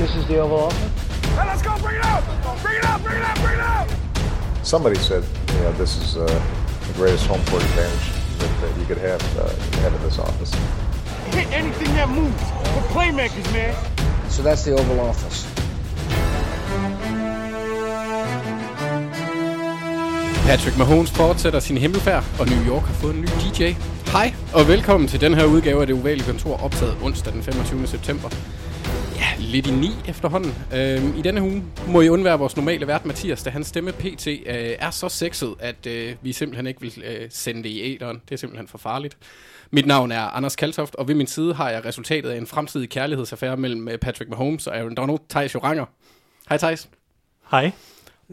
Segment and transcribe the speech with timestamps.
[0.00, 1.26] This is the Oval Office.
[1.36, 1.76] Hey, let's go!
[1.76, 2.24] Bring it out!
[2.62, 3.02] Bring it out!
[3.02, 3.36] Bring it out!
[3.36, 3.86] Bring it out!
[4.62, 5.22] Somebody said,
[5.52, 6.24] you know, this is uh,
[6.86, 8.08] the greatest home court advantage
[8.38, 9.50] that, that you could have, uh,
[9.82, 10.54] have in this office.
[11.34, 12.42] Hit anything that moves.
[12.72, 13.76] We're playmakers, man.
[14.30, 15.46] So that's the Oval Office.
[20.46, 23.74] Patrick Mahomes fortsætter sin himmelfærd, og New York har fået en ny DJ.
[24.12, 27.86] Hej, og velkommen til den her udgave af det ovale kontor, optaget onsdag den 25.
[27.86, 28.28] september.
[29.40, 30.54] Lidt i ni efterhånden.
[30.74, 34.26] Øhm, I denne uge må I undvære vores normale vært Mathias, da hans stemme pt.
[34.26, 34.36] Øh,
[34.78, 38.22] er så sexet, at øh, vi simpelthen ikke vil øh, sende det i æderen.
[38.28, 39.16] Det er simpelthen for farligt.
[39.70, 42.90] Mit navn er Anders Kaltoft, og ved min side har jeg resultatet af en fremtidig
[42.90, 45.84] kærlighedsaffære mellem øh, Patrick Mahomes og Aaron Donald, Thijs Joranger.
[46.48, 46.88] Hej Thijs.
[47.50, 47.70] Hej.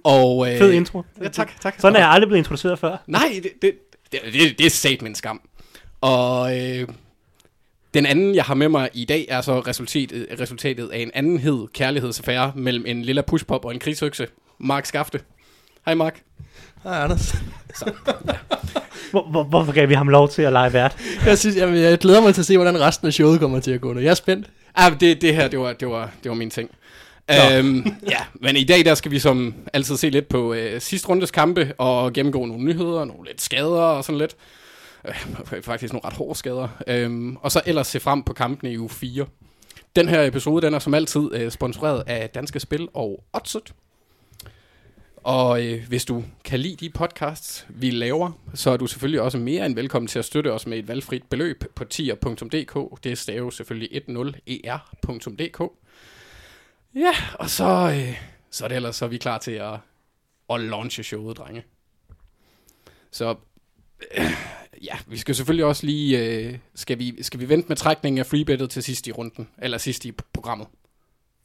[0.03, 1.03] Og, øh, Fed intro.
[1.23, 1.75] Ja, tak, tak.
[1.77, 2.97] Sådan er jeg aldrig blevet introduceret før.
[3.08, 3.73] Nej, det, det,
[4.11, 5.41] det, det, det er sat min skam.
[6.02, 6.88] Og øh,
[7.97, 11.67] den anden, jeg har med mig i dag, er så resultatet, resultatet af en andenhed
[11.73, 14.27] kærlighedsaffære mellem en lille pushpop og en krigsøkse.
[14.59, 15.19] Mark Skafte.
[15.85, 16.22] Hej Mark.
[16.83, 17.35] Hej, Anders.
[19.11, 20.97] Hvor, hvor, hvorfor gav vi ham lov til at lege vært?
[21.25, 23.72] Jeg, synes, jeg, jeg glæder mig til at se, hvordan resten af showet kommer til
[23.72, 24.00] at gå nu.
[24.00, 24.47] Jeg er spændt.
[24.75, 26.69] Ah, det, det her, det var, det var, det var min ting.
[27.31, 31.09] Øhm, ja, men i dag der skal vi som altid se lidt på øh, sidste
[31.09, 34.35] rundes kampe og gennemgå nogle nyheder, nogle lidt skader og sådan lidt.
[35.08, 36.67] Øh, faktisk nogle ret hårde skader.
[36.88, 39.25] Øhm, og så ellers se frem på kampene i uge 4.
[39.95, 43.73] Den her episode, den er som altid øh, sponsoreret af Danske Spil og Oddset.
[45.28, 49.38] Og øh, hvis du kan lide de podcasts, vi laver, så er du selvfølgelig også
[49.38, 53.03] mere end velkommen til at støtte os med et valgfrit beløb på tier.dk.
[53.03, 55.72] Det staves selvfølgelig 10er.dk.
[56.95, 59.73] Ja, og så, øh, så er det ellers så er vi klar til at,
[60.50, 61.63] at launche showet, drenge.
[63.11, 63.35] Så
[64.17, 64.31] øh,
[64.83, 68.25] ja, vi skal selvfølgelig også lige, øh, skal, vi, skal vi vente med trækningen af
[68.25, 70.67] freebettet til sidst i runden, eller sidst i programmet.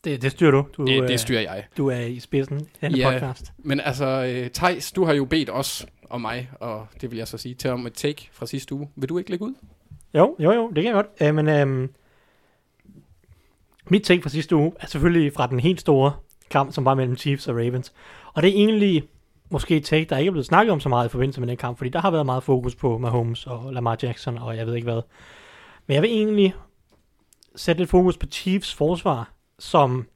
[0.05, 0.67] Det, det styrer du.
[0.77, 1.65] Du, Det, øh, det styrer jeg.
[1.77, 3.11] du er i spidsen af denne Ja.
[3.13, 3.53] podcast.
[3.59, 7.29] Men altså, øh, Thijs, du har jo bedt os og mig, og det vil jeg
[7.29, 8.89] så sige, til om et take fra sidste uge.
[8.97, 9.55] Vil du ikke lægge ud?
[10.15, 11.07] Jo, jo, jo, det kan jeg godt.
[11.21, 11.91] Øh, men øhm,
[13.91, 16.13] mit take fra sidste uge er selvfølgelig fra den helt store
[16.51, 17.93] kamp, som var mellem Chiefs og Ravens.
[18.35, 19.03] Og det er egentlig
[19.53, 21.57] måske et take, der ikke er blevet snakket om så meget i forbindelse med den
[21.57, 24.75] kamp, fordi der har været meget fokus på Mahomes og Lamar Jackson, og jeg ved
[24.75, 25.03] ikke hvad.
[25.87, 26.55] Men jeg vil egentlig
[27.57, 30.07] sætte lidt fokus på Chiefs forsvar, som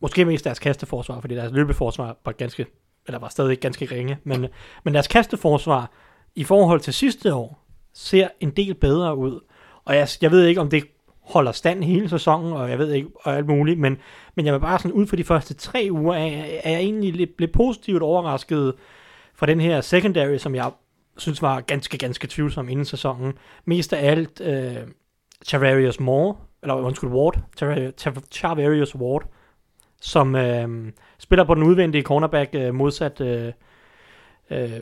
[0.00, 2.66] måske mest deres kasteforsvar, fordi deres løbeforsvar var ganske,
[3.06, 4.46] eller var stadig ganske ringe, men,
[4.84, 5.90] men deres kasteforsvar
[6.34, 9.40] i forhold til sidste år ser en del bedre ud.
[9.84, 10.84] Og jeg, jeg ved ikke, om det
[11.26, 13.98] holder stand hele sæsonen, og jeg ved ikke, og alt muligt, men,
[14.34, 17.12] men jeg vil bare sådan ud for de første tre uger, er, er jeg egentlig
[17.14, 18.74] lidt, lidt positivt overrasket
[19.34, 20.70] fra den her secondary, som jeg
[21.16, 23.32] synes var ganske, ganske tvivlsom inden sæsonen.
[23.64, 24.76] Mest af alt øh,
[25.44, 27.38] Charvarius Moore, eller undskyld, Ward,
[28.32, 29.22] Charvarius, Ward,
[30.00, 33.52] som øh, spiller på den udvendige cornerback øh, modsat øh,
[34.50, 34.80] øh,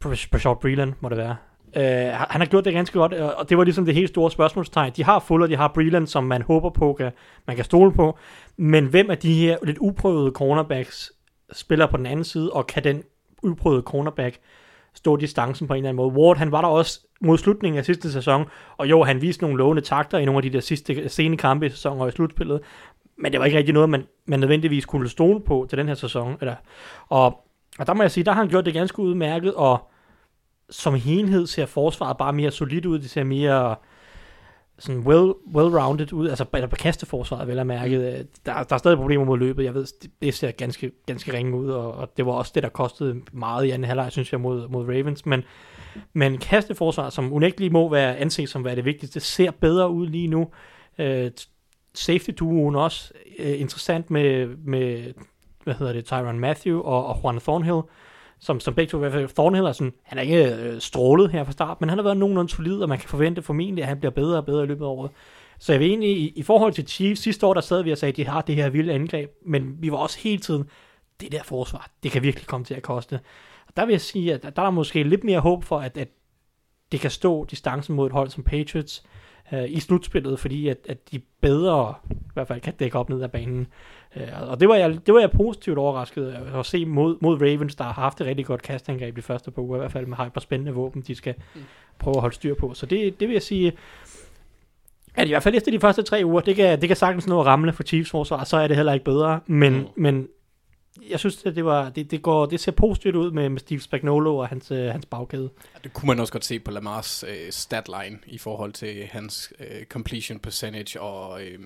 [0.00, 1.36] Brashard Breland, må det være.
[1.76, 4.92] Øh, han har gjort det ganske godt, og det var ligesom det helt store spørgsmålstegn.
[4.96, 7.12] De har Fuller, de har Breeland, som man håber på, kan,
[7.46, 8.18] man kan stole på,
[8.56, 11.12] men hvem af de her lidt uprøvede cornerbacks
[11.52, 13.02] spiller på den anden side, og kan den
[13.42, 14.38] uprøvede cornerback
[14.94, 16.16] stå distancen på en eller anden måde.
[16.16, 18.44] Ward, han var der også mod slutningen af sidste sæson,
[18.76, 21.66] og jo, han viste nogle lovende takter i nogle af de der sidste sene kampe
[21.66, 22.60] i sæsonen og i slutspillet,
[23.18, 25.94] men det var ikke rigtig noget, man, man nødvendigvis kunne stole på til den her
[25.94, 26.36] sæson.
[26.40, 26.54] Eller,
[27.08, 27.44] og,
[27.78, 29.90] og der må jeg sige, der har han gjort det ganske udmærket, og
[30.70, 32.98] som helhed ser forsvaret bare mere solidt ud.
[32.98, 33.76] Det ser mere
[34.78, 38.26] sådan well, well-rounded ud, altså eller på kasteforsvaret vel at mærke.
[38.46, 41.56] Der, der er stadig problemer mod løbet, jeg ved, det, det ser ganske, ganske ringe
[41.56, 44.40] ud, og, og, det var også det, der kostede meget i anden halvleg, synes jeg,
[44.40, 45.42] mod, mod Ravens, men,
[46.12, 50.28] men kasteforsvaret, som unægteligt må være anset som være det vigtigste, ser bedre ud lige
[50.28, 50.48] nu.
[50.98, 51.30] Øh,
[51.94, 55.12] safety-duoen også øh, interessant med, med,
[55.64, 57.80] hvad hedder det, Tyron Matthew og, og Juan Thornhill,
[58.40, 61.30] som, som begge to i hvert fald, Thornhill er sådan, han er ikke øh, strålet
[61.30, 63.88] her fra start, men han har været nogenlunde solid, og man kan forvente formentlig, at
[63.88, 65.10] han bliver bedre og bedre i løbet af året.
[65.58, 67.98] Så jeg vil egentlig, i, i forhold til Chiefs, sidste år, der sad vi og
[67.98, 70.64] sagde, at de har det her vilde angreb, men vi var også hele tiden,
[71.20, 73.20] det der forsvar, det kan virkelig komme til at koste.
[73.66, 76.08] Og der vil jeg sige, at der er måske lidt mere håb for, at, at
[76.92, 79.04] det kan stå distancen mod et hold som Patriots
[79.52, 83.22] øh, i slutspillet, fordi at, at de bedre, i hvert fald kan dække op ned
[83.22, 83.66] ad banen.
[84.16, 87.74] Øh, og det var, jeg, det var jeg positivt overrasket at se mod, mod Ravens,
[87.74, 90.16] der har haft et rigtig godt kastangreb de første par uger, i hvert fald med
[90.16, 91.34] hyper spændende våben, de skal
[91.98, 92.74] prøve at holde styr på.
[92.74, 93.72] Så det, det vil jeg sige,
[95.14, 97.40] at i hvert fald efter de første tre uger, det kan, det kan sagtens nå
[97.40, 99.78] at ramle for Chiefs forsvar, så er det heller ikke bedre, men, Mm.
[99.78, 99.86] mm.
[99.96, 100.28] men
[101.10, 103.80] jeg synes, at det, var, det, det, går, det ser positivt ud med, med Steve
[103.80, 105.50] Spagnuolo og hans, øh, hans bagkæde.
[105.84, 109.84] Det kunne man også godt se på Lamars øh, statline i forhold til hans øh,
[109.86, 111.58] completion percentage og øh,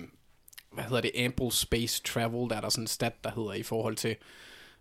[0.79, 3.63] hvad hedder det, ample space travel, der er der sådan en stat, der hedder i
[3.63, 4.15] forhold til,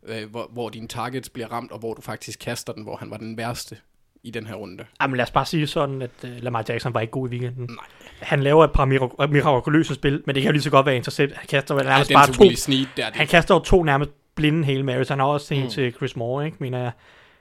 [0.06, 3.10] øh, hvor, hvor dine targets bliver ramt, og hvor du faktisk kaster den, hvor han
[3.10, 3.76] var den værste
[4.22, 4.84] i den her runde.
[5.02, 7.66] Jamen lad os bare sige sådan, at uh, Lamar Jackson var ikke god i weekenden.
[7.70, 7.84] Nej.
[8.20, 10.96] Han laver et par mirak- mirakuløse spil, men det kan jo lige så godt være
[10.96, 11.36] intercept.
[11.36, 13.16] Han kaster vel Ja, nærmest den bare to Snead, der er det.
[13.16, 15.08] Han kaster jo to nærmest blinde hele Marys.
[15.08, 15.70] Han har også en mm.
[15.70, 16.90] til Chris Moore, ikke, mener jeg.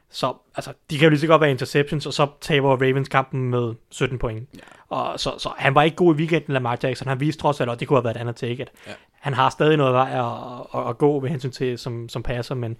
[0.09, 3.49] Så altså, de kan jo lige så godt være interceptions, og så taber Ravens kampen
[3.49, 4.49] med 17 point.
[4.55, 4.59] Ja.
[4.95, 7.07] Og så, så han var ikke god i weekenden, Lamar Jackson.
[7.07, 8.91] Han viste trods alt, og det kunne have været et andet take, at Ja.
[9.11, 12.55] han har stadig noget vej at, at, at gå med hensyn til, som, som passer,
[12.55, 12.77] men,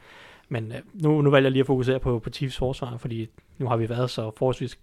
[0.50, 3.28] men øh, nu, nu vælger jeg lige at fokusere på, på Chiefs forsvar, fordi
[3.58, 4.78] nu har vi været så forholdsvis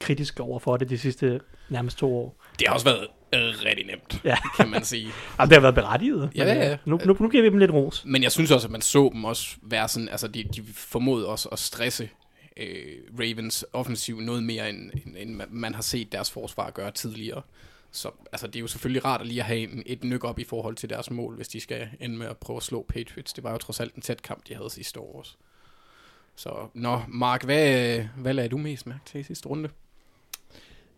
[0.00, 2.36] kritiske over for det de sidste nærmest to år.
[2.58, 4.36] Det har også været rigtig nemt, Ja.
[4.56, 5.06] kan man sige.
[5.38, 6.30] Jamen, det har været berettiget.
[6.34, 6.76] Ja, ja, ja.
[6.84, 8.04] Nu, nu, nu giver vi dem lidt ros.
[8.06, 11.28] Men jeg synes også, at man så dem også være sådan, altså de, de formåede
[11.28, 12.08] også at stresse
[12.56, 17.42] øh, Ravens offensiv noget mere, end, end, man har set deres forsvar gøre tidligere.
[17.90, 20.38] Så altså, det er jo selvfølgelig rart at lige at have en, et nyk op
[20.38, 23.32] i forhold til deres mål, hvis de skal ende med at prøve at slå Patriots.
[23.32, 25.32] Det var jo trods alt en tæt kamp, de havde sidste år også.
[26.36, 29.68] Så, nå, Mark, hvad, hvad lagde du mest mærke til i sidste runde?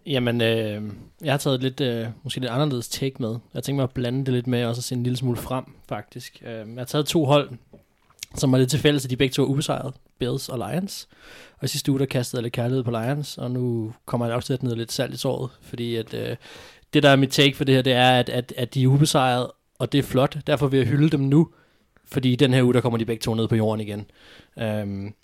[0.09, 0.83] Jamen, øh,
[1.23, 3.37] jeg har taget lidt, øh, måske lidt anderledes take med.
[3.55, 5.65] Jeg tænkte mig at blande det lidt med, og så se en lille smule frem,
[5.89, 6.43] faktisk.
[6.47, 7.51] Øh, jeg har taget to hold,
[8.35, 9.95] som var lidt til fælles, at de begge to er ubesejret.
[10.19, 11.09] Bills og Lions.
[11.59, 14.35] Og i sidste uge, der kastede jeg lidt kærlighed på Lions, og nu kommer jeg
[14.35, 16.37] også til at ned lidt salt i såret, fordi at, øh,
[16.95, 18.87] det, der er mit take for det her, det er, at, at, at de er
[18.87, 20.39] ubesejret, og det er flot.
[20.47, 21.49] Derfor vil jeg hylde dem nu,
[22.05, 24.07] fordi i den her uge, der kommer de begge to ned på jorden igen.
[24.59, 25.15] Øhm,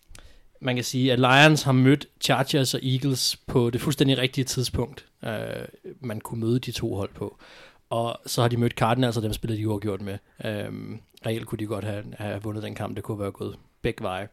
[0.65, 5.07] man kan sige, at Lions har mødt Chargers og Eagles på det fuldstændig rigtige tidspunkt,
[5.25, 5.65] øh,
[6.01, 7.39] man kunne møde de to hold på.
[7.91, 10.19] Og så har de mødt Cardinals, og dem spillede de uafgjort med.
[10.45, 14.03] Øhm, reelt kunne de godt have, have vundet den kamp, det kunne være gået begge
[14.03, 14.29] veje.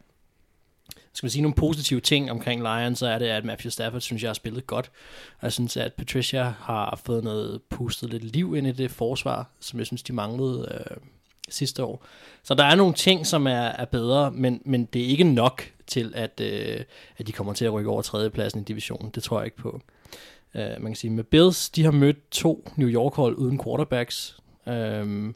[1.12, 4.22] Skal man sige nogle positive ting omkring Lions, så er det, at Matthew Stafford synes
[4.22, 4.90] jeg har spillet godt.
[5.38, 9.50] Og jeg synes, at Patricia har fået noget pustet lidt liv ind i det forsvar,
[9.60, 10.96] som jeg synes, de manglede øh,
[11.48, 12.04] sidste år.
[12.42, 15.62] Så der er nogle ting, som er, er bedre, men, men det er ikke nok
[15.86, 16.80] til, at, øh,
[17.18, 19.10] at de kommer til at rykke over tredjepladsen i divisionen.
[19.10, 19.80] Det tror jeg ikke på.
[20.54, 24.36] Uh, man kan sige, med Bills, de har mødt to New York-hold uden quarterbacks.
[24.66, 25.34] Um,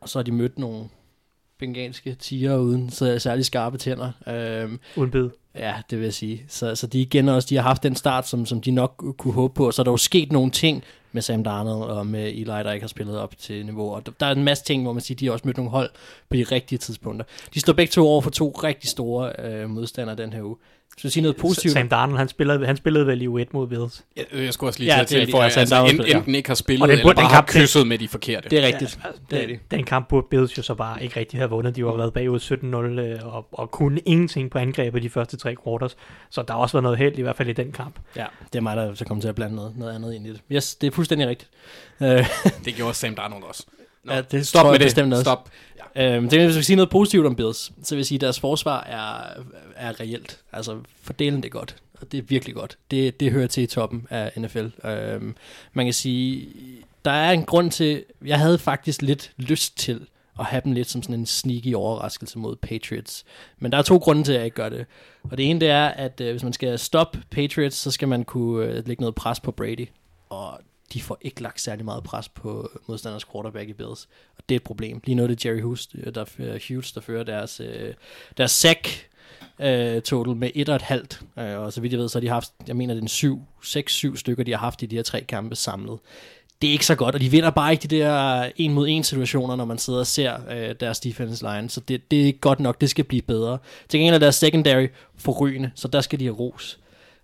[0.00, 0.88] og så har de mødt nogle
[1.58, 4.12] bengalske tiger uden så særlig skarpe tænder.
[4.64, 5.28] Um, Uden bid.
[5.58, 6.44] Ja, det vil jeg sige.
[6.48, 9.34] Så, så de igen også, de har haft den start, som, som de nok kunne
[9.34, 9.70] håbe på.
[9.70, 12.84] Så er der jo sket nogle ting med Sam Darnold og med Eli, der ikke
[12.84, 13.94] har spillet op til niveau.
[13.94, 15.90] Og der, er en masse ting, hvor man siger, de har også mødt nogle hold
[16.30, 17.26] på de rigtige tidspunkter.
[17.54, 20.56] De står begge to over for to rigtig store øh, modstandere den her uge.
[20.98, 21.72] Så sige noget positivt.
[21.72, 24.04] Sam Darnold, han spillede, han spillede vel i U1 mod Bills.
[24.16, 25.86] Jeg, jeg skulle også lige Ja, til at tilføje, Ja, altså, Sam
[26.16, 28.48] enten, ikke har spillet, Og den eller burde- bare den har kysset med de forkerte.
[28.50, 28.98] Det er rigtigt.
[29.04, 29.58] Ja, det er det.
[29.70, 31.76] den, den kamp burde Bills jo så bare ikke rigtig have vundet.
[31.76, 35.56] De har været bagud 17-0 øh, og, og kunne ingenting på angrebet de første tre
[35.64, 35.96] quarters.
[36.30, 37.94] Så der har også været noget held, i hvert fald i den kamp.
[38.16, 40.30] Ja, det er mig, der så kommer til at blande noget, noget andet ind i
[40.30, 40.40] det.
[40.52, 41.50] Yes, det er fuldstændig rigtigt.
[42.02, 42.26] Øh,
[42.64, 43.66] Det gjorde Sam Darnold også.
[44.04, 44.86] Nå, Ja, det stop tror med jeg det.
[44.86, 45.22] bestemt også.
[45.24, 45.50] Stop.
[45.96, 48.20] Øhm, det, hvis vi skal sige noget positivt om Bills, så vil jeg sige, at
[48.20, 49.40] deres forsvar er,
[49.76, 50.40] er reelt.
[50.52, 52.78] Altså, fordelen det er godt, og det er virkelig godt.
[52.90, 54.66] Det, det hører til i toppen af NFL.
[54.86, 55.36] Øhm,
[55.72, 56.48] man kan sige,
[57.04, 60.06] der er en grund til, jeg havde faktisk lidt lyst til
[60.38, 63.24] at have dem lidt som sådan en sneaky overraskelse mod Patriots.
[63.58, 64.86] Men der er to grunde til, at jeg ikke gør det.
[65.30, 68.24] Og det ene det er, at øh, hvis man skal stoppe Patriots, så skal man
[68.24, 69.88] kunne øh, lægge noget pres på Brady.
[70.28, 70.58] Og
[70.92, 74.08] de får ikke lagt særlig meget pres på modstanders quarterback i Bills.
[74.36, 75.00] Og det er et problem.
[75.04, 77.94] Lige nu er det Jerry Hughes, øh, der, øh, Hughes, der fører deres, øh,
[78.36, 79.08] deres sack
[80.04, 81.20] total med et og et halvt.
[81.36, 83.42] Og så vidt jeg ved, så har de haft, jeg mener, det er en syv,
[83.62, 85.98] seks, syv stykker, de har haft i de her tre kampe samlet.
[86.62, 89.04] Det er ikke så godt, og de vinder bare ikke de der en mod en
[89.04, 91.70] situationer, når man sidder og ser øh, deres defense line.
[91.70, 93.58] Så det, det er ikke godt nok, det skal blive bedre.
[93.88, 94.86] Til gengæld er deres secondary
[95.16, 96.78] forrygende, så der skal de have ros.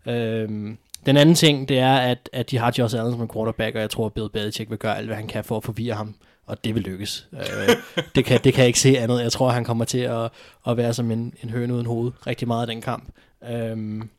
[0.07, 3.75] Øhm, den anden ting, det er, at, at de har Josh Allen som en quarterback,
[3.75, 5.95] og jeg tror, at Bill Belichick vil gøre alt, hvad han kan for at forvirre
[5.95, 6.15] ham,
[6.47, 7.29] og det vil lykkes.
[7.33, 7.77] Øh,
[8.15, 9.23] det, kan, det kan jeg ikke se andet.
[9.23, 10.31] Jeg tror, han kommer til at,
[10.67, 13.09] at være som en, en høne uden hoved rigtig meget af den kamp.
[13.51, 14.11] Øhm,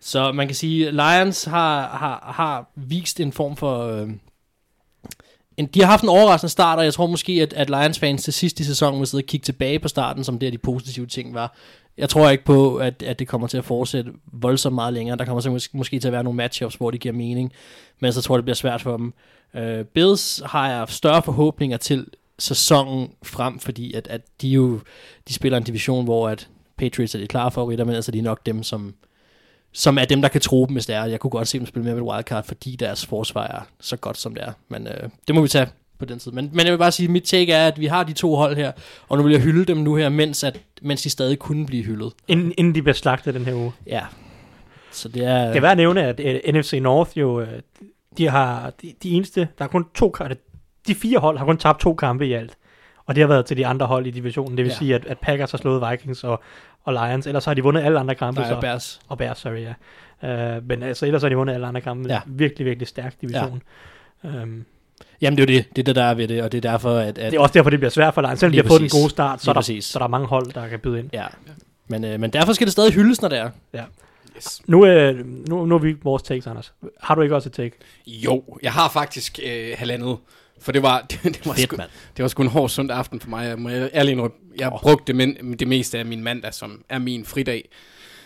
[0.00, 3.88] så man kan sige, Lions har, har, har vist en form for...
[3.88, 4.08] Øh,
[5.56, 8.32] en, de har haft en overraskende start, og jeg tror måske, at, at Lions-fans til
[8.32, 11.34] sidst i sæsonen vil sidde og kigge tilbage på starten, som der de positive ting
[11.34, 11.56] var.
[11.98, 15.16] Jeg tror ikke på, at, at det kommer til at fortsætte voldsomt meget længere.
[15.16, 17.52] Der kommer så måske, måske til at være nogle matchups, hvor det giver mening,
[18.00, 19.12] men så tror jeg, det bliver svært for dem.
[19.54, 22.06] Uh, Bills har jeg større forhåbninger til
[22.38, 24.80] sæsonen frem, fordi at, at de jo
[25.28, 28.22] de spiller en division, hvor at Patriots er de klare favoritter, men altså de er
[28.22, 28.94] nok dem, som,
[29.72, 31.04] som er dem, der kan tro dem, hvis det er.
[31.04, 33.96] Jeg kunne godt se dem spille mere med et wildcard, fordi deres forsvar er så
[33.96, 34.52] godt, som det er.
[34.68, 36.32] Men øh, det må vi tage på den tid.
[36.32, 38.34] Men, men jeg vil bare sige, at mit take er, at vi har de to
[38.36, 38.72] hold her,
[39.08, 41.84] og nu vil jeg hylde dem nu her, mens, at, mens de stadig kunne blive
[41.84, 42.12] hyldet.
[42.28, 43.72] Inden, inden de bliver slagtet den her uge.
[43.86, 44.02] Ja.
[44.92, 45.46] Så det er...
[45.46, 47.48] Det er værd at nævne, at uh, NFC North jo, uh,
[48.18, 50.14] de har de, de eneste, der er kun to,
[50.86, 52.56] de fire hold har kun tabt to kampe i alt.
[53.06, 54.56] Og det har været til de andre hold i divisionen.
[54.56, 54.76] Det vil Ja.
[54.76, 56.42] sige, at, at Packers har slået Vikings og,
[56.84, 57.26] og Lions.
[57.26, 58.40] Ellers har de vundet alle andre kampe.
[58.40, 59.00] Nej, og Bears.
[59.08, 59.66] Og Bears, sorry,
[60.22, 60.56] ja.
[60.56, 62.08] Uh, men altså, ellers har de vundet alle andre kampe.
[62.08, 62.20] Ja.
[62.26, 63.62] Virkelig, virkelig stærk division.
[64.24, 64.42] Ja.
[64.42, 64.64] Um,
[65.20, 65.76] Jamen, det er jo det.
[65.76, 67.18] Det er det, der er ved det, og det er derfor, at...
[67.18, 68.40] at det er også derfor, det bliver svært for Lions.
[68.40, 69.84] Selvom de har fået den gode start, så er, der, præcis.
[69.84, 71.10] så er der mange hold, der kan byde ind.
[71.12, 71.26] Ja.
[71.88, 73.50] Men, øh, men derfor skal det stadig hyldes, når det er.
[74.36, 74.62] Yes.
[74.66, 76.72] Nu, øh, nu, nu er vi vores takes, Anders.
[77.00, 77.76] Har du ikke også et take?
[78.06, 80.16] Jo, jeg har faktisk øh, halvandet.
[80.60, 81.90] For det var, det, det var Fedt, sgu, mand.
[82.16, 83.48] det var sgu en hård søndag aften for mig.
[83.48, 84.80] Jeg må indrømme, jeg oh.
[84.80, 87.68] brugte det, men, det meste af min mandag, som er min fridag,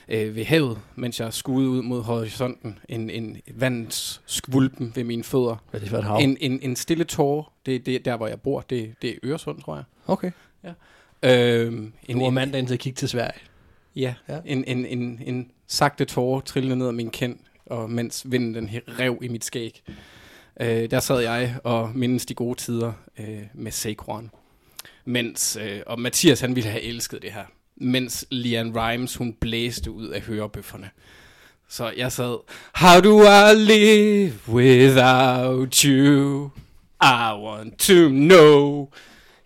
[0.08, 2.78] øh, ved havet, mens jeg skuede ud mod horisonten.
[2.88, 5.56] En, en vandets skvulpen ved mine fødder.
[5.70, 6.18] Hvad er det for et hav?
[6.20, 8.60] En, en, en stille tåre, det, det er der, hvor jeg bor.
[8.60, 9.84] Det, det er Øresund, tror jeg.
[10.06, 10.30] Okay.
[11.24, 13.40] Øhm, en, Du var en, mandagen til at kigge til Sverige.
[13.96, 14.34] Ja, Ja.
[14.34, 14.40] ja.
[14.44, 18.70] En, en, en, en sagte tåre trillede ned ad min kind, og mens vinden den
[18.88, 19.82] rev i mit skæg,
[20.60, 24.30] øh, der sad jeg og mindes de gode tider øh, med Saquon.
[25.04, 27.44] Mens, øh, og Mathias han ville have elsket det her,
[27.82, 30.90] mens Lian Rimes hun blæste ud af hørebøfferne.
[31.68, 32.38] Så jeg sad,
[32.74, 36.50] How do I live without you?
[37.02, 38.88] I want to know.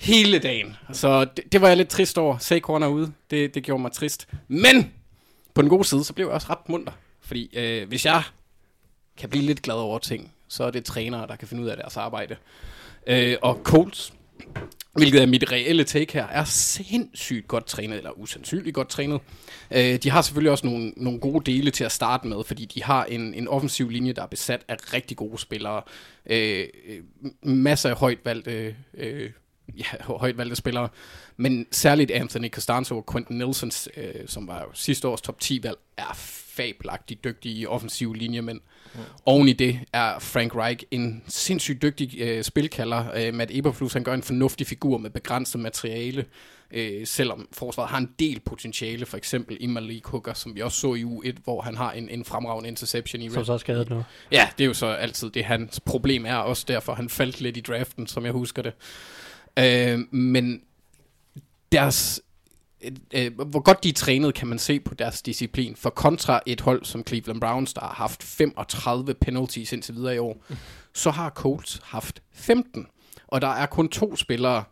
[0.00, 0.76] Hele dagen.
[0.92, 2.38] Så det, det var jeg lidt trist over.
[2.38, 3.12] Saquon er ude.
[3.30, 4.28] Det, det gjorde mig trist.
[4.48, 4.92] Men
[5.54, 6.92] på den gode side, så blev jeg også ret munter.
[7.20, 8.22] Fordi øh, hvis jeg
[9.16, 11.76] kan blive lidt glad over ting, så er det trænere, der kan finde ud af
[11.76, 12.36] deres arbejde.
[13.06, 14.12] Øh, og Colts,
[14.96, 19.20] hvilket er mit reelle take her, er sindssygt godt trænet, eller usandsynligt godt trænet.
[19.70, 22.82] Øh, de har selvfølgelig også nogle, nogle gode dele til at starte med, fordi de
[22.82, 25.82] har en, en offensiv linje, der er besat af rigtig gode spillere.
[26.30, 27.02] Øh, øh
[27.42, 29.30] masser af højt valgte, øh,
[29.78, 30.88] ja, højt valgte spillere,
[31.36, 36.12] men særligt Anthony Costanzo og Quentin Nelson, øh, som var sidste års top 10-valg, er
[36.56, 38.60] fabelagtigt dygtige offensive linjemænd.
[38.94, 39.00] Mm.
[39.26, 43.04] Oven i det er Frank Reich en sindssygt dygtig øh, spilkalder.
[43.16, 46.24] Øh, Matt Eberflus, han gør en fornuftig figur med begrænset materiale,
[46.70, 50.80] øh, selvom forsvaret har en del potentiale, for eksempel i Malik Hooker, som vi også
[50.80, 53.90] så i U1, hvor han har en, en fremragende interception i Som så er skadet
[53.90, 54.04] nu.
[54.32, 57.56] Ja, det er jo så altid det, hans problem er, også derfor han faldt lidt
[57.56, 58.72] i draften, som jeg husker det.
[59.58, 60.62] Øh, men
[61.72, 62.20] deres,
[62.80, 65.76] øh, øh, hvor godt de er trænet, kan man se på deres disciplin.
[65.76, 70.18] For kontra et hold som Cleveland Browns, der har haft 35 penalties indtil videre i
[70.18, 70.44] år,
[70.94, 72.86] så har Colts haft 15.
[73.26, 74.64] Og der er kun to spillere,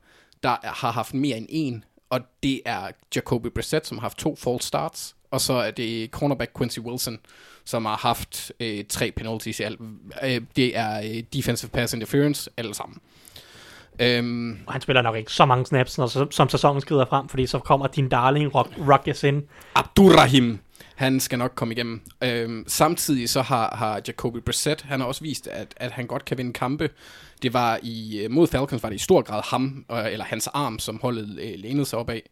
[0.43, 4.37] der har haft mere end en, og det er Jacoby Brissett, som har haft to
[4.37, 7.19] false starts, og så er det cornerback Quincy Wilson,
[7.65, 9.81] som har haft øh, tre penalties i alt.
[10.25, 12.99] Øh, det er øh, defensive pass interference, alle sammen.
[13.99, 17.29] Øhm, Og han spiller nok ikke så mange snaps, når, så, som sæsonen skrider frem,
[17.29, 19.43] fordi så kommer din darling Rock, Rock ind.
[19.75, 20.59] Abdurrahim,
[20.95, 22.01] han skal nok komme igennem.
[22.25, 26.25] Øhm, samtidig så har, har Jacoby Brissett, han har også vist, at, at han godt
[26.25, 26.91] kan vinde kampe.
[27.43, 30.79] Det var i, øh, mod Falcons var det i stor grad ham, eller hans arm,
[30.79, 32.23] som holdet øh, lænede sig op af.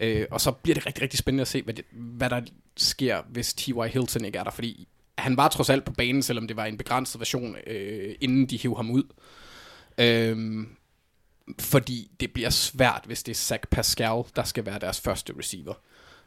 [0.00, 2.40] Øh, og så bliver det rigtig, rigtig spændende at se, hvad, det, hvad der
[2.76, 3.88] sker, hvis T.Y.
[3.92, 6.78] Hilton ikke er der, fordi han var trods alt på banen, selvom det var en
[6.78, 9.02] begrænset version, øh, inden de hiv ham ud.
[9.98, 10.68] Øhm,
[11.60, 15.74] fordi det bliver svært, hvis det er Zach Pascal, der skal være deres første receiver.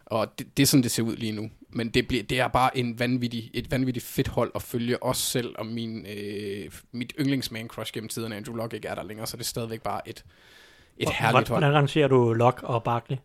[0.06, 1.50] Og det, det er sådan, det ser ud lige nu.
[1.70, 5.22] Men det, bliver, det er bare en vanvittig, et vanvittigt fedt hold at følge, også
[5.22, 9.28] selv om min, øh, mit yndlingsman crush gennem tiderne, Andrew Luck, ikke er der længere,
[9.28, 10.26] så det er stadigvæk bare et,
[10.98, 11.62] et herligt hold.
[11.62, 13.18] Hvordan rangerer du Lock og Barkley?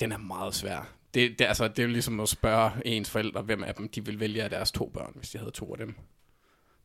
[0.00, 0.88] Den er meget svær.
[1.14, 4.04] Det, det, altså, det er jo ligesom at spørge ens forældre, hvem af dem de
[4.04, 5.94] vil vælge af deres to børn, hvis de havde to af dem.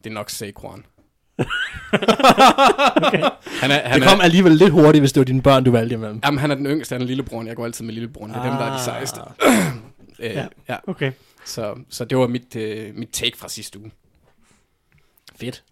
[0.03, 0.85] Det er nok Saquon.
[3.07, 3.23] Okay.
[3.61, 5.71] Han er, han Det kom er, alligevel lidt hurtigt, hvis det var dine børn, du
[5.71, 6.19] valgte imellem.
[6.25, 7.47] jamen, han er den yngste, han er lillebroren.
[7.47, 8.31] Jeg går altid med lillebroren.
[8.31, 8.79] Det er dem, der er de Ah.
[8.79, 9.19] sejeste.
[10.19, 10.45] øh, Ja.
[10.69, 10.75] ja.
[10.87, 11.11] Okay.
[11.45, 13.91] Så, så det var mit, øh, mit take fra sidste uge.
[15.35, 15.63] Fedt.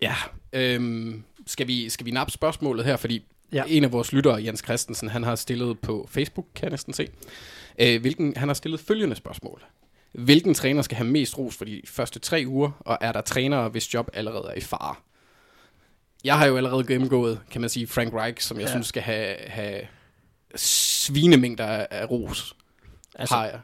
[0.00, 0.14] Ja.
[0.52, 3.62] Øhm, skal, vi, skal vi nappe spørgsmålet her, fordi ja.
[3.66, 7.08] en af vores lyttere, Jens Christensen, han har stillet på Facebook, kan jeg næsten se,
[7.78, 9.62] øh, hvilken, han har stillet følgende spørgsmål.
[10.12, 13.68] Hvilken træner skal have mest ros for de første tre uger, og er der trænere,
[13.68, 14.94] hvis job allerede er i fare?
[16.24, 18.70] Jeg har jo allerede gennemgået, kan man sige, Frank Reich, som jeg Ja.
[18.70, 19.80] synes skal have, have
[20.54, 22.56] svinemængder af, ros.
[23.14, 23.60] Altså, har jeg.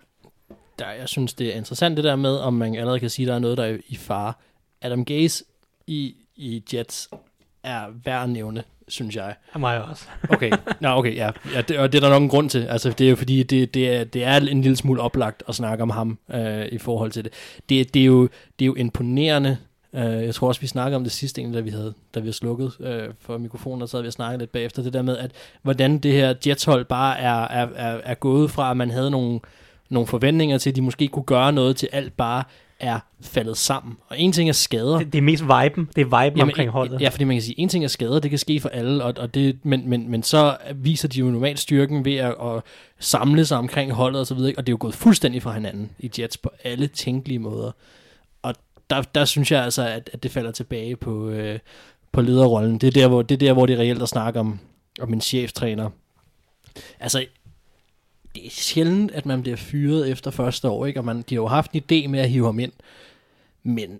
[0.79, 3.29] der, jeg synes, det er interessant det der med, om man allerede kan sige, at
[3.29, 4.33] der er noget, der er i fare.
[4.83, 5.45] Adam Gaze
[5.87, 7.09] i, i Jets
[7.69, 9.35] er værd at nævne, synes jeg.
[9.55, 10.05] Af mig også.
[10.31, 11.31] Okay, Nå, okay, ja.
[11.55, 12.65] ja det, og det er der nok en grund til.
[12.65, 15.55] Altså, det er jo fordi, det, det, er, det er en lille smule oplagt at
[15.55, 17.33] snakke om ham øh, i forhold til det.
[17.69, 18.23] Det, det, er, jo,
[18.59, 19.57] det er jo imponerende.
[19.95, 22.37] Øh, jeg tror også, vi snakkede om det sidste, da vi havde, da vi havde
[22.37, 24.83] slukket øh, for mikrofonen, og så havde vi snakket lidt bagefter.
[24.83, 25.31] Det der med, at
[25.63, 29.41] hvordan det her Jets-hold bare er, er, er, er gået fra, at man havde nogle,
[29.89, 32.45] nogle forventninger til, at de måske kunne gøre noget til alt bare
[32.81, 33.97] er faldet sammen.
[34.09, 34.99] Og en ting er skader.
[34.99, 35.89] Det, det er mest viben.
[35.97, 37.01] Det er viben omkring en- holdet.
[37.01, 39.15] Ja, fordi man kan sige, en ting er skader, det kan ske for alle, og,
[39.19, 42.63] og det, men, men, men så viser de jo normalt styrken ved at, at
[42.99, 45.91] samle sig omkring holdet og så videre, og det er jo gået fuldstændig fra hinanden
[45.99, 47.73] i Jets på alle tænkelige måder.
[48.43, 48.55] Og
[48.91, 51.59] der, der synes jeg altså, at, at det falder tilbage på, øh,
[52.13, 52.79] på lederrollen.
[52.79, 54.59] Det er der, hvor det er der, hvor det er reelt at snakke om,
[55.01, 55.91] om en cheftræner.
[57.01, 57.27] Altså,
[58.35, 61.01] det er sjældent, at man bliver fyret efter første år, ikke?
[61.01, 62.73] og man, de har jo haft en idé med at hive ham ind,
[63.63, 63.99] men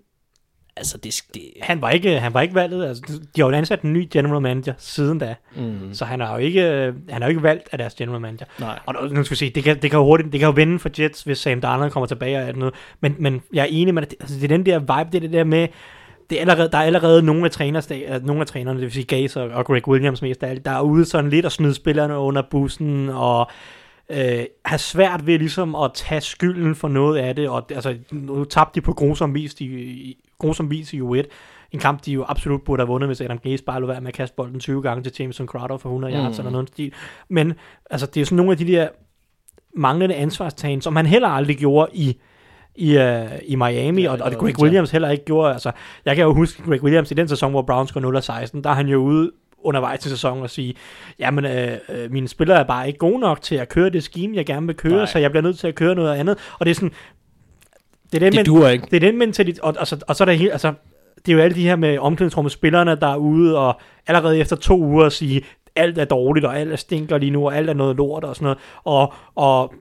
[0.77, 2.83] altså, det, det, Han var ikke, han var ikke valgt.
[2.83, 3.03] Altså,
[3.35, 5.35] de har jo ansat en ny general manager siden da.
[5.55, 6.61] mm, Så han har jo ikke,
[7.09, 8.45] han har jo ikke valgt af deres general manager.
[8.59, 8.79] nej.
[8.85, 10.53] Og nu nu skal vi se, det kan, det kan jo hurtigt, det kan jo
[10.53, 12.73] vinde for Jets, hvis Sam Darnold kommer tilbage og alt noget.
[13.01, 15.33] Men, men jeg er enig med, altså, det er den der vibe, det er det
[15.33, 15.67] der med,
[16.29, 19.05] det er allerede, der er allerede nogle af, trænerne, nogle af trænerne, det vil sige
[19.05, 21.73] Gaze og, og Greg Williams mest af alt, der er ude sådan lidt og smide
[21.73, 23.49] spillerne under bussen, og
[24.09, 28.43] øh, har svært ved ligesom at tage skylden for noget af det, og altså, nu
[28.43, 31.23] tabte de på grusom vis i, i, grusom vis i U1,
[31.71, 34.07] en kamp, de jo absolut burde have vundet, hvis Adam Gaze bare lå være med
[34.07, 36.41] at kaste bolden 20 gange til Jameson Crowder for 100 yards Mm.
[36.41, 36.93] eller noget stil.
[37.29, 37.53] Men
[37.89, 38.87] altså, det er sådan nogle af de der
[39.75, 42.17] manglende ansvarstagen, som han heller aldrig gjorde i
[42.75, 43.03] i, uh,
[43.45, 45.53] i Miami, Ja, og, og det Greg Williams heller ikke gjorde.
[45.53, 45.71] Altså,
[46.05, 48.01] jeg kan jo huske Greg Williams i den sæson, hvor Browns går
[48.55, 49.31] 0-16, der er han jo ude
[49.63, 50.75] undervejs til sæsonen og sige,
[51.19, 54.35] jamen øh, øh, mine spillere er bare ikke gode nok til at køre det scheme,
[54.35, 55.05] jeg gerne vil køre, Nej.
[55.05, 56.37] Så jeg bliver nødt til at køre noget andet.
[56.59, 56.91] Og det er sådan,
[58.11, 58.87] det er den, Det men, duer ikke.
[58.91, 60.73] det er den mentalitet, og, og, så, og så er der helt, altså,
[61.25, 64.55] det er jo alle de her med omklædningsrummet, spillerne der er ude, og allerede efter
[64.55, 65.41] to uger at sige,
[65.75, 68.35] alt er dårligt, og alt er stinker lige nu, og alt er noget lort og
[68.35, 68.57] sådan noget.
[68.83, 69.73] Og, og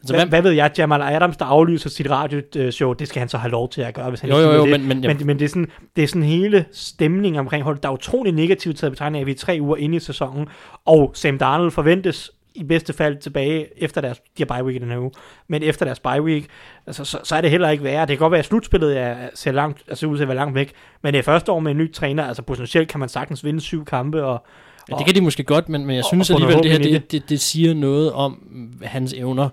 [0.00, 3.38] Altså, hvad, hvad ved jeg, Jamal Adams, der aflyser sit radioshow, det skal han så
[3.38, 4.80] have lov til at gøre, hvis han Jo, ikke jo, vil jo, det.
[4.80, 7.88] men- men- men, men det, er sådan, det er sådan hele stemningen omkring holdet, der
[7.88, 10.46] er utrolig negativt taget af, at vi er tre uger inde i sæsonen,
[10.84, 14.78] og Sam Darnold forventes i bedste fald tilbage efter deres, de har bye week i
[14.78, 15.10] den her uge,
[15.48, 16.46] men efter deres bye week,
[16.86, 18.00] altså, så, så er det heller ikke værre.
[18.00, 20.54] Det kan godt være, at slutspillet er, ser, langt, altså, ud til at være langt
[20.54, 23.44] væk, men det er første år med en ny træner, altså potentielt kan man sagtens
[23.44, 24.46] vinde syv kampe, og,
[24.90, 26.78] Ja, det kan de måske godt, men, men jeg og- synes og alligevel, det her
[26.98, 28.42] det, det, det siger noget om
[28.82, 29.48] hans evner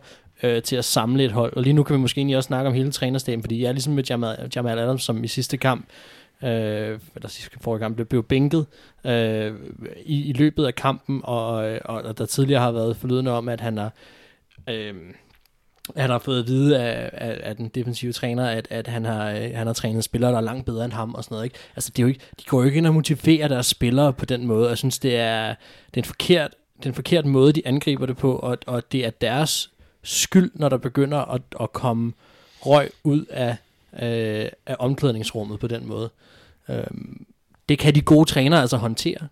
[0.46, 1.54] øh, til at samle et hold.
[1.56, 3.72] Og lige nu kan vi måske egentlig også snakke om hele trænerstaben, fordi jeg er
[3.72, 5.86] ligesom med Jamal, Jamal Adams, som i sidste kamp,
[6.44, 8.66] øh, eller sidste forrige kamp, blev, blev bænket
[9.06, 9.54] øh,
[10.06, 13.50] i, i løbet af kampen, og, øh, og, og der tidligere har været forlydende om,
[13.50, 13.92] at han har...
[14.70, 14.94] Øh,
[15.96, 19.32] han har fået at vide af, af, af den defensive træner, at, at han, har,
[19.32, 21.46] øh, han har trænet spillere, der er langt bedre end ham og sådan noget.
[21.46, 21.58] Ikke?
[21.76, 24.26] Altså, det er jo ikke, de går jo ikke ind og motiverer deres spillere på
[24.26, 24.70] den måde.
[24.70, 25.48] Jeg synes, det er,
[25.88, 28.92] det er en forkert, det er en forkert måde, de angriber det på, og, og
[28.92, 29.72] det er deres
[30.06, 32.14] skyld, når der begynder at, at komme
[32.60, 33.56] røg ud af,
[33.94, 36.10] øh, af omklædningsrummet på den måde.
[36.70, 36.84] Øh,
[37.70, 39.28] det kan de gode trænere altså håndtere.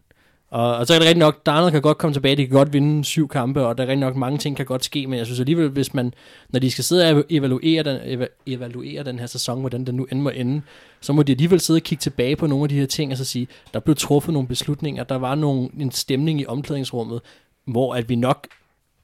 [0.53, 2.73] Og, og så er det rigtig nok, Darnold kan godt komme tilbage, de kan godt
[2.73, 5.25] vinde syv kampe, og der er rigtig nok mange ting, kan godt ske, men jeg
[5.25, 6.13] synes alligevel, hvis man,
[6.49, 10.07] når de skal sidde og evaluere den, eva- evaluere den her sæson, hvordan den nu
[10.11, 10.61] end må ende,
[11.01, 13.17] så må de alligevel sidde og kigge tilbage på nogle af de her ting, og
[13.17, 17.21] så sige, der blev truffet nogle beslutninger, der var nogle, en stemning i omklædningsrummet,
[17.65, 18.47] hvor at vi nok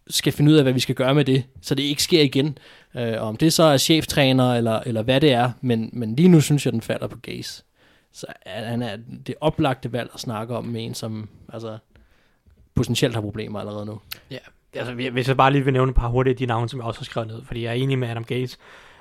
[0.10, 2.58] skal finde ud af, hvad vi skal gøre med det, så det ikke sker igen.
[2.96, 6.30] Øh, og om det så er cheftræner, eller, eller hvad det er, men, men lige
[6.30, 7.64] nu synes jeg, den falder på Gaze.
[8.12, 11.78] Så er, han er det oplagte valg at snakke om med en, som altså,
[12.76, 14.00] potentielt har problemer allerede nu.
[14.32, 14.38] Ja,
[14.74, 16.88] altså, hvis jeg bare lige vil nævne et par hurtige af de navne, som jeg
[16.88, 18.60] også har skrevet ned, fordi jeg er enig med Adam Gates.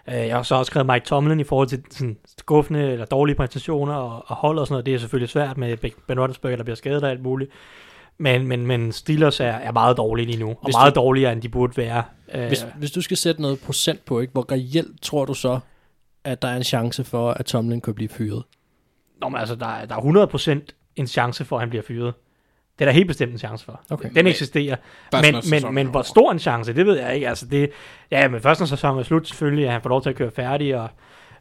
[0.09, 3.37] Øh, jeg har så også skrevet Mike Tomlin i forhold til sådan, skuffende eller dårlige
[3.37, 4.87] præstationer og, og hold og sådan noget.
[4.87, 7.51] Det er selvfølgelig svært med Ben Roethlisberger, der bliver skadet og alt muligt.
[8.19, 11.33] Men, men, men Steelers er, er meget dårlige lige nu, og Hvis meget du- dårligere,
[11.33, 12.03] end de burde være.
[12.35, 15.59] Øh, Hvis, hvis du skal sætte noget procent på, ikke, hvor reelt tror du så,
[16.25, 18.43] at der er en chance for, at Tomlin kunne blive fyret?
[19.21, 20.27] Nå, men altså, der, er- der er
[20.61, 22.15] 100% en chance for, at han bliver fyret.
[22.79, 23.81] Det er der helt bestemt en chance for.
[23.91, 24.11] Okay.
[24.15, 24.77] Den eksisterer.
[25.13, 27.29] Men, men, men er hvor stor en chance, det ved jeg ikke.
[27.29, 27.71] Altså det,
[28.11, 30.31] ja, men først når sæsonen er slut selvfølgelig, at han får lov til at køre
[30.31, 30.89] færdig, og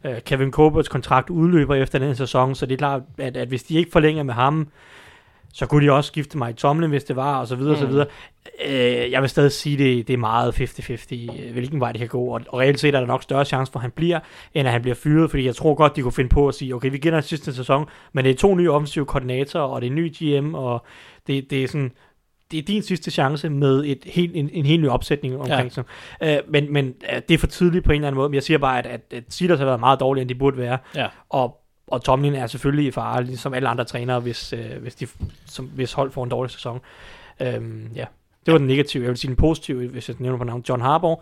[0.03, 3.63] øh, Kevin Colberts kontrakt udløber efter den sæson, så det er klart, at, at hvis
[3.63, 4.67] de ikke forlænger med ham,
[5.53, 7.81] så kunne de også skifte Mike Tomlin, hvis det var, og så videre, mm.
[7.81, 8.07] og så videre.
[8.65, 12.07] Øh, jeg vil stadig sige, det, det er meget 50-50, øh, hvilken vej det kan
[12.07, 14.19] gå, og, og reelt set er der nok større chance for, at han bliver,
[14.53, 16.75] end at han bliver fyret, fordi jeg tror godt, de kunne finde på at sige,
[16.75, 19.91] okay, vi gælder sidste sæson, men det er to nye offensive koordinatorer, og det er
[19.91, 20.85] en ny GM, og
[21.27, 21.91] det, det er sådan,
[22.51, 25.83] det er din sidste chance med et helt, en, en helt ny opsætning omkring Ja.
[26.21, 26.39] ja.
[26.39, 26.93] uh, men, men
[27.27, 28.29] det er for tidligt på en eller anden måde.
[28.29, 30.57] Men jeg siger bare, at, at, at Steelers har været meget dårligere, end de burde
[30.57, 30.77] være.
[30.95, 31.07] Ja.
[31.29, 31.57] Og,
[31.87, 35.07] og Tomlin er selvfølgelig i fare, ligesom alle andre trænere, hvis, uh, hvis, de,
[35.45, 36.79] som, hvis hold får en dårlig sæson.
[37.39, 38.05] Um, ja.
[38.45, 39.03] Det var den negative.
[39.03, 40.63] Jeg vil sige den positive, hvis jeg nævner på navn.
[40.69, 41.21] John Harbaugh.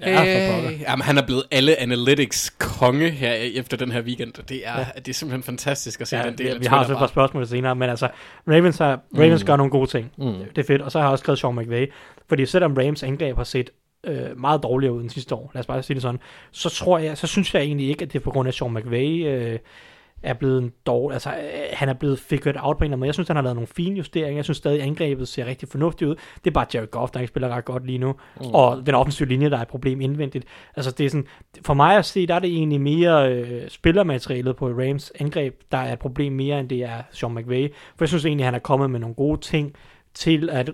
[0.00, 0.68] Ja.
[0.72, 4.32] Øh, jamen, han er blevet alle analytics konge her efter den her weekend.
[4.48, 4.86] Det er, ja.
[4.96, 6.98] det er simpelthen fantastisk at se Ja, den del vi, af vi har også et
[6.98, 8.08] par spørgsmål senere, men altså,
[8.48, 9.46] Ravens, har, Ravens Mm.
[9.46, 10.12] gør nogle gode ting.
[10.18, 10.24] Mm.
[10.24, 10.82] Det er fedt.
[10.82, 11.92] Og så har jeg også skrevet Sean McVay.
[12.28, 13.70] Fordi selvom Rams angreb har set
[14.06, 16.98] øh, meget dårligere ud end sidste år, lad os bare sige det sådan, så tror
[16.98, 19.58] jeg, så synes jeg egentlig ikke, at det er på grund af Sean McVay, øh,
[20.22, 22.98] er blevet en dårlig, altså øh, han er blevet figured out på en eller anden
[22.98, 23.08] måde.
[23.08, 24.36] Jeg synes, han har lavet nogle fine justeringer.
[24.38, 26.14] Jeg synes stadig, angrebet ser rigtig fornuftigt ud.
[26.14, 28.14] Det er bare Jared Goff, der ikke spiller ret godt lige nu.
[28.40, 28.46] Mm.
[28.46, 30.44] Og den offensive linje, der er et problem indvendigt.
[30.76, 31.26] Altså det er sådan,
[31.62, 35.78] for mig at se, der er det egentlig mere øh, spillermaterialet på Rams angreb, der
[35.78, 37.68] er et problem mere, end det er Sean McVay.
[37.96, 39.74] For jeg synes egentlig, han er kommet med nogle gode ting
[40.14, 40.70] til at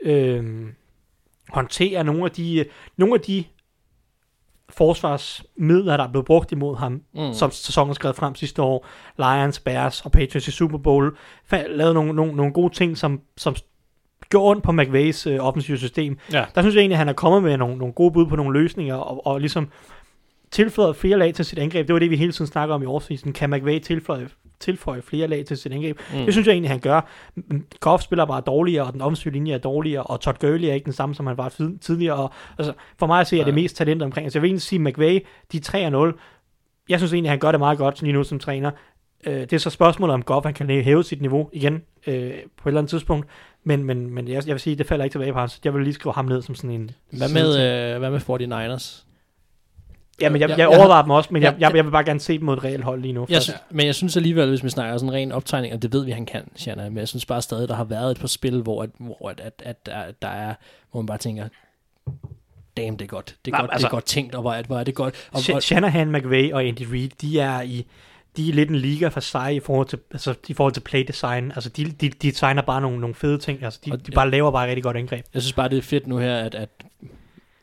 [0.00, 0.66] øh,
[1.50, 2.64] håndtere nogle af de,
[2.96, 3.44] nogle af de
[4.68, 7.32] forsvarsmidler, der er blevet brugt imod ham, mm.
[7.32, 8.86] som sæsonen skrevet frem sidste år,
[9.18, 11.16] Lions, Bears og Patriots i Super Bowl,
[11.50, 13.56] lavede nogle, nogle, nogle gode ting, som, som
[14.30, 16.18] gjorde ondt på McVays øh, offensive system.
[16.32, 16.44] Ja.
[16.54, 18.60] Der synes jeg egentlig, at han er kommet med nogle, nogle gode bud på nogle
[18.60, 19.68] løsninger, og, og ligesom
[20.50, 21.86] tilføjet flere lag til sit angreb.
[21.86, 23.32] Det var det, vi hele tiden snakker om i årsvisen.
[23.32, 24.28] Kan McVay tilføje,
[24.60, 25.98] tilføje flere lag til sit angreb?
[26.12, 26.24] Mm.
[26.24, 27.00] Det synes jeg egentlig, han gør.
[27.80, 30.84] Goff spiller bare dårligere, og den offensive linje er dårligere, og Todd Gurley er ikke
[30.84, 31.48] den samme, som han var
[31.80, 32.16] tidligere.
[32.16, 34.24] Og, altså, for mig at se, er det mest talent omkring.
[34.24, 35.20] Altså, jeg vil egentlig sige, McVay,
[35.52, 36.18] de 3-0,
[36.88, 38.70] jeg synes egentlig, han gør det meget godt lige nu som træner.
[39.26, 42.68] Øh, det er så spørgsmålet om Goff, han kan hæve sit niveau igen øh, på
[42.68, 43.26] et eller andet tidspunkt.
[43.64, 45.48] Men, men, men jeg, jeg vil sige, det falder ikke tilbage på ham.
[45.64, 46.90] Jeg vil lige skrive ham ned som sådan en...
[47.10, 47.48] Hvad med,
[47.94, 49.06] øh, hvad med 49ers?
[50.20, 52.20] Ja, men jeg, jeg, jeg overvejer dem også, men jeg, jeg, jeg vil bare gerne
[52.20, 53.26] se dem mod et reelt hold lige nu.
[53.28, 55.92] Jeg synes, men jeg synes alligevel, hvis vi snakker sådan en ren optegning, og det
[55.92, 58.26] ved vi, han kan, Shanna, men jeg synes bare stadig, der har været et par
[58.26, 60.54] spil, hvor, at, hvor at, at, at der, der er,
[60.90, 61.48] hvor man bare tænker,
[62.76, 63.36] damn, det er godt.
[63.44, 64.84] Det er, Nej, godt, altså, det er altså- godt tænkt, og hvor er, hvor er
[64.84, 65.14] det godt.
[65.32, 67.86] Og, og, Shanahan, McVay og Andy Reid, de er i
[68.36, 71.04] de er lidt en liga for sig i forhold til, altså, i forhold til play
[71.08, 71.52] design.
[71.54, 73.64] Altså, de, de, de designer bare nogle, nogle fede ting.
[73.64, 75.24] Altså, de, de bare laver bare rigtig godt angreb.
[75.34, 76.68] Jeg synes bare, det er fedt nu her, at, at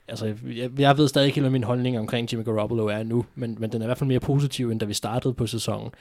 [0.08, 3.26] altså, jeg, jeg ved stadig ikke helt, hvad min holdning omkring Jimmy Garoppolo er nu,
[3.36, 5.92] men, men den er i hvert fald mere positiv, end da vi startede på sæsonen.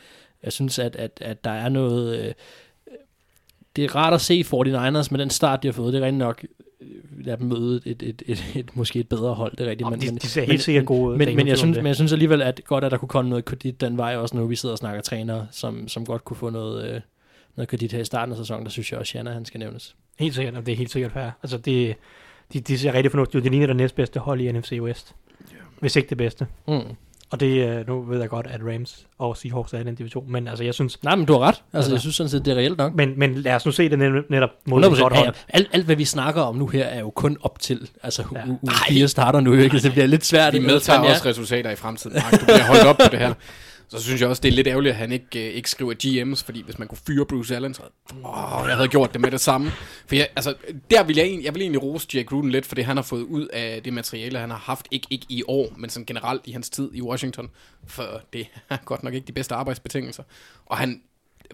[0.42, 2.26] Jeg synes, at, at, at der er noget...
[2.26, 2.32] Øh,
[3.76, 5.92] det er rart at se 49ers med den start, de har fået.
[5.92, 6.44] Det er rigtig nok
[6.80, 6.88] øh,
[7.24, 9.56] lade dem møde et, et, et, et, måske et bedre hold.
[9.56, 9.90] Det er rigtigt.
[9.90, 11.16] Men, de, de ser helt sikkert gode ud.
[11.16, 13.44] Men, men, jeg synes, men jeg synes alligevel, at godt, at der kunne komme noget
[13.44, 16.50] kredit den vej også, nu vi sidder og snakker trænere, som, som godt kunne få
[16.50, 17.00] noget, øh,
[17.56, 18.64] noget kredit her i starten af sæsonen.
[18.64, 19.96] Der synes jeg også, at han skal nævnes.
[20.18, 21.30] Helt sikkert, og det er helt sikkert fair.
[21.42, 21.96] Altså det,
[22.52, 23.42] de, de ser rigtig fornuftigt ud.
[23.42, 25.14] Det ligner det næstbedste hold i NFC West.
[25.52, 25.62] Yeah.
[25.80, 26.46] Hvis ikke det bedste.
[26.68, 26.80] Mm.
[27.32, 30.32] Og det, øh, nu ved jeg godt, at Rams og Seahawks er i den division,
[30.32, 31.02] men altså jeg synes...
[31.02, 31.46] Nej, men du har ret.
[31.48, 32.94] Altså, altså jeg synes sådan set, det er reelt nok.
[32.94, 33.98] Men, men lad os nu se det
[34.30, 35.34] netop mod et godt hold.
[35.48, 37.88] alt, alt, hvad vi snakker om nu her, er jo kun op til.
[38.02, 38.46] Altså, ja.
[38.46, 39.80] u, u, 4 starter nu, ikke?
[39.80, 40.52] Så det bliver lidt svært.
[40.52, 42.16] Vi medtager også resultater i fremtiden.
[42.16, 43.34] Mark, du bliver holdt op på det her.
[43.92, 46.44] Så synes jeg også, det er lidt ærgerligt, at han ikke, øh, ikke skriver GM's,
[46.44, 47.82] fordi hvis man kunne fyre Bruce Allen, så
[48.24, 49.70] åh, jeg havde gjort det med det samme.
[50.06, 50.54] For jeg, altså,
[50.90, 53.02] der vil jeg, egentlig, jeg vil egentlig rose Jake Gruden lidt, for det han har
[53.02, 56.42] fået ud af det materiale, han har haft, ikke, ikke i år, men sådan generelt
[56.44, 57.50] i hans tid i Washington,
[57.86, 60.22] for det er godt nok ikke de bedste arbejdsbetingelser.
[60.66, 61.02] Og han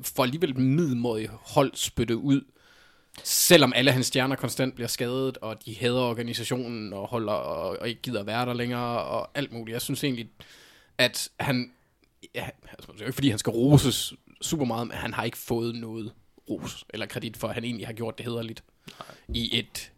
[0.02, 2.40] får alligevel middelmådig hold spyttet ud,
[3.24, 7.88] selvom alle hans stjerner konstant bliver skadet, og de hader organisationen og holder og, og
[7.88, 9.72] ikke gider være der længere, og alt muligt.
[9.72, 10.28] Jeg synes egentlig,
[10.98, 11.70] at han
[12.34, 15.24] ja, altså, det er jo ikke fordi, han skal roses super meget, men han har
[15.24, 16.12] ikke fået noget
[16.50, 18.64] ros eller kredit for, at han egentlig har gjort det hederligt
[18.98, 19.16] Nej.
[19.34, 19.92] i et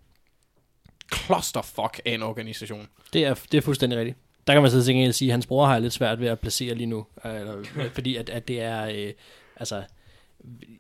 [1.15, 2.89] clusterfuck af en organisation.
[3.13, 4.19] Det er, det er fuldstændig rigtigt.
[4.47, 6.75] Der kan man så tænke sige, at hans bror har lidt svært ved at placere
[6.75, 7.65] lige nu, eller,
[7.95, 9.13] fordi at, at det er, øh,
[9.57, 9.83] altså,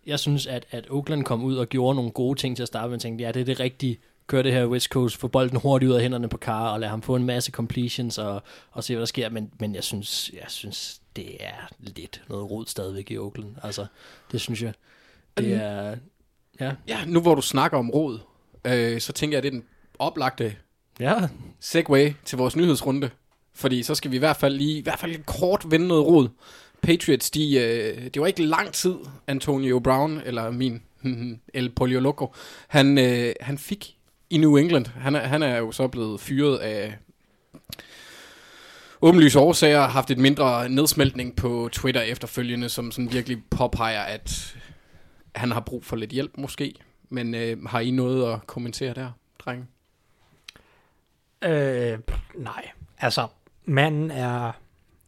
[0.06, 2.88] jeg synes, at, at Oakland kom ud og gjorde nogle gode ting til at starte
[2.88, 5.56] med, og tænkte, ja, det er det rigtige, køre det her West Coast, få bolden
[5.56, 8.84] hurtigt ud af hænderne på Carr, og lade ham få en masse completions, og, og
[8.84, 12.66] se, hvad der sker, men, men jeg synes, jeg synes, det er lidt noget rod
[12.66, 13.56] stadigvæk i Oakland.
[13.62, 13.86] Altså,
[14.32, 14.72] det synes jeg.
[15.36, 15.96] Det er...
[16.60, 16.72] Ja.
[16.88, 18.18] ja, nu hvor du snakker om rod,
[18.64, 19.64] øh, så tænker jeg, at det er den
[19.98, 20.56] oplagte
[21.00, 21.28] ja.
[21.60, 23.10] segue til vores nyhedsrunde.
[23.54, 26.28] Fordi så skal vi i hvert fald lige, i hvert fald kort vende noget rod.
[26.82, 28.94] Patriots, de, øh, det var ikke lang tid,
[29.26, 30.82] Antonio Brown, eller min
[31.54, 32.34] El Polioloco,
[32.68, 33.96] han, øh, han fik
[34.30, 34.86] i New England.
[34.86, 36.98] Han er, han er jo så blevet fyret af
[39.02, 44.56] åbenlyse årsager haft et mindre nedsmeltning på Twitter efterfølgende, som sådan virkelig påpeger, at
[45.34, 46.74] han har brug for lidt hjælp måske.
[47.08, 49.66] Men øh, har I noget at kommentere der, drenge?
[51.44, 51.98] Øh,
[52.34, 52.70] nej.
[52.98, 53.28] Altså,
[53.64, 54.52] manden er,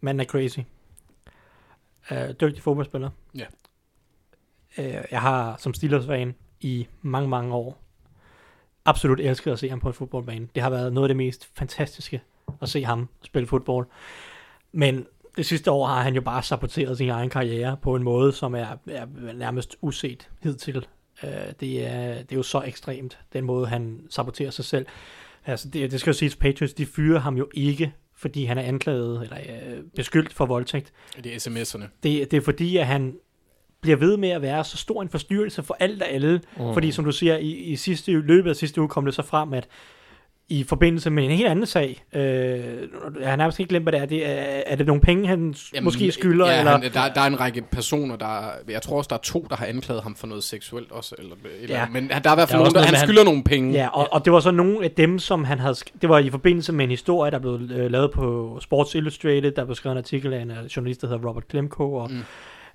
[0.00, 0.58] manden er crazy.
[2.10, 3.10] Øh, dygtig fodboldspiller.
[3.34, 3.46] Ja.
[4.78, 7.82] Øh, jeg har som Steelers-fan i mange, mange år
[8.84, 10.48] absolut elsket at se ham på en fodboldbane.
[10.54, 12.20] Det har været noget af det mest fantastiske
[12.62, 13.86] at se ham spille fodbold.
[14.72, 18.32] Men det sidste år har han jo bare saboteret sin egen karriere på en måde,
[18.32, 20.86] som er, er nærmest uset hidtil.
[21.22, 21.28] Uh,
[21.60, 24.86] det, er, det er jo så ekstremt, den måde han saboterer sig selv.
[25.46, 28.62] Altså, det, det skal jo siges, Patriots, de fyrer ham jo ikke, fordi han er
[28.62, 30.92] anklaget, eller uh, beskyldt for voldtægt.
[31.24, 31.84] Det er sms'erne.
[32.02, 33.16] Det, det er fordi, at han
[33.80, 36.40] bliver ved med at være så stor en forstyrrelse for alt og alle.
[36.56, 36.72] Mm.
[36.72, 39.52] Fordi som du siger, i, i sidste løbet af sidste uge kom det så frem,
[39.52, 39.68] at
[40.52, 42.04] i forbindelse med en helt anden sag.
[42.14, 42.22] Øh,
[43.20, 44.06] jeg har nærmest ikke glemt, hvad det er.
[44.06, 46.46] Det er, er det nogle penge, han Jamen, måske skylder?
[46.50, 46.70] Ja, eller?
[46.72, 48.50] han, der, der er en række personer, der...
[48.68, 51.14] Jeg tror også, der er to, der har anklaget ham for noget seksuelt også.
[51.18, 51.86] Eller, eller, Ja.
[51.92, 53.44] Men der er i hvert er fald nogen, der, noget han med, han- skylder nogle
[53.44, 53.72] penge.
[53.72, 55.74] Ja, og, og det var så nogle af dem, som han havde...
[56.02, 59.50] Det var i forbindelse med en historie, der blev øh, lavet på Sports Illustrated.
[59.52, 61.94] Der blev skrevet en artikel af en øh, journalist, der hedder Robert Klemko.
[61.94, 62.22] Og, mm.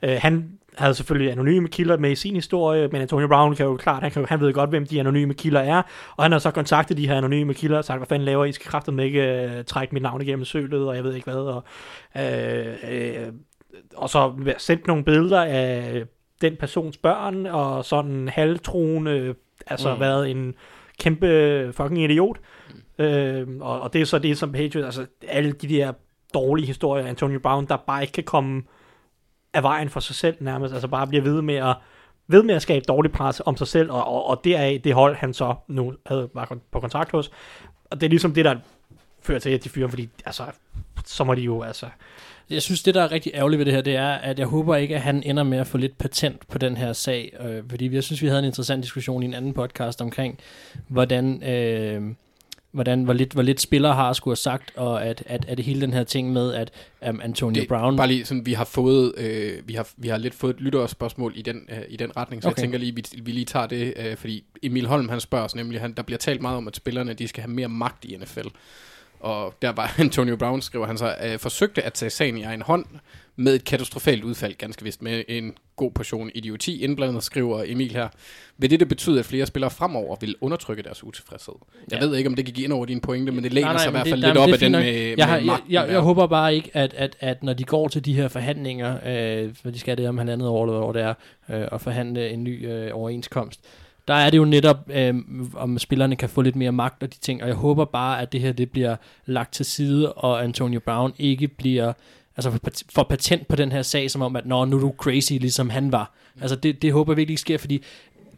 [0.04, 3.78] Øh, han havde selvfølgelig anonyme kilder med i sin historie, men Antonio Brown kan jo
[3.78, 5.82] klart, han, kan, han ved godt, hvem de anonyme kilder er,
[6.16, 8.50] og han har så kontaktet de her anonyme kilder og sagt, hvad fanden laver I?
[8.50, 11.36] I skal kraftigt ikke øh, trække mit navn igennem sølet, og jeg ved ikke hvad,
[11.36, 11.64] og,
[12.18, 13.28] øh, øh,
[13.96, 16.04] og så sendt nogle billeder af
[16.42, 19.36] den persons børn, og sådan halvtroende,
[19.68, 20.00] altså mm.
[20.00, 20.56] været en
[21.00, 22.38] kæmpe fucking idiot.
[23.00, 23.06] Mm.
[23.06, 25.94] Øh, og, og det er så det, som Patriots, altså alle de der
[26.34, 28.64] dårlige historier af Antonio Brown, der bare ikke kan komme
[29.58, 31.76] af vejen for sig selv nærmest, altså bare bliver ved med at
[32.28, 35.16] ved med at skabe dårlig pres om sig selv, og, og, og deraf det hold,
[35.16, 37.32] han så nu havde, var på kontrakt hos.
[37.92, 38.56] Og det er ligesom det, der
[39.22, 40.44] fører til, at de fyrer, fordi altså,
[41.06, 41.86] så må de jo, altså,
[42.50, 44.76] Jeg synes, det der er rigtig ærgerligt ved det her, det er, at jeg håber
[44.76, 47.34] ikke, at han ender med at få lidt patent på den her sag.
[47.40, 50.40] Øh, fordi jeg synes, vi havde en interessant diskussion i en anden podcast omkring,
[50.88, 52.02] hvordan, øh,
[52.78, 55.66] hvordan hvor, lidt, hvor lidt spillere har skulle have sagt, og at, at, at det
[55.66, 56.72] hele den her ting med, at
[57.10, 57.98] um, Antonio det, Brown...
[57.98, 61.34] Bare lige sådan, vi har fået, øh, vi har, vi har lidt fået et lytterspørgsmål
[61.36, 62.50] i den, øh, i den retning, så.
[62.50, 62.58] Okay.
[62.58, 65.56] jeg tænker lige, vi, vi lige tager det, øh, fordi Emil Holm han spørger os
[65.56, 68.18] nemlig, han, der bliver talt meget om, at spillerne de skal have mere magt i
[68.18, 68.48] NFL.
[69.20, 72.62] Og der var Antonio Brown, skriver han så, øh, forsøgte at tage sagen i egen
[72.62, 72.86] hånd
[73.36, 78.08] med et katastrofalt udfald, ganske vist, med en god portion idioti indblandet, skriver Emil her.
[78.58, 81.54] Vil det, det betyde, at flere spillere fremover vil undertrykke deres utilfredshed?
[81.92, 82.06] Jeg Ja.
[82.06, 83.90] ved ikke, om det gik ind over dine pointe, men det læner Nej, nej, sig
[83.90, 85.38] i hvert det- fald nej, lidt op det af den fint med, jeg, med har,
[85.38, 88.28] jeg, jeg, jeg håber bare ikke, at, at, at når de går til de her
[88.28, 88.98] forhandlinger,
[89.46, 91.14] øh, for de skal det om halvandet år, eller hvor det er,
[91.50, 93.60] øh, og forhandle en ny øh, overenskomst,
[94.08, 95.16] der er det jo netop, øh,
[95.56, 98.32] om spillerne kan få lidt mere magt og de ting, og jeg håber bare, at
[98.32, 101.94] det her det bliver lagt til side, og Antonio Brown ikke bliver
[102.38, 105.32] altså får patent på den her sag, som om, at Nå, nu er du crazy,
[105.32, 106.14] ligesom han var.
[106.42, 107.84] Altså det, det håber jeg virkelig ikke sker, fordi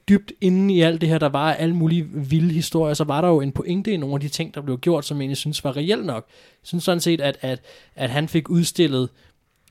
[0.10, 3.28] dybt inden i alt det her, der var alle mulige vilde historier, så var der
[3.28, 5.64] jo en pointe i nogle af de ting, der blev gjort, som jeg egentlig synes
[5.64, 6.26] var reelt nok.
[6.28, 7.62] Jeg synes sådan set, at, at,
[7.96, 9.10] at han fik udstillet,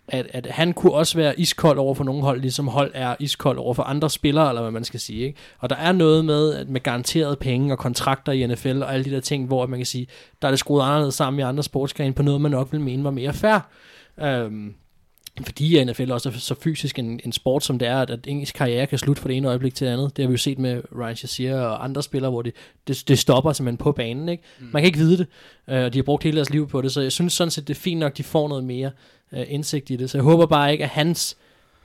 [0.09, 3.59] at, at han kunne også være iskold over for nogle hold, ligesom hold er iskold
[3.59, 5.27] over for andre spillere, eller hvad man skal sige.
[5.27, 5.39] Ikke?
[5.59, 9.05] Og der er noget med, at med garanterede penge og kontrakter i NFL og alle
[9.05, 10.07] de der ting, hvor man kan sige,
[10.43, 13.05] der er det skruet anderledes sammen i andre sportsgrene på noget, man nok vil mene
[13.05, 13.59] var mere fair.
[14.21, 14.75] Øhm,
[15.45, 18.53] fordi NFL også er så fysisk en, en sport, som det er, at, at ens
[18.53, 20.17] karriere kan slutte fra det ene øjeblik til det andet.
[20.17, 22.55] Det har vi jo set med Ryan Shazier og andre spillere, hvor det,
[22.89, 24.29] det, det stopper simpelthen på banen.
[24.29, 24.43] Ikke?
[24.59, 24.69] Mm.
[24.73, 25.27] Man kan ikke vide det,
[25.69, 27.69] øh, og de har brugt hele deres liv på det, så jeg synes sådan set,
[27.69, 28.91] det er fint nok, de får noget mere
[29.33, 30.11] øh, indsigt i det.
[30.11, 31.37] Så jeg håber bare ikke, at hans,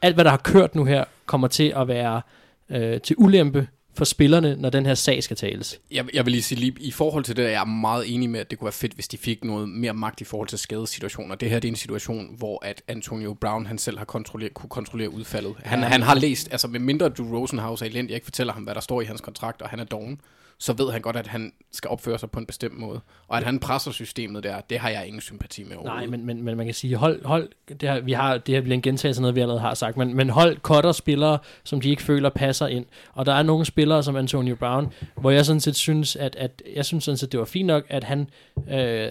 [0.01, 2.21] alt hvad der har kørt nu her, kommer til at være
[2.69, 5.79] øh, til ulempe for spillerne, når den her sag skal tales.
[5.91, 8.39] Jeg, jeg vil lige sige lige, i forhold til det, er jeg meget enig med,
[8.39, 11.35] at det kunne være fedt, hvis de fik noget mere magt i forhold til skadesituationer.
[11.35, 14.69] Det her det er en situation, hvor at Antonio Brown han selv har kontrolleret, kunne
[14.69, 15.55] kontrollere udfaldet.
[15.63, 15.85] Han, ja.
[15.85, 18.75] han har læst, altså med mindre Drew Rosenhaus er elendig, jeg ikke fortæller ham, hvad
[18.75, 20.19] der står i hans kontrakt, og han er doven,
[20.63, 22.99] så ved han godt, at han skal opføre sig på en bestemt måde.
[23.27, 26.09] Og at han presser systemet der, det har jeg ingen sympati med Nej, overhovedet.
[26.09, 28.73] men, men, men man kan sige, hold, hold det, her, vi har, det her bliver
[28.75, 31.89] en gentagelse af noget, vi allerede har sagt, men, men hold cutter spillere, som de
[31.89, 32.85] ikke føler passer ind.
[33.13, 36.61] Og der er nogle spillere, som Antonio Brown, hvor jeg sådan set synes, at, at
[36.75, 38.29] jeg synes sådan set, det var fint nok, at han
[38.71, 39.09] øh,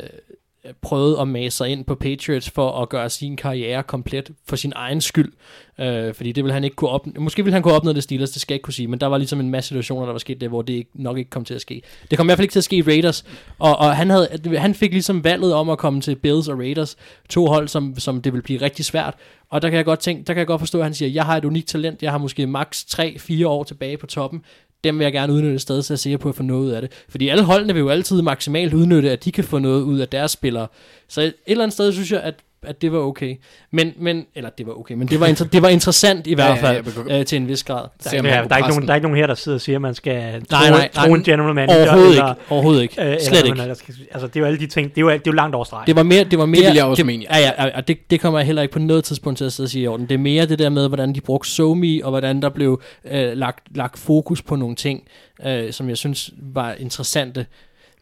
[0.66, 4.56] Øh, prøvede at mase sig ind på Patriots for at gøre sin karriere komplet for
[4.56, 5.32] sin egen skyld.
[5.80, 7.20] Øh, fordi det vil han ikke kunne opnå.
[7.20, 9.06] Måske ville han kunne opnå det Steelers, det skal jeg ikke kunne sige, men der
[9.06, 11.44] var ligesom en masse situationer, der var sket der, hvor det ikke, nok ikke kom
[11.44, 11.82] til at ske.
[12.10, 13.24] Det kom i hvert fald ikke til at ske i Raiders,
[13.58, 16.96] og, og han, havde, han fik ligesom valget om at komme til Bills og Raiders,
[17.28, 19.14] to hold, som, som det vil blive rigtig svært.
[19.50, 21.24] Og der kan jeg godt tænke, der kan jeg godt forstå, at han siger, jeg
[21.24, 24.42] har et unikt talent, jeg har måske maks 3-4 år tilbage på toppen,
[24.84, 26.64] dem vil jeg gerne udnytte et sted, så jeg er sikker på at få noget
[26.64, 26.92] ud af det.
[27.08, 30.08] Fordi alle holdene vil jo altid maksimalt udnytte, at de kan få noget ud af
[30.08, 30.66] deres spillere.
[31.08, 32.34] Så et eller andet sted synes jeg, at
[32.66, 33.36] at det var okay.
[33.70, 36.46] Men, men eller det var okay, men det var, inter, det var interessant i hvert
[36.48, 37.84] Ja, ja, fald, jeg begår- øh, til en vis grad.
[38.04, 39.60] Der, er, der, der, er ikke nogen, der er ikke nogen her, der sidder og
[39.60, 41.16] siger, at man skal tro, Nej, nej, tro nej.
[41.16, 41.80] en general manager.
[41.82, 42.52] Overhovedet eller, ikke.
[42.52, 43.00] Overhovedet ikke.
[43.00, 43.74] Øh, eller Slet hvad ikke.
[43.74, 44.90] skal- Altså, det er jo alle de ting.
[44.90, 45.84] Det er jo, det er jo langt over streg.
[45.86, 47.38] Det var mere, det var mere, vil jeg også det, mene, ja.
[47.38, 49.66] Ja, ja, og det, det kommer jeg heller ikke på noget tidspunkt til at sidde
[49.66, 50.06] og sige i orden.
[50.08, 53.32] Det er mere det der med, hvordan de brugte SoMe, og hvordan der blev øh,
[53.36, 55.02] lagt, lagt fokus på nogle ting,
[55.46, 57.46] øh, som jeg synes var interessante.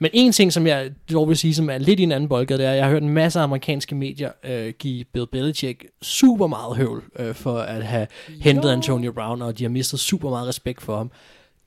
[0.03, 2.59] Men en ting, som jeg dog vil sige, som er lidt i en anden boldgade,
[2.59, 6.47] det er, at jeg har hørt en masse amerikanske medier øh, give Bill Belichick super
[6.47, 8.07] meget høvl øh, for at have
[8.41, 11.11] hentet Antonio Brown, og de har mistet super meget respekt for ham.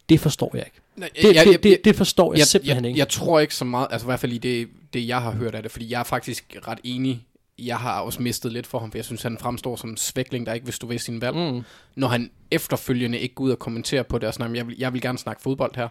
[0.09, 0.77] Det forstår jeg ikke.
[0.95, 2.99] Nej, Det, jeg- det, jeg- det, det forstår jeg, jeg, simpelthen jeg, ikke.
[2.99, 5.55] Jeg tror ikke så meget, altså i hvert fald i det, det, jeg har hørt
[5.55, 7.23] af det, fordi jeg er faktisk ret enig.
[7.59, 10.45] Jeg har også mistet lidt for ham, for jeg synes, han fremstår som en svækling,
[10.45, 11.35] der ikke vil stå ved sin valg.
[11.35, 11.61] Mm.
[11.95, 14.93] Når han efterfølgende ikke går ud og kommenterer på det og "Jamen, jeg vil, jeg
[14.93, 15.87] vil gerne snakke fodbold her.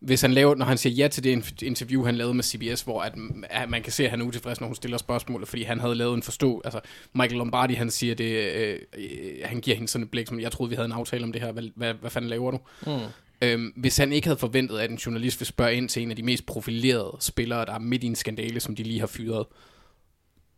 [0.00, 2.82] Hvis han laver, når han siger ja til det in- interview, han lavede med CBS,
[2.82, 3.14] hvor at,
[3.50, 5.94] at man kan se, at han er utilfreds, når hun stiller spørgsmålet, fordi han havde
[5.94, 6.80] lavet en forstå, altså
[7.12, 9.08] Michael Lombardi, han siger det, øh, øh,
[9.44, 11.42] han giver hende sådan et blik, som jeg troede, vi havde en aftale om det
[11.42, 12.58] her, hvad, hvad, hvad fanden laver du?
[12.86, 12.98] Mm.
[13.42, 16.16] Øhm, hvis han ikke havde forventet, at en journalist vil spørge ind til en af
[16.16, 19.46] de mest profilerede spillere, der er midt i en skandale, som de lige har fyret,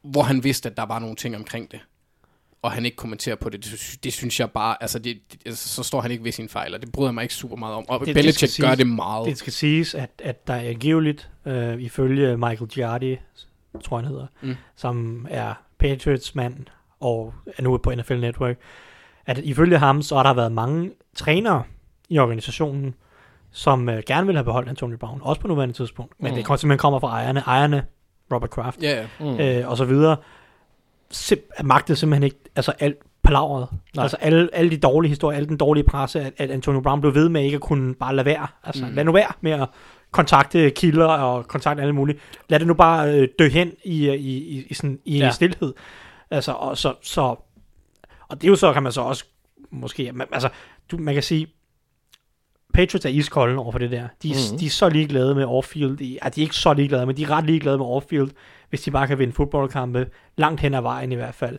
[0.02, 1.80] hvor han vidste, at der var nogle ting omkring det,
[2.62, 5.68] og han ikke kommenterer på det, det, det synes jeg bare, altså, det, det, altså
[5.68, 7.74] så står han ikke ved sin fejl, og det bryder jeg mig ikke super meget
[7.74, 7.84] om.
[7.88, 9.26] Og Det- det Belichick gør siges- det meget.
[9.26, 13.16] Det skal siges, at, at der er angiveligt, øh, ifølge Michael Giardi,
[13.84, 14.54] tror jeg han hedder, Mm.
[14.76, 16.56] som er Patriots mand
[17.00, 18.56] og er nu på NFL Network,
[19.26, 21.62] at ifølge ham, så har der været mange trænere
[22.08, 22.94] i organisationen,
[23.50, 26.14] som øh, gerne vil have beholdt Antonio Brown, også på nuværende tidspunkt.
[26.18, 26.36] Men Mm.
[26.36, 27.84] det kommer simpelthen kommer fra ejerne, ejerne
[28.32, 29.06] Robert Kraft, ja.
[29.20, 29.26] Mm.
[29.40, 30.16] øh, og så videre,
[31.14, 33.68] Sim- magtede simpelthen ikke, altså alt palavret.
[33.96, 34.02] Nej.
[34.02, 37.14] Altså alle, alle de dårlige historier, alle den dårlige presse, at, at Antonio Brown blev
[37.14, 38.46] ved med ikke at kunne bare lade være.
[38.64, 38.92] Altså Mm.
[38.94, 39.68] lad nu være med at
[40.10, 42.18] kontakte kilder og kontakte alle mulige.
[42.48, 45.30] Lad det nu bare øh, dø hen i, i, i, i, sådan, i Ja.
[45.30, 45.74] stillhed.
[46.30, 47.20] Altså, og så, så,
[48.28, 49.24] og det er jo så, kan man så også,
[49.70, 50.48] måske, man, altså,
[50.90, 51.46] du, man kan sige,
[52.74, 54.08] Patriots er iskolde over for det der.
[54.22, 54.58] De, mm.
[54.58, 55.96] de er så ligeglade med off-field.
[55.96, 58.30] De, ja, de er ikke så ligeglade, men de er ret ligeglade med off-field,
[58.68, 61.58] hvis de bare kan vinde fodboldkampe, langt hen ad vejen i hvert fald.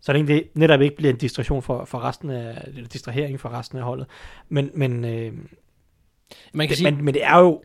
[0.00, 3.48] Så det egentlig netop ikke bliver en distraktion for, for resten af, eller distrahering for
[3.48, 4.06] resten af holdet.
[4.48, 5.32] Men, men, øh,
[6.52, 7.62] Man kan det, sige, men, men det er jo,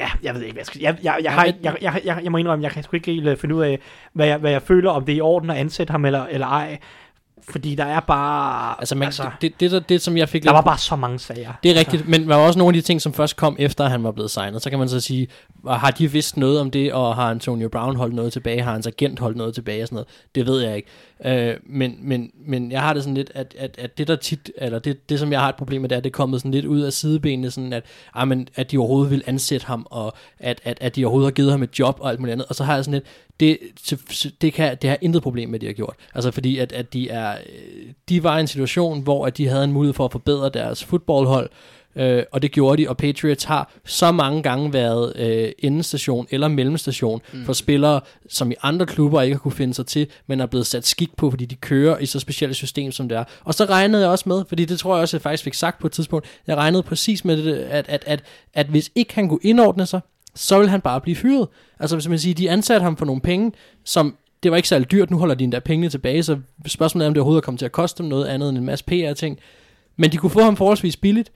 [0.00, 2.20] ja, jeg ved ikke, hvad jeg skal jeg, jeg, jeg, har, men- jeg, jeg, jeg,
[2.22, 3.78] jeg må indrømme, jeg kan sgu ikke helt øh, finde ud af,
[4.12, 6.46] hvad jeg, hvad jeg føler, om det er i orden at ansætte ham eller, eller
[6.46, 6.78] ej.
[7.50, 10.52] Fordi der er bare, altså, man, altså det, det, det, det, som jeg fik der
[10.52, 11.52] var bare så mange sager.
[11.62, 13.56] Det er Altså, rigtigt, men der var også nogle af de ting, som først kom
[13.58, 14.62] efter, at han var blevet signet.
[14.62, 15.28] Så kan man så sige,
[15.68, 18.86] har de vidst noget om det, og har Antonio Brown holdt noget tilbage, har hans
[18.86, 20.08] agent holdt noget tilbage og sådan noget?
[20.34, 20.88] Det ved jeg ikke.
[21.24, 24.50] Øh, men, men, men jeg har det sådan lidt, at, at, at det der tit,
[24.56, 26.40] eller det, det som jeg har et problem med, det er, at det er kommet
[26.40, 27.84] sådan lidt ud af sidebenene, sådan at,
[28.14, 31.34] ah, men, at de overhovedet vil ansætte ham, og at, at, at de overhovedet har
[31.34, 32.46] givet ham et job og alt muligt andet.
[32.48, 33.04] Og så har jeg sådan lidt,
[33.40, 33.58] det,
[34.40, 35.94] det, kan, det har intet problem med, at de har gjort.
[36.14, 39.48] Altså fordi, at, at de, er, øh, de var i en situation, hvor at de
[39.48, 41.50] havde en mulighed for at forbedre deres fodboldhold,
[41.96, 46.48] Øh, og det gjorde de, og Patriots har så mange gange været øh, endestation eller
[46.48, 47.44] mellemstation mm.
[47.44, 50.66] for spillere, som i andre klubber ikke har kunne finde sig til, men er blevet
[50.66, 53.24] sat skik på, fordi de kører i så specielt et system, som det er.
[53.44, 55.80] Og så regnede jeg også med, fordi det tror jeg også, jeg faktisk fik sagt
[55.80, 58.22] på et tidspunkt, jeg regnede præcis med det, at, at, at,
[58.54, 60.00] at hvis ikke han kunne indordne sig,
[60.34, 61.48] så vil han bare blive fyret.
[61.80, 63.52] Altså hvis man siger, de ansatte ham for nogle penge,
[63.84, 67.08] som det var ikke særlig dyrt, nu holder de endda pengene tilbage, så spørgsmålet er,
[67.08, 69.38] om det overhovedet kommer til at koste dem noget andet end en masse PR-ting.
[69.96, 71.32] Men de kunne få ham forholdsvis billigt,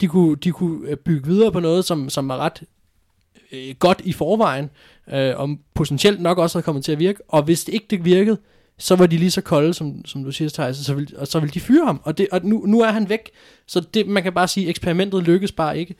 [0.00, 2.62] de kunne, de kunne øh, bygge videre på noget, som, som var ret
[3.52, 4.70] øh, godt i forvejen,
[5.12, 7.18] øh, og potentielt nok også havde kommet til at virke.
[7.28, 8.38] Og hvis det ikke det virkede,
[8.78, 11.40] så var de lige så kolde, som, som du siger, Thijs, så vil, og så
[11.40, 12.00] vil de fyre ham.
[12.04, 13.30] Og, det, og nu, nu er han væk.
[13.66, 15.94] Så det, man kan bare sige, eksperimentet lykkes bare ikke.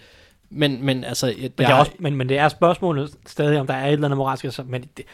[0.51, 1.27] Men, men altså...
[1.27, 3.93] Jeg, Men, det er også, men, men det er spørgsmålet stadig, om der er et
[3.93, 4.45] eller andet moralsk.
[4.45, 5.05] Altså, men det,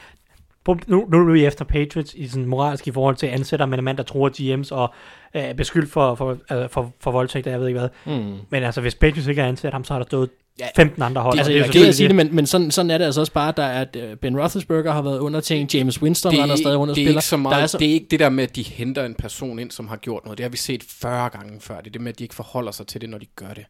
[0.86, 3.78] nu, nu er vi efter Patriots i sådan moralsk i forhold til at ansætte med
[3.78, 4.94] en mand, der tror GM's og
[5.34, 7.88] øh, er beskyldt for, for, altså, for, for voldtægt, jeg ved ikke hvad.
[8.06, 8.36] Mm.
[8.50, 10.66] Men altså, hvis Patriots ikke har ansat ham, så har der stået Ja.
[10.76, 11.38] 15 andre hold.
[11.38, 12.98] Altså, og jeg det er er ked at sige det, men, men sådan, sådan er
[12.98, 16.02] det altså også bare, der er, at øh, Ben Roethlisberger har været under ting, James
[16.02, 17.18] Winston det, render stadig rundt og det er spiller.
[17.18, 19.04] ikke så der meget, er så, det er ikke det der med, at de henter
[19.04, 20.38] en person ind, som har gjort noget.
[20.38, 21.78] Det har vi set 40 gange før.
[21.78, 23.64] Det er det med, at de ikke forholder sig til det, når de gør det.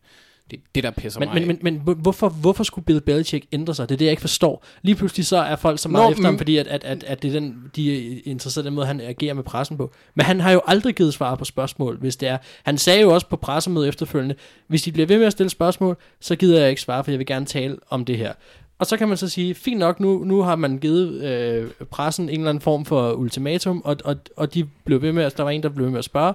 [0.50, 3.46] Det det, der pisser men, mig men, men, men hvor- hvorfor, hvorfor skulle Bill Belichick
[3.52, 3.88] ændre sig?
[3.88, 4.64] Det er det, jeg ikke forstår.
[4.82, 7.04] Lige pludselig så er folk så meget Nå, efter ham, men- fordi at, at, at,
[7.04, 9.92] at det er den, de er interesseret i den måde, han agerer med pressen på.
[10.14, 12.38] Men han har jo aldrig givet svar på spørgsmål, hvis det er.
[12.62, 14.34] Han sagde jo også på pressemødet efterfølgende,
[14.66, 17.18] hvis de bliver ved med at stille spørgsmål, så gider jeg ikke svare, for jeg
[17.18, 18.32] vil gerne tale om det her.
[18.78, 22.24] Og så kan man så sige, fint nok, nu, nu har man givet øh, pressen
[22.28, 25.42] en eller anden form for ultimatum, og, og, og de blev ved med, at der
[25.42, 26.34] var en, der blev ved med at spørge.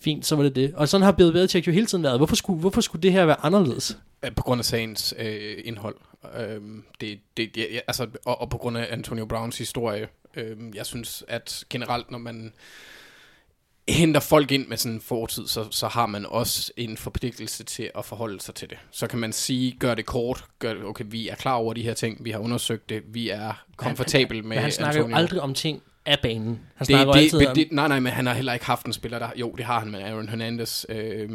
[0.00, 0.74] Fint, så var det det.
[0.74, 2.18] Og sådan har Bill Belichick jo hele tiden været.
[2.18, 3.98] Hvorfor skulle, hvorfor skulle det her være anderledes?
[4.24, 5.96] Øh, På grund af sagens øh, indhold.
[6.38, 6.60] Øh,
[7.00, 10.08] det, det, det, altså, og, og på grund af Antonio Browns historie.
[10.36, 12.52] Øh, jeg synes, at generelt, når man
[13.88, 17.90] henter folk ind med sådan en fortid, så, så har man også en forpligtelse til
[17.94, 18.78] at forholde sig til det.
[18.90, 21.82] Så kan man sige, gør det kort, gør det, okay, vi er klar over de
[21.82, 25.16] her ting, vi har undersøgt det, vi er komfortabel med Men han snakker Antonio.
[25.16, 26.60] jo aldrig om ting af banen.
[26.74, 27.54] Han det, det, altid det, om...
[27.54, 29.28] det, nej, nej, men han har heller ikke haft en spiller, der...
[29.36, 30.84] Jo, det har han med Aaron Hernandez.
[30.88, 31.30] Øh,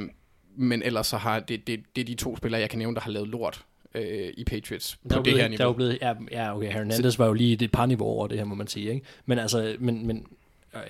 [0.56, 3.02] men ellers så har det, det, det er de to spillere, jeg kan nævne, der
[3.02, 3.66] har lavet lort
[3.96, 5.74] øh, i Patriots der er på det her blevet, der er jo niveau.
[5.74, 8.56] blevet, ja, ja, okay, Hernandez var jo lige et par niveau over det her, må
[8.56, 9.06] man sige, ikke?
[9.26, 10.26] Men altså, men, men,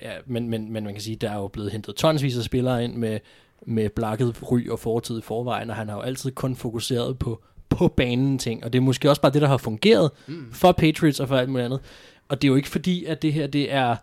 [0.02, 2.84] ja, men, men, men man kan sige, der er jo blevet hentet tonsvis af spillere
[2.84, 3.18] ind med,
[3.66, 7.42] med blakket ry og fortid i forvejen, og han har jo altid kun fokuseret på,
[7.68, 10.52] på banen ting, og det er måske også bare det, der har fungeret mm.
[10.52, 11.80] for Patriots og for alt muligt andet.
[12.28, 13.96] Og det er jo ikke fordi, at det her, det er,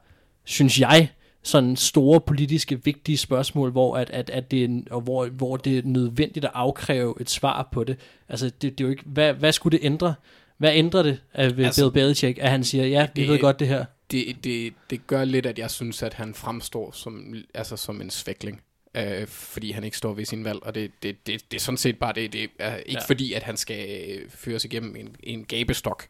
[0.43, 1.09] synes jeg,
[1.43, 5.77] sådan store politiske vigtige spørgsmål, hvor, at, at, at det, er, og hvor, hvor det
[5.77, 7.97] er nødvendigt at afkræve et svar på det.
[8.29, 10.13] Altså, det, det er jo ikke, hvad, hvad skulle det ændre?
[10.57, 13.59] Hvad ændrer det af Altså, Bill Belichick, at han siger, ja, vi det- ved godt
[13.59, 13.85] det her?
[14.11, 18.09] det, det, det gør lidt, at jeg synes, at han fremstår som, altså som en
[18.09, 18.61] svækling.
[18.97, 21.77] Øh, fordi han ikke står ved sin valg, og det, det, det, det er sådan
[21.77, 22.33] set bare det.
[22.33, 22.99] Det er ikke Ja.
[23.07, 26.05] fordi, at han skal øh, føres igennem en, en gabestok.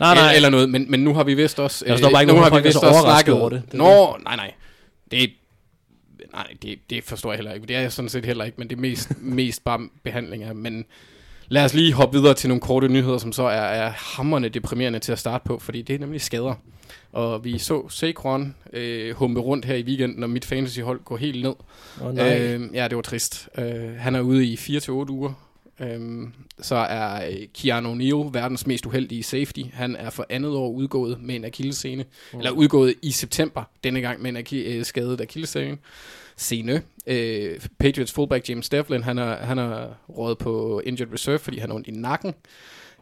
[0.00, 1.84] Nej, nej, Eller, noget, men, men nu har vi vist også...
[1.84, 3.40] Der står bare ikke nu har vi vist også overrasket snakket...
[3.40, 3.62] over det.
[3.66, 4.52] Det Nå, nej, nej.
[5.10, 5.30] Det,
[6.32, 7.66] nej, det, det forstår jeg heller ikke.
[7.66, 10.54] Det er jeg sådan set heller ikke, men det er mest, mest bare behandling af.
[10.54, 10.84] Men
[11.48, 14.98] lad os lige hoppe videre til nogle korte nyheder, som så er, er hammerne deprimerende
[14.98, 16.54] til at starte på, fordi det er nemlig skader.
[17.12, 21.42] Og vi så Saquon øh, humpe rundt her i weekenden, og mit fantasyhold går helt
[21.42, 21.54] ned.
[22.02, 22.42] oh, nej.
[22.54, 23.48] Øh, ja, det var trist.
[23.58, 25.32] Øh, han er ude i 4-8 uger.
[25.80, 26.00] Øh,
[26.60, 29.60] så er øh, Keanu Neal verdens mest uheldige safety.
[29.72, 32.04] Han er for andet år udgået med en akillescene.
[32.32, 32.38] Mm.
[32.38, 35.78] Eller udgået i september, denne gang med en aki- øh, skadet akillescene.
[36.36, 36.82] Scene.
[37.06, 41.68] Øh, Patriots fullback James Devlin, han er, han er rådet på injured reserve, fordi han
[41.70, 42.34] har ondt i nakken.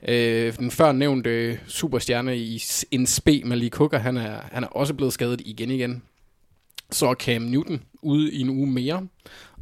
[0.08, 4.94] Øh, den før nævnte superstjerne i en spe, Malik Hooker, han er, han er også
[4.94, 6.02] blevet skadet igen igen.
[6.90, 9.06] Så er Cam Newton ude i en uge mere.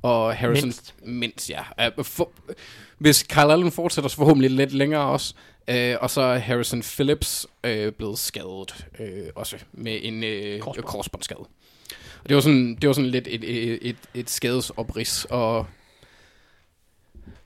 [0.03, 0.67] Og Harrison...
[0.67, 0.95] Mindst.
[1.03, 1.89] Mindst, ja.
[2.03, 2.31] For,
[2.99, 5.35] hvis Kyle Allen fortsætter, så forhåbentlig lidt længere også.
[5.71, 10.21] Uh, og så er Harrison Phillips uh, blevet skadet uh, også med en
[10.61, 10.87] Korsbånd.
[10.87, 11.41] korsbåndsskade.
[12.23, 15.67] Og det var sådan, det var sådan lidt et, et, et, et skadesoprids, og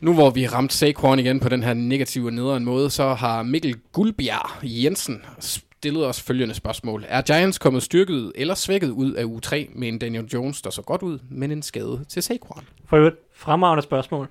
[0.00, 3.14] nu hvor vi har ramt Saquon igen på den her negative og nederen måde, så
[3.14, 7.04] har Mikkel Guldbjerg Jensen stillet os følgende spørgsmål.
[7.08, 10.70] Er Giants kommet styrket eller svækket ud af uge 3 med en Daniel Jones, der
[10.70, 12.64] så godt ud, men en skade til Saquon?
[12.86, 14.28] For øvrigt, fremragende spørgsmål.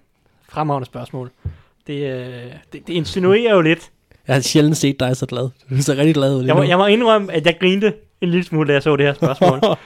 [0.50, 1.32] Fremragende spørgsmål.
[1.88, 3.92] Det, øh, det, det insinuerer jo lidt.
[4.28, 5.50] Jeg har sjældent set dig så glad.
[5.70, 8.30] Du ser rigtig glad ud lige Jeg må, jeg må indrømme, at jeg grinte en
[8.30, 9.60] lille smule, da jeg så det her spørgsmål.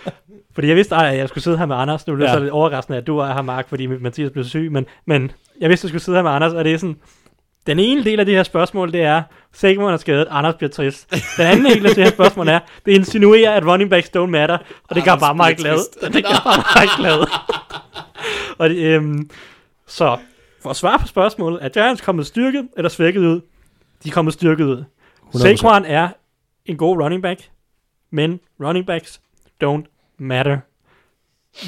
[0.56, 2.08] fordi jeg vidste, at jeg skulle sidde her med Anders.
[2.08, 2.34] Nu blev Ja.
[2.34, 4.72] så lidt overraskende, at du er her, Mark, fordi Mathias blev syg.
[4.72, 6.96] Men, men jeg vidste, at jeg skulle sidde her med Anders, og det er sådan...
[7.68, 11.12] Den ene del af det her spørgsmål, det er, Saquon er skadet, Anders bliver trist.
[11.38, 14.58] Den anden del af det her spørgsmål er, det insinuerer, at running backs don't matter,
[14.90, 15.78] og det gør bare mig glad.
[16.14, 17.28] Det gør bare mig glad.
[18.60, 19.30] og det, øhm,
[19.88, 20.18] så,
[20.62, 23.42] for at svare på spørgsmålet, er Giants kommet styrket eller svækket ud?
[24.04, 24.84] De er kommet styrket ud.
[25.36, 25.40] 100%.
[25.40, 26.10] Saquon er
[26.66, 27.40] en god running back,
[28.12, 29.22] men running backs
[29.64, 30.58] don't matter.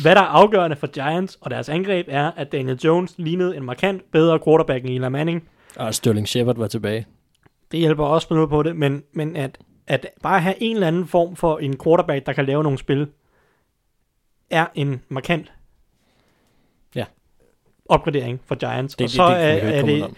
[0.01, 3.63] Hvad der er afgørende for Giants og deres angreb er, at Daniel Jones lignede en
[3.63, 5.49] markant bedre quarterback end Eli Manning.
[5.75, 7.05] Og Sterling Shepard var tilbage.
[7.71, 11.07] Det hjælper også noget på det, men, men at, at bare have en eller anden
[11.07, 13.07] form for en quarterback, der kan lave nogle spil,
[14.49, 15.51] er en markant
[16.95, 17.05] Ja.
[17.89, 18.95] opgradering for Giants.
[18.95, 20.15] Det, og det, så det, er, det, er komme det, udenom.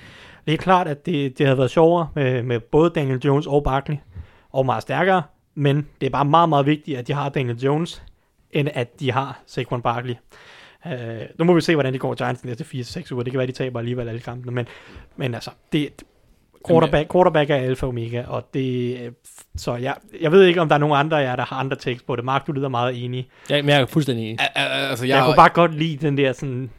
[0.48, 3.64] det er klart, at det, det havde været sjovere med, med både Daniel Jones og
[3.64, 3.98] Barkley,
[4.50, 5.24] og meget stærkere,
[5.56, 8.04] men det er bare meget, meget vigtigt, at de har Daniel Jones,
[8.52, 10.16] end at de har Saquon Barkley.
[10.86, 10.92] Uh,
[11.40, 13.24] nu må vi se, hvordan det går Giants de næste 4-6 uger.
[13.24, 14.68] Det kan være, de taber alligevel alle kampene, men,
[15.18, 16.04] men altså, det,
[16.68, 19.12] quarterback, quarterback er alfa og omega, og det, øh,
[19.58, 21.78] så jeg, jeg ved ikke, om der er nogen andre af jer, der har andre
[21.78, 22.26] takes på det.
[22.26, 23.30] Mark, du lyder meget enig.
[23.50, 24.40] Ja, men jeg er fuldstændig enig.
[24.42, 26.70] Al- al- altså, Jeg, jeg, kunne bare godt lide den der sådan,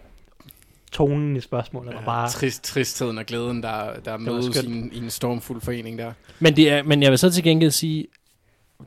[0.93, 4.99] tonen i spørgsmålet, og bare, Trist, tristheden og glæden, der, der mødes i en, i
[4.99, 6.13] en stormfuld forening der.
[6.39, 8.07] Men, det er, men jeg vil så til gengæld sige,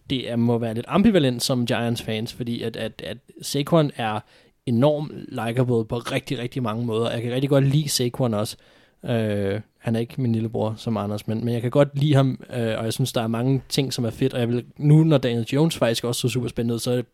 [0.10, 4.20] det er, må være lidt ambivalent som Giants-fans, fordi at, at, at Saquon er
[4.66, 7.12] enormt likable på rigtig, rigtig mange måder.
[7.12, 8.58] Jeg kan rigtig godt lide Saquon også.
[9.06, 12.40] Øh, han er ikke min lillebror som Anders, men, men jeg kan godt lide ham,
[12.54, 15.04] øh, og jeg synes, der er mange ting, som er fedt, og jeg vil, nu
[15.04, 17.06] når Daniel Jones faktisk også så super spændende så er det,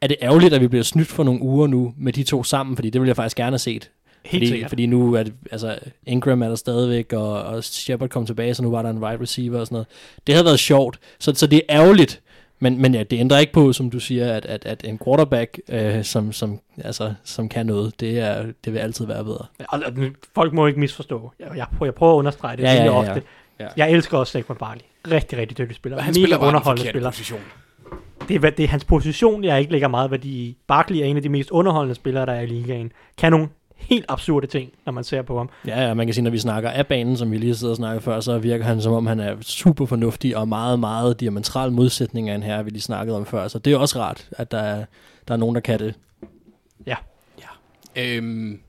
[0.00, 2.76] er det ærgerligt, at vi bliver snydt for nogle uger nu med de to sammen,
[2.76, 3.90] fordi det vil jeg faktisk gerne have set
[4.24, 4.68] helt fordi, sikkert.
[4.68, 8.62] fordi nu er det, altså Ingram er der stadigvæk, og, og Shepard kom tilbage, så
[8.62, 9.86] nu var der en wide receiver og sådan noget.
[10.26, 12.20] Det havde været sjovt, så, så det er ærgerligt,
[12.62, 15.60] men, men ja, det ændrer ikke på, som du siger, at, at, at en quarterback,
[15.68, 19.46] øh, som, som, altså, som kan noget, det, er, det vil altid være bedre.
[19.68, 19.92] Og, og,
[20.34, 21.32] folk må ikke misforstå.
[21.38, 23.22] Jeg, jeg, prøver, jeg prøver at understrege det Ja, ja, ja, ja, ofte.
[23.60, 23.66] Ja.
[23.76, 24.84] Jeg elsker også Saquon Barkley.
[25.10, 26.00] Rigtig, rigtig dygtig spiller.
[26.00, 27.10] Han Mega spiller bare den underholdende spiller.
[27.10, 27.40] position.
[28.28, 30.56] Det er, det er hans position, jeg ikke lægger meget værdi i.
[30.66, 32.92] Barkley er en af de mest underholdende spillere, der er i ligaen.
[33.18, 33.48] Kan nogle
[33.80, 35.50] helt absurde ting, når man ser på ham.
[35.66, 37.76] Ja, ja, man kan sige, når vi snakker af banen, som vi lige sidder og
[37.76, 41.72] snakker før, så virker han som om, han er super fornuftig og meget, meget diametral
[41.72, 43.48] modsætning af en her, vi lige snakkede om før.
[43.48, 44.84] Så det er også rart, at der er,
[45.28, 45.94] der er nogen, der kan det.
[47.96, 48.60] Øhm,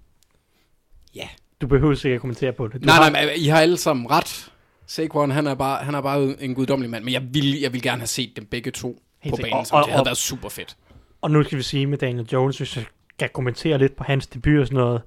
[1.62, 2.74] Du behøver sikkert at kommentere på det.
[2.82, 4.52] Du nej, har, nej, men I har alle sammen ret.
[4.88, 7.82] Saquon, han er bare, han er bare en guddommelig mand, men jeg vil, jeg vil
[7.82, 10.06] gerne have set dem begge to Helt på banen, Og- så og- det havde og-
[10.06, 10.78] været super fedt.
[11.22, 12.80] Og nu skal vi sige med Daniel Jones, hvis
[13.26, 15.02] skal kommentere lidt på hans debut og sådan noget.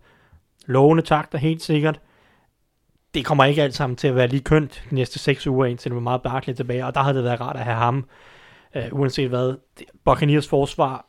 [0.67, 2.01] Lovende takter, helt sikkert.
[3.15, 5.91] Det kommer ikke alt sammen til at være lige kønt de næste seks uger, indtil
[5.91, 8.07] det var meget Barkley tilbage, og der havde det været rart at have ham,
[8.77, 9.47] uh, uanset hvad.
[9.79, 11.07] Det- Buccaneers forsvar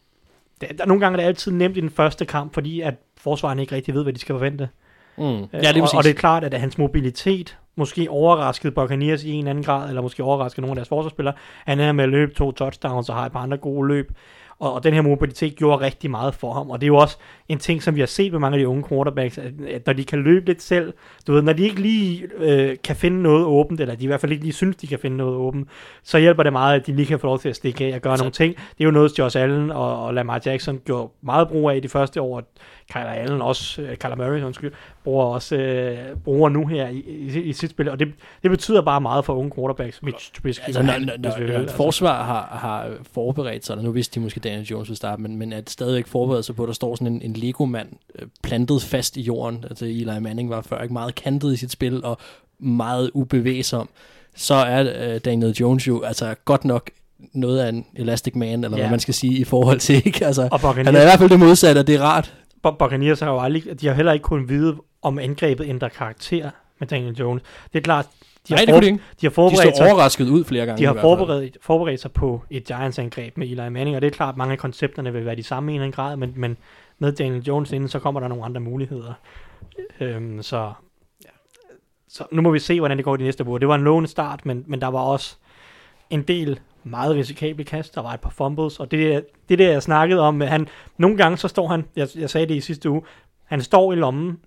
[0.61, 3.61] der, der, nogle gange er det altid nemt i den første kamp, fordi at forsvarerne
[3.61, 4.69] ikke rigtig ved, hvad de skal forvente.
[5.17, 5.23] Mm.
[5.23, 9.23] Øh, Ja, det er og, og det er klart, at hans mobilitet måske overraskede Buccaneers
[9.23, 11.35] i en eller anden grad, eller måske overraskede nogle af deres forsvarsspillere.
[11.65, 14.11] Han er med at løbe to touchdowns og har et par andre gode løb.
[14.59, 16.69] Og, og den her mobilitet gjorde rigtig meget for ham.
[16.69, 17.17] Og det er jo også
[17.49, 19.93] en ting, som vi har set med mange af de unge quarterbacks, at, at når
[19.93, 20.93] de kan løbe lidt selv,
[21.27, 24.21] du ved, når de ikke lige øh, kan finde noget åbent, eller de i hvert
[24.21, 25.67] fald ikke lige synes, de kan finde noget åbent,
[26.03, 28.01] så hjælper det meget, at de lige kan få lov til at stikke af og
[28.01, 28.55] gøre Så- nogle ting.
[28.55, 31.89] Det er jo noget, Josh Allen og, og Lamar Jackson gjorde meget brug af de
[31.89, 32.43] første år.
[32.93, 34.71] Kyler Allen også, øh, Kyler Murray, undskyld,
[35.03, 38.07] bruger også øh, bruger nu her i, i, i sit spil, og det,
[38.43, 40.03] det betyder bare meget for unge quarterbacks.
[40.03, 43.91] Mitch Trubisky, Altså, når, når, når, når et forsvar har, har forberedt sig, eller nu
[43.91, 46.67] vidste de måske Daniel Jones vil starte, men, men at stadigvæk forberedt sig på, at
[46.67, 47.87] der står sådan en, en Lego-mand
[48.19, 49.65] øh, plantet fast i jorden.
[49.69, 52.17] Altså Eli Manning var før ikke meget kantet i sit spil, og
[52.59, 53.89] meget ubevægsom.
[54.35, 56.89] Så er øh, Daniel Jones jo altså godt nok
[57.33, 58.83] noget af en elastic man, eller ja.
[58.83, 60.25] Hvad man skal sige, i forhold til, ikke?
[60.25, 62.33] Altså, Og han er i hvert fald det modsatte, og det er rart.
[62.65, 66.49] Bu- Buccaneers har jo aldrig, de har heller ikke kunnet vide, om angrebet ændrer karakter
[66.79, 67.43] med Daniel Jones.
[67.73, 68.05] Det er klart,
[68.47, 70.81] de har, Nej, det de de har De forberedt så sig overrasket ud flere gange.
[70.81, 74.33] De har forberedt, forberedt sig på et Giants-angreb med Eli Manning, og det er klart,
[74.33, 76.57] at mange af koncepterne vil være de samme i en grad, men, men
[76.99, 79.13] med Daniel Jones inden, så kommer der nogle andre muligheder.
[79.99, 80.73] Øhm, så,
[82.07, 83.57] så nu må vi se, hvordan det går de næste uger.
[83.57, 85.35] Det var en lovende start, men, men der var også
[86.09, 87.95] en del meget risikable kast.
[87.95, 90.67] Der var et par fumbles, og det, der- det der, jeg snakkede om, han,
[90.97, 93.01] nogle gange så står han, jeg, jeg sagde det i sidste uge,
[93.45, 94.37] han står i lommen,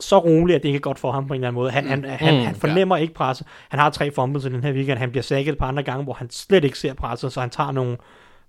[0.00, 1.70] så roligt, at det ikke er godt for ham på en eller anden måde.
[1.70, 3.46] Han, han, han, Mm, han fornemmer ikke presset.
[3.68, 4.98] Han har tre fumbles i den her weekend.
[4.98, 7.50] Han bliver sækket et par andre gange, hvor han slet ikke ser presset, så han
[7.50, 7.96] tager nogle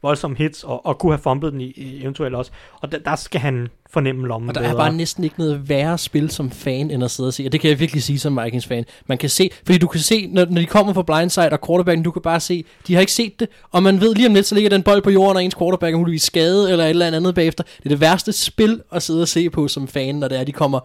[0.01, 2.51] voldsomme hits, og, og kunne have fumblet den i, i eventuelt også.
[2.81, 4.73] Og der, der skal han fornemme lommen Og der bedre.
[4.73, 7.45] er bare næsten ikke noget værre spil som fan, end at sidde og se.
[7.45, 8.85] Og det kan jeg virkelig sige som Vikings-fan.
[9.07, 12.03] Man kan se, fordi du kan se, når, når de kommer fra blindside og quarterbacken,
[12.03, 13.49] du kan bare se, de har ikke set det.
[13.71, 15.93] Og man ved lige om lidt, så ligger den bold på jorden, og ens quarterback
[15.93, 17.63] er muligvis skadet, eller et eller andet bagefter.
[17.63, 20.43] Det er det værste spil at sidde og se på som fan, når det er,
[20.43, 20.79] de kommer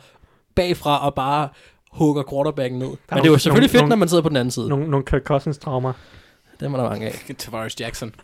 [0.54, 1.48] bagfra og bare
[1.92, 2.86] hugger quarterbacken ned.
[2.88, 4.68] Men det er jo nogle- selvfølgelig fedt, nogle- når man sidder på den anden side.
[4.68, 5.92] nogle, nogle Kirk Cousins-traumer.
[6.60, 7.34] Dem er der mange af.
[7.38, 8.14] Tavares Jackson.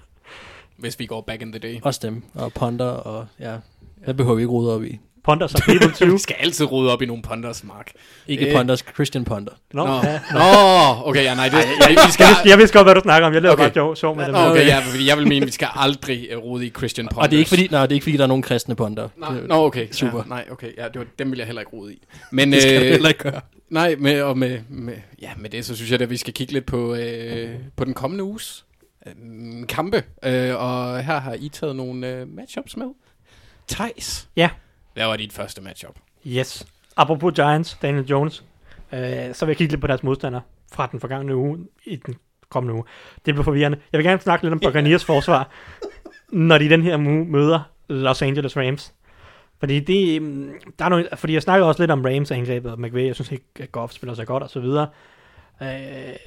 [0.76, 1.78] Hvis vi går back in the day.
[1.82, 2.22] Også dem.
[2.34, 3.54] Og Ponder, og ja,
[4.06, 4.98] det behøver vi ikke rode op i.
[5.24, 6.12] Ponders og People 20.
[6.12, 7.92] Vi skal altid rode op i nogle ponders, Mark.
[8.26, 8.54] Ikke Øh.
[8.56, 9.52] Ponders, Christian Ponder.
[9.72, 10.20] Nå, Nå, ja.
[10.32, 10.40] Nå
[11.08, 12.24] okay, ja, nej, det, vi, vi skal...
[12.24, 13.34] Jeg, vidste, jeg vidste godt, hvad du snakker om.
[13.34, 13.64] Jeg lavede Okay.
[13.64, 14.32] bare sjov, sjov med det.
[14.32, 17.06] Nå, okay, ja, fordi jeg vil mene, at vi skal aldrig uh, rode i Christian
[17.08, 17.24] Ponders.
[17.24, 19.08] Og det er ikke fordi, nej, det er ikke fordi, der er nogen kristne Ponder.
[19.16, 19.86] Nej, Det- nå, okay.
[19.92, 20.18] Super.
[20.18, 20.68] Ja, nej, okay.
[20.78, 22.02] Ja, det var, dem vil jeg heller ikke rode i.
[22.30, 23.40] Men, Det skal øh, heller ikke gøre.
[23.70, 26.52] Nej, med, og med, med, ja, med det, så synes jeg, at vi skal kigge
[26.52, 28.64] lidt på, øh, på den kommende uges
[29.06, 29.12] øh,
[29.68, 30.02] kampe.
[30.24, 32.86] Øh, og her har I taget nogle øh, matchups med.
[33.68, 34.28] Thijs.
[34.36, 34.50] Ja.
[34.94, 35.96] Hvad var dit første matchup?
[36.26, 36.66] Yes.
[36.96, 38.44] Apropos Giants, Daniel Jones,
[38.92, 40.40] øh, så vil jeg kigge lidt på deres modstander
[40.72, 42.14] fra den forgangne uge i den
[42.48, 42.84] kommende uge.
[43.26, 43.78] Det bliver forvirrende.
[43.92, 45.50] Jeg vil gerne snakke lidt om Buccaneers forsvar,
[46.28, 48.94] når de den her uge møder Los Angeles Rams.
[49.58, 52.80] Fordi det, mm, der er noget, fordi jeg snakker også lidt om Rams angrebet og
[52.80, 53.06] McVay.
[53.06, 54.88] Jeg synes ikke, at Goff spiller så godt og så videre.
[55.62, 55.68] Øh,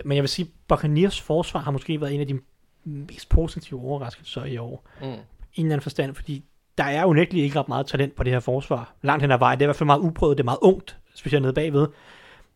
[0.05, 2.39] men jeg vil sige, Buccaneers forsvar har måske været en af de
[2.85, 4.89] mest positive overraskelser i år.
[5.01, 5.07] Mm.
[5.07, 5.17] i en
[5.55, 6.43] eller anden forstand, fordi
[6.78, 8.93] der er unægteligt ikke ret meget talent på det her forsvar.
[9.01, 9.59] Langt hen ad vejen.
[9.59, 10.38] Det er i hvert fald meget uprøvet.
[10.38, 11.88] Det er meget ungt, specielt nede bagved.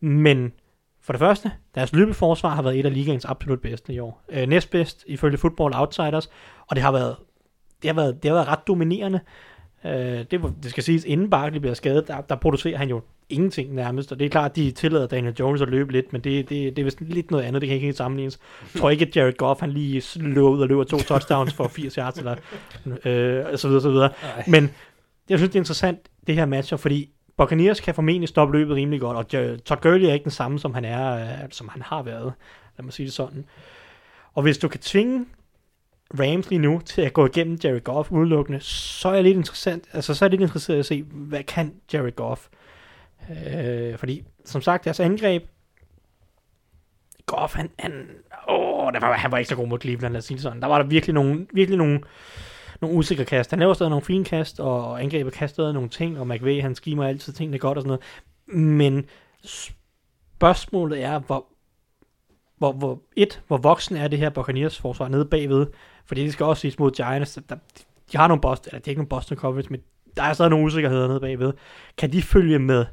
[0.00, 0.52] Men
[1.00, 4.22] for det første, deres løbeforsvar har været et af ligaens absolut bedste i år.
[4.28, 6.30] Øh, næstbedst ifølge Football Outsiders,
[6.66, 7.16] og det har været,
[7.82, 9.20] det har været, det har været ret dominerende.
[9.84, 9.92] Øh,
[10.30, 14.12] det, det skal siges, inden Barkley bliver skadet, der, der producerer han jo ingenting nærmest,
[14.12, 16.76] og det er klart, at de tillader Daniel Jones at løbe lidt, men det, det,
[16.76, 18.38] det er vist lidt noget andet, det kan ikke helt sammenlignes.
[18.74, 21.68] Jeg tror ikke, at Jared Goff, han lige løber ud og løber to touchdowns for
[21.68, 22.36] 80 yards, eller
[22.86, 24.10] øh, så videre, så videre.
[24.22, 24.44] Ej.
[24.48, 24.70] Men
[25.28, 29.00] jeg synes, det er interessant, det her match, fordi Buccaneers kan formentlig stoppe løbet rimelig
[29.00, 29.28] godt, og
[29.64, 32.32] Todd Gurley er ikke den samme, som han er, øh, som han har været.
[32.78, 33.44] Lad mig sige det sådan.
[34.34, 35.26] Og hvis du kan tvinge
[36.20, 39.84] Rams lige nu til at gå igennem Jerry Goff udelukkende, så er jeg lidt interessant,
[39.92, 42.48] altså så er jeg lidt interesseret at se, hvad kan Jerry Goff?
[43.30, 45.44] Øh, fordi, som sagt, deres angreb,
[47.26, 48.08] Goff, han, han,
[48.48, 50.62] åh, der var, han var ikke så god mod Cleveland, lad os sige det sådan.
[50.62, 52.00] Der var der virkelig nogle, virkelig nogle,
[52.80, 53.50] nogle usikre kast.
[53.50, 57.06] Han lavede stadig nogle fine kast, og angrebet kastede nogle ting, og McVay, han skimer
[57.06, 57.98] altid tingene godt og sådan
[58.46, 58.66] noget.
[58.66, 59.06] Men
[59.44, 61.46] spørgsmålet er, hvor,
[62.62, 65.66] hvor, hvor, et, hvor voksen er det her Buccaneers forsvar nede bagved,
[66.06, 67.56] fordi det skal også siges mod Giants, der,
[68.12, 69.80] de har nogle Boston, eller det er ikke nogle Boston coverage, men
[70.16, 71.52] der er stadig nogle usikkerheder nede bagved.
[71.98, 72.84] Kan de følge med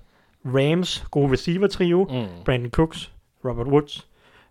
[0.45, 2.43] Rams gode receiver trio, Mm.
[2.45, 3.11] Brandon Cooks,
[3.45, 4.07] Robert Woods,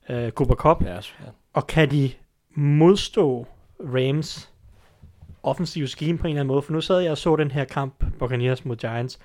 [0.09, 1.01] uh, Cooper Cup, Ja, ja.
[1.53, 2.11] og kan de
[2.55, 3.47] modstå
[3.81, 4.51] Rams
[5.43, 6.63] offensive scheme på en eller anden måde?
[6.63, 9.19] For nu sad jeg og så den her kamp, Buccaneers mod Giants,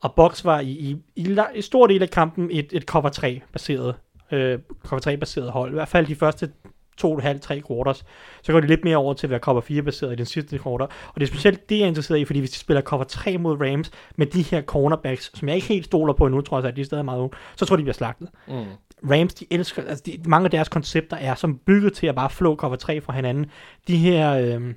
[0.00, 3.40] og Box var i, i, i, i stor del af kampen et, et cover 3
[3.52, 3.94] baseret,
[4.32, 5.70] øh, cover 3 baseret hold.
[5.70, 6.50] I hvert fald de første
[6.98, 8.04] to og et halvt, tre quarters,
[8.42, 10.58] så går de lidt mere over til at være cover 4 baseret i den sidste
[10.58, 10.86] quarter.
[10.86, 13.38] Og det er specielt det, jeg er interesseret i, fordi hvis de spiller cover 3
[13.38, 16.68] mod Rams med de her cornerbacks, som jeg ikke helt stoler på endnu, tror jeg,
[16.68, 18.28] at de er stadig meget unge, så tror jeg, de bliver slagtet.
[18.48, 18.64] Mm.
[19.10, 22.30] Rams, de elsker, altså de, mange af deres koncepter er som bygget til at bare
[22.30, 23.46] flå cover 3 fra hinanden.
[23.88, 24.74] De her, øh,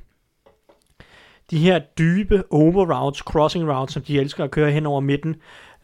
[1.51, 5.35] de her dybe over routes, crossing routes, som de elsker at køre hen over midten,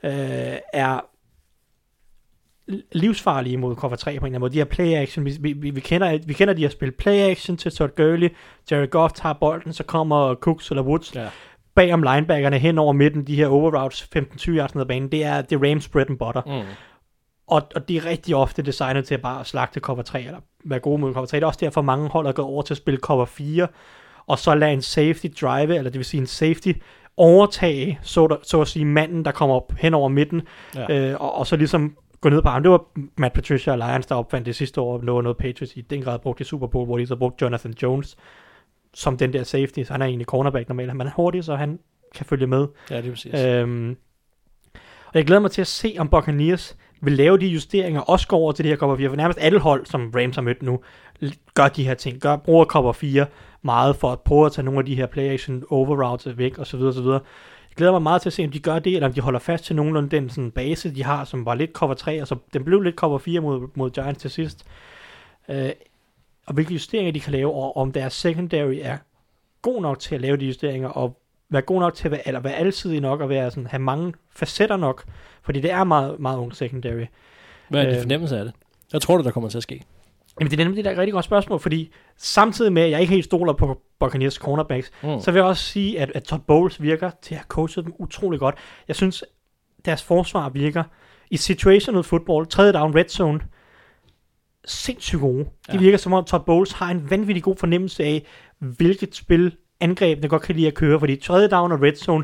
[0.03, 0.99] øh, er
[2.91, 4.51] livsfarlige mod cover 3 på en eller anden måde.
[4.51, 7.57] De her play action, vi, vi, vi, kender, vi kender de her spil play action
[7.57, 8.29] til Todd Gurley,
[8.71, 11.27] Jared Goff tager bolden, så kommer Cooks eller Woods Ja.
[11.75, 15.11] bag om linebackerne hen over midten, de her over routes 15-20 yards ned ad banen,
[15.11, 16.41] det er, det er Rams bread and butter.
[16.45, 16.67] Mm.
[17.47, 20.79] Og, og de er rigtig ofte designet til at bare slagte cover 3, eller være
[20.79, 21.35] gode mod cover 3.
[21.37, 23.67] Det er også derfor, mange hold er gået over til at spille cover 4,
[24.27, 26.71] og så lade en safety drive, eller det vil sige en safety,
[27.17, 30.41] overtage, så, der, så at sige, manden, der kommer op hen over midten,
[30.75, 31.11] ja.
[31.11, 32.63] øh, og, og så ligesom gå ned på ham.
[32.63, 32.85] Det var
[33.17, 36.19] Matt Patricia og Lions, der opfandt det sidste år, noget, noget Patriots i den grad
[36.19, 38.17] brugte i Super Bowl, hvor de så brugte Jonathan Jones
[38.93, 41.55] som den der safety, så han er egentlig cornerback normalt, men han er hurtig, så
[41.55, 41.79] han
[42.15, 42.67] kan følge med.
[42.89, 43.33] Ja, det er præcis.
[43.33, 43.97] Øhm,
[45.07, 48.37] og jeg glæder mig til at se, om Buccaneers vil lave de justeringer, også går
[48.37, 50.79] over til det her cover 4, for nærmest alle hold, som Rams har mødt nu,
[51.53, 53.25] gør de her ting, gør, bruger cover 4
[53.61, 56.59] meget for at prøve at tage nogle af de her play action over routes væk,
[56.59, 56.81] osv.
[56.81, 57.07] osv.
[57.77, 59.39] Jeg glæder mig meget til at se, om de gør det, eller om de holder
[59.39, 62.35] fast til nogenlunde den sådan, base, de har, som var lidt cover 3, og så
[62.53, 64.65] den blev lidt cover 4 mod, mod Giants til sidst.
[65.49, 65.69] Øh,
[66.45, 68.97] og hvilke justeringer de kan lave, og om deres secondary er
[69.61, 71.17] god nok til at lave de justeringer, og
[71.49, 74.13] være god nok til at være, eller være alsidig nok, og være sådan, have mange
[74.35, 75.03] facetter nok,
[75.41, 77.05] fordi det er meget, meget ung secondary.
[77.69, 78.53] Hvad er din øh, fornemmelse af det?
[78.89, 79.83] Hvad tror du, der kommer til at ske?
[80.39, 82.91] Jamen det er nemlig det der er et rigtig godt spørgsmål, fordi samtidig med, at
[82.91, 85.09] jeg ikke helt stoler på Buccaneers cornerbacks, Mm.
[85.09, 85.19] mm.
[85.19, 87.93] så vil jeg også sige, at, at Todd Bowles virker til at have coachet dem
[87.99, 88.55] utrolig godt.
[88.87, 89.23] Jeg synes,
[89.85, 90.83] deres forsvar virker
[91.31, 93.39] i situational football, tredje down, red zone,
[94.65, 95.43] sindssygt gode.
[95.43, 95.77] De Ja.
[95.79, 98.25] virker som om Todd Bowles har en vanvittig god fornemmelse af,
[98.59, 102.23] hvilket spil angrebene godt kan lide at køre, fordi tredje down og red zone,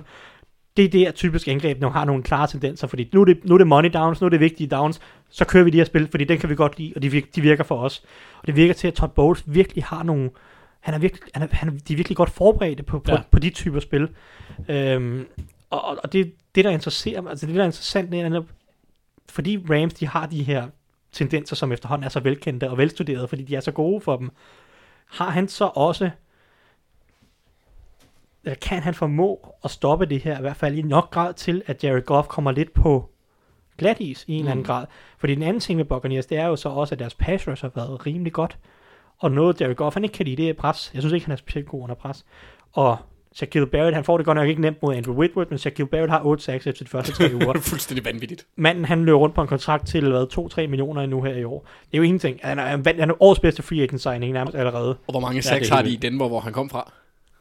[0.78, 3.58] det er der typisk angrebene har nogle klare tendenser, fordi nu er, det, nu er
[3.58, 5.00] det money downs, nu er det vigtige downs,
[5.30, 7.28] så kører vi de her spil, fordi den kan vi godt lide, og de, virker,
[7.36, 8.04] de virker for os.
[8.42, 10.30] Og det virker til, at Todd Bowles virkelig har nogle,
[10.80, 13.18] han er virkelig, han er, han er, de er virkelig godt forberedte på, på, Ja.
[13.32, 14.08] på de typer spil.
[14.70, 15.26] Øhm,
[15.70, 18.44] og, og, det, det, der interesserer mig, altså det, der er interessant, det er,
[19.30, 20.68] fordi Rams, de har de her
[21.12, 24.30] tendenser, som efterhånden er så velkendte og velstuderede, fordi de er så gode for dem,
[25.12, 26.10] har han så også,
[28.62, 31.84] kan han formå at stoppe det her, i hvert fald i nok grad til, at
[31.84, 33.10] Jared Goff kommer lidt på
[33.78, 34.68] glat is i en eller anden Mm.
[34.68, 34.86] grad.
[35.18, 37.64] Fordi den anden ting med Buccaneers, det er jo så også, at deres pass rush
[37.64, 38.58] har været rimelig godt.
[39.20, 40.92] Og noget Jared Goff, han ikke kan lide, det er pres.
[40.94, 42.26] Jeg synes ikke, han er specielt god under pres.
[42.74, 42.98] Og
[43.36, 46.12] Shaquille Barrett, han får det godt nok ikke nemt mod Andrew Whitworth, men Shaquille Barrett
[46.12, 47.54] har 8 sacks efter de første tre uger.
[47.54, 48.48] Det er fuldstændig vanvittigt.
[48.56, 50.28] Manden, han løber rundt på en kontrakt til, hvad,
[50.64, 51.68] 2-3 millioner endnu her i år.
[51.86, 52.40] Det er jo ingenting.
[52.44, 52.64] Han er,
[53.00, 54.90] han er, årets bedste free agent signing nærmest allerede.
[54.90, 56.92] Og hvor mange sacks har de i Denver, hvor han kom fra?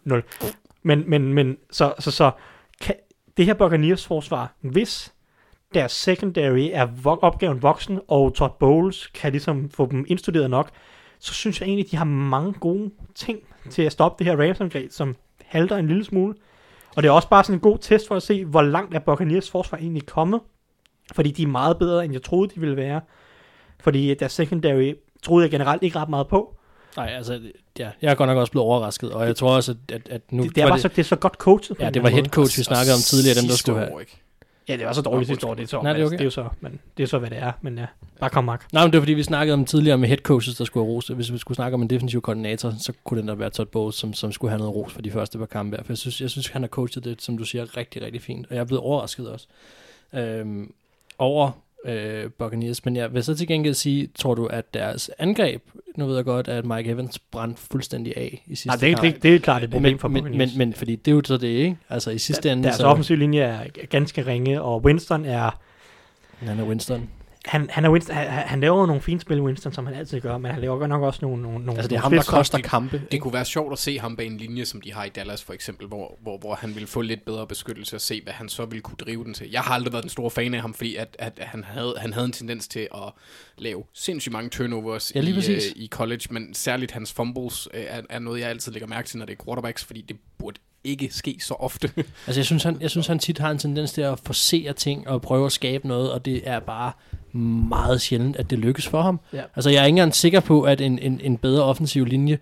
[0.05, 0.23] Nul.
[0.83, 2.31] Men, men, men så, så, så
[2.81, 2.95] kan,
[3.37, 5.15] det her Buccaneers forsvar, hvis
[5.75, 10.71] deres secondary er vo- opgaven voksen, og Todd Bowles kan ligesom få dem indstuderet nok,
[11.19, 13.39] så synes jeg egentlig, de har mange gode ting
[13.71, 16.35] til at stoppe det her Rams-angreb, som halter en lille smule.
[16.97, 18.99] Og det er også bare sådan en god test for at se, hvor langt er
[18.99, 20.41] Buccaneers forsvar egentlig kommet.
[21.15, 23.01] Fordi de er meget bedre, end jeg troede, de ville være.
[23.81, 26.57] Fordi deres secondary troede jeg generelt ikke ret meget på.
[26.97, 27.41] Nej, altså,
[27.79, 30.43] ja, jeg er godt nok også blevet overrasket, og jeg tror også, at, at, nu...
[30.43, 31.77] Det, det er var bare så, det er så godt coachet.
[31.77, 34.01] på Ja, det var head coach, vi snakkede om tidligere, dem der skulle have...
[34.01, 34.19] ikke?
[34.69, 36.13] Ja, det var så dårligt sidste år, det er så, Nej, det er okay.
[36.13, 37.87] det er jo så, men det er så, hvad det er, men ja,
[38.21, 38.67] bare kom, Mark.
[38.73, 40.95] Nej, men det var fordi, vi snakkede om tidligere med head coaches, der skulle have
[40.95, 41.09] ros.
[41.09, 43.95] Hvis vi skulle snakke om en defensiv koordinator, så kunne den der være Todd Bowles,
[43.95, 45.77] som, som skulle have noget ros for de første par kampe.
[45.77, 45.85] her.
[45.85, 48.47] For jeg synes, jeg synes, han har coachet det, som du siger, rigtig, rigtig fint.
[48.51, 49.47] Og jeg er blevet overrasket også
[50.13, 50.73] øhm,
[51.19, 51.51] over
[51.85, 52.85] øh, Buccaneers.
[52.85, 55.63] Men jeg vil så til gengæld sige, tror du, at deres angreb,
[55.97, 58.95] nu ved jeg godt, at Mike Evans brændte fuldstændig af i sidste Nej, det, er-
[58.95, 59.15] kamp.
[59.15, 60.51] det, det er klart et problem men, for men, Buccaneers.
[60.53, 61.77] men, men, fordi det er jo så det, ikke?
[61.91, 65.61] Altså i sidste ende, Deres så offensive linje er ganske ringe, og Winston er,
[66.39, 67.09] han er Winston.
[67.47, 70.39] Han, han, er Winston, han, han laver nogle fine spil, Winston, som han altid gør,
[70.39, 72.37] men han laver godt nok også nogle, nogle, nogle Altså det er nogle ham, der
[72.37, 73.03] koster kampe.
[73.11, 75.43] Det kunne være sjovt at se ham bag en linje, som de har i Dallas
[75.43, 78.49] for eksempel, hvor, hvor, hvor han ville få lidt bedre beskyttelse og se, hvad han
[78.49, 79.51] så ville kunne drive den til.
[79.51, 82.13] Jeg har aldrig været den store fan af ham, fordi at, at han, havde, han
[82.13, 83.13] havde en tendens til at
[83.59, 87.85] lave sindssygt mange turnovers Ja, lige i, øh, i college, men særligt hans fumbles øh,
[87.89, 90.61] er, er noget, jeg altid lægger mærke til, når det er quarterbacks, fordi det burde
[90.85, 91.91] ikke ske så ofte.
[92.27, 95.09] Altså, jeg synes, han, jeg synes, han tit har en tendens til at forsere ting
[95.09, 96.93] og prøve at skabe noget, og det er bare
[97.39, 99.21] meget sjældent, at det lykkes for ham.
[99.33, 99.43] Ja.
[99.57, 102.39] Altså, jeg er ikke engang sikker på, at en, en, en bedre offensiv linje...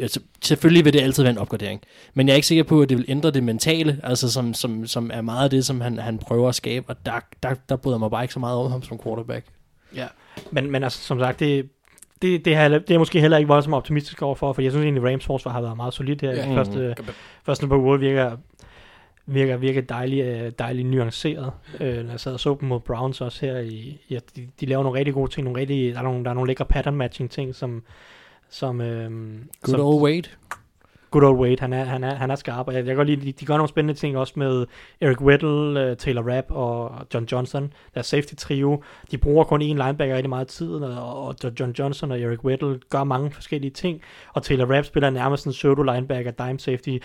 [0.00, 1.82] Altså, selvfølgelig vil det altid være en opgradering,
[2.14, 4.86] men jeg er ikke sikker på, at det vil ændre det mentale, altså som, som,
[4.86, 7.76] som er meget af det, som han, han prøver at skabe, og der, der, der
[7.76, 9.46] bryder mig bare ikke så meget om ham som quarterback.
[9.96, 10.06] Ja,
[10.50, 11.68] men, men altså, som sagt, det,
[12.22, 15.12] det, det, er, det er måske heller ikke voldsomt optimistisk overfor, for jeg synes egentlig,
[15.12, 16.30] Rams forsvar har været meget solidt her.
[16.30, 16.48] Ja.
[16.48, 16.56] Ja.
[16.56, 16.94] Første,
[17.44, 18.36] første på uger virker,
[19.26, 21.52] virker, virker dejligt, øh, dejligt nuanceret.
[21.80, 24.66] Øh, når jeg sad og så dem mod Browns også her, i, ja, de, de
[24.66, 26.94] laver nogle rigtig gode ting, nogle rigtig, der, er nogle, der er nogle lækre pattern
[26.94, 27.82] matching ting, som,
[28.50, 30.28] som, øhm, Good som, old Wade.
[31.12, 33.26] Good old Wade, han er, han er, han er skarp, og jeg, jeg kan lide,
[33.26, 34.66] de, de gør nogle spændende ting også med
[35.00, 38.82] Eric Weddle, uh, Taylor Rapp og John Johnson, der safety trio.
[39.10, 42.80] De bruger kun én linebacker rigtig meget tid, og, og John Johnson og Eric Weddle
[42.90, 44.00] gør mange forskellige ting,
[44.32, 46.98] og Taylor Rapp spiller nærmest en pseudo linebacker, dime safety.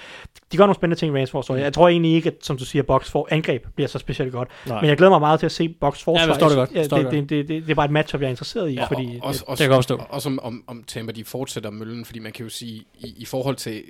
[0.52, 1.56] De gør nogle spændende ting i Rams forsvar.
[1.56, 4.50] Jeg tror egentlig ikke, at, som du siger, Box for angreb bliver så specielt godt.
[4.68, 4.82] Nej.
[4.82, 6.26] Men jeg glæder mig meget til at se Box forsvar.
[6.26, 6.72] jeg forstår det godt.
[6.72, 8.70] Ja, Forstår det, det det, det, det, det, er bare et matchup, jeg er interesseret
[8.70, 10.02] i, Ja, fordi og, også, det kan jeg godt forstå.
[10.10, 13.26] Også om, om, om Tampa de fortsætter møllen, fordi man kan jo sige, i, i
[13.26, 13.84] forhold til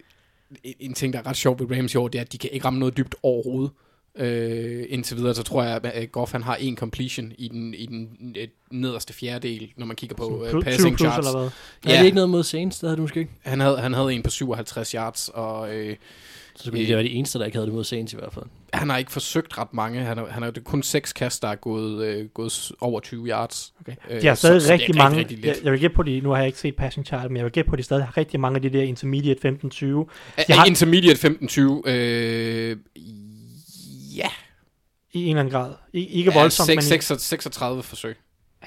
[0.64, 2.50] en, ting, der er ret sjov ved Rams i år, det er, at de kan
[2.54, 3.72] ikke ramme noget dybt overhovedet.
[4.20, 7.86] Øh, indtil videre, så tror jeg, at Goff han har en completion i den, i
[7.86, 11.28] den øh, nederste fjerdedel, når man kigger på 20 passing plus charts.
[11.28, 11.50] eller hvad.
[11.86, 11.94] Ja.
[11.94, 12.80] Er det ikke noget mod Saints?
[12.80, 13.32] Det havde du måske ikke.
[13.42, 15.96] Han havde, han havde en på 57 yards, og øh,
[16.58, 18.46] Så skulle det være de eneste, der ikke havde det mod Saints i hvert fald.
[18.74, 20.00] han har ikke forsøgt ret mange.
[20.00, 23.00] Han har, han har det er kun seks kast, der er gået, øh, gået over
[23.00, 23.74] 20 yards.
[23.82, 23.96] Okay.
[24.10, 25.46] Øh, De har så- stadig så det er rigtig rigtig, mange, rigtig let.
[25.46, 27.44] jeg, jeg vil gætte på de, nu har jeg ikke set Passion Child, men jeg
[27.46, 30.08] vil gætte på, at de stadig har rigtig mange af de der intermediate 15-20.
[30.38, 32.78] Er, De har- er intermediate 15-20, øh,
[34.18, 34.28] ja,
[35.14, 35.74] I en eller anden grad.
[35.94, 38.18] I, ikke ja voldsomt, 6, men 6, 36 forsøg,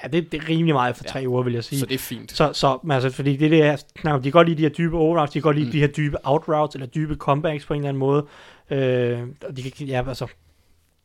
[0.03, 1.27] ja, det, det er rimelig meget for tre Ja.
[1.27, 1.79] uger, vil jeg sige.
[1.79, 2.31] så det er fint.
[2.31, 4.97] Så, så men altså, fordi det der, nej, de kan godt lide de her dybe
[4.97, 5.71] overroutes, de kan godt lide Mm.
[5.71, 8.25] de her dybe outroutes, eller dybe comebacks på en eller anden måde.
[8.71, 10.25] Øh, og de kan, ja, altså,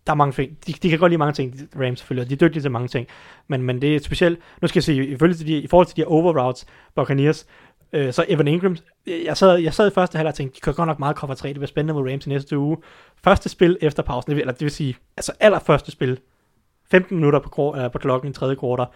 [0.06, 0.58] der er mange ting.
[0.66, 2.88] De, de kan godt lide mange ting, Rams selvfølgelig, og de er dygtige til mange
[2.88, 3.06] ting.
[3.48, 5.86] Men, men det er specielt, nu skal jeg se, i, forhold til de, i forhold
[5.86, 7.46] til de her overroutes, Buccaneers,
[7.92, 8.76] øh, så Evan Ingram,
[9.06, 11.34] jeg sad, jeg sad i første halvleg og tænkte, de kører godt nok meget cover
[11.34, 12.76] 3, det bliver spændende mod Rams i næste uge.
[13.24, 16.18] Første spil efter pausen, eller det vil sige, altså allerførste spil,
[16.90, 18.86] 15 minutter på, øh, på klokken i tredje kvartal,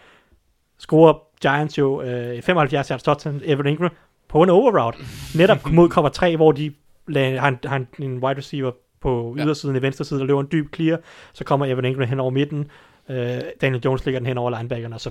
[0.78, 3.90] scorer Giants jo øh, 75 yards touchdown Evan Ingram
[4.28, 4.98] på en overroute.
[5.38, 6.72] Netop mod cover 3, hvor de
[7.08, 9.44] lagde, har, en, har en, en wide receiver på Ja.
[9.44, 10.98] ydersiden i venstre side, der løber en dyb clear,
[11.32, 12.70] så kommer Evan Ingram hen over midten,
[13.08, 15.10] øh, Daniel Jones ligger den hen over linebackerne, og så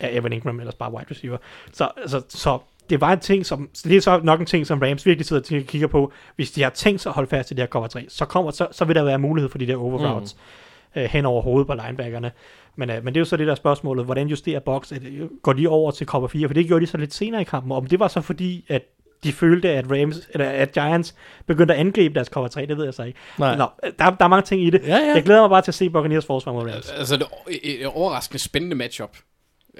[0.00, 1.36] er Evan Ingram ellers bare wide receiver.
[1.72, 2.58] Så, altså, så
[2.90, 5.26] det var en ting, som, så det er så nok en ting, som Rams virkelig
[5.26, 7.66] sidder og kigger på, hvis de har tænkt sig at holde fast i det her
[7.68, 10.40] cover 3, så, kommer, så, så vil der være mulighed for de der overroutes mm.
[10.96, 12.32] Øh, hen over hovedet på linebackerne.
[12.76, 14.92] Men, øh, men det er jo så det der spørgsmålet, hvordan justerer box?
[15.42, 16.48] Går de over til cover 4?
[16.48, 18.82] For det gjorde de så lidt senere i kampen, om det var så fordi, at
[19.24, 21.14] de følte, at Rams, eller at Giants
[21.46, 23.18] begyndte at angribe deres cover 3, det ved jeg så ikke.
[23.38, 23.56] Nej.
[23.56, 23.66] Nå,
[23.98, 24.82] der, der er mange ting i det.
[24.86, 25.14] Ja, ja.
[25.14, 26.90] Jeg glæder mig bare til at se Buccaneers forsvar mod Rams.
[26.90, 29.16] Altså, det er et overraskende spændende matchup.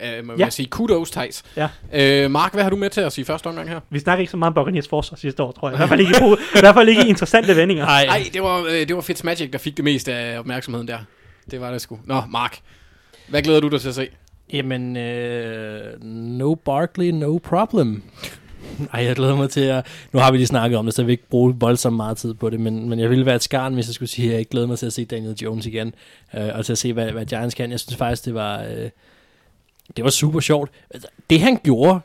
[0.03, 0.45] Uh, må Ja.
[0.45, 1.43] jeg sige, kudos, Thijs.
[1.57, 2.25] Ja.
[2.25, 3.81] Uh, Mark, hvad har du med til at sige første omgang her?
[3.91, 5.75] Vi snakker ikke så meget om Buccaneers forsvar sidste år, tror jeg.
[5.75, 7.85] I hvert fald ikke i, i, hvert fald ikke i interessante vendinger.
[7.85, 10.99] Nej, Nej, det var, uh, det var Fitzmagic, der fik det meste af opmærksomheden der.
[11.51, 11.99] Det var det sgu.
[12.05, 12.59] Nå, Mark.
[13.29, 14.09] Hvad glæder du dig til at se?
[14.53, 18.03] Jamen, øh, no Barkley, no problem.
[18.93, 19.87] Ej, jeg glæder mig til at...
[20.13, 22.35] Nu har vi lige snakket om det, så jeg vil ikke bruge voldsomt meget tid
[22.35, 24.39] på det, men, men jeg ville være et skarn, hvis jeg skulle sige, at jeg
[24.39, 25.95] ikke glæder mig til at se Daniel Jones igen,
[26.35, 27.71] øh, og til at se, hvad, hvad Giants kan.
[27.71, 28.63] Jeg synes faktisk, det var...
[28.63, 28.91] Øh,
[29.97, 30.71] det var super sjovt.
[30.91, 32.01] Altså, det han gjorde,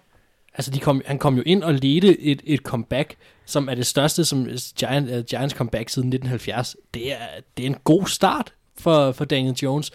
[0.54, 3.16] altså de kom, han kom jo ind og ledte et, et comeback,
[3.46, 4.48] som er det største som
[4.80, 6.76] Giant, uh, Giants comeback siden 1970.
[6.94, 7.18] Det er,
[7.58, 9.92] det er en god start for, for Daniel Jones.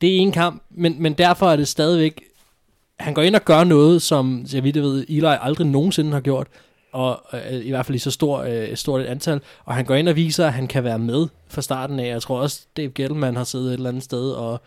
[0.00, 2.22] Det er en kamp, men, men derfor er det stadigvæk
[2.96, 6.46] han går ind og gør noget, som jeg vidt ved, Eli aldrig nogensinde har gjort,
[6.92, 9.94] og øh, i hvert fald i så stor, øh, stort et antal, og han går
[9.94, 12.08] ind og viser, at han kan være med fra starten af.
[12.08, 14.60] Jeg tror også, Dave Gettleman har siddet et eller andet sted og,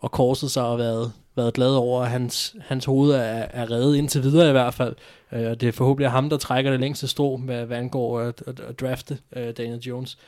[0.00, 3.96] og korset sig og været, været glad over, at hans, hans hoved er, er reddet
[3.96, 4.94] indtil videre i hvert fald.
[5.32, 8.42] Øh, og det er forhåbentlig ham, der trækker det længste strå, hvad, hvad angår at,
[8.46, 10.18] at, at drafte øh, Daniel Jones.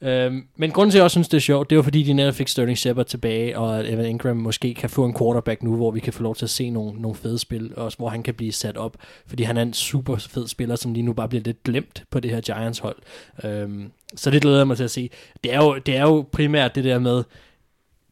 [0.00, 2.12] Øhm, men grunden til, at jeg også synes, det er sjovt, det var fordi, de
[2.12, 5.76] netop fik Sterling Shepard tilbage, og at Evan Ingram måske kan få en quarterback nu,
[5.76, 8.08] hvor vi kan få lov til at se nogle, nogle fede spil, og også hvor
[8.08, 11.12] han kan blive sat op, fordi han er en super fed spiller, som lige nu
[11.12, 12.96] bare bliver lidt glemt på det her Giants hold.
[13.44, 15.10] Øhm, så det glæder jeg mig til at se.
[15.44, 17.24] Det er, jo, det er jo primært det der med,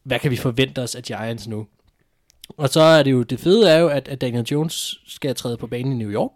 [0.02, 1.66] hvad kan vi forvente os af Giants nu?
[2.56, 5.56] Og så er det jo, det fede er jo, at, at Daniel Jones skal træde
[5.56, 6.32] på banen i New York,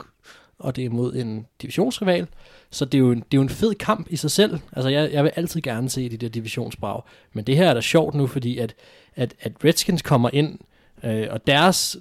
[0.59, 2.27] og det er mod en divisionsrival.
[2.71, 4.59] Så det er, jo en, det er jo en fed kamp i sig selv.
[4.73, 7.03] Altså, jeg, jeg vil altid gerne se de der divisionsbrag.
[7.33, 8.75] Men det her er da sjovt nu, fordi at,
[9.17, 10.59] at, at Redskins kommer ind,
[11.05, 11.97] øh, og deres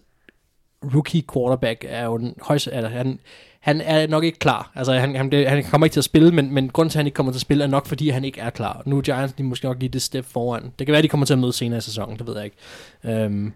[0.94, 2.72] rookie quarterback er jo den højeste...
[2.72, 3.20] Altså, han,
[3.60, 4.72] han er nok ikke klar.
[4.76, 7.08] Altså, han, han, han kommer ikke til at spille, men, men grunden til, at han
[7.08, 8.84] ikke kommer til at spille, er nok, fordi han ikke er klar.
[8.86, 10.72] Nu er Giants de måske nok lige det step foran.
[10.80, 12.58] Det kan være, de kommer til at møde senere i sæsonen, det ved jeg ikke.
[13.04, 13.54] Øhm,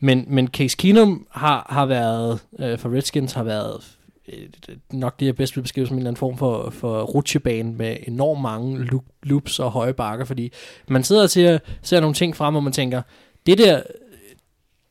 [0.00, 3.96] men, men Case Keenum har, har været, øh, for Redskins, har været
[4.28, 4.48] øh,
[4.92, 7.96] nok det, jeg bedst vil beskrive som en eller anden form for, for rutsjebane med
[8.06, 10.52] enormt mange loop, loops og høje bakker, fordi
[10.88, 13.02] man sidder og ser, ser nogle ting frem, og man tænker,
[13.46, 13.82] det der,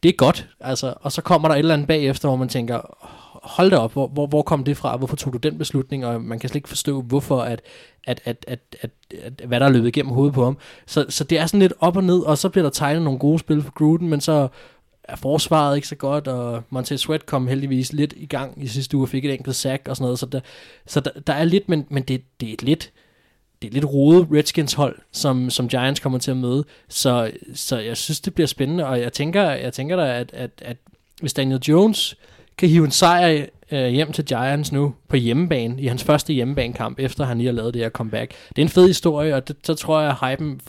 [0.04, 0.48] det er godt.
[0.60, 2.82] Altså, og så kommer der et eller andet bagefter, hvor man tænker,
[3.44, 4.98] hold da op, hvor, hvor, hvor kom det fra?
[4.98, 6.06] Hvorfor tog du den beslutning?
[6.06, 7.62] Og man kan slet ikke forstå, hvorfor, at,
[8.04, 8.90] at, at, at, at,
[9.24, 10.58] at hvad der er løbet igennem hovedet på ham.
[10.86, 13.20] Så, så det er sådan lidt op og ned, og så bliver der tegnet nogle
[13.20, 14.48] gode spil for Gruden, men så
[15.04, 18.98] er forsvaret ikke så godt, og Montez Sweat kom heldigvis lidt i gang i sidste
[18.98, 20.40] uge fik et enkelt sack og sådan noget, så der,
[20.88, 22.92] så der, der er lidt, men, men det, det er et lidt,
[23.62, 27.78] det er lidt rodet Redskins hold, som, som Giants kommer til at møde, så, så
[27.78, 30.78] jeg synes, det bliver spændende, og jeg tænker, jeg tænker da, at, at, at
[31.20, 32.16] hvis Daniel Jones
[32.58, 37.00] kan hive en sejr øh, hjem til Giants nu på hjemmebane, i hans første hjemmebanekamp,
[37.00, 38.34] efter han lige har lavet det her comeback.
[38.50, 40.62] Det er en fed historie, og det, så tror jeg, at hypen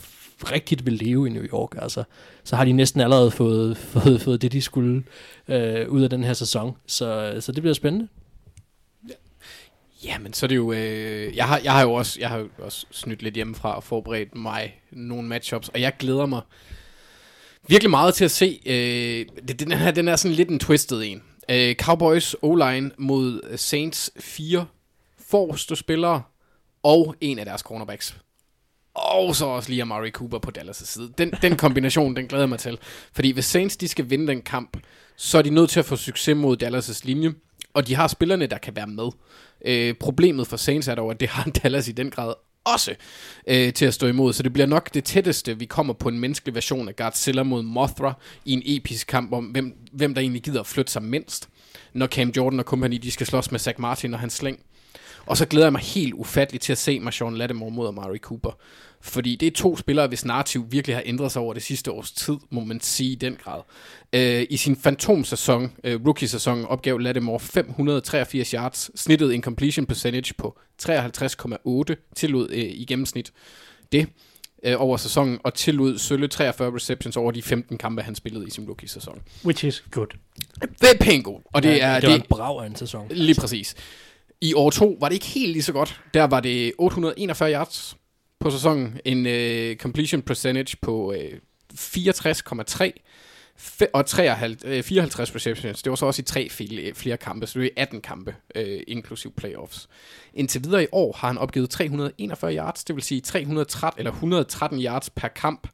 [0.43, 1.75] rigtigt vil leve i New York.
[1.81, 2.03] Altså,
[2.43, 5.03] så har de næsten allerede fået, fået, fået det, de skulle
[5.47, 6.75] øh, ud af den her sæson.
[6.87, 8.07] Så, så det bliver spændende.
[10.03, 10.71] Ja, men så er det jo...
[10.71, 13.83] Øh, jeg, har, jeg har jo også, jeg har jo også snydt lidt hjemmefra og
[13.83, 16.41] forberedt mig nogle matchups, og jeg glæder mig
[17.67, 18.59] virkelig meget til at se...
[18.65, 21.23] Øh, det, den her den er sådan lidt en twisted en.
[21.51, 24.65] Øh, Cowboys O-line mod Saints fire
[25.29, 26.21] forreste spillere
[26.83, 28.17] og en af deres cornerbacks.
[28.95, 31.13] Og så også lige Amari Cooper på Dallas' side.
[31.17, 32.77] Den, den kombination, den glæder jeg mig til.
[33.13, 34.77] Fordi hvis Saints de skal vinde den kamp,
[35.15, 37.33] så er de nødt til at få succes mod Dallas' linje.
[37.73, 39.09] Og de har spillerne, der kan være med.
[39.65, 42.33] Øh, problemet for Saints er dog, at det har Dallas i den grad
[42.65, 42.95] også
[43.47, 44.33] øh, til at stå imod.
[44.33, 47.63] Så det bliver nok det tætteste, vi kommer på en menneskelig version af Godzilla mod
[47.63, 48.13] Mothra
[48.45, 51.49] i en episk kamp om, hvem, hvem der egentlig gider at flytte sig mindst,
[51.93, 54.59] når Cam Jordan og company de skal slås med Zach Martin og hans slæng.
[55.25, 58.57] Og så glæder jeg mig helt ufatteligt til at se Marshawn Lattimore mod Amari Cooper.
[59.01, 62.11] Fordi det er to spillere, hvis narrativ virkelig har ændret sig over det sidste års
[62.11, 63.61] tid, må man sige i den grad.
[64.13, 70.59] Øh, I sin fantomsæson, øh, rookie-sæson, opgav Lattimore 583 yards, snittet en completion percentage på
[70.83, 73.31] 53,8 tillod øh, i gennemsnit.
[73.91, 74.07] Det
[74.63, 78.49] øh, over sæsonen, og tillod sølle 43 receptions over de 15 kampe, han spillede i
[78.49, 79.21] sin rookie-sæson.
[79.45, 80.07] Which is good.
[80.61, 81.99] Det er pænt godt, og det ja, er...
[81.99, 83.07] det det, en brav af en sæson.
[83.09, 83.75] Lige præcis.
[84.41, 86.01] I år 2 var det ikke helt lige så godt.
[86.13, 87.97] Der var det 841 yards
[88.39, 88.99] på sæsonen.
[89.05, 91.39] En øh, completion percentage på øh,
[91.73, 92.91] 64,3
[93.93, 95.83] og 53, 54 øh, receptions.
[95.83, 98.81] Det var så også i tre øh, flere, kampe, så det er 18 kampe, øh,
[98.87, 99.89] inklusiv playoffs.
[100.33, 104.79] Indtil videre i år har han opgivet 341 yards, det vil sige 313, eller 113
[104.79, 105.67] yards per kamp.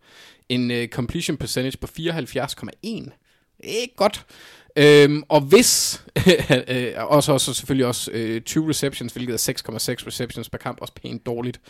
[0.49, 3.09] En øh, completion percentage på 74,1.
[3.63, 4.25] Ikke godt.
[4.75, 6.03] Øhm, og hvis,
[6.67, 10.93] øh, også, også selvfølgelig også øh, 20 receptions, hvilket er 6,6 receptions per kamp, også
[11.03, 11.61] pænt dårligt.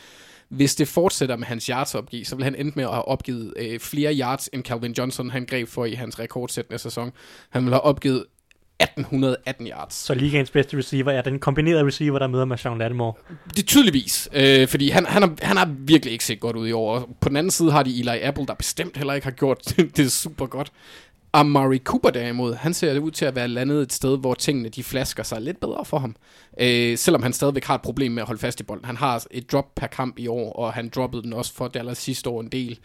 [0.49, 3.53] Hvis det fortsætter med hans yards opgive, så vil han ende med at have opgivet
[3.57, 7.11] øh, flere yards, end Calvin Johnson han greb for i hans rekordsættende sæson.
[7.49, 8.25] Han vil have opgivet
[8.81, 9.93] 1818 yards.
[9.93, 13.13] Så ligaens bedste receiver er den kombinerede receiver, der møder Marshawn Lattimore.
[13.55, 16.71] Det tydeligvis, øh, fordi han, han, har, han har virkelig ikke set godt ud i
[16.71, 17.17] år.
[17.21, 20.11] På den anden side har de Eli Apple, der bestemt heller ikke har gjort det
[20.11, 20.71] super godt.
[21.33, 24.69] Amari Cooper derimod, han ser det ud til at være landet et sted, hvor tingene
[24.69, 26.15] de flasker sig lidt bedre for ham.
[26.59, 28.85] Øh, selvom han stadigvæk har et problem med at holde fast i bolden.
[28.85, 31.97] Han har et drop per kamp i år, og han droppede den også for Dallas
[31.97, 32.79] sidste år en del.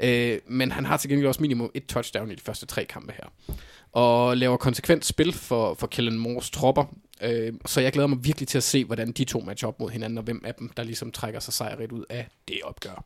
[0.00, 3.12] Øh, men han har til gengæld også minimum et touchdown i de første tre kampe
[3.12, 3.56] her.
[3.92, 6.84] Og laver konsekvent spil for, for Kellen Moores tropper.
[7.22, 9.90] Øh, så jeg glæder mig virkelig til at se, hvordan de to matcher op mod
[9.90, 13.04] hinanden, og hvem af dem, der ligesom trækker sig sejrigt ud af det opgør.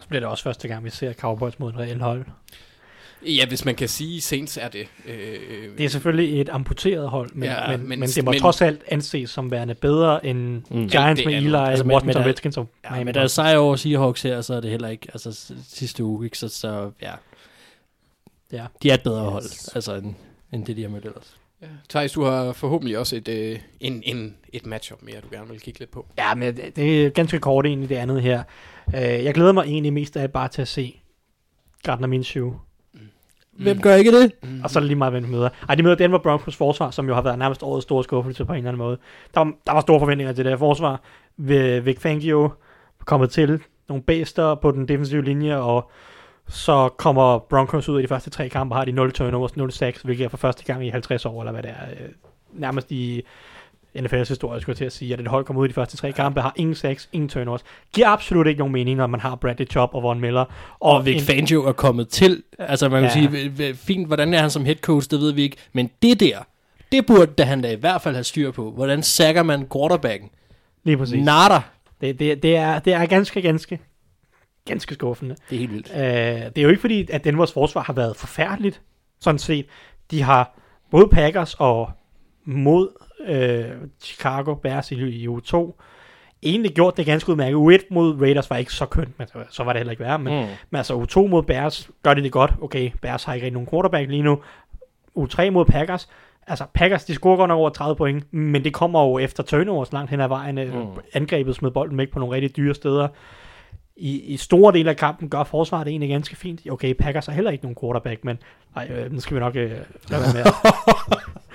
[0.00, 2.26] Så bliver det også første gang, vi ser Cowboys mod en reel hold.
[3.26, 4.86] Ja, hvis man kan sige, Saints er det.
[5.06, 8.40] Øh, Det er selvfølgelig et amputeret hold, men, Ja, men, men- men, det må men-
[8.40, 10.88] trods alt anses som værende bedre end mm.
[10.88, 11.56] Giants med Eli, det.
[11.56, 14.40] altså, men- Washington men- Redskins og Ja, Miami men der er sejr over Seahawks her,
[14.40, 16.38] så er det heller ikke, altså sidste uge, ikke?
[16.38, 17.12] Så, så ja,
[18.52, 18.66] Ja.
[18.82, 19.68] de er et bedre hold, Yes.
[19.74, 20.14] altså end,
[20.52, 21.36] end det, de har mødt ellers.
[21.62, 21.66] Ja.
[21.88, 25.60] Thijs, du har forhåbentlig også et, øh, en, en, et matchup mere, du gerne vil
[25.60, 26.06] kigge lidt på.
[26.18, 28.42] Ja, men det, er ganske kort egentlig det andet her.
[28.86, 31.00] Uh, jeg glæder mig egentlig mest af bare til at se
[31.82, 32.54] Gardner Minshew.
[33.58, 34.32] Hvem gør ikke det?
[34.42, 34.60] Mm.
[34.64, 35.48] Og så er det lige meget, hvem de møder.
[35.68, 38.52] Ej, de møder Denver Broncos forsvar, som jo har været nærmest årets store skuffelse på
[38.52, 38.98] en eller anden måde.
[39.34, 41.00] Der var, der var store forventninger til det her forsvar.
[41.36, 42.50] Ved Vic Fangio
[43.04, 45.90] kommet til nogle bæster på den defensive linje, og
[46.48, 50.02] så kommer Broncos ud i de første tre kampe, har de 0 turnovers, 0 sacks,
[50.02, 51.90] hvilket er for første gang i 50 år, eller hvad det er.
[51.90, 52.08] Øh,
[52.52, 53.22] nærmest i
[53.96, 55.96] NFL's historie, skulle jeg til at sige, at et hold kommer ud i de første
[55.96, 57.64] tre kampe, har ingen sacks, ingen turnovers.
[57.94, 60.44] Giver absolut ikke nogen mening, når man har Bradley Chop og Von Miller.
[60.80, 62.42] Og Vic Fangio er kommet til.
[62.58, 63.28] Altså man kan Ja.
[63.56, 65.56] sige, fint, hvordan er han som head coach, det ved vi ikke.
[65.72, 66.38] Men det der,
[66.92, 68.70] det burde da han da i hvert fald have styr på.
[68.70, 70.30] Hvordan sækker man quarterbacken?
[70.84, 71.24] Lige præcis.
[71.24, 71.60] Nada.
[72.00, 73.78] Det, det, det, er, det er ganske, ganske,
[74.64, 75.36] ganske skuffende.
[75.50, 75.90] Det er helt vildt.
[75.94, 78.80] Øh, det er jo ikke fordi, at Denvers forsvar har været forfærdeligt,
[79.20, 79.66] sådan set.
[80.10, 80.58] De har
[80.90, 81.90] både Packers og
[82.44, 82.88] mod
[83.28, 83.64] øh,
[84.00, 85.80] Chicago Bears i, i uge 2
[86.42, 87.56] egentlig gjort det ganske udmærket.
[87.56, 90.18] U1 mod Raiders var ikke så kønt, men så var det heller ikke værre.
[90.18, 90.48] Men, mm.
[90.70, 92.54] men altså U2 mod Bears gør det det godt.
[92.62, 94.38] Okay, Bears har ikke rigtig nogen quarterback lige nu.
[95.18, 96.08] U3 mod Packers.
[96.46, 99.92] Altså, Packers, de scorer godt nok over 30 point, men det kommer jo efter turnovers
[99.92, 100.54] langt hen ad vejen.
[100.54, 100.86] Mm.
[101.14, 103.08] Angrebet smed bolden væk på nogle rigtig dyre steder.
[103.96, 106.60] I, I store dele af kampen gør forsvaret det egentlig ganske fint.
[106.70, 108.38] Okay, Packers har heller ikke nogen quarterback, men
[108.76, 109.70] ej, øh, nu skal vi nok øh,
[110.10, 110.44] lade være med.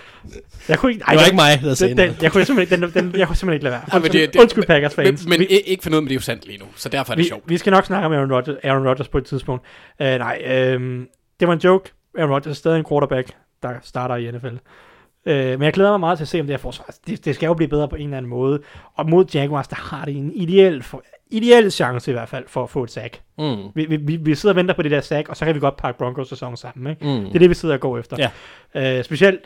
[0.70, 2.46] jeg kunne ikke, ej, Det var jeg, ikke mig, der sagde den, den, jeg, kunne
[2.46, 3.82] simpelthen, den, den, jeg kunne simpelthen ikke lade være.
[4.02, 5.26] Undskyld, det- det- undskyld Packers fans.
[5.26, 6.66] Men, men vi, ikke for noget, men det er jo sandt lige nu.
[6.76, 7.44] Så derfor er det vi, sjovt.
[7.50, 9.66] vi skal nok snakke om Aaron Rodgers, Aaron Rodgers på et tidspunkt.
[10.00, 11.08] Uh, nej, øhm,
[11.40, 11.92] det var en joke.
[12.18, 13.32] Aaron Rodgers er stadig en quarterback,
[13.64, 14.48] der starter i NFL.
[14.48, 16.86] Uh, men jeg glæder mig meget til at se, om det her forsvar.
[17.08, 18.60] Det, det skal jo blive bedre på en eller anden måde.
[18.96, 22.64] Og mod Jaguars, der har det en ideel, for, ideel chance i hvert fald for
[22.64, 23.22] at få et sack.
[23.38, 23.56] Mm.
[23.76, 25.78] Vi, vi, vi, sidder og venter på det der sack, og så kan vi godt
[25.78, 26.92] pakke Broncos sæson sammen.
[26.92, 27.06] Ikke?
[27.06, 27.26] Mm.
[27.26, 28.30] Det er det, vi sidder og går efter.
[28.76, 28.98] Ja.
[29.00, 29.40] Uh, specielt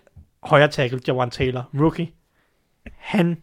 [0.47, 2.11] højre tackle, Jawan Taylor, rookie.
[2.97, 3.37] Han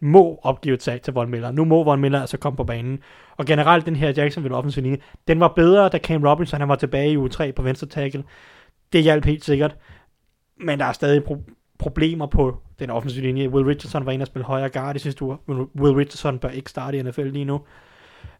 [0.00, 1.52] må opgive et til Von Miller.
[1.52, 2.98] Nu må Von Miller altså komme på banen.
[3.36, 6.76] Og generelt den her Jacksonville offensive linje, den var bedre, da Cam Robinson han var
[6.76, 8.24] tilbage i u 3 på venstre tackle.
[8.92, 9.76] Det hjalp helt sikkert.
[10.60, 13.48] Men der er stadig pro- problemer på den offensive linje.
[13.48, 15.36] Will Richardson var inde og spille højre guard i sidste uge.
[15.48, 17.60] Will Will Richardson bør ikke starte i NFL lige nu.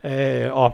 [0.05, 0.73] Øh, og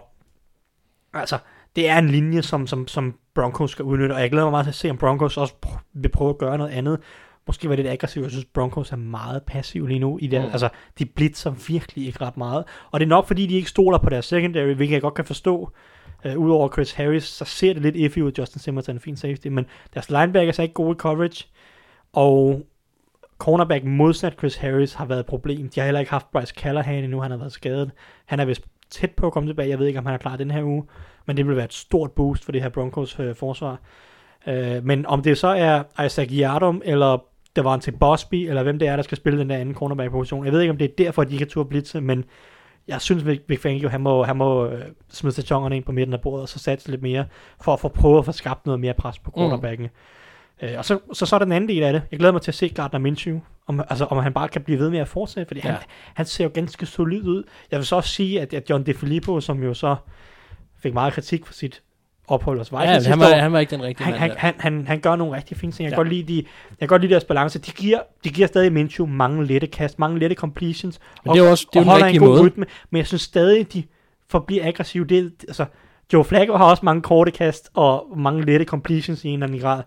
[1.15, 1.39] altså,
[1.77, 4.65] det er en linje, som, som, som Broncos skal udnytte, og jeg glæder mig meget
[4.65, 7.01] til at se, om Broncos også pr- vil prøve at gøre noget andet.
[7.47, 8.23] Måske var det lidt aggressivt.
[8.23, 10.19] Jeg synes, Broncos er meget passive lige nu.
[10.19, 10.51] I det, mm.
[10.53, 10.69] Altså,
[10.99, 12.65] de blitzer virkelig ikke ret meget.
[12.91, 15.25] Og det er nok, fordi de ikke stoler på deres secondary, hvilket jeg godt kan
[15.25, 15.73] forstå.
[16.25, 18.33] Uh, Udover Chris Harris, så ser det lidt iffy ud.
[18.39, 21.47] Justin Simmons er en fin safety, men deres linebackers er ikke gode i coverage.
[22.13, 22.63] Og
[23.39, 25.69] cornerback modsat Chris Harris har været et problem.
[25.69, 27.91] De har heller ikke haft Bryce Callahan endnu, han har været skadet.
[28.27, 29.69] Han er vist tæt på at komme tilbage.
[29.69, 30.85] Jeg ved ikke, om han er klar den her uge,
[31.27, 33.79] men det vil være et stort boost for det her Broncos øh, forsvar.
[34.47, 37.25] Øh, men om det så er Isaac Yardom, eller
[37.57, 40.45] det var til Bosby, eller hvem det er, der skal spille den der anden cornerback-position.
[40.45, 42.25] Jeg ved ikke, om det er derfor, at de kan turde blitse, men
[42.89, 46.15] jeg synes, Vic Vic Fangio, han må, han må øh, smide sæsonerne ind på midten
[46.15, 47.25] af bordet, og så satse lidt mere,
[47.61, 49.87] for at få prøve at få skabt noget mere pres på cornerbacken.
[50.63, 50.67] Mm.
[50.69, 52.03] Øh, og så, så, så er der den anden del af det.
[52.11, 54.79] Jeg glæder mig til at se Gardner Minshew, om, altså, om han bare kan blive
[54.79, 55.71] ved med at fortsætte, fordi ja.
[55.71, 55.79] han,
[56.15, 57.45] han ser jo ganske solid ud.
[57.71, 59.97] Jeg vil så også sige, at, at John DeFilippo, som jo så
[60.83, 61.83] fik meget kritik for sit
[62.29, 64.31] ophold hos Vikings Ja, han var, år, han var ikke den rigtige han, mand han,
[64.31, 64.37] der.
[64.39, 65.85] han, han, han gør nogle rigtig fine ting.
[65.85, 65.97] Jeg, Ja.
[65.97, 66.37] kan, godt lide de,
[66.71, 67.59] jeg kan godt lide deres balance.
[67.59, 71.01] De giver, de giver stadig Minshew mange lette kast, mange lette completions.
[71.25, 72.43] Men det er jo også- det er og holder en god måde.
[72.43, 73.83] Rytme, men jeg synes stadig, de
[74.29, 75.05] forbliver aggressive.
[75.05, 75.65] Det, altså,
[76.13, 79.61] Joe Flacco har også mange korte kast og mange lette completions i en eller anden
[79.61, 79.83] grad.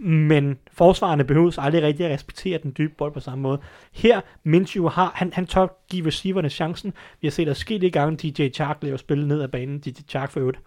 [0.00, 3.60] Men forsvarerne behøves aldrig rigtig at respektere den dybe bold på samme måde.
[3.92, 6.92] Her, Minshew har, han, han tør give receiverne chancen.
[7.20, 9.78] Vi har set adskillige gange DJ Chark lave spil ned ad banen.
[9.80, 10.58] DJ Chark for øvrigt.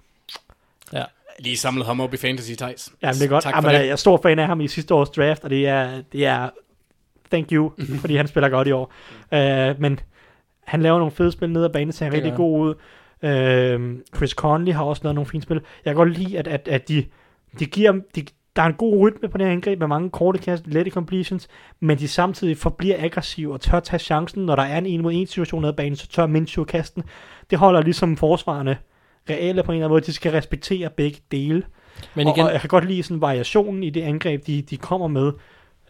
[0.94, 1.04] Ja.
[1.40, 2.94] Lige samlet ham op i Fantasy Tights.
[3.02, 3.44] Ja, det er godt.
[3.44, 3.92] Tak Jamen, for jeg det.
[3.92, 6.50] er stor fan af ham i sidste års draft, og det er, det er
[7.32, 7.72] thank you,
[8.02, 8.94] fordi han spiller godt i år.
[9.32, 10.00] Uh, men
[10.64, 12.76] han laver nogle fede spil ned ad banen, ser Det rigtig god ud.
[13.24, 15.62] Uh, Chris Conley har også lavet nogle fine spil.
[15.86, 17.06] Jeg kan godt lide, at, at, at de,
[17.60, 18.26] de giver de,
[18.56, 21.47] der er en god rytme på det her angreb med mange korte kast, lette completions,
[21.80, 25.14] men de samtidig forbliver aggressive og tør tage chancen, når der er en en mod
[25.14, 27.04] en situation nede ad banen, så tør Minshew kasten.
[27.49, 28.78] Det holder ligesom forsvarerne
[29.30, 30.06] reelle på en eller anden måde.
[30.06, 31.64] De skal respektere begge dele.
[32.16, 34.78] Men Og, igen, og jeg kan godt lide sådan variationen i det angreb, de, de
[34.78, 35.32] kommer med.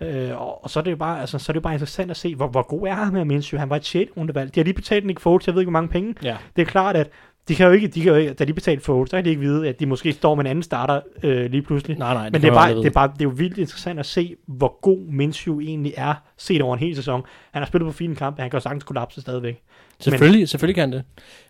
[0.02, 2.12] Øh, og, og, så er det jo bare, altså, så er det jo bare interessant
[2.12, 3.60] at se, hvor, hvor god er han med Minshew.
[3.60, 4.12] Han var et 6.
[4.18, 4.56] rundevalg.
[4.56, 6.16] De har lige betalt Nick Foles, jeg ved ikke, hvor mange penge.
[6.24, 6.38] ja.
[6.56, 7.10] Det er klart, at
[7.48, 9.30] de kan jo ikke, de kan jo ikke, da de betalte Foles, så kan de
[9.30, 11.98] ikke vide, at de måske står med en anden starter øh, lige pludselig.
[11.98, 14.06] Nej, nej, Men det er, bare, det, er bare, det er jo vildt interessant at
[14.06, 17.24] se, hvor god Minshew egentlig er, set over en hel sæson.
[17.52, 19.62] Han har spillet på fine kampe, han kan jo sagtens kollapse stadigvæk.
[20.00, 21.04] Selvfølgelig, selvfølgelig kan det.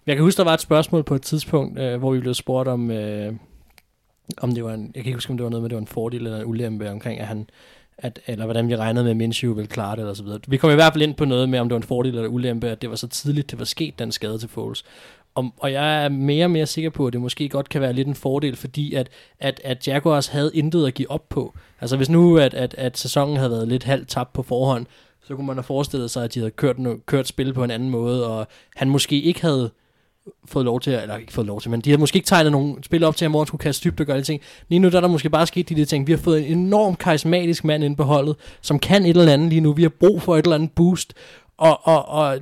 [0.08, 2.68] Jeg kan huske, der var et spørgsmål på et tidspunkt, øh, hvor vi blev spurgt
[2.68, 3.34] om, øh,
[4.38, 5.82] om det var en, jeg kan ikke huske, om det var noget med, det var
[5.82, 7.48] en fordel eller en ulempe omkring, at han,
[7.98, 10.40] at, eller hvordan vi regnede med, at Minshew ville klare det, eller så videre.
[10.48, 12.30] Vi kom i hvert fald ind på noget med, om det var en fordel eller
[12.30, 14.84] ulempe, at det var så tidligt, det var sket, den skade til Foles.
[15.36, 17.94] Og, og jeg er mere og mere sikker på, at det måske godt kan være
[17.94, 19.10] lidt en fordel, fordi at,
[19.40, 21.54] at, at Jaguars havde intet at give op på.
[21.82, 24.86] Altså hvis nu, at, at, at sæsonen havde været lidt halvt tabt på forhånd,
[25.24, 26.76] så kunne man have forestillet sig, at de havde kørt,
[27.06, 29.72] kørt spil på en anden måde, og han måske ikke havde
[30.46, 32.84] fået lov til, eller ikke fået lov til, men de havde måske ikke tegnet nogen
[32.84, 34.42] spil op til ham, hvor skulle kaste dybt og gøre de ting.
[34.70, 36.08] Lige nu der er der måske bare sket de der ting.
[36.08, 39.50] Vi har fået en enorm karismatisk mand ind på holdet, som kan et eller andet
[39.50, 39.74] lige nu.
[39.74, 41.14] Vi har brug for et eller andet boost,
[41.58, 42.40] og, og, og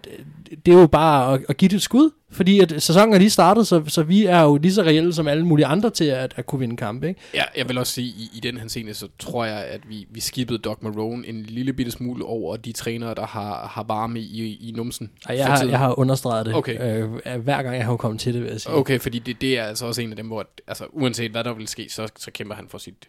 [0.65, 3.29] det er jo bare at, at give det et skud, fordi at sæsonen er lige
[3.29, 6.33] startet, så, så vi er jo lige så reelle som alle mulige andre til at,
[6.37, 7.07] at kunne vinde kampe.
[7.07, 7.21] Ikke?
[7.33, 10.07] Ja, jeg vil også sige, i, i den her scene, så tror jeg, at vi,
[10.11, 14.19] vi skippede Doc Marone en lille bitte smule over de trænere, der har, har varme
[14.19, 15.11] i, i numsen.
[15.25, 17.03] Og jeg har, jeg har understreget det, Okay.
[17.03, 18.73] øh, hver gang jeg har kommet til det, vil jeg sige.
[18.73, 21.53] Okay, fordi det, det er altså også en af dem, hvor, altså, uanset hvad der
[21.53, 23.07] vil ske, så, så kæmper han for sit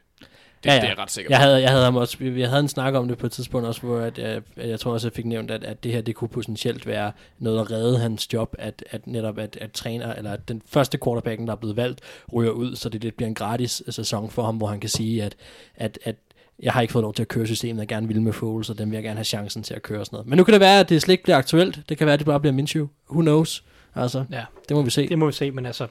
[0.64, 1.32] Det, det er jeg ret sikker på.
[1.32, 3.66] Jeg havde, jeg havde, ham også, jeg havde en snak om det på et tidspunkt
[3.66, 6.14] også, hvor at, jeg, jeg tror også, jeg fik nævnt, at, at det her det
[6.14, 10.32] kunne potentielt være noget at redde hans job, at, at netop at, at træner, eller
[10.32, 12.00] at den første quarterbacken, der er blevet valgt,
[12.32, 15.22] ryger ud, så det lidt bliver en gratis sæson for ham, hvor han kan sige,
[15.22, 15.36] at,
[15.76, 16.16] at, at
[16.62, 18.78] jeg har ikke fået lov til at køre systemet, jeg gerne vil med Foles, og
[18.78, 20.28] dem vil jeg gerne have chancen til at køre og sådan noget.
[20.28, 21.80] Men nu kan det være, at det slet ikke bliver aktuelt.
[21.88, 22.86] Det kan være, at det bare bliver Minshew.
[23.10, 23.64] Who knows?
[23.94, 25.08] Altså, Ja, det må vi se.
[25.08, 25.86] det må vi se, men altså,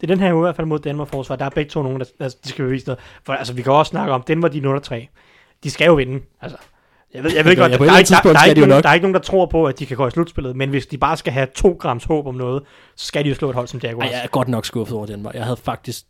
[0.00, 1.36] det er den her i hvert fald mod Danmark forsvar.
[1.36, 3.00] Der er begge to nogen, der, der de skal bevise noget.
[3.24, 5.06] For altså, vi kan også snakke om, den var de 0-3.
[5.64, 6.20] De skal jo vinde.
[6.40, 6.58] Altså,
[7.14, 8.60] jeg ved, jeg ved Ja, godt, på der, der, er der, tidspunkt der, er ikke
[8.66, 10.70] nogen, der er ikke nogen, der tror på, at de kan gå i slutspillet, men
[10.70, 12.62] hvis de bare skal have to grams håb om noget,
[12.96, 14.10] så skal de jo slå et hold som Jaguars.
[14.10, 15.26] Ej, jeg er godt nok skuffet over den.
[15.34, 16.04] Jeg havde faktisk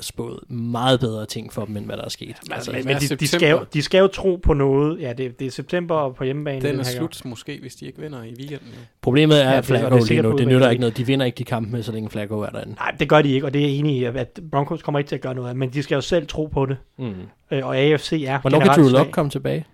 [0.00, 2.36] spået meget bedre ting for dem, end hvad der er sket.
[2.50, 5.00] Altså, hvad men, men de, de, skal jo, de skal jo tro på noget.
[5.00, 6.60] Ja, det, det er september og på hjemmebane.
[6.68, 8.68] Den er slut måske, hvis de ikke vinder i weekenden.
[9.02, 10.96] Problemet er, Ja, at Flacco det er lige nu, det nytter ikke noget.
[10.96, 12.74] De vinder ikke de kampe med, så længe Flacco er derinde.
[12.74, 15.08] Nej, det gør de ikke, og det er jeg enig i, at Broncos kommer ikke
[15.08, 16.76] til at gøre noget af, men de skal jo selv tro på det.
[16.98, 17.12] Mm.
[17.50, 18.92] Øh, Og AFC er Hvornår kan Drew svag.
[18.92, 19.64] Lock komme tilbage?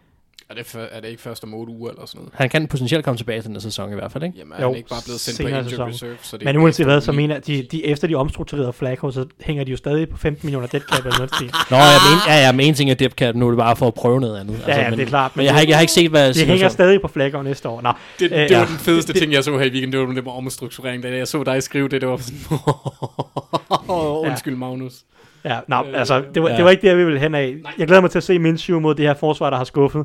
[0.51, 2.33] Er det, for, er det ikke først om 8 uger eller sådan noget?
[2.35, 4.39] Han kan potentielt komme tilbage til den sæson i hvert fald, ikke?
[4.39, 5.89] Jamen, er Jo, han ikke bare blevet sendt på injured sæson.
[5.89, 6.17] reserve?
[6.23, 9.27] Så det Men er uanset hvad, så mener de, de, efter de omstrukturerede Flacco, så
[9.41, 11.31] hænger de jo stadig på 15 millioner dead cap eller noget.
[11.71, 13.77] Nå, jeg mener, ja, ja, men en ting er depth cap, nu er det bare
[13.77, 14.65] for at prøve noget andet.
[14.69, 16.11] Ja, ja, men, det er klart, Men, men jeg, har ikke, jeg har ikke set,
[16.11, 17.81] hvad De hænger stadig på Flacco næste år.
[17.81, 18.67] Nå, Det, Øh, det var ja.
[18.67, 21.03] den fedeste Det- ting, jeg så her i weekenden, det var det med omstrukturering.
[21.03, 22.39] Da jeg så dig skrive det, det var sådan,
[24.31, 24.93] undskyld Magnus.
[25.45, 26.57] ja, nå altså, det var, Ja.
[26.57, 27.55] det var ikke der, vi ville hen af.
[27.79, 30.05] Jeg glæder mig til at se Minshew mod det her forsvar, der har skuffet.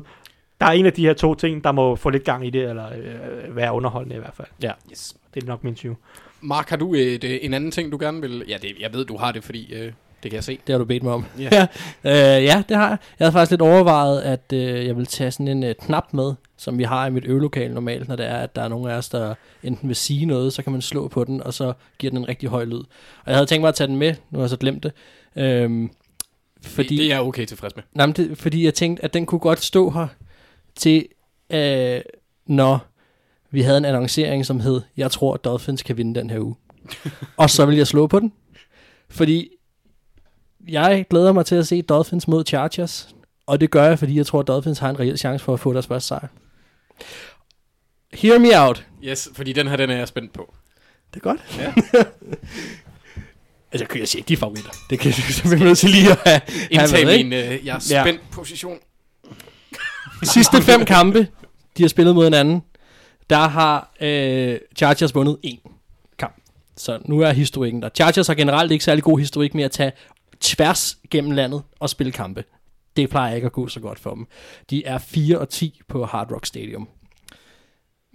[0.60, 2.68] Der er en af de her to ting, der må få lidt gang i det,
[2.68, 4.48] eller øh, være underholdende i hvert fald.
[4.62, 4.72] Ja.
[4.90, 5.16] Yes.
[5.34, 5.94] Det er nok Minshew.
[6.40, 8.44] Mark, har du et, øh, en anden ting, du gerne vil...
[8.48, 9.92] Ja, det, jeg ved, du har det, fordi øh,
[10.22, 10.58] det kan jeg se.
[10.66, 11.24] Det har du bedt mig om.
[11.38, 11.48] Ja.
[11.52, 11.66] Ja,
[12.38, 12.98] øh, ja det har jeg.
[13.18, 16.34] Jeg havde faktisk lidt overvejet, at øh, jeg vil tage sådan en øh, knap med,
[16.56, 18.94] som vi har i mit øvelokale normalt, når det er, at der er nogen af
[18.94, 22.10] os, der enten vil sige noget, så kan man slå på den, og så giver
[22.10, 22.78] den en rigtig høj lyd.
[23.24, 24.92] Og jeg havde tænkt mig at tage den med, nu har jeg så glemt det.
[25.36, 25.90] Øhm,
[26.62, 26.74] Fordi...
[26.74, 27.84] fordi, Det, det er jeg okay tilfreds med.
[27.94, 30.06] nej, men det, fordi jeg tænkte, at den kunne godt stå her
[30.80, 31.06] til,
[31.50, 32.00] øh,
[32.46, 32.86] når
[33.50, 36.54] vi havde en annoncering, som hed, jeg tror, at Dolphins kan vinde den her uge.
[37.36, 38.32] og så vil jeg slå på den.
[39.10, 39.48] Fordi
[40.68, 43.14] jeg glæder mig til at se Dolphins mod Chargers.
[43.46, 45.60] Og det gør jeg, fordi jeg tror, at Dolphins har en reel chance for at
[45.60, 46.26] få deres første sejr.
[48.12, 48.86] Hear me out.
[49.04, 50.54] Yes, fordi den her, den er jeg spændt på.
[51.14, 51.40] Det er godt.
[51.58, 51.72] Ja.
[53.72, 54.70] altså, jeg kan jeg sige, de er favoritter.
[54.90, 56.40] Det kan jeg simpelthen nødt til lige at have,
[56.88, 58.02] have min, øh, jeg er Ja.
[58.04, 58.78] spændt position.
[60.22, 61.28] Sidste fem kampe,
[61.76, 62.62] de har spillet mod hinanden,
[63.30, 65.70] der har øh, Chargers vundet én
[66.18, 66.36] kamp.
[66.76, 67.88] Så nu er historikken der.
[67.88, 69.92] Chargers har generelt ikke særlig god historik med at tage
[70.40, 72.44] tværs gennem landet og spille kampe.
[72.96, 74.26] Det plejer ikke at gå så godt for dem.
[74.70, 76.88] De er 4 og 10 på Hard Rock Stadium.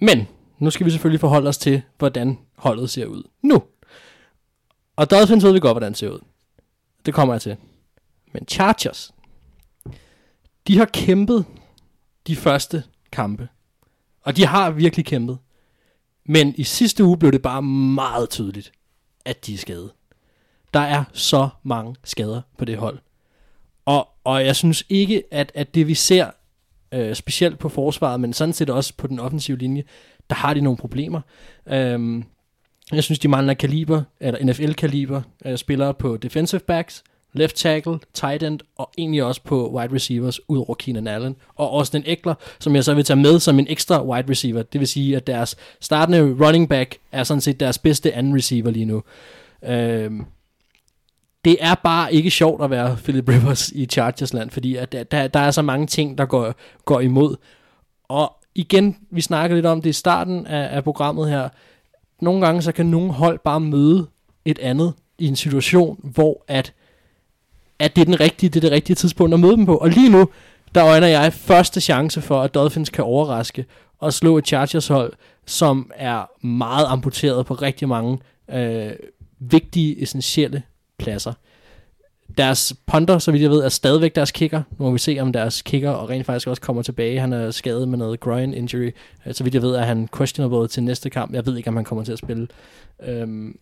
[0.01, 0.27] Men
[0.59, 3.63] nu skal vi selvfølgelig forholde os til, hvordan holdet ser ud nu.
[4.95, 6.19] Og Dolphins ved vi godt, hvordan det ser ud.
[7.05, 7.55] Det kommer jeg til.
[8.33, 9.13] Men Chargers,
[10.67, 11.45] de har kæmpet
[12.27, 13.47] de første kampe.
[14.21, 15.37] Og de har virkelig kæmpet.
[16.25, 18.71] Men i sidste uge blev det bare meget tydeligt,
[19.25, 19.91] at de er skadet.
[20.73, 22.99] Der er så mange skader på det hold.
[23.85, 26.31] Og, og jeg synes ikke, at, at det vi ser,
[26.91, 29.83] øh, specielt på forsvaret, men sådan set også på den offensive linje,
[30.29, 31.21] der har de nogle problemer.
[31.67, 32.23] Øhm,
[32.91, 37.03] jeg synes, de mangler kaliber, eller NFL-kaliber, øh, spillere på defensive backs,
[37.35, 41.71] left tackle, tight end, og egentlig også på wide receivers, ud over Keenan Allen, og
[41.71, 44.63] også den Eckler, som jeg så vil tage med som en ekstra wide receiver.
[44.63, 48.71] Det vil sige, at deres startende running back er sådan set deres bedste anden receiver
[48.71, 49.03] lige nu.
[49.63, 50.25] Øhm,
[51.45, 55.03] det er bare ikke sjovt at være Philip Rivers i Chargers land, fordi at der,
[55.03, 56.53] der, der er så mange ting, der går,
[56.85, 57.35] går imod.
[58.07, 61.49] Og igen, vi snakker lidt om det i starten af, af programmet her.
[62.21, 64.07] Nogle gange så kan nogle hold bare møde
[64.45, 66.73] et andet i en situation, hvor at,
[67.79, 69.77] at det er den rigtige, det er det rigtige tidspunkt at møde dem på.
[69.77, 70.29] Og lige nu,
[70.75, 73.65] der øjner jeg første chance for, at Dolphins kan overraske
[73.99, 75.13] og slå et Chargers hold,
[75.45, 78.19] som er meget amputeret på rigtig mange
[78.51, 78.91] øh,
[79.39, 80.63] vigtige, essentielle
[80.97, 81.33] pladser.
[82.37, 84.61] Deres punter, så vidt jeg ved, er stadigvæk deres kicker.
[84.77, 87.19] Nu må vi se, om deres kicker og rent faktisk også kommer tilbage.
[87.19, 88.91] Han er skadet med noget groin injury.
[89.25, 91.33] Øh, så vidt jeg ved, er han questionable til næste kamp.
[91.33, 92.47] Jeg ved ikke, om han kommer til at spille.
[93.03, 93.57] Øhm,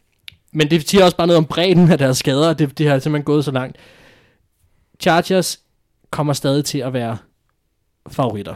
[0.51, 3.25] men det siger også bare noget om bredden af deres skader, det, det har simpelthen
[3.25, 3.77] gået så langt.
[5.03, 5.59] Chargers
[6.09, 7.17] kommer stadig til at være
[8.07, 8.53] favoritter.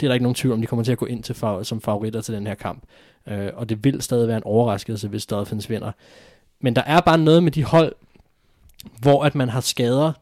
[0.00, 1.64] Det er der ikke nogen tvivl om, de kommer til at gå ind til fa-
[1.64, 2.82] som favoritter til den her kamp.
[3.28, 5.92] Øh, og det vil stadig være en overraskelse, hvis Dolphins vinder.
[6.60, 7.94] Men der er bare noget med de hold,
[9.00, 10.12] hvor at man har skader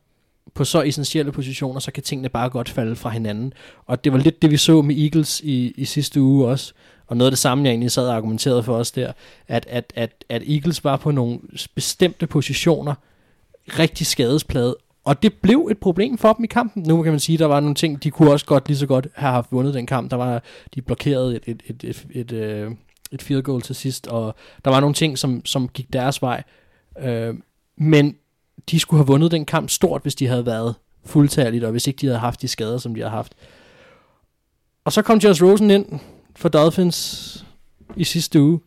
[0.54, 3.52] på så essentielle positioner, så kan tingene bare godt falde fra hinanden.
[3.86, 6.72] Og det var lidt det, vi så med Eagles i, i sidste uge også.
[7.06, 9.12] Og noget af det samme, jeg egentlig sad og argumenterede for os der,
[9.48, 11.38] at, at, at, at Eagles var på nogle
[11.74, 12.94] bestemte positioner
[13.78, 16.82] rigtig skadesplade, og det blev et problem for dem i kampen.
[16.82, 18.86] Nu kan man sige, at der var nogle ting, de kunne også godt lige så
[18.86, 20.10] godt have haft vundet den kamp.
[20.10, 20.42] Der var,
[20.74, 22.70] de blokerede et, et, et, et, et, øh,
[23.12, 26.42] et field goal til sidst, og der var nogle ting, som, som gik deres vej.
[27.02, 27.34] Øh,
[27.76, 28.16] men
[28.70, 30.74] de skulle have vundet den kamp stort, hvis de havde været
[31.04, 33.32] fuldtalligt, og hvis ikke de havde haft de skader, som de har haft.
[34.84, 36.00] Og så kom Josh Rosen ind
[36.36, 37.44] for Dolphins
[37.96, 38.60] i sidste uge,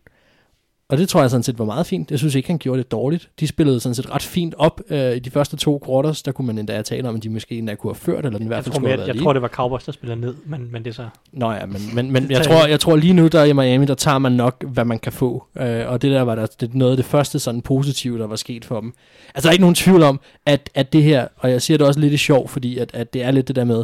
[0.93, 2.11] og det tror jeg sådan set var meget fint.
[2.11, 3.29] Jeg synes ikke, han gjorde det dårligt.
[3.39, 6.21] De spillede sådan set ret fint op øh, i de første to quarters.
[6.21, 8.47] Der kunne man endda tale om, at de måske endda kunne have ført, eller den
[8.47, 9.23] i hvert Jeg, fald skulle have været jeg lige.
[9.23, 11.05] tror, det var Cowboys, der spiller ned, men, men det er så...
[11.31, 13.95] Nå ja, men, men, men jeg, tror, jeg tror lige nu, der i Miami, der
[13.95, 15.43] tager man nok, hvad man kan få.
[15.59, 18.35] Øh, og det der var der, det noget af det første sådan positive, der var
[18.35, 18.93] sket for dem.
[19.35, 21.87] Altså der er ikke nogen tvivl om, at, at det her, og jeg siger det
[21.87, 23.83] også lidt i sjov, fordi at, at det er lidt det der med,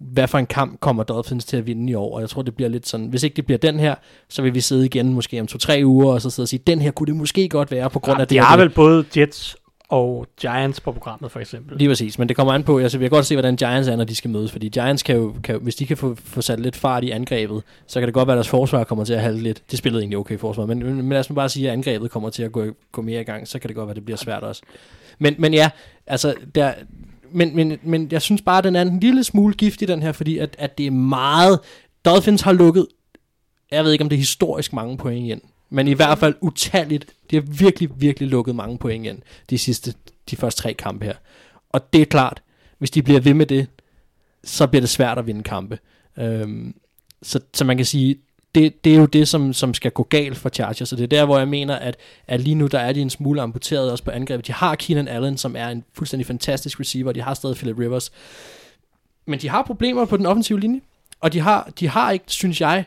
[0.00, 2.56] hvad for en kamp kommer Dolphins til at vinde i år, og jeg tror, det
[2.56, 3.94] bliver lidt sådan, hvis ikke det bliver den her,
[4.28, 6.80] så vil vi sidde igen måske om to-tre uger, og så sidde og sige, den
[6.80, 9.04] her kunne det måske godt være, på grund Ja, af det de har vel både
[9.16, 9.56] Jets
[9.88, 11.78] og Giants på programmet, for eksempel.
[11.78, 13.96] Lige præcis, men det kommer an på, altså, jeg vil godt se, hvordan Giants er,
[13.96, 16.60] når de skal mødes, fordi Giants kan jo, kan, hvis de kan få, få sat
[16.60, 19.20] lidt fart i angrebet, så kan det godt være, at deres forsvar kommer til at
[19.20, 19.62] halde lidt.
[19.70, 22.30] Det spillede egentlig okay forsvar, men, men, men lad os bare sige, at angrebet kommer
[22.30, 24.18] til at gå, gå mere i gang, så kan det godt være, at det bliver
[24.18, 24.62] svært også.
[25.18, 25.70] Men, men ja,
[26.06, 26.72] altså, der,
[27.30, 30.12] men, men, men jeg synes bare, at den er en lille smule giftig, den her,
[30.12, 31.60] fordi at, at det er meget...
[32.04, 32.86] Dolphins har lukket,
[33.70, 35.40] jeg ved ikke, om det er historisk mange point ind,
[35.70, 37.12] men i hvert fald utalligt.
[37.30, 39.18] De har virkelig, virkelig lukket mange point ind
[39.50, 39.94] de sidste,
[40.30, 41.14] de første tre kampe her.
[41.70, 42.42] Og det er klart,
[42.78, 43.66] hvis de bliver ved med det,
[44.44, 45.78] så bliver det svært at vinde kampe.
[46.18, 46.74] Øhm,
[47.22, 48.16] så, så man kan sige,
[48.56, 51.08] det, det er jo det, som, som skal gå galt for Chargers, og det er
[51.08, 51.96] der, hvor jeg mener, at,
[52.26, 54.46] at lige nu, der er de en smule amputeret også på angrebet.
[54.46, 58.12] De har Keenan Allen, som er en fuldstændig fantastisk receiver, de har stadig Philip Rivers,
[59.26, 60.80] men de har problemer på den offensive linje,
[61.20, 62.84] og de har, de har ikke, synes jeg,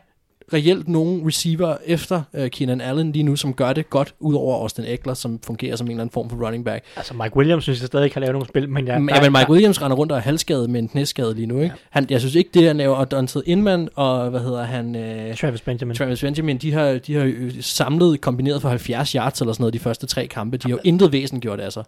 [0.54, 4.86] reelt nogen receiver efter uh, Keenan Allen lige nu, som gør det godt, udover Austin
[4.88, 6.86] Eckler, som fungerer som en eller anden form for running back.
[6.96, 8.94] Altså, Mike Williams synes jeg stadig kan lave nogle spil, men jeg...
[9.10, 11.66] Ja, men Mike Williams render rundt og er halvskadet med en knæskade lige nu, ikke?
[11.66, 11.72] Ja.
[11.90, 15.36] Han, jeg synes ikke, det han laver, og Donald Inman og, hvad hedder han, øh,
[15.36, 15.96] Travis Benjamin.
[15.96, 19.74] Travis Benjamin, de har, de har jo samlet kombineret for 70 yards eller sådan noget
[19.74, 20.58] de første tre kampe.
[20.58, 21.84] De har jo intet væsen gjort af sig.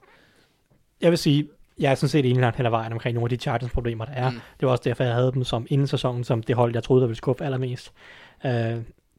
[1.01, 1.47] Jeg vil sige,
[1.81, 4.05] jeg er sådan set enig langt hen ad vejen omkring nogle af de Chargers problemer,
[4.05, 4.29] der er.
[4.29, 4.39] Mm.
[4.59, 7.01] Det var også derfor, jeg havde dem som inden sæsonen, som det hold, jeg troede,
[7.01, 7.91] der ville skuffe allermest.
[8.45, 8.51] Uh,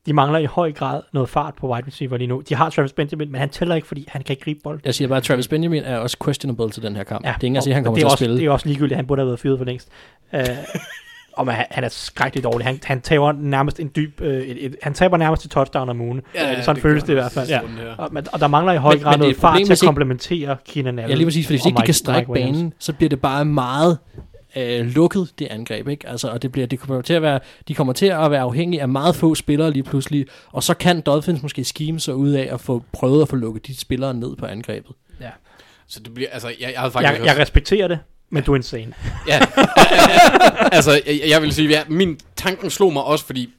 [0.07, 2.43] de mangler i høj grad noget fart på wide receiver lige nu.
[2.49, 4.81] De har Travis Benjamin, men han tæller ikke, fordi han kan ikke gribe bold.
[4.85, 7.27] Jeg siger bare, at Travis Benjamin er også questionable til den her kamp.
[7.27, 8.37] Ja, det er ikke at sige, at han kommer til at også, spille.
[8.37, 9.89] Det er også ligegyldigt, han burde have været fyret for længst.
[10.33, 10.41] Uh,
[11.37, 12.67] og man, han er skrækkeligt dårlig.
[12.67, 14.21] Han, han tager nærmest en dyb...
[14.21, 16.21] Øh, et, et, han taber nærmest til touchdown om ugen.
[16.35, 17.49] Ja, Sådan føles det i hvert fald.
[17.49, 17.61] Ja.
[17.99, 19.81] Og, men- og der mangler i høj grad det er noget et fart til at
[19.85, 21.11] komplementere Keenan Allen.
[21.11, 23.99] Ja, lige præcis, fordi hvis ikke de kan strække banen, så bliver det bare meget
[24.57, 26.09] øh, lukket, det angreb, ikke?
[26.09, 28.83] Altså, og det bliver, det kommer til at være, de kommer til at være afhængige
[28.83, 32.49] af meget få spillere lige pludselig, og så kan Dolphins måske scheme sig ud af
[32.53, 34.93] at få prøvet at få lukket de spillere ned på angrebet.
[35.89, 37.99] Så det bliver, altså, jeg, jeg havde faktisk Jeg, jeg respekterer det,
[38.33, 38.93] men du er insane.
[39.29, 39.41] Ja,
[40.73, 43.51] altså, jeg, jeg vil sige, ja, min tanken slog mig også, fordi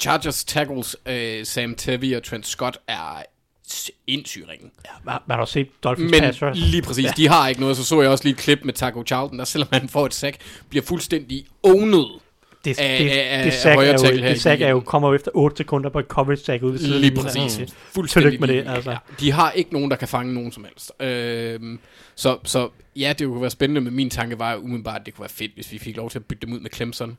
[0.00, 3.22] Chargers tackles øh, Sam Tevy og Trent Scott er
[3.68, 4.70] sindssygt ringe.
[5.08, 6.60] Har, har du set Dolphins Men pass rush?
[6.70, 7.12] lige præcis, ja.
[7.16, 7.76] de har ikke noget.
[7.76, 10.14] Så så jeg også lige et klip med Taco Charlton, der selvom han får et
[10.14, 10.36] sack,
[10.68, 12.20] bliver fuldstændig owned.
[12.64, 13.92] Det, af- det, af- det, sack er jo,
[14.28, 17.00] det sack er jo kommer efter 8 sekunder på et coverage sack ud ved siden
[17.00, 17.60] Lige præcis.
[17.94, 18.90] Fuldstændig Tillykke med det, altså.
[18.90, 20.92] Ja, de har ikke nogen, der kan fange nogen som helst.
[21.00, 21.78] Øhm,
[22.14, 25.22] så, så ja, det kunne være spændende, men min tanke var umiddelbart, at det kunne
[25.22, 27.18] være fedt, hvis vi fik lov til at bytte dem ud med Clemson.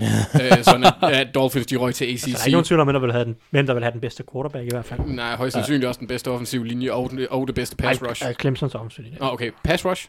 [0.00, 2.12] øh, sådan at, at Dolphins de røg til ACC.
[2.12, 3.82] Altså, der er ikke nogen tvivl om, at der vil have den, hvem der vil
[3.82, 5.00] have den bedste quarterback i hvert fald.
[5.06, 8.24] Nej, højst sandsynligt også den bedste offensive linje og, den- og det bedste pass rush.
[8.24, 9.04] Ej, Clemsons offensiv.
[9.20, 9.50] Nå, okay.
[9.64, 10.08] Pass rush?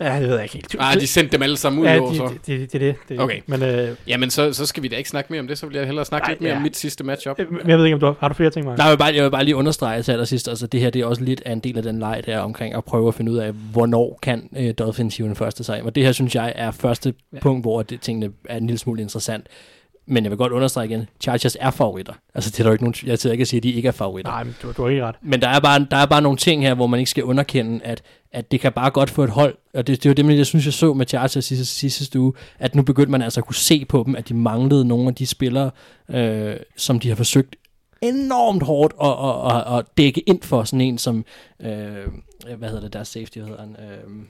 [0.00, 0.74] Ja, det ved jeg ikke helt.
[0.74, 2.28] Nej, de sendte dem alle sammen ud i ja, år, de, så.
[2.28, 3.20] det, det, det, det, det.
[3.20, 3.40] Okay.
[3.46, 5.76] Men, øh, Jamen, så, så skal vi da ikke snakke mere om det, så vil
[5.76, 6.56] jeg hellere snakke Nej, lidt mere ja.
[6.56, 7.40] om mit sidste matchup.
[7.40, 8.78] øh, men jeg ved ikke, om du har, har du flere ting, Mark?
[8.78, 11.02] Nej, jeg vil, bare, jeg vil bare lige understrege til allersidst, altså det her det
[11.02, 13.32] er også lidt af en del af den leg der omkring at prøve at finde
[13.32, 15.82] ud af, hvornår kan øh, Dolphins hive den første sejr.
[15.82, 17.38] Og det her synes jeg er første ja.
[17.38, 19.46] punkt, hvor det, tingene er en lille smule interessant.
[20.06, 22.12] Men jeg vil godt understrege igen, Chargers er favoritter.
[22.34, 23.92] Altså det er der ikke nogen, jeg sidder ikke at sige, at de ikke er
[23.92, 24.30] favoritter.
[24.30, 25.14] Nej, men du, du har ikke ret.
[25.22, 27.84] Men der er, bare, der er bare nogle ting her, hvor man ikke skal underkende,
[27.84, 28.02] at,
[28.32, 29.56] at det kan bare godt få et hold.
[29.74, 32.32] Og det, det er jo det, jeg synes, jeg så med Chargers sidste, sidste uge,
[32.58, 35.14] at nu begyndte man altså at kunne se på dem, at de manglede nogle af
[35.14, 35.70] de spillere,
[36.10, 37.56] øh, som de har forsøgt
[38.02, 41.24] enormt hårdt at, at, at, at dække ind for sådan en som,
[41.60, 42.06] øh,
[42.58, 43.76] hvad hedder det, deres safety, hvad hedder han?
[43.78, 44.24] Øh,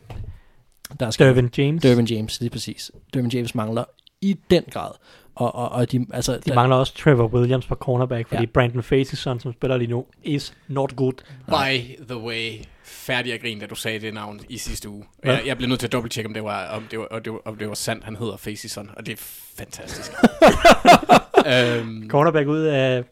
[1.00, 1.82] der skal Dervin James.
[1.82, 2.90] Dervin James, lige præcis.
[3.14, 3.84] Dervin James mangler
[4.20, 4.90] i den grad.
[5.34, 8.48] Og, og, og de, altså, De mangler også Trevor Williams på cornerback, fordi Ja.
[8.54, 11.12] Brandon Facyson, som spiller lige nu, is not good.
[11.48, 12.50] By the way,
[12.84, 15.04] færdig at grine, da du sagde det navn i sidste uge.
[15.22, 15.34] Hvad?
[15.34, 17.32] Jeg, jeg blev nødt til at dobbelttjekke, om det var, om det var, om det
[17.32, 19.16] var, om det var sandt, han hedder Facyson, og det er
[19.58, 20.12] fantastisk.
[21.52, 23.02] øhm, Cornerback ud af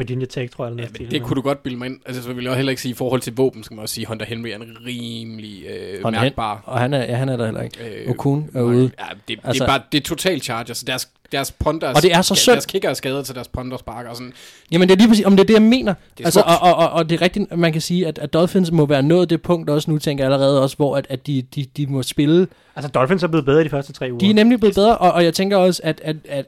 [0.00, 0.70] Virginia Tech, tror jeg.
[0.70, 2.00] Eller Ja, men det kunne du godt bilde mig ind.
[2.06, 4.06] Altså, så vil jeg heller ikke sige, i forhold til våben, skal man også sige,
[4.06, 6.62] Hunter Henry er en rimelig øh, Og, han, mærkbar.
[6.66, 8.02] og han er, ja, han er der heller ikke.
[8.04, 8.82] Øh, Okun er ude.
[8.82, 10.68] Ja, det, altså, Altså- det er bare, det er total charge.
[10.68, 12.52] Altså, deres, deres ponders, Og det er så synd.
[12.52, 14.10] Deres kicker er skadet til deres ponder sparker.
[14.10, 14.32] Og sådan.
[14.72, 15.94] Jamen det er lige præcis, om det er det, jeg mener.
[16.18, 18.32] Det er altså, og, og, og, og, det er rigtigt, man kan sige, at, at
[18.32, 21.26] Dolphins må være nået det punkt også nu, tænker jeg allerede også, hvor at, at
[21.26, 22.48] de, de, de må spille.
[22.76, 24.18] Altså, Dolphins er blevet bedre i de første tre uger.
[24.18, 26.46] De er nemlig blevet bedre, og, og jeg tænker også, at, at, at,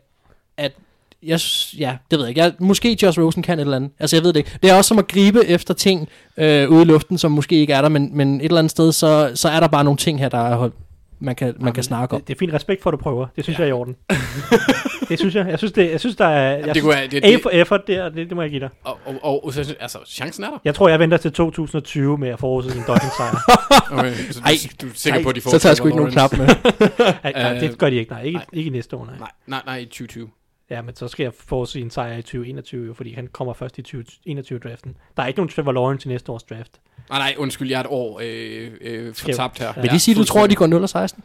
[0.57, 0.73] at
[1.23, 1.41] jeg,
[1.79, 2.41] ja, det ved jeg ikke.
[2.43, 3.91] Jeg, måske Josh Rosen kan et eller andet.
[3.99, 4.59] Altså, jeg ved det ikke.
[4.63, 7.73] Det er også som at gribe efter ting øh, ude i luften, som måske ikke
[7.73, 10.19] er der, men, men et eller andet sted, så, så er der bare nogle ting
[10.19, 10.73] her, der er, hold-
[11.25, 12.21] man kan, man kan snakke om.
[12.21, 13.27] Det, det er fint respekt for, at du prøver.
[13.37, 13.63] Det synes ja.
[13.63, 13.97] jeg er i orden.
[15.09, 15.47] det synes jeg.
[15.49, 16.57] Jeg synes, det, jeg synes der er...
[16.57, 18.69] Jeg det synes, være- det- A for effort der, det, det må jeg give dig.
[18.85, 20.59] Og, og, og, og så, altså, chancen er der.
[20.65, 23.37] Jeg tror, jeg venter til 2020 med at forudsige en Dolphins sejr.
[23.99, 25.77] Okay, så du, Ej, du er sikker ej, på, at de får Så tager jeg
[25.77, 26.49] sgu ikke nogen knap med.
[27.25, 28.11] Ej, nej, det gør de ikke.
[28.13, 28.47] Nej, ikke, nej.
[28.53, 29.15] ikke i næste år, nej.
[29.19, 30.29] Nej, nej, nej, i 2020.
[30.73, 33.79] Ja, men så skal jeg forudsige en sejr i 2021, jo, fordi han kommer først
[33.79, 34.97] i 2021-draften.
[35.17, 36.71] Der er ikke nogen Trevor Lawrence i næste års draft.
[37.11, 39.73] Nej, nej, undskyld, jeg er et år øh, øh, fortabt her.
[39.83, 41.25] Vil de sige, at du tror, at de går 0 og 16?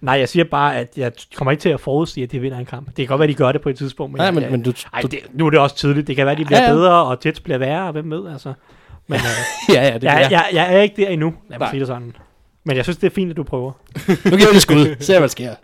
[0.00, 2.66] Nej, jeg siger bare, at jeg kommer ikke til at forudsige, at de vinder en
[2.66, 2.86] kamp.
[2.86, 4.16] Det kan godt være, at de gør det på et tidspunkt.
[4.16, 4.72] Nej, jeg- men, jeg- men du...
[4.92, 6.06] Ej, du det, nu er det også tydeligt.
[6.06, 6.74] Det kan være, at de bliver Ja, ja, ja.
[6.76, 6.80] ja.
[6.80, 8.52] bedre, og Jets bliver værre, og hvem ved, altså.
[9.06, 9.16] Men
[9.68, 11.70] øh, ja, ja, det jeg, er jeg, jeg, er ikke der endnu, lad mig Nej.
[11.70, 12.16] sige det sådan.
[12.64, 13.72] Men jeg synes, det er fint, at du prøver.
[14.08, 14.96] Nu giver vi det skud.
[15.00, 15.54] Se, hvad der sker.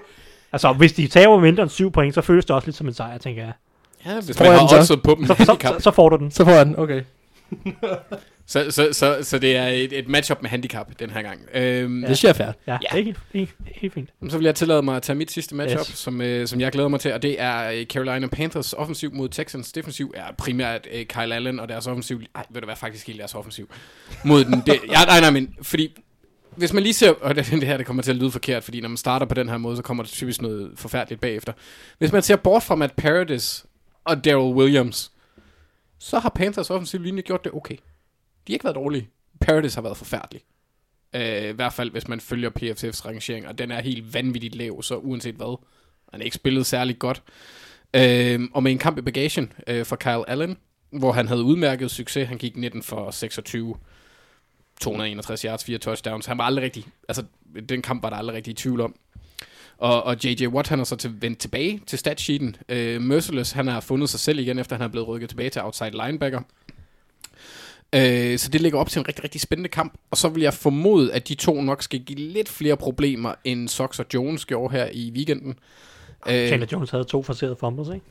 [0.54, 2.94] Altså, hvis de tager mindre end 7 point, så føles det også lidt som en
[2.94, 3.52] sejr, tænker jeg.
[4.06, 4.76] Ja, hvis Får man har den så?
[4.76, 5.74] oddset på dem Så, så, handicap.
[5.74, 6.30] så, så får du den.
[6.30, 6.78] Så får jeg den.
[6.78, 7.02] Okay.
[8.46, 11.40] Så, så, så, så det er et, et matchup med handicap den her gang.
[11.54, 12.46] Øhm, Det synes jeg er fair.
[12.66, 12.76] Ja, Ja.
[12.92, 14.08] det er helt, helt, helt fint.
[14.28, 15.86] Så vil jeg tillade mig at tage mit sidste matchup, yes.
[15.86, 19.28] Som, øh, som jeg glæder mig til, og det er øh, Carolina Panthers offensiv mod
[19.28, 23.06] Texans defensiv, er primært øh, Kyle Allen og deres offensiv, ej, ved du hvad, faktisk
[23.06, 23.68] hele deres offensiv,
[24.24, 25.96] mod den, det, ja, nej, nej, men, fordi,
[26.56, 28.80] hvis man lige ser, og det, det her, det kommer til at lyde forkert, fordi
[28.80, 31.52] når man starter på den her måde, så kommer der typisk noget forfærdeligt bagefter.
[31.98, 33.66] Hvis man ser bort fra Matt Paradis
[34.04, 35.12] og Daryl Williams,
[35.98, 37.76] så har Panthers offensiv linje gjort det okay.
[38.46, 39.08] De har ikke været dårlige.
[39.40, 40.42] Paradis har været forfærdelig.
[41.14, 44.82] Øh, I hvert fald, hvis man følger PFF's rangering, og den er helt vanvittigt lav,
[44.82, 45.58] så uanset hvad.
[46.12, 47.22] Han er ikke spillet særlig godt.
[47.96, 50.56] Øh, og med en kamp i bagagen øh, for Kyle Allen,
[50.90, 52.28] hvor han havde udmærket succes.
[52.28, 53.74] Han gik 19 for 26,
[54.80, 56.26] 261 yards, 4 touchdowns.
[56.26, 57.24] Han var aldrig rigtig, altså
[57.68, 58.94] den kamp var der aldrig rigtig i tvivl om.
[59.78, 60.46] Og, og J.J.
[60.46, 62.56] Watt, han er så til, vendt tilbage til statsheeten.
[62.68, 65.62] Øh, Merciless, han har fundet sig selv igen, efter han er blevet rykket tilbage til
[65.62, 66.40] outside linebacker.
[67.94, 69.94] Øh, så det ligger op til en rigtig, rigtig spændende kamp.
[70.10, 73.68] Og så vil jeg formode, at de to nok skal give lidt flere problemer, end
[73.68, 75.58] Sox og Jones gjorde her i weekenden.
[76.28, 78.06] Øh, Chandler Jones havde to forserede fumbles, ikke?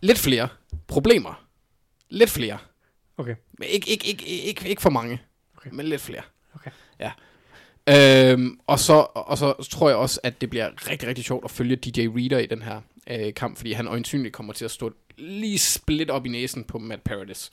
[0.00, 0.48] lidt flere
[0.86, 1.44] problemer.
[2.10, 2.58] Lidt flere.
[3.18, 3.34] Okay.
[3.58, 5.20] Men ikke, ikke, ikke, ikke, ikke for mange,
[5.66, 5.76] okay.
[5.76, 6.22] men lidt flere.
[6.54, 6.70] Okay.
[7.00, 7.12] Ja.
[7.88, 11.50] Øhm, og, så, og så tror jeg også, at det bliver rigtig, rigtig sjovt at
[11.50, 12.80] følge DJ Reader i den her
[13.10, 16.78] øh, kamp, fordi han øjensynligt kommer til at stå lige split op i næsen på
[16.78, 17.50] Matt Paradis.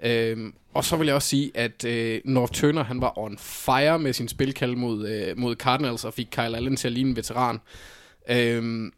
[0.00, 3.98] Øhm, og så vil jeg også sige, at øh, North Turner, han var on fire
[3.98, 7.16] med sin spilkald mod, øh, mod Cardinals, og fik Kyle Allen til at ligne en
[7.16, 7.60] veteran.
[8.28, 8.92] Øhm,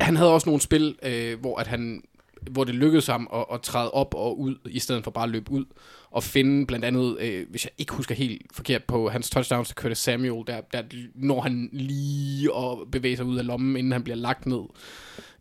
[0.00, 2.02] han havde også nogle spil, øh, hvor at han
[2.50, 5.30] hvor det lykkedes ham at, at træde op og ud, i stedet for bare at
[5.30, 5.64] løbe ud,
[6.10, 9.76] og finde blandt andet, øh, hvis jeg ikke husker helt forkert på hans touchdowns til
[9.76, 10.82] Curtis Samuel, der, der
[11.14, 14.62] når han lige og bevæger sig ud af lommen, inden han bliver lagt ned.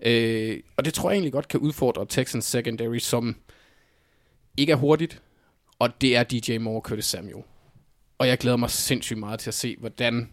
[0.02, 3.36] Øh, og det tror jeg egentlig godt kan udfordre Texans secondary, som
[4.58, 5.22] ikke er hurtigt,
[5.80, 7.44] og det er DJ Moore og Curtis Samuel.
[8.18, 10.30] Og jeg glæder mig sindssygt meget til at se, hvordan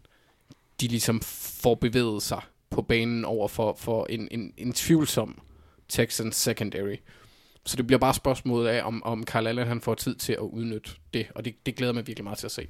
[0.81, 1.21] de ligesom
[1.63, 5.41] får bevæget sig på banen over for, for en, en, en tvivlsom
[5.89, 6.97] Texans secondary.
[7.67, 10.39] Så det bliver bare spørgsmålet af, om, om Carl Allen han får tid til at
[10.39, 12.67] udnytte det, og det, det glæder mig virkelig meget til at se.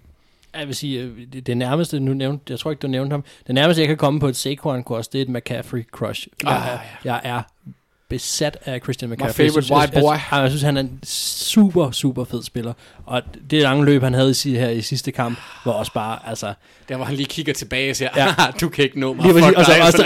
[0.55, 3.25] Jeg vil sige, øh, det, det nærmeste, nu nævnte, jeg tror ikke, du nævnte ham,
[3.47, 6.29] det nærmeste, jeg kan komme på et Saquon cross, det er et McCaffrey crush.
[6.43, 7.43] Jeg, Ah, er, jeg er
[8.11, 9.35] besat af Christian McCaffrey.
[9.35, 10.13] favorite jeg synes, white boy.
[10.13, 12.73] Jeg, jeg, jeg synes, han er en super, super fed spiller.
[13.07, 16.53] Og det lange løb, han havde i, her i sidste kamp, var også bare, altså...
[16.89, 18.25] Der hvor han lige kigger tilbage og siger, Ja.
[18.25, 18.33] ja.
[18.61, 20.03] du kan ikke nå mig, Lige fuck og så, dig, og, så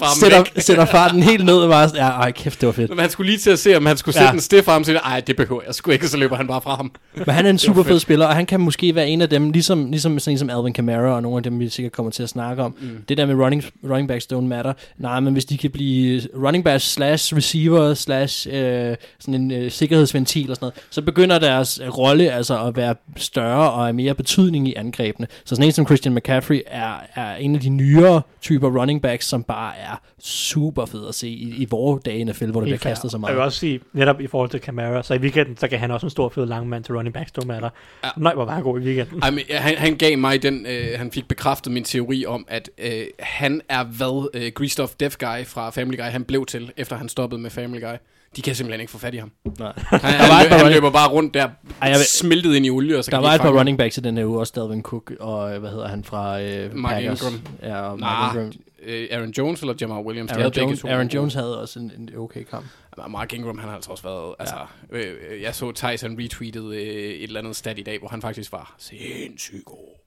[0.00, 2.90] og, og, sætter, sætter farten helt ned, og bare, ja, ej, kæft, det var fedt.
[2.90, 4.24] Men han skulle lige til at se, om han skulle Ja.
[4.24, 6.46] sætte en stiff arm, så siger, ej, det behøver jeg sgu ikke, så løber han
[6.46, 6.92] bare fra ham.
[7.14, 9.28] Men han er en var super fed spiller, og han kan måske være en af
[9.28, 12.10] dem, ligesom, ligesom sådan en som Alvin Kamara, og nogle af dem, vi sikkert kommer
[12.12, 12.74] til at snakke om.
[12.80, 12.88] Mm.
[13.08, 14.72] Det der med running, running backs don't matter.
[14.98, 19.70] Nej, men hvis de kan blive running backs slash receiver slash øh, sådan en øh,
[19.70, 23.94] sikkerhedsventil og sådan noget, så begynder deres øh, rolle altså at være større og af
[23.94, 25.26] mere betydning i angrebene.
[25.44, 29.26] Så sådan en som Christian McCaffrey er, er en af de nyere typer running backs,
[29.26, 32.64] som bare er super fed at se i, i vores dage i NFL, hvor det
[32.66, 32.90] bliver fair.
[32.90, 33.34] kastet så Jeg meget.
[33.36, 36.06] vil også sige, netop i forhold til Camara, så i weekenden, så kan han også
[36.06, 37.68] en stor fed lang mand til running backs, don't matter.
[38.02, 38.06] Ja.
[38.08, 38.12] Ja.
[38.22, 39.22] Nej, hvor var han god i weekenden.
[39.22, 42.44] Ej, men, ja, han, han gav mig den, øh, han fik bekræftet min teori om,
[42.48, 46.72] at øh, han er hvad øh, Christoph Deaf Guy fra Family Guy, han blev til,
[46.76, 47.94] efter han stoppede med Family Guy.
[48.36, 49.30] De kan simpelthen ikke få fat i ham.
[49.58, 49.72] Nej.
[49.76, 51.44] Han, Der var han, et løb, par han running, løber bare rundt der,
[51.82, 53.58] Ej, jeg ved- smeltet ind i olie, og så der kan var de et par
[53.58, 56.40] running backs i den her uge, også Dalvin Cook, og øh, hvad hedder han fra
[56.42, 57.22] øh, Mark Packers.
[57.22, 57.40] Ingram.
[57.62, 58.60] Ja, og Mark Nej, Ingram.
[58.82, 60.28] øh, Aaron Jones eller Jamal Williams.
[60.28, 60.84] de Aaron, havde begge Jones.
[60.84, 62.64] Aaron Jones havde også en, en okay kamp.
[63.08, 64.34] Mark Ingram, han har altså også været...
[64.38, 64.54] Altså,
[64.92, 68.22] øh, øh, jeg så Tyson retweetet øh, et eller andet stat i dag, hvor han
[68.22, 69.98] faktisk var sindssygt god.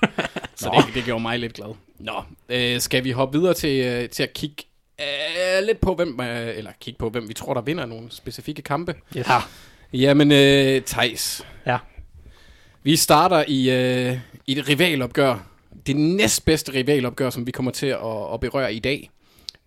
[0.56, 1.74] så det, det gjorde mig lidt glad.
[1.98, 2.12] Nå,
[2.48, 4.56] øh, skal vi hoppe videre til, øh, til at kigge
[5.00, 8.62] øh, lidt på, hvem, øh, eller kigge på, hvem vi tror, der vinder nogle specifikke
[8.62, 8.94] kampe.
[9.16, 9.28] Yes.
[9.28, 9.38] Ja.
[9.92, 11.46] Jamen, øh, Thijs.
[11.66, 11.78] Ja.
[12.82, 15.46] Vi starter i, øh, i et rivalopgør.
[15.86, 19.10] Det næstbedste rivalopgør, som vi kommer til at, at berøre i dag.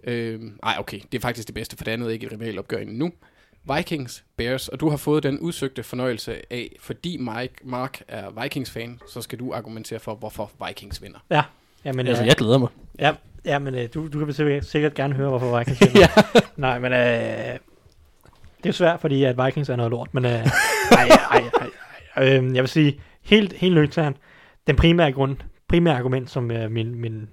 [0.04, 2.78] Øh, ej, okay, det er faktisk det bedste, for det andet er ikke et rivalopgør
[2.78, 3.12] endnu.
[3.76, 9.00] Vikings, Bears, og du har fået den udsøgte fornøjelse af, fordi Mike, Mark er Vikings-fan,
[9.08, 11.20] så skal du argumentere for, hvorfor Vikings vinder.
[11.30, 11.42] Ja.
[11.86, 12.70] Jamen, Altså, øh, jeg glæder mig.
[13.00, 13.14] Ja,
[13.46, 16.00] ja men øh, du, du kan sikkert, gerne høre, hvorfor Vikings vinder.
[16.36, 16.40] Ja.
[16.56, 17.60] Nej, men øh,
[18.64, 20.48] det er svært, fordi at Vikings er noget lort, men øh, ej,
[21.32, 21.70] ej, ej,
[22.16, 24.18] ej, øh, jeg vil sige, helt, helt nøgternt,
[24.68, 25.38] den primære grund,
[25.68, 27.30] primære argument, som øh, min, min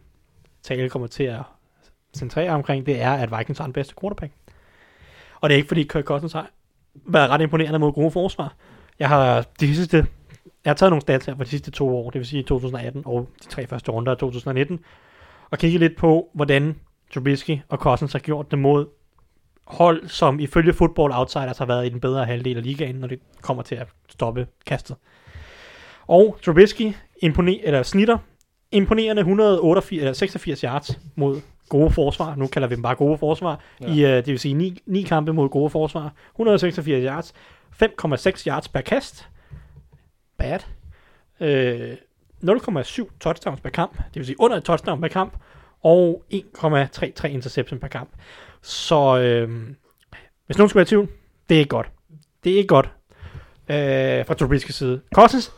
[0.62, 1.42] tale kommer til at
[2.16, 4.32] centrere omkring, det er, at Vikings har den bedste quarterback.
[5.40, 6.50] Og det er ikke, fordi Kirk Cousins har
[7.06, 8.54] været ret imponerende mod gode forsvar.
[8.98, 9.96] Jeg har de sidste,
[10.64, 13.02] jeg har taget nogle stats her for de sidste to år, det vil sige 2018
[13.06, 14.80] og de tre første runder af 2019,
[15.51, 16.77] og kigge lidt på, hvordan
[17.14, 18.86] Trubisky og Cousins har gjort det mod
[19.66, 23.18] hold, som ifølge Football Outsiders har været i den bedre halvdel af ligaen, når det
[23.40, 24.97] kommer til at stoppe kastet.
[26.06, 26.93] Og Trubisky
[27.23, 28.18] imponer, eller snitter
[28.73, 32.35] imponerende 188, eller 86 yards mod gode forsvar.
[32.36, 33.60] Nu kalder vi dem bare gode forsvar.
[33.81, 33.86] Ja.
[33.86, 36.12] I, uh, det vil sige 9, 9 kampe mod gode forsvar.
[36.35, 37.35] 186 yards.
[37.82, 39.28] 5,6 yards per kast.
[40.39, 40.60] Bad.
[41.40, 41.97] Øh,
[42.48, 43.97] 0,7 touchdowns per kamp.
[43.97, 45.32] Det vil sige under et touchdown per kamp.
[45.82, 48.09] Og 1,33 interception per kamp.
[48.62, 49.51] Så øh,
[50.47, 51.09] hvis nogen skulle være i tvivl,
[51.48, 51.90] det er ikke godt.
[52.44, 52.86] Det er ikke godt
[53.68, 55.01] øh, fra Trubisky's side.
[55.14, 55.52] Cousins,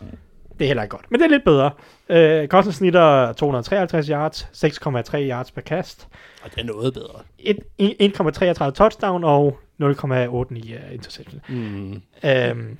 [0.58, 1.10] det er heller ikke godt.
[1.10, 1.70] Men det er lidt bedre.
[2.08, 6.08] Øh, Cousins snitter 253 yards, 6,3 yards per kast,
[6.44, 7.20] Og det er noget bedre.
[7.38, 11.40] et- 1,33 touchdown og 0,8 i uh, interception.
[11.48, 12.02] Mm.
[12.24, 12.78] Øhm,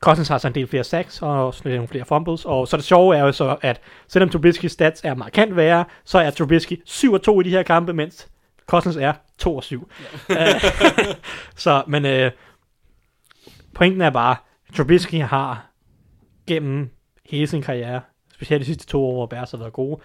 [0.00, 2.44] Cousins har så en del flere sacks og også nogle flere fumbles.
[2.44, 6.18] Og så det sjove er jo så, at selvom Trubisky's stats er markant værre, så
[6.18, 8.28] er Trubisky 7 og 2 i de her kampe, mens
[8.66, 9.90] Cousins er 2 og 7.
[10.30, 10.36] Øh,
[11.56, 12.30] så, men øh,
[13.74, 14.36] pointen er bare,
[14.76, 15.66] Trubisky har
[16.46, 16.90] gennem
[17.30, 18.00] hele sin karriere,
[18.34, 20.00] specielt de sidste to år, hvor Bears har været gode,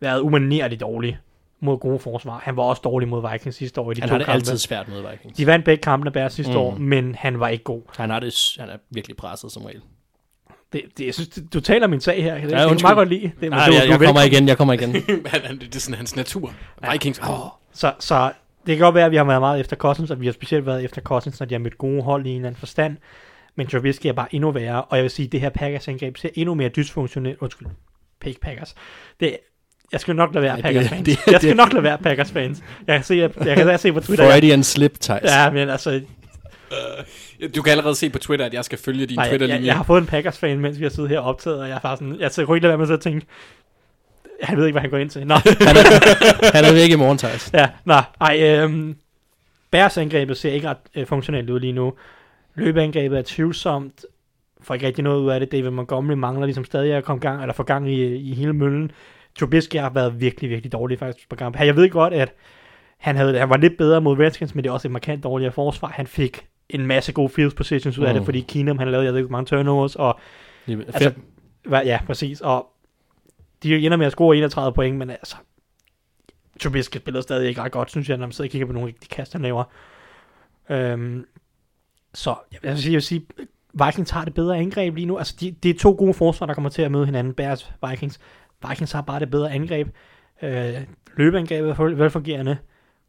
[0.00, 1.18] været umanerligt dårlig
[1.60, 2.40] mod gode forsvar.
[2.44, 4.34] Han var også dårlig mod Vikings sidste år i de Han to har det kampe.
[4.36, 5.36] altid svært med Vikings.
[5.36, 6.58] De vandt begge kampene Bears sidste Mm.
[6.58, 7.82] år, men han var ikke god.
[7.96, 9.80] Han, har det, han er virkelig presset som regel.
[10.72, 12.34] Det, det, jeg synes, du, du taler min sag her.
[12.34, 12.88] Det, ja, det kan undskyld.
[12.88, 13.32] jeg meget godt lide.
[13.40, 14.92] Det, Nej, du, jeg, du jeg er kommer igen, jeg kommer igen.
[15.26, 16.52] Han- han- det er sådan hans natur.
[16.92, 17.26] Vikings, åh,
[17.72, 18.32] Så, så
[18.66, 20.66] det kan godt være, at vi har været meget efter Cousins, og vi har specielt
[20.66, 22.96] været efter Cousins, når de har mødt gode hold i en eller anden forstand.
[23.54, 26.28] Men Trubisky er bare endnu værre, og jeg vil sige, at det her Packers-angreb ser
[26.34, 27.38] endnu mere dysfunktionelt.
[27.40, 27.68] Undskyld,
[28.20, 28.74] Pig Packers.
[29.20, 29.36] Det,
[29.92, 31.04] jeg skal nok lade være Ja, Packers det- fans.
[31.06, 32.62] det- jeg skal det- nok lade være Packers fans.
[32.86, 34.30] Jeg kan se, jeg, jeg kan se på Twitter.
[34.30, 35.22] Freudian slip, Thijs.
[35.24, 36.00] Ja, men altså,
[37.56, 39.60] Du kan allerede se på Twitter, at jeg skal følge din jeg, Twitter-linje.
[39.60, 41.80] jeg, jeg, har fået en Packers-fan, mens vi har siddet her optaget, og jeg er
[41.80, 43.26] bare sådan, jeg kunne ikke lade være med så at tænke,
[44.42, 45.26] han ved ikke, hvad han går ind til.
[45.26, 45.34] Nå.
[45.34, 47.50] Han er, han er væk i morgen, Thijs.
[47.54, 48.96] Ja, nej, ej, øhm,
[49.70, 51.92] Bears angrebet ser ikke ret øh, funktionelt ud lige nu.
[52.54, 54.04] Løbeangrebet er tvivlsomt,
[54.62, 55.52] får ikke rigtig noget ud af det.
[55.52, 58.90] David Montgomery mangler ligesom stadig at komme gang, eller få gang i, i hele møllen.
[59.38, 61.60] Trubisky har været virkelig, virkelig dårlig faktisk på kamp.
[61.60, 62.32] Jeg ved godt, at
[62.98, 65.52] han, havde, han var lidt bedre mod Redskins, men det er også et markant dårligere
[65.52, 65.88] forsvar.
[65.88, 68.18] Han fik en masse gode field positions ud af Mm.
[68.18, 70.20] det, fordi Keenum han lavede, jeg ved ikke, mange turnovers, og
[70.94, 71.12] Altså.
[71.68, 72.40] Hva- Ja, præcis.
[72.40, 72.66] Og
[73.62, 75.36] de ender med at score 31 point, men altså,
[76.60, 78.88] Trubisky spiller stadig ikke ret godt, synes jeg, når man sidder og kigger på nogle
[78.88, 79.64] af de kast, han laver.
[80.70, 81.24] Øhm,
[82.14, 83.26] så jeg vil sige, jeg vil sige,
[83.86, 85.18] Vikings har det bedre angreb lige nu.
[85.18, 87.34] Altså, de, det er to gode forsvar, der kommer til at møde hinanden.
[87.34, 88.20] Bears, Vikings.
[88.68, 89.88] Vikings har bare det bedre angreb.
[90.42, 90.74] Øh,
[91.16, 92.56] løbeangrebet er velfungerende.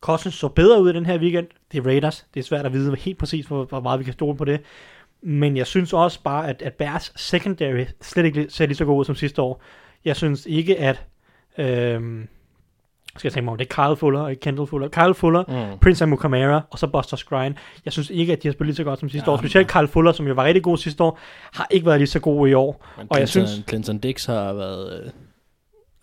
[0.01, 1.47] Cousins så bedre ud i den her weekend.
[1.71, 2.25] Det er Raiders.
[2.33, 4.61] Det er svært at vide helt præcis, hvor, hvor meget vi kan stole på det.
[5.23, 8.99] Men jeg synes også bare, at, at Bears secondary slet ikke ser lige så god
[8.99, 9.61] ud som sidste år.
[10.05, 11.03] Jeg synes ikke, at...
[11.57, 12.27] Øhm,
[13.17, 14.87] skal jeg tænke mig om, det er Kyle Fuller og Kendall Fuller.
[14.87, 15.79] Kyle Fuller, Mm.
[15.79, 17.55] Prince Amu Kamara og så Buster Skrine.
[17.85, 19.37] Jeg synes ikke, at de har spillet lige så godt som sidste Ja, år.
[19.37, 21.19] Specielt Kyle Fuller, som jo var rigtig god sidste år,
[21.53, 22.85] har ikke været lige så god i år.
[22.97, 25.09] Men Og jeg Clinton, synes- Clinton Dix har været, øh,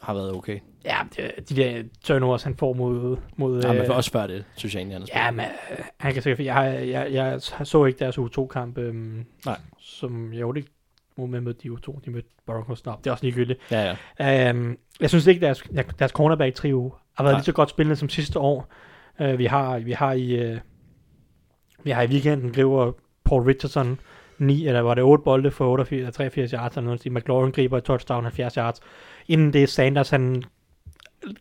[0.00, 0.58] har været okay.
[0.84, 3.16] Ja, de, de der turnovers, han får mod...
[3.36, 5.44] mod Ja, men øh, for også før det, synes jeg egentlig, han har Ja, men
[5.70, 6.46] øh, han kan sikkert...
[6.46, 9.60] Jeg, jeg, jeg, jeg så ikke deres U2-kamp, øhm, Nej.
[9.78, 10.70] som jeg jo ikke
[11.16, 12.00] mod med mødte de U2.
[12.04, 12.84] De mødte Broncos.
[12.84, 13.60] Nå, det er også ligegyldigt.
[13.70, 14.50] Ja, ja.
[14.50, 15.62] Um, jeg synes ikke, deres,
[15.98, 17.38] deres cornerback-trio har været Nej.
[17.38, 18.72] lige så godt spillende som sidste år.
[19.20, 20.52] Uh, vi har, vi har i...
[20.52, 20.58] Uh,
[21.84, 22.92] vi Ja, i weekenden griber
[23.24, 24.00] Paul Richardson
[24.40, 27.12] 9, eller var det 8 bolde for 88, eller 83 yards, eller noget.
[27.12, 28.80] McLaurin griber et touchdown 70 yards.
[29.28, 30.42] Inden det Sanders, han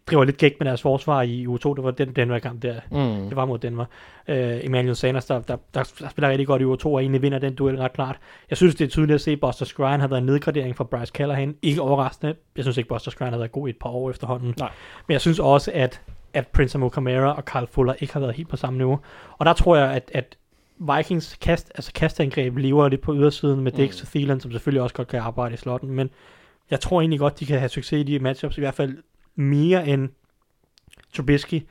[0.08, 2.80] driver lidt gæk med deres forsvar i U2, det var den Denver-kamp der.
[2.92, 3.28] Mm.
[3.28, 3.86] Det var mod Denver.
[4.30, 7.56] Uh, Emmanuel Sanders, der, der, der, spiller rigtig godt i U2, og egentlig vinder den
[7.56, 8.18] duel ret klart.
[8.50, 10.84] Jeg synes, det er tydeligt at se, at Buster Skrine har været en nedgradering fra
[10.84, 11.56] Bryce Callahan.
[11.62, 12.36] Ikke overraskende.
[12.56, 14.54] Jeg synes ikke, Buster Skrine har været god i et par år efterhånden.
[14.58, 14.70] Nej.
[15.08, 16.02] Men jeg synes også, at,
[16.34, 19.00] at Prince Amukamara og Carl Fuller ikke har været helt på samme niveau.
[19.38, 20.38] Og der tror jeg, at, at
[20.80, 24.96] Vikings kast, altså kastangreb lever lidt på ydersiden med Dix og Thielen, som selvfølgelig også
[24.96, 26.10] godt kan arbejde i slotten, men
[26.72, 28.98] jeg tror egentlig godt, de kan have succes i de matchups, i hvert fald
[29.36, 30.10] mere end
[31.16, 31.68] Trubisky,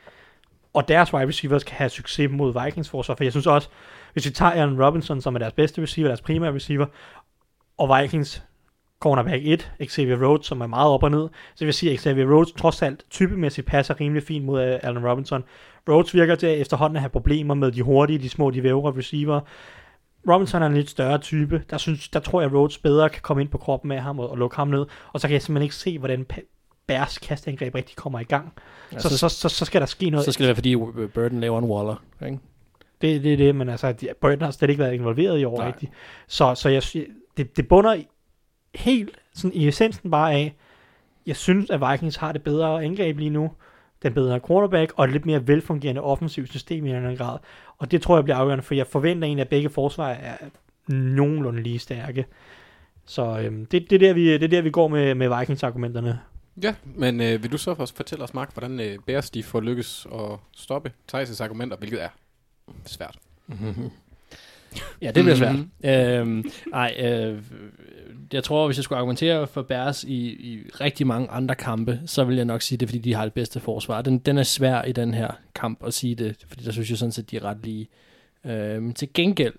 [0.73, 3.69] og deres wide receivers kan have succes mod Vikings forsvar, for jeg synes også,
[4.13, 6.87] hvis vi tager Allen Robinson, som er deres bedste receiver, deres primære receiver,
[7.79, 8.43] og Vikings
[9.01, 12.01] cornerback 1, Xavier Rhodes, som er meget op og ned, så vil jeg sige, at
[12.01, 15.45] Xavier Rhodes trods alt typemæssigt passer rimelig fint mod uh, Allen Robinson.
[15.89, 18.99] Rhodes virker til at efterhånden at have problemer med de hurtige, de små, de vævre
[18.99, 19.41] receiver.
[20.29, 21.63] Robinson er en lidt større type.
[21.71, 24.19] Der, synes, der tror jeg, at Rhodes bedre kan komme ind på kroppen med ham
[24.19, 24.87] og, og lukke ham ned.
[25.13, 26.27] Og så kan jeg simpelthen ikke se, hvordan
[26.87, 28.53] Bears kastangreb rigtig kommer i gang.
[28.93, 30.25] Ja, så, så, så, så, skal der ske noget.
[30.25, 30.77] Så skal det være, fordi
[31.15, 32.03] Burton laver en Waller.
[32.27, 32.39] Ikke?
[33.01, 35.67] Det, det er det, men altså, Burton har slet ikke været involveret i år Nej.
[35.67, 35.93] rigtigt.
[36.27, 36.83] Så, så jeg,
[37.37, 38.03] det, det bunder
[38.75, 40.55] helt sådan i essensen bare af,
[41.27, 43.51] jeg synes, at Vikings har det bedre angreb lige nu,
[44.07, 47.39] den bedre quarterback, og et lidt mere velfungerende offensivt system i en eller anden grad.
[47.79, 50.37] Og det tror jeg bliver afgørende, for jeg forventer egentlig, at begge forsvar er
[50.89, 52.27] nogenlunde lige stærke.
[53.05, 56.21] Så øhm, det, det, er der, vi, det er der, vi går med, med Vikings-argumenterne.
[56.63, 59.61] Ja, men øh, vil du så også fortælle os, Mark, hvordan øh, Bears de får
[59.61, 62.09] lykkes at stoppe Thijs' argumenter, hvilket er
[62.85, 63.19] svært.
[65.03, 65.55] Ja, det bliver svært.
[65.55, 65.71] Mhm.
[65.85, 67.43] Øhm, ej, øh,
[68.33, 72.25] jeg tror, hvis jeg skulle argumentere for Bears i, i rigtig mange andre kampe, så
[72.25, 74.03] vil jeg nok sige, det er, fordi de har det bedste forsvar.
[74.03, 76.99] Den, den er svær i den her kamp at sige det, fordi der synes jeg
[76.99, 77.89] sådan set, de er ret lige.
[78.45, 79.55] Øhm, til gengæld,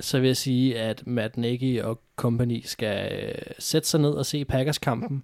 [0.00, 4.26] så vil jeg sige, at Matt Nagy og company skal øh, sætte sig ned og
[4.26, 5.22] se Packers-kampen,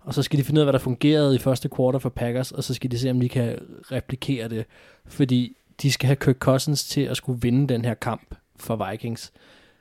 [0.00, 2.52] og så skal de finde ud af, hvad der fungerede i første kvartal for Packers,
[2.52, 3.58] og så skal de se, om de kan
[3.92, 4.64] replikere det,
[5.06, 9.32] fordi de skal have Kirk Cousins til at skulle vinde den her kamp for Vikings.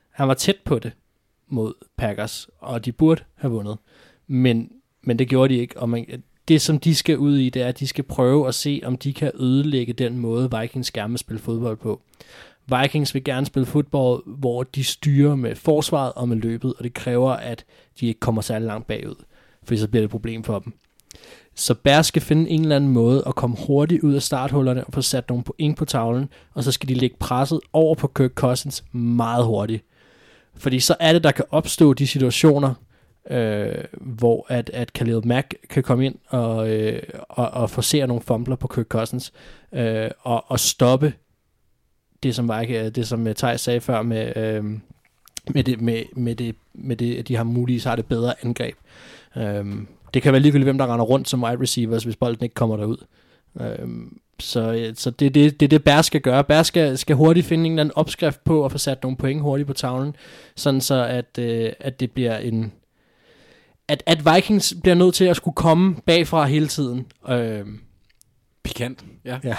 [0.09, 0.91] Han var tæt på det
[1.47, 3.77] mod Packers, og de burde have vundet.
[4.27, 7.61] Men, men det gjorde de ikke, og man, det som de skal ud i, det
[7.61, 11.11] er, at de skal prøve at se, om de kan ødelægge den måde, Vikings gerne
[11.11, 12.01] vil spille fodbold på.
[12.81, 16.93] Vikings vil gerne spille fodbold, hvor de styrer med forsvaret og med løbet, og det
[16.93, 17.65] kræver, at
[17.99, 19.15] de ikke kommer særlig langt bagud,
[19.63, 20.73] for så bliver det et problem for dem.
[21.55, 24.93] Så Bær skal finde en eller anden måde at komme hurtigt ud af starthullerne og
[24.93, 28.31] få sat nogle point på tavlen, og så skal de lægge presset over på Kirk
[28.35, 29.83] Cousins meget hurtigt.
[30.55, 32.73] Fordi så er det, der kan opstå de situationer,
[33.29, 38.23] øh, hvor at, at Khalil Mack kan komme ind og, øh, og, og forsere nogle
[38.23, 39.33] fumbler på Kirk Cousins,
[39.73, 41.13] øh, og, og stoppe
[42.23, 44.63] det, som var ikke øh, det, som øh, Thijs sagde før med, øh,
[45.53, 48.75] med, det, med, med, det, med det, at de har muligvis har det bedre angreb.
[49.37, 49.65] Øh,
[50.13, 52.77] det kan være ligegyldigt, hvem der render rundt som wide receivers, hvis bolden ikke kommer
[52.77, 52.97] derud.
[53.61, 56.43] Øhm, så så det er det, det, det Bær skal gøre.
[56.43, 59.41] Bær skal, skal hurtigt finde en eller anden opskrift på at få sat nogle point
[59.41, 60.15] hurtigt på tavlen,
[60.55, 62.71] sådan så at, øh, at det bliver en...
[63.87, 67.05] At, at Vikings bliver nødt til at skulle komme bagfra hele tiden.
[67.29, 67.79] Øhm,
[68.63, 69.39] Pikant, ja.
[69.43, 69.55] Ja.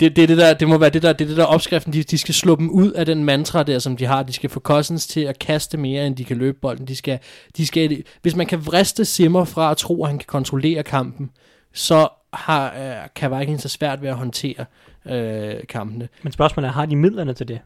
[0.00, 1.92] Det, det, er det, der, det må være det der, det det der opskriften.
[1.92, 4.22] De, de skal slå dem ud af den mantra der, som de har.
[4.22, 6.88] De skal få Cousins til at kaste mere, end de kan løbe bolden.
[6.88, 7.18] De skal,
[7.56, 11.30] de skal, hvis man kan vriste Simmer fra at tro, at han kan kontrollere kampen,
[11.72, 14.64] så har, øh, kan Vikings så svært ved at håndtere
[15.06, 16.08] øh, kampene.
[16.22, 17.60] Men spørgsmålet er, har de midlerne til det?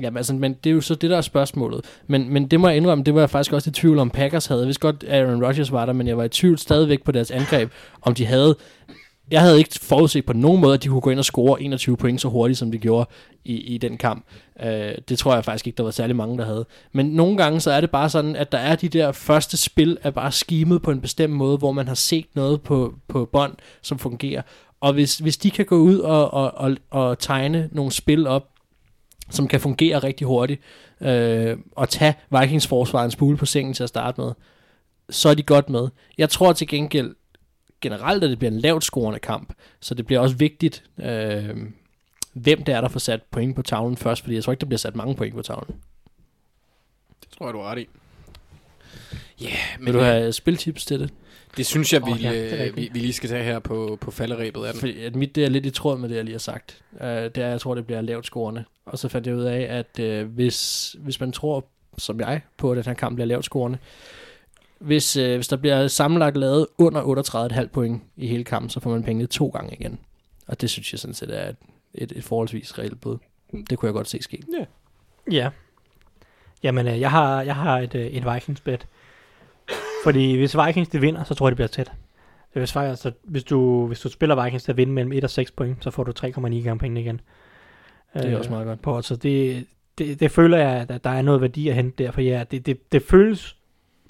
[0.00, 1.84] Jamen, altså, men det er jo så det, der er spørgsmålet.
[2.06, 4.46] Men, men det må jeg indrømme, det var jeg faktisk også i tvivl om Packers
[4.46, 4.60] havde.
[4.60, 7.30] Jeg vidste godt, Aaron Rodgers var der, men jeg var i tvivl stadigvæk på deres
[7.30, 7.70] angreb,
[8.02, 8.56] om de havde...
[9.30, 11.96] Jeg havde ikke forudset på nogen måde, at de kunne gå ind og score 21
[11.96, 13.10] point så hurtigt, som de gjorde
[13.44, 14.24] i, i den kamp.
[14.62, 16.66] Øh, det tror jeg faktisk ikke, der var særlig mange, der havde.
[16.92, 19.98] Men nogle gange så er det bare sådan, at der er de der første spil,
[20.02, 23.52] er bare skimet på en bestemt måde, hvor man har set noget på, på bånd,
[23.82, 24.42] som fungerer.
[24.80, 28.48] Og hvis, hvis de kan gå ud og, og, og, og tegne nogle spil op,
[29.30, 30.60] som kan fungere rigtig hurtigt,
[31.00, 34.32] øh, og tage Vikings forsvarens bule på sengen til at starte med,
[35.10, 35.88] så er de godt med.
[36.18, 37.14] Jeg tror til gengæld
[37.80, 41.56] generelt, at det bliver en lavt scorende kamp, så det bliver også vigtigt, øh,
[42.32, 44.66] hvem det er, der får sat point på tavlen først, fordi jeg tror ikke, der
[44.66, 45.76] bliver sat mange point på tavlen.
[47.20, 47.88] Det tror jeg, du har ret i.
[49.40, 51.10] Ja, yeah, men Vil du øh, have spiltips til det?
[51.56, 52.76] det synes jeg, vi, oh, ja, rigtigt.
[52.76, 54.80] vi, vi lige skal tage her på, på falderæbet af den.
[54.80, 56.82] Fordi at mit det er lidt i tråd med det, jeg lige har sagt.
[56.92, 58.64] Uh, det er, jeg tror, det bliver lavt scorende.
[58.86, 61.66] Og så fandt jeg ud af, at uh, hvis, hvis man tror,
[61.98, 63.78] som jeg, på, at den her kamp bliver lavt scorende,
[64.80, 67.02] hvis, uh, hvis der bliver sammenlagt lavet under
[67.62, 69.98] 38,5 point i hele kampen, så får man pengene to gange igen.
[70.46, 71.56] Og det synes jeg sådan set er et,
[71.94, 73.18] et, et forholdsvis reelt bud.
[73.70, 74.42] Det kunne jeg godt se ske.
[75.30, 75.50] Ja.
[76.62, 78.86] Jamen, øh, jeg har, jeg har et, øh, et Vikings bet.
[80.04, 81.92] Fordi hvis Vikings de vinder, så tror jeg, det bliver tæt.
[82.52, 85.50] Hvis, altså, hvis, du, hvis du spiller Vikings til at vinde mellem 1 og 6
[85.50, 87.20] point, så får du 3,9 gange pengene igen.
[88.14, 88.82] Det er også meget godt.
[88.82, 89.66] På, så det,
[89.98, 92.10] det, det føler jeg, at der er noget værdi at hente der.
[92.10, 93.56] For ja, det, det, det føles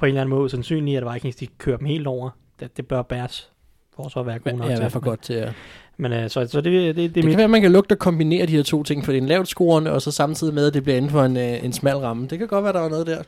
[0.00, 2.30] på en eller anden måde sandsynligt, at Vikings de kører dem helt over.
[2.60, 3.50] Det, det bør bæres
[3.96, 4.78] for så at være god nok ja, til.
[4.78, 5.52] hvert fald godt til at...
[5.96, 7.92] Men øh, så, så det, det, det, Det er kan være, at man kan lugte
[7.92, 10.54] at kombinere de her to ting, for det er en lavt scorende, og så samtidig
[10.54, 12.26] med, at det bliver inden for en, øh, en smal ramme.
[12.28, 13.22] Det kan godt være, der er noget der.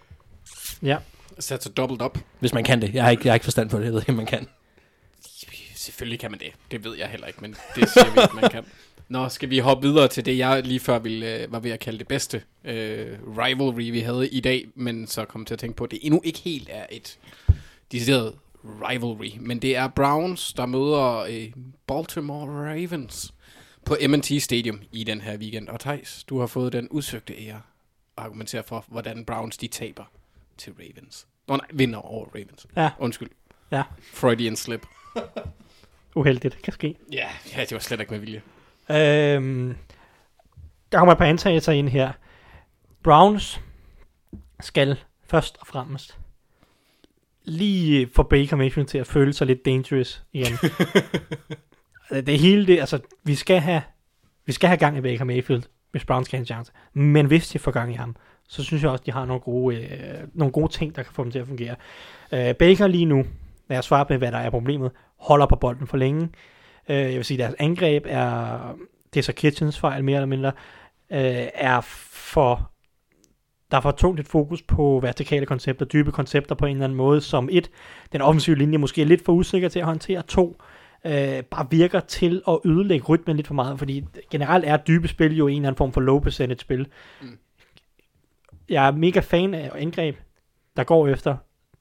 [0.83, 0.97] ja.
[1.39, 2.19] Satser dobbelt op.
[2.41, 2.95] Hvis man kan det.
[2.95, 3.85] Jeg har ikke, jeg har ikke forstand på det.
[3.85, 4.49] Jeg ved ikke, om man kan.
[5.77, 6.53] Selvfølgelig kan man det.
[6.71, 8.65] Det ved jeg heller ikke, men det siger vi, at man kan.
[9.13, 11.81] Nå, skal vi hoppe videre til det, jeg lige før ville, øh, var ved at
[11.81, 15.77] kalde det bedste øh, rivalry, vi havde i dag, men så kom til at tænke
[15.77, 17.19] på, at det endnu ikke helt er et
[17.93, 18.35] decideret
[18.65, 21.53] rivalry, men det er Browns, der møder øh,
[21.87, 23.35] Baltimore Ravens
[23.85, 25.69] på M&T Stadium i den her weekend.
[25.69, 27.61] Og Thijs, du har fået den udsøgte ære
[28.19, 30.05] at argumentere for, hvordan Browns de taber
[30.59, 31.27] til Ravens.
[31.49, 32.67] Nå nej, vinder over Ravens.
[32.77, 32.91] Ja.
[32.99, 33.31] Undskyld.
[33.71, 33.83] Ja.
[34.13, 34.87] Freudian slip.
[36.15, 36.97] Uheldigt, kan ske.
[37.13, 38.43] Ja, ja, det var slet ikke med vilje.
[38.93, 39.77] Øhm,
[40.93, 42.13] der kommer et par antagelser ind her.
[43.03, 43.61] Browns
[44.61, 46.19] skal først og fremmest
[47.45, 50.53] lige få Baker Mayfield til at føle sig lidt dangerous igen.
[52.11, 53.83] det, det hele det, altså, vi skal have,
[54.47, 56.73] vi skal have gang i Baker Mayfield, hvis Browns skal have en chance.
[56.93, 58.17] Men hvis de får gang i ham,
[58.49, 61.25] så synes jeg også, de har nogle gode, øh, nogle gode ting, der kan få
[61.25, 61.77] dem til at fungere.
[62.33, 63.25] Øh, Baker lige nu,
[63.69, 66.29] lad os svare på, hvad der er problemet, holder på bolden for længe.
[66.89, 68.59] Øh, jeg vil sige, deres angreb er,
[69.15, 70.53] det er så Kitchens fejl mere eller mindre,
[71.11, 72.71] øh, er for,
[73.71, 76.97] der er for tungt et fokus på vertikale koncepter, dybe koncepter på en eller anden
[76.97, 77.71] måde, som et,
[78.13, 80.57] den offensive linje måske er lidt for usikker til at håndtere, to,
[81.05, 85.37] øh, bare virker til at ødelægge rytmen lidt for meget, fordi generelt er dybe spil
[85.37, 86.87] jo en eller anden form for low percentage spil.
[87.23, 87.39] Mm.
[88.69, 90.17] Jeg er mega fan af angreb,
[90.77, 91.37] der går efter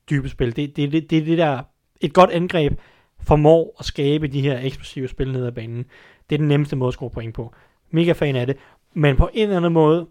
[0.09, 0.55] dybe spil.
[0.55, 1.61] Det, det, det, det er det der,
[2.01, 2.79] et godt angreb
[3.23, 5.85] formår at skabe de her eksplosive spil ned ad banen.
[6.29, 7.53] Det er den nemmeste måde at score point på.
[7.91, 8.57] Mega fan af det.
[8.93, 10.07] Men på en eller anden måde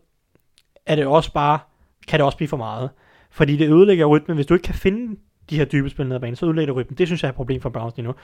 [0.86, 1.58] er det også bare,
[2.08, 2.90] kan det også blive for meget.
[3.30, 4.34] Fordi det ødelægger rytmen.
[4.34, 5.16] Hvis du ikke kan finde
[5.50, 6.98] de her dybe spil ned ad banen, så ødelægger det rytmen.
[6.98, 8.14] Det synes jeg er et problem for Browns lige nu.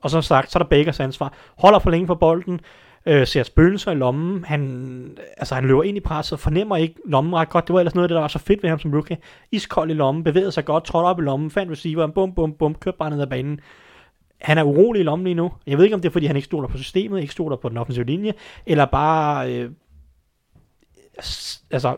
[0.00, 1.32] Og som sagt, så er der Bakers ansvar.
[1.58, 2.60] Holder for længe på bolden,
[3.06, 4.44] øh, ser spøgelser i lommen.
[4.44, 7.66] Han, altså, han løber ind i presset, fornemmer ikke lommen ret godt.
[7.66, 9.16] Det var ellers noget af det, der var så fedt ved ham som rookie.
[9.52, 12.74] Iskold i lommen, bevægede sig godt, trådte op i lommen, fandt receiveren, bum, bum, bum,
[12.74, 13.60] kørte bare ned ad banen.
[14.40, 15.52] Han er urolig i lommen lige nu.
[15.66, 17.68] Jeg ved ikke, om det er, fordi han ikke stoler på systemet, ikke stoler på
[17.68, 18.34] den offensive linje,
[18.66, 19.70] eller bare øh,
[21.70, 21.96] altså,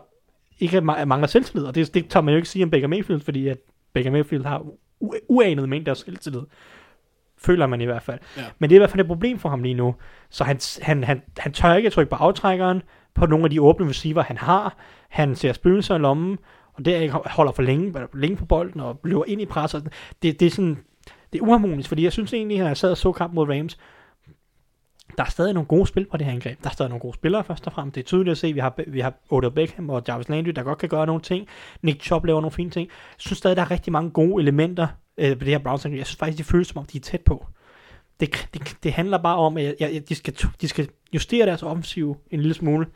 [0.59, 1.65] ikke ma- mangler selvtillid.
[1.65, 3.57] Og det, det tager man jo ikke sige om Baker Mayfield, fordi at
[3.93, 4.59] Baker Mayfield har
[5.03, 6.41] u- uanet mængder af selvtillid.
[7.37, 8.19] Føler man i hvert fald.
[8.37, 8.41] Ja.
[8.59, 9.95] Men det er i hvert fald et problem for ham lige nu.
[10.29, 12.81] Så han, han, han, han tør ikke at trykke på aftrækkeren
[13.13, 14.77] på nogle af de åbne receiver, han har.
[15.09, 16.37] Han ser spøgelser i lommen,
[16.73, 19.89] og det er, holder for længe, længe på bolden og løber ind i presset.
[20.21, 20.77] Det, det er sådan,
[21.33, 23.77] det er uharmonisk, fordi jeg synes egentlig, at jeg sad og så kamp mod Rams,
[25.17, 26.63] der er stadig nogle gode spil på det her angreb.
[26.63, 27.95] Der er stadig nogle gode spillere først og fremmest.
[27.95, 30.51] Det er tydeligt at se, at vi har, vi har Odell Beckham og Jarvis Landry,
[30.51, 31.47] der godt kan gøre nogle ting.
[31.81, 32.87] Nick Chubb laver nogle fine ting.
[32.87, 34.87] Jeg synes stadig, der er rigtig mange gode elementer
[35.17, 35.97] øh, på det her Browns angreb.
[35.97, 37.45] Jeg synes faktisk, de føles som om, de er tæt på.
[38.19, 41.63] Det, det, det handler bare om, at jeg, jeg, de, skal, de skal justere deres
[41.63, 42.87] offensiv en lille smule.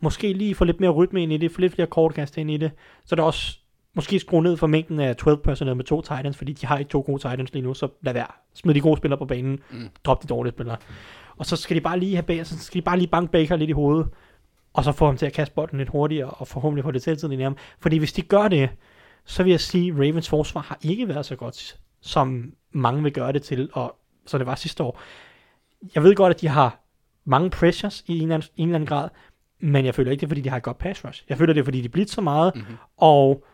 [0.00, 2.56] Måske lige få lidt mere rytme ind i det, få lidt flere kortkast ind i
[2.56, 2.70] det.
[3.04, 3.58] Så der også
[3.96, 6.88] måske skrue ned for mængden af 12 personnel med to Titans, fordi de har ikke
[6.88, 8.26] to gode Titans lige nu, så lad være.
[8.54, 9.88] Smid de gode spillere på banen, mm.
[10.04, 10.76] drop de dårlige spillere.
[11.36, 13.56] Og så skal de bare lige have bag, så skal de bare lige banke Baker
[13.56, 14.08] lidt i hovedet,
[14.72, 17.32] og så få ham til at kaste bolden lidt hurtigere, og forhåbentlig få det selvtid
[17.32, 17.56] i ham.
[17.80, 18.70] Fordi hvis de gør det,
[19.24, 23.12] så vil jeg sige, at Ravens forsvar har ikke været så godt, som mange vil
[23.12, 23.96] gøre det til, og
[24.26, 25.00] så det var sidste år.
[25.94, 26.80] Jeg ved godt, at de har
[27.24, 29.08] mange pressures i en eller anden, en eller anden grad,
[29.60, 31.24] men jeg føler ikke, det er, fordi de har et godt pass rush.
[31.28, 32.76] Jeg føler, det er, fordi de blitzer meget, mm-hmm.
[32.96, 33.44] og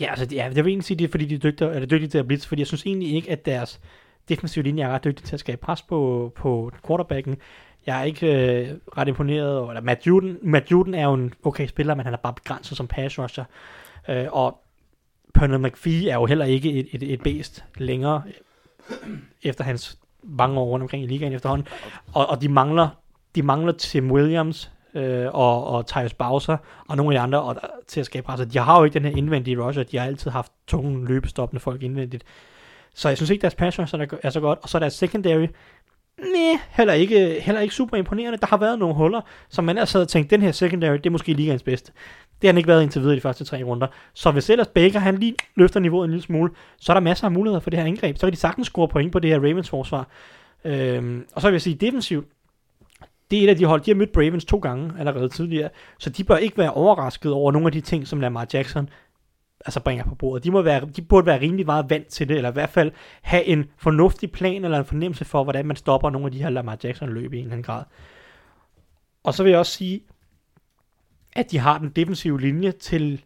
[0.00, 2.08] ja, altså, ja, jeg vil egentlig sige, det er, fordi de er dygtige, er dygtige
[2.08, 3.80] til at blitse, fordi jeg synes egentlig ikke, at deres
[4.28, 7.36] defensive linje er ret dygtig til at skabe pres på, på quarterbacken.
[7.86, 8.68] Jeg er ikke øh,
[8.98, 12.14] ret imponeret over, eller Matt Juden, Matt Juden er jo en okay spiller, men han
[12.14, 13.44] er bare begrænset som pass rusher.
[14.08, 14.62] Øh, og
[15.34, 18.22] Pernod McPhee er jo heller ikke et, et, et bedst længere,
[18.90, 19.10] øh,
[19.42, 21.68] efter hans mange år rundt omkring i ligaen efterhånden.
[22.12, 22.88] Og, og de mangler
[23.36, 26.56] de mangler Tim Williams øh, og, og Thijs Bowser
[26.88, 27.56] og nogle af de andre og,
[27.86, 28.44] til at skabe presset.
[28.44, 29.82] Altså, de har jo ikke den her indvendige rusher.
[29.82, 32.24] De har altid haft tunge løbestoppende folk indvendigt.
[32.94, 34.58] Så jeg synes ikke, deres pass rush er, så godt.
[34.62, 35.46] Og så deres secondary,
[36.18, 38.38] nej, heller ikke, heller ikke super imponerende.
[38.38, 41.10] Der har været nogle huller, som man har havde tænkt, den her secondary, det er
[41.10, 41.92] måske ligaens bedste.
[42.40, 43.86] Det har han ikke været indtil videre i de første tre runder.
[44.14, 46.50] Så hvis ellers Baker, han lige løfter niveauet en lille smule,
[46.80, 48.16] så er der masser af muligheder for det her angreb.
[48.16, 50.08] Så kan de sagtens score point på det her Ravens forsvar.
[50.64, 52.26] Øhm, og så vil jeg sige, defensivt,
[53.30, 56.10] det er et af de hold, de har mødt Ravens to gange allerede tidligere, så
[56.10, 58.88] de bør ikke være overrasket over nogle af de ting, som Lamar Jackson
[59.66, 60.44] altså bringer på bordet.
[60.44, 62.92] De, må være, de burde være rimelig meget vant til det, eller i hvert fald
[63.22, 66.50] have en fornuftig plan, eller en fornemmelse for, hvordan man stopper nogle af de her
[66.50, 67.82] Lamar Jackson løb i en eller anden grad.
[69.24, 70.00] Og så vil jeg også sige,
[71.36, 73.24] at de har den defensive linje til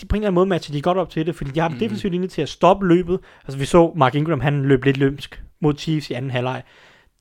[0.00, 1.68] de på en eller anden måde matcher de godt op til det, fordi de har
[1.68, 1.80] den Mhm.
[1.80, 3.20] defensive linje til at stoppe løbet.
[3.44, 6.62] Altså vi så Mark Ingram, han løb lidt lømsk mod Chiefs i anden halvleg.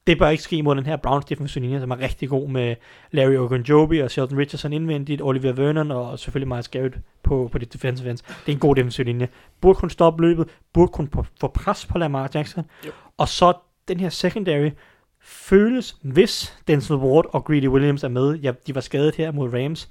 [0.07, 2.75] Det bør ikke ske mod den her Browns defensive linje, som er rigtig god med
[3.11, 7.73] Larry Ogunjobi og Sheldon Richardson indvendigt, Oliver Vernon og selvfølgelig Miles Garrett på, på det
[7.73, 8.21] defensive ends.
[8.21, 9.27] Det er en god defensive linje.
[9.61, 11.07] Burde kunne stoppe løbet, burde kunne
[11.41, 12.63] få- pres på Lamar Jackson.
[12.85, 12.91] Jo.
[13.17, 13.53] Og så
[13.87, 14.69] den her secondary
[15.21, 19.53] føles, hvis Denzel Ward og Greedy Williams er med, ja, de var skadet her mod
[19.53, 19.89] Rams,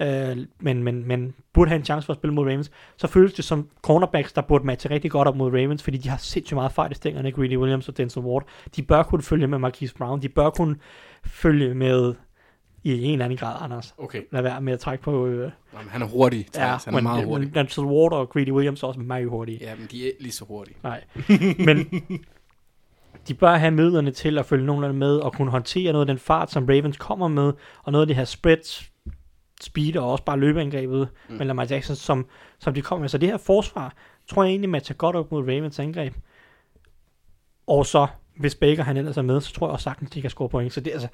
[0.00, 3.32] øh, men, men, men burde have en chance for at spille mod Ravens, så føles
[3.32, 6.56] det som cornerbacks, der burde matche rigtig godt op mod Ravens, fordi de har sindssygt
[6.56, 8.46] meget fart i stængerne, Greedy Williams og Denzel Ward.
[8.76, 10.76] De bør kunne følge med Marquise Brown, de bør kunne
[11.24, 12.14] følge med
[12.84, 13.94] i en eller anden grad, Anders.
[13.98, 14.22] Okay.
[14.32, 15.26] Lad være med at trække på...
[15.26, 17.48] Øh, Jamen, han er hurtig, ja, han er meget men, hurtig.
[17.48, 19.58] men Denzel Ward og Greedy Williams er også meget hurtige.
[19.60, 20.76] Ja, men de er lige så hurtige.
[20.82, 21.04] Nej.
[21.66, 22.02] Men
[23.28, 26.18] de bør have midlerne til at følge nogenlunde med og kunne håndtere noget af den
[26.18, 27.52] fart, som Ravens kommer med,
[27.82, 28.88] og noget af det her spread,
[29.60, 31.34] speed og også bare løbeangrebet mm.
[31.36, 32.26] med Lamar Jackson, som,
[32.58, 33.08] som de kommer med.
[33.08, 33.94] Så det her forsvar,
[34.28, 36.14] tror jeg egentlig matcher godt op mod Ravens angreb.
[37.66, 38.06] Og så,
[38.40, 40.72] hvis Baker han ellers er med, så tror jeg også sagtens, de kan score point.
[40.72, 41.08] Så det, altså,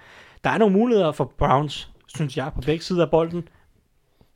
[0.44, 3.48] der er nogle muligheder for Browns, synes jeg, på begge sider af bolden.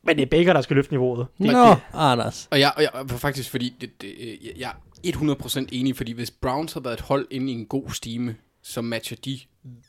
[0.03, 1.27] Men det er Baker, der skal løfte niveauet.
[1.37, 2.47] Det, Nå, Anders.
[2.51, 4.13] Og jeg, og jeg faktisk, fordi det, det,
[4.43, 4.73] jeg- jeg
[5.05, 8.35] er 100% enig, fordi hvis Browns har været et hold inde i en god stime,
[8.67, 9.39] så matcher de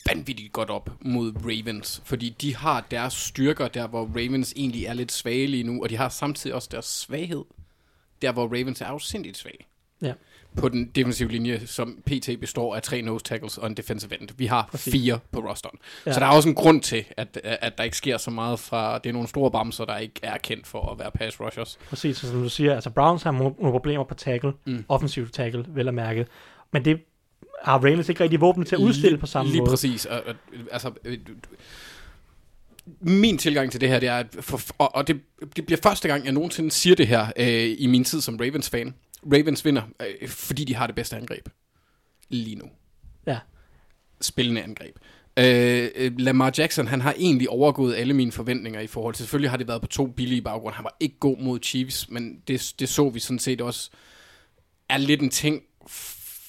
[0.06, 2.02] vanvittigt godt op mod Ravens.
[2.04, 5.90] Fordi de har deres styrker der, hvor Ravens egentlig er lidt svage lige nu, og
[5.90, 7.44] de har samtidig også deres svaghed,
[8.22, 9.66] der hvor Ravens er afsindigt svage.
[10.02, 10.12] Ja.
[10.56, 14.28] På den defensive linje, som PT består af tre nose tackles og en defensive end.
[14.36, 14.92] Vi har Præcis.
[14.92, 15.78] Fire på rosteren.
[16.06, 16.12] Ja.
[16.12, 18.98] Så der er også en grund til, at, at der ikke sker så meget fra...
[18.98, 21.78] Det er nogle store bamser, der ikke er kendt for at være pass rushers.
[21.88, 24.84] Præcis, så som du siger, altså Browns har nogle problemer på tackle, mm.
[24.88, 26.26] Offensivt tackle, vel at mærke.
[26.72, 27.00] Men det
[27.62, 29.70] har Ravens ikke rigtig våben til at udstille på samme lige måde.
[29.70, 30.06] præcis.
[30.06, 30.34] Og, og,
[30.72, 31.18] altså, øh,
[33.00, 35.20] min tilgang til det her, det er, at for, og, og det,
[35.56, 38.94] det bliver første gang, jeg nogensinde siger det her øh, i min tid som Ravens-fan.
[39.32, 39.82] Ravens vinder,
[40.22, 41.48] øh, fordi de har det bedste angreb.
[42.28, 42.64] Lige nu.
[43.26, 43.38] Ja.
[44.20, 44.96] Spillende angreb.
[45.38, 49.50] Øh, øh, Lamar Jackson, han har egentlig overgået alle mine forventninger i forhold til, selvfølgelig
[49.50, 50.76] har det været på to billige baggrunde.
[50.76, 53.90] Han var ikke god mod Chiefs, men det, det så vi sådan set også
[54.88, 55.62] er lidt en ting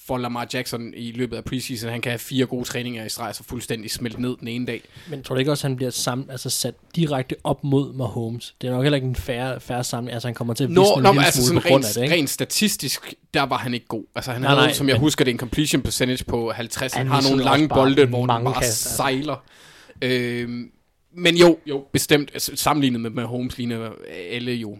[0.10, 1.90] for Lamar Jackson i løbet af preseason.
[1.91, 4.81] Han kan have fire gode træninger i streg, så fuldstændig smeltet ned den ene dag.
[5.10, 8.56] Men tror du ikke også, at han bliver sammen, altså sat direkte op mod Mahomes?
[8.61, 10.14] Det er nok heller ikke en færre, færre sammenligning.
[10.14, 11.84] Altså, han kommer til at Nå, visne nå en lille altså smule sådan på grund
[11.84, 12.15] rent, af det, ikke?
[12.15, 14.03] rent statistisk, der var han ikke god.
[14.15, 16.94] Altså han Nej, havde, nej, som jeg men- husker det, en completion percentage på 50.
[16.94, 18.95] Han, Han har nogle lange bolde, hvor han bare kast, altså.
[18.95, 19.44] sejler.
[20.02, 20.72] Øhm,
[21.15, 22.30] men jo, jo, bestemt.
[22.34, 23.90] Altså, sammenlignet med Mahomes ligner
[24.31, 24.77] alle jo...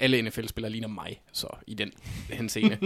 [0.00, 1.90] Alle NFL-spillere ligner mig, så i den
[2.30, 2.78] henseende.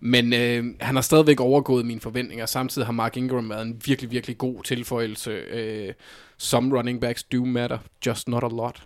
[0.00, 2.46] Men øh, han har stadigvæk overgået mine forventninger.
[2.46, 5.30] Samtidig har Mark Ingram været en virkelig, virkelig god tilføjelse.
[5.30, 5.92] Øh,
[6.38, 8.82] some running backs do matter, just not a lot.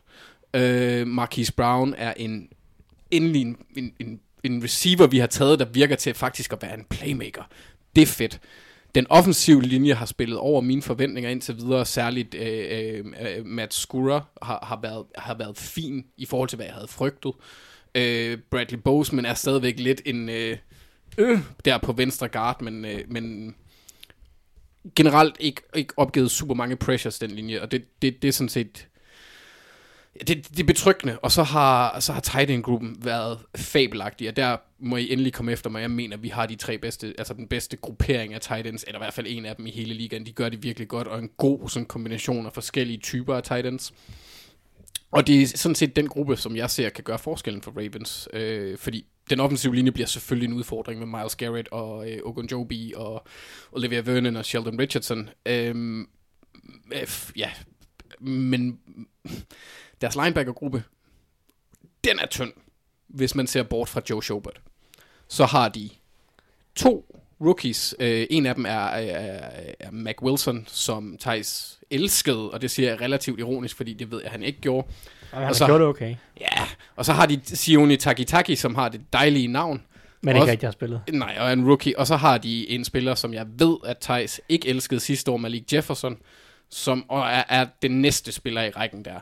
[0.55, 2.49] Øh, Marquise Brown er en
[3.11, 6.75] endelig en, en, en, en receiver, vi har taget, der virker til faktisk at være
[6.75, 7.43] en playmaker.
[7.97, 8.41] Det er fedt.
[8.95, 13.05] Den offensive linje har spillet over mine forventninger indtil videre, særligt øh, øh,
[13.39, 16.89] øh Matt Skura har, har, været, har været fin i forhold til, hvad jeg havde
[16.89, 17.33] frygtet.
[17.97, 20.59] Øh, Bradley Boseman er stadigvæk lidt en øh,
[21.19, 23.55] øh, der på venstre guard, men, øh, men
[24.97, 28.49] generelt ikke, ikke opgivet super mange pressures, den linje, og det, det, det er sådan
[28.49, 28.89] set
[30.21, 34.37] det, det er betryggende, og så har, så har tight end gruppen været fabelagtig, og
[34.37, 35.81] der må I endelig komme efter mig.
[35.81, 38.99] Jeg mener, vi har de tre bedste, altså den bedste gruppering af tight ends, eller
[38.99, 40.27] i hvert fald en af dem i hele ligaen.
[40.27, 43.67] De gør det virkelig godt, og en god sådan, kombination af forskellige typer af tight
[43.67, 43.93] ends.
[45.11, 48.29] Og det er sådan set den gruppe, som jeg ser kan gøre forskellen for Ravens,
[48.33, 52.93] øh, fordi den offensive linje bliver selvfølgelig en udfordring med Miles Garrett og øh, Ogunjobi
[52.97, 53.27] og
[53.73, 55.29] Olivia Vernon og Sheldon Richardson.
[55.47, 56.01] Øhm,
[56.93, 57.51] øh, f- ja,
[58.21, 58.81] men
[60.01, 60.85] deres linebackergruppe,
[62.05, 62.53] den er tynd,
[63.07, 64.61] hvis man ser bort fra Joe Schobert.
[65.29, 65.91] Så har de
[66.75, 67.95] to rookies.
[67.99, 69.41] Øh, en af dem er, er,
[69.81, 74.21] er Mac Wilson, som Thijs elskede, og det siger jeg relativt ironisk, fordi det ved
[74.23, 74.87] jeg, han ikke gjorde.
[75.33, 76.63] Og han Og så- har gjort det okay, Ja,
[76.97, 79.83] og så har de Sione Takitaki, som har det dejlige navn.
[80.21, 81.01] men ikke Også- rigtig har spillet.
[81.13, 81.99] Nej, og en rookie.
[81.99, 85.37] Og så har de en spiller, som jeg ved, at Thijs ikke elskede sidste år,
[85.37, 86.17] Malik Jefferson,
[86.71, 89.15] som og er, er den næste spiller i rækken der.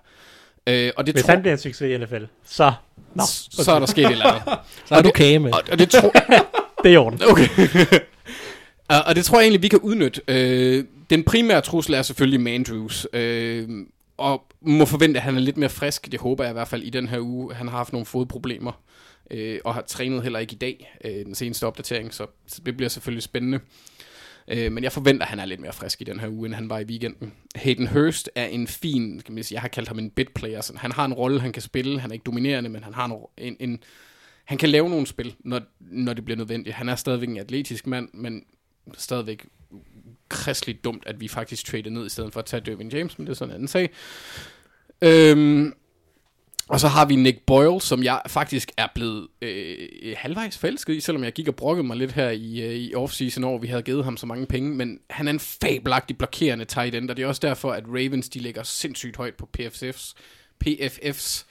[0.66, 2.72] Øh, og det Hvis tror, han bliver en succes i NFL, så,
[3.14, 4.58] nå, så er der sket et eller andet.
[4.88, 5.52] Så er du kage med.
[5.52, 6.12] Og, og det tror...
[6.84, 7.20] det er i orden.
[7.30, 7.48] Okay.
[8.88, 10.20] Og, og det tror jeg egentlig, vi kan udnytte.
[10.28, 13.06] Øh, den primære trussel er selvfølgelig Mandrews.
[13.12, 13.68] Øh,
[14.16, 16.12] og må forvente, at han er lidt mere frisk.
[16.12, 17.54] Det håber jeg i hvert fald i den her uge.
[17.54, 18.82] Han har haft nogle fodproblemer.
[19.30, 22.14] Øh, og har trænet heller ikke i dag, øh, den seneste opdatering.
[22.14, 22.26] Så,
[22.66, 23.60] det bliver selvfølgelig spændende.
[24.48, 26.54] Øh, men jeg forventer, at han er lidt mere frisk i den her uge, end
[26.54, 27.32] han var i weekenden.
[27.56, 30.60] Hayden Hurst er en fin, skal man sige, jeg har kaldt ham en bit player.
[30.60, 32.00] Så han har en rolle, han kan spille.
[32.00, 33.82] Han er ikke dominerende, men han har en, en, en
[34.44, 36.76] han kan lave nogle spil, når, når det bliver nødvendigt.
[36.76, 38.44] Han er stadigvæk en atletisk mand, men
[38.98, 39.46] stadigvæk
[40.28, 43.26] kristeligt dumt, at vi faktisk trader ned, i stedet for at tage Dervin James, men
[43.26, 43.90] det er sådan en anden sag.
[45.02, 45.72] Øhm,
[46.68, 51.00] og så har vi Nick Boyle, som jeg faktisk er blevet øh, halvvejs forelsket i,
[51.00, 53.82] selvom jeg gik og brokkede mig lidt her i, øh, i offseason over, vi havde
[53.82, 54.74] givet ham så mange penge.
[54.74, 58.28] Men han er en fabelagtig blokerende tight end, og det er også derfor, at Ravens
[58.28, 60.14] de ligger sindssygt højt på PFF's,
[60.64, 61.44] PFF's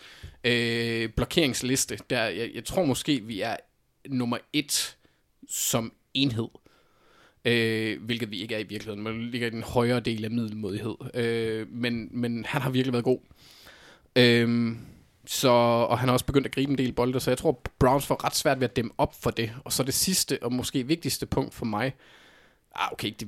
[0.43, 1.99] øh, blokeringsliste.
[2.09, 3.57] Der, jeg, jeg tror måske, vi er
[4.09, 4.97] nummer et
[5.49, 6.47] som enhed.
[7.45, 9.03] Øh, hvilket vi ikke er i virkeligheden.
[9.03, 10.95] Man ligger i den højere del af middelmodighed.
[11.13, 13.19] Øh, men, men han har virkelig været god.
[14.15, 14.75] Øh,
[15.25, 18.05] så, og han har også begyndt at gribe en del bolde, så jeg tror, Browns
[18.05, 19.51] får ret svært ved at dæmme op for det.
[19.63, 21.93] Og så det sidste, og måske vigtigste punkt for mig,
[22.75, 23.27] ah, okay, det, det,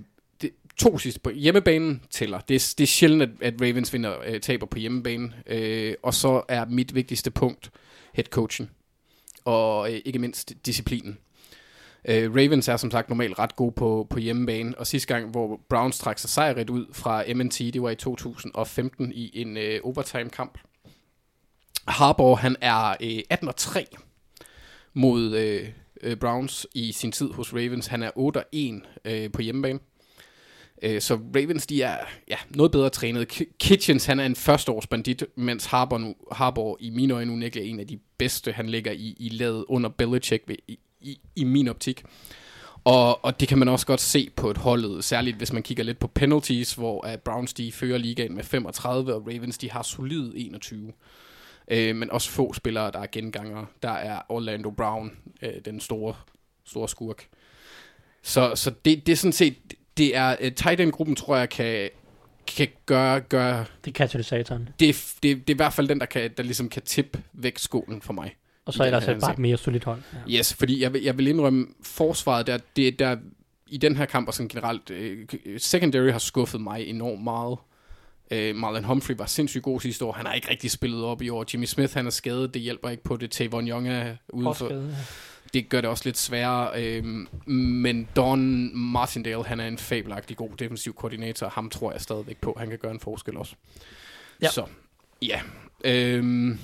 [0.78, 2.40] to sidste på hjemmebanen tæller.
[2.40, 5.34] Det er, det er sjældent, at, at Ravens vinder øh, taber på hjemmebane.
[5.48, 7.72] Øh, og så er mit vigtigste punkt
[8.14, 8.70] headcoachen.
[9.46, 11.18] Og øh, ikke mindst disciplinen.
[12.06, 15.60] Øh, Ravens er som sagt normalt ret gode på, på hjemmebane, og sidste gang, hvor
[15.70, 20.58] Browns trak sig sejret ud fra MNT, det var i 2015 i en øh, overtime-kamp.
[21.88, 23.86] Harbour, han er øh, 18 og 3
[24.94, 25.70] mod øh,
[26.02, 27.88] øh, Browns i sin tid hos Ravens.
[27.88, 29.80] Han er 8 og 1 øh, på hjemmebane.
[30.86, 31.98] Øh, så Ravens, de er
[32.28, 33.34] ja, noget bedre trænet.
[33.34, 37.50] K- Kitchens, han er en førsteårsbandit, mens Harbour, nu, Harbour i mine øjne nu er
[37.56, 38.52] en af de bedste.
[38.52, 42.04] Han ligger i, i ladet under Belichick ved, i, i, i min optik.
[42.84, 45.84] Og, og det kan man også godt se på et holdet, særligt hvis man kigger
[45.84, 49.82] lidt på penalties, hvor uh, Browns de fører ligaen med 35, og Ravens de har
[49.82, 50.84] solid 21.
[50.84, 50.92] Uh,
[51.68, 53.66] øh, men også få spillere, der er genganger.
[53.84, 55.12] Der er Orlando Brown,
[55.44, 56.16] uh, den store,
[56.66, 57.28] store skurk.
[58.24, 59.56] Så, så det, det er sådan set,
[59.98, 61.90] det er, uh, tight end-gruppen tror jeg kan,
[62.58, 64.70] kan gøre, gøre Det er katalysatoren.
[64.80, 67.58] det, det, det er i hvert fald den, der, kan, der ligesom kan tippe væk
[67.58, 68.36] skolen for mig.
[68.66, 70.02] Og så I er den der her så bare et mere solidt hold.
[70.28, 70.38] Ja.
[70.38, 73.18] Yes, fordi jeg vil, jeg vil indrømme, forsvaret der, det, der
[73.68, 75.28] i den her kamp og sådan generelt, øh,
[75.58, 77.58] secondary har skuffet mig enormt meget.
[78.32, 80.12] Øh, Marlon Humphrey var sindssygt god sidste år.
[80.12, 81.46] Han har ikke rigtig spillet op i år.
[81.54, 82.54] Jimmy Smith, han er skadet.
[82.54, 83.32] Det hjælper ikke på det.
[83.32, 84.54] Tavon Young er ude for.
[84.54, 84.96] skade, ja.
[85.54, 86.84] Det gør det også lidt sværere.
[86.84, 87.04] Øh,
[87.52, 91.50] men Don Martindale, han er en fabelagtig god defensiv koordinator.
[91.50, 92.56] Ham tror jeg stadigvæk på.
[92.60, 93.56] Han kan gøre en forskel også.
[94.42, 94.50] Ja.
[94.50, 94.66] Så,
[95.22, 95.42] ja.
[95.84, 96.58] Øh,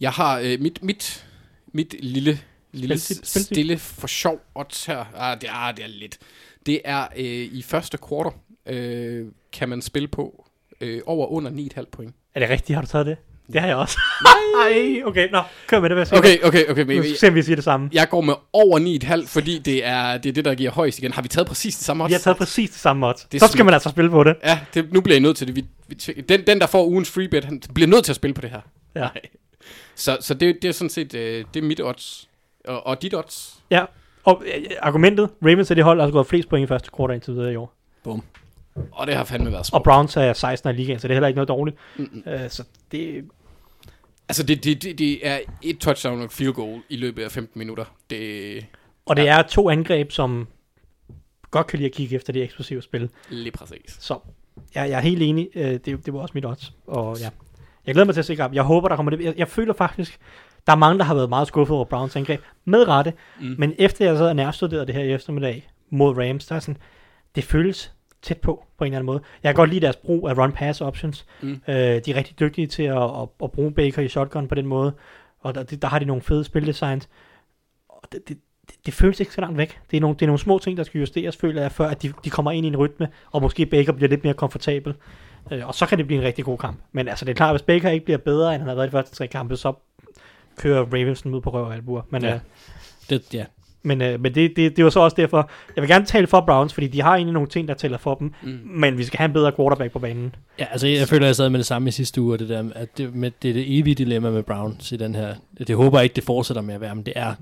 [0.00, 1.26] jeg har øh, mit, mit,
[1.72, 2.40] mit lille,
[2.72, 5.04] lille Spil- spil- stille for sjov odds her.
[5.14, 6.18] Ah, det, er, det er lidt.
[6.66, 8.30] Det er øh, i første quarter,
[8.66, 10.46] øh, kan man spille på
[10.80, 11.50] øh, over under
[11.80, 12.14] 9,5 point.
[12.34, 12.74] Er det rigtigt?
[12.74, 13.16] Har du taget det?
[13.52, 13.98] Det har jeg også.
[14.22, 15.02] Nej!
[15.08, 16.82] okay, nå, kør med det, hvad siger Okay, okay, okay.
[16.82, 17.90] Men, se, om vi siger det samme.
[17.92, 21.12] jeg går med over 9,5, fordi det er, det er det, der giver højst igen.
[21.12, 22.10] Har vi taget præcis det samme odds?
[22.10, 23.26] Vi har taget præcis det samme odds.
[23.32, 24.36] Det Så skal man altså spille på det.
[24.44, 25.56] Ja, det, nu bliver I nødt til det.
[25.56, 25.94] Vi, vi,
[26.28, 28.50] den, den, der får ugens free bet, han bliver nødt til at spille på det
[28.50, 28.60] her.
[28.94, 29.00] Ja.
[29.00, 29.20] Nej.
[29.94, 32.28] Så, så det, det er sådan set øh, det er mit odds.
[32.68, 33.54] Og, og dit odds.
[33.70, 33.84] Ja,
[34.24, 37.14] og øh, argumentet, Ravens er det hold, der har gået flest point i første kvartal
[37.14, 37.74] indtil videre i år.
[38.92, 39.84] Og det har fandme været Og smukt.
[39.84, 41.76] Browns er 16 i ligaen, så det er heller ikke noget dårligt.
[41.96, 42.22] Mm-mm.
[42.26, 43.24] Uh, så det,
[44.28, 47.58] Altså, det, det, det, det er et touchdown og field goal i løbet af 15
[47.58, 47.84] minutter.
[48.10, 48.66] Det
[49.06, 50.48] og det er to angreb, som
[51.50, 53.10] godt kan lide at kigge efter det eksplosive spil.
[53.30, 53.96] lige præcis.
[54.00, 54.18] Så
[54.74, 55.48] ja, jeg er helt enig.
[55.56, 56.72] Uh, det, det var også mit odds.
[56.86, 57.28] Og ja,
[57.86, 58.54] jeg glæder mig til at se kamp.
[58.54, 59.24] Jeg håber, der kommer det.
[59.24, 60.18] Jeg, jeg føler faktisk,
[60.66, 62.40] der er mange, der har været meget skuffet over Browns angreb.
[62.64, 63.12] Med rette.
[63.40, 63.54] Mm.
[63.58, 66.76] Men efter jeg så nærstuderet det her i eftermiddag mod Rams, der er sådan,
[67.34, 67.92] det føles
[68.24, 69.20] tæt på, på en eller anden måde.
[69.42, 71.26] Jeg kan godt lide deres brug af run-pass options.
[71.42, 71.60] Mm.
[71.68, 74.66] Øh, de er rigtig dygtige til at, at, at bruge Baker i shotgun på den
[74.66, 74.92] måde,
[75.40, 77.08] og der, der har de nogle fede spildesigns.
[77.88, 78.38] Og det, det,
[78.68, 79.80] det, det føles ikke så langt væk.
[79.90, 82.02] Det er, nogle, det er nogle små ting, der skal justeres, føler jeg, før at
[82.02, 84.94] de, de kommer ind i en rytme, og måske Baker bliver lidt mere komfortabel.
[85.50, 86.78] Øh, og så kan det blive en rigtig god kamp.
[86.92, 88.88] Men altså, det er klart, hvis Baker ikke bliver bedre, end han har været i
[88.88, 89.72] de første tre kampe, så
[90.56, 92.02] kører Ravensen ud på røv og albuer.
[92.10, 92.34] Men, ja.
[92.34, 92.40] øh,
[93.10, 93.44] Det, ja.
[93.84, 96.40] Men, øh, men det, det, det var så også derfor, jeg vil gerne tale for
[96.40, 98.58] Browns, fordi de har egentlig nogle ting, der tæller for dem, Mm.
[98.64, 100.34] men vi skal have en bedre quarterback på banen.
[100.58, 102.64] Ja, altså jeg føler, jeg sad med det samme i sidste uge, og det der,
[102.74, 105.34] at det, med, det er det evige dilemma med Browns i den her.
[105.68, 107.34] Det håber jeg ikke, det fortsætter med at være, men det er,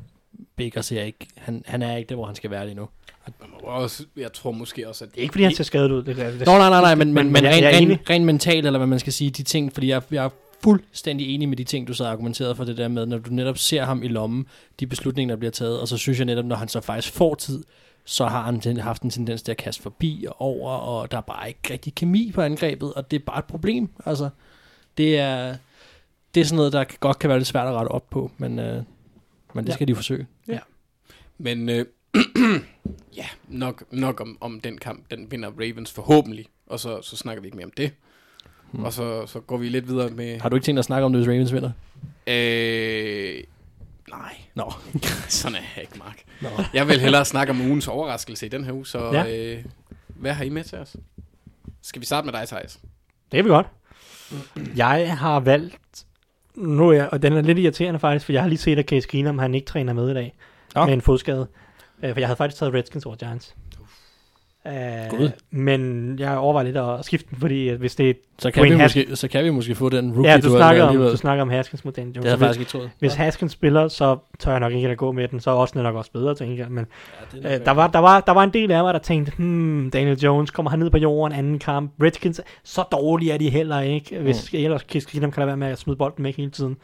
[0.56, 2.88] Baker ser ikke, han, han er ikke der, hvor han skal være lige nu.
[3.62, 5.10] Og også, jeg tror måske også, at...
[5.10, 6.02] Det er ikke, fordi han ser skadet ud.
[6.02, 8.10] Det, det, det, Nå, nej, nej, nej, men, men, men men rent, rent, enig.
[8.10, 10.30] rent mentalt, eller hvad man skal sige, de ting, fordi jeg, jeg
[10.62, 13.30] fuldstændig enig med de ting, du så har argumenteret for det der med, når du
[13.30, 14.46] netop ser ham i lommen,
[14.80, 17.34] de beslutninger, der bliver taget, og så synes jeg netop, når han så faktisk får
[17.34, 17.64] tid,
[18.04, 21.20] så har han haft en tendens til at kaste forbi og over, og der er
[21.20, 23.88] bare ikke rigtig kemi på angrebet, og det er bare et problem.
[24.06, 24.30] Altså,
[24.96, 25.56] det er,
[26.34, 28.58] det er sådan noget, der godt kan være lidt svært at rette op på, men,
[28.58, 28.82] øh,
[29.54, 29.74] men det Ja.
[29.74, 30.26] skal de forsøge.
[31.38, 31.86] Men øh,
[33.16, 35.10] ja, nok, nok om, om den kamp.
[35.10, 36.46] Den vinder Ravens forhåbentlig.
[36.66, 37.90] Og så, så snakker vi ikke mere om det.
[38.72, 38.84] Hmm.
[38.84, 40.40] Og så, så går vi lidt videre med...
[40.40, 41.70] Har du ikke tænkt at snakke om det, hvis Ravens vinder?
[42.26, 43.42] Øh,
[44.10, 44.72] nej, Nå.
[45.28, 46.22] sådan er jeg ikke, Mark.
[46.40, 46.48] Nå.
[46.74, 49.54] Jeg vil hellere snakke om ugens overraskelse i den her uge, så Ja.
[49.56, 49.64] øh,
[50.08, 50.96] hvad har I med til os?
[51.82, 52.72] Skal vi starte med dig, Thijs?
[53.32, 53.66] Det kan vi godt.
[54.76, 56.04] Jeg har valgt...
[56.54, 58.86] Nu er jeg, og den er lidt irriterende faktisk, for jeg har lige set, at
[58.88, 60.34] Case Keenum, han ikke træner med i dag.
[60.74, 60.84] Nå.
[60.84, 61.46] Med en fodskade.
[62.02, 63.54] Øh, for jeg havde faktisk taget Redskins over Giants.
[64.64, 68.14] Uh, men jeg overvejer lidt at skifte den, fordi at hvis det er...
[68.38, 70.48] Så kan, Dwayne vi Haskins- måske, så kan vi måske få den rookie Ja, du
[70.48, 72.24] duel snakker, om, du snakker om Haskins mod Daniel Jones.
[72.24, 72.90] Det havde jeg hvis, faktisk ikke troet.
[72.98, 75.40] hvis Haskins spiller, så tør jeg nok ikke at gå med den.
[75.40, 76.68] Så også nok også bedre til gengæld.
[76.68, 76.86] Men
[77.42, 79.90] Ja, Øh, der, var, der, var, der var en del af mig, der tænkte, hmm,
[79.90, 81.92] Daniel Jones kommer han ned på jorden anden kamp.
[82.02, 84.58] Redskins, så dårlige er de heller ikke, hvis mm.
[84.58, 86.76] ellers Kiss Keenum kan lade være med at smide bolden med hele tiden.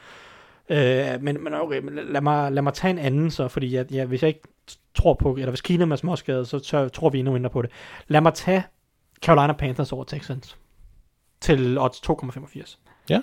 [0.70, 1.80] Øh, men, men okay,
[2.12, 4.42] lad, mig, lad mig tage en anden så, fordi at, ja, hvis jeg ikke
[4.94, 7.70] tror på, eller hvis Keenum er småskadet, så tør, tror vi endnu mindre på det.
[8.08, 8.64] Lad mig tage
[9.22, 10.56] Carolina Panthers over Texans
[11.40, 12.78] til odds 2,85.
[13.10, 13.22] Ja.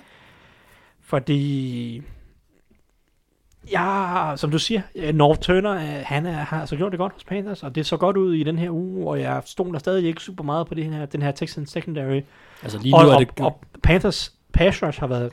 [1.00, 2.02] Fordi
[3.70, 7.12] Ja, som du siger, øh, North Turner, øh, han er, har altså gjort det godt
[7.12, 10.06] hos Panthers, og det så godt ud i den her uge, og jeg stoler stadig
[10.06, 12.20] ikke super meget på det her, den her Texans secondary.
[12.62, 13.30] Altså lige nu Og, er og, det...
[13.40, 15.32] og Panthers pass rush har været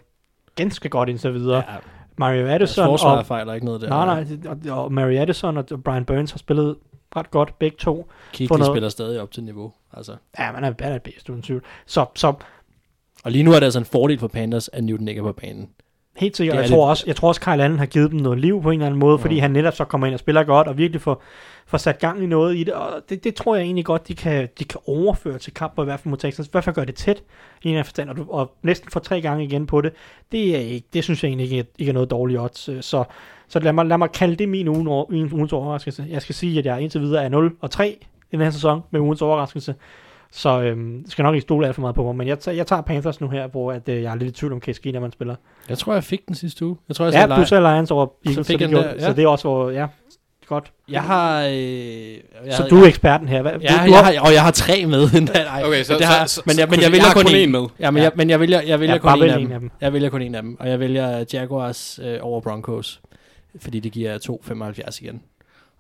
[0.55, 1.63] ganske godt indtil videre.
[1.67, 1.77] Ja,
[2.17, 3.89] Mario deres Addison forsvar og, fejler ikke noget der.
[3.89, 4.37] nej, nej,
[4.73, 6.75] og, og Mario Addison og Brian Burns har spillet
[7.15, 8.09] ret godt, begge to.
[8.47, 9.73] Få noget- spiller stadig op til niveau.
[9.93, 10.15] Altså.
[10.39, 11.61] Ja, man er, man er bedst, uden tvivl.
[11.85, 12.33] Så, så
[13.23, 15.31] Og lige nu er det altså en fordel for Panthers, at Newton ikke er på
[15.31, 15.69] banen.
[16.17, 16.57] Helt sikkert.
[16.57, 18.69] Er Jeg tror, også, jeg tror også, Kyle Allen har givet dem noget liv på
[18.69, 19.41] en eller anden måde, fordi Mm.
[19.41, 21.23] han netop så kommer ind og spiller godt, og virkelig får,
[21.65, 22.73] får sat gang i noget i det.
[22.73, 25.83] Og det, det tror jeg egentlig godt, de kan, de kan overføre til kamp, i
[25.83, 26.47] hvert fald mod Texans.
[26.47, 27.23] I hvert fald gøre det tæt
[27.63, 29.93] i en forstand, og, du, og næsten få tre gange igen på det.
[30.31, 32.69] Det, er ikke, det synes jeg egentlig ikke, er- ikke er noget dårligt odds.
[32.69, 33.03] øh, Så,
[33.47, 34.87] så lad, mig, lad mig kalde det min ugen,
[35.33, 36.05] ugens overraskelse.
[36.09, 37.97] Jeg skal sige, at jeg indtil videre er 0 og 3
[38.31, 39.75] i den her sæson med ugens overraskelse.
[40.35, 42.67] Så øhm, skal nok ikke stole alt for meget på mig, men jeg, tager, jeg
[42.67, 45.01] tager Panthers nu her, hvor at, øh, jeg er lidt i tvivl om Case Keenum,
[45.01, 45.35] man spiller.
[45.69, 46.77] Jeg tror, jeg fik den sidste uge.
[46.89, 48.99] Jeg tror, jeg Ja, du sagde Lions over Eagles, så, fik det han gjorde, der,
[48.99, 49.13] så ja.
[49.13, 49.87] det er også, hvor, ja,
[50.47, 50.71] godt.
[50.89, 51.43] Jeg har...
[51.45, 52.19] Øh, jeg,
[52.51, 53.41] Så du er eksperten her.
[53.41, 55.21] Hvad, Ja, du, jeg, du, har, og jeg har tre med.
[55.21, 57.23] Nej, Okay, så, det har, så, så, men jeg, men så- jeg vælger har kun,
[57.23, 57.41] kun en.
[57.41, 57.65] en med.
[57.79, 58.03] Ja, men, Ja.
[58.03, 59.51] jeg, men jeg vælger, jeg vælger Ja, kun en af, en dem.
[59.51, 59.71] af dem.
[59.81, 60.57] Jeg vælger kun en af dem.
[60.59, 63.01] Og jeg vælger Jaguars øh, over Broncos.
[63.61, 64.17] Fordi det giver
[64.89, 65.21] 2,75 igen.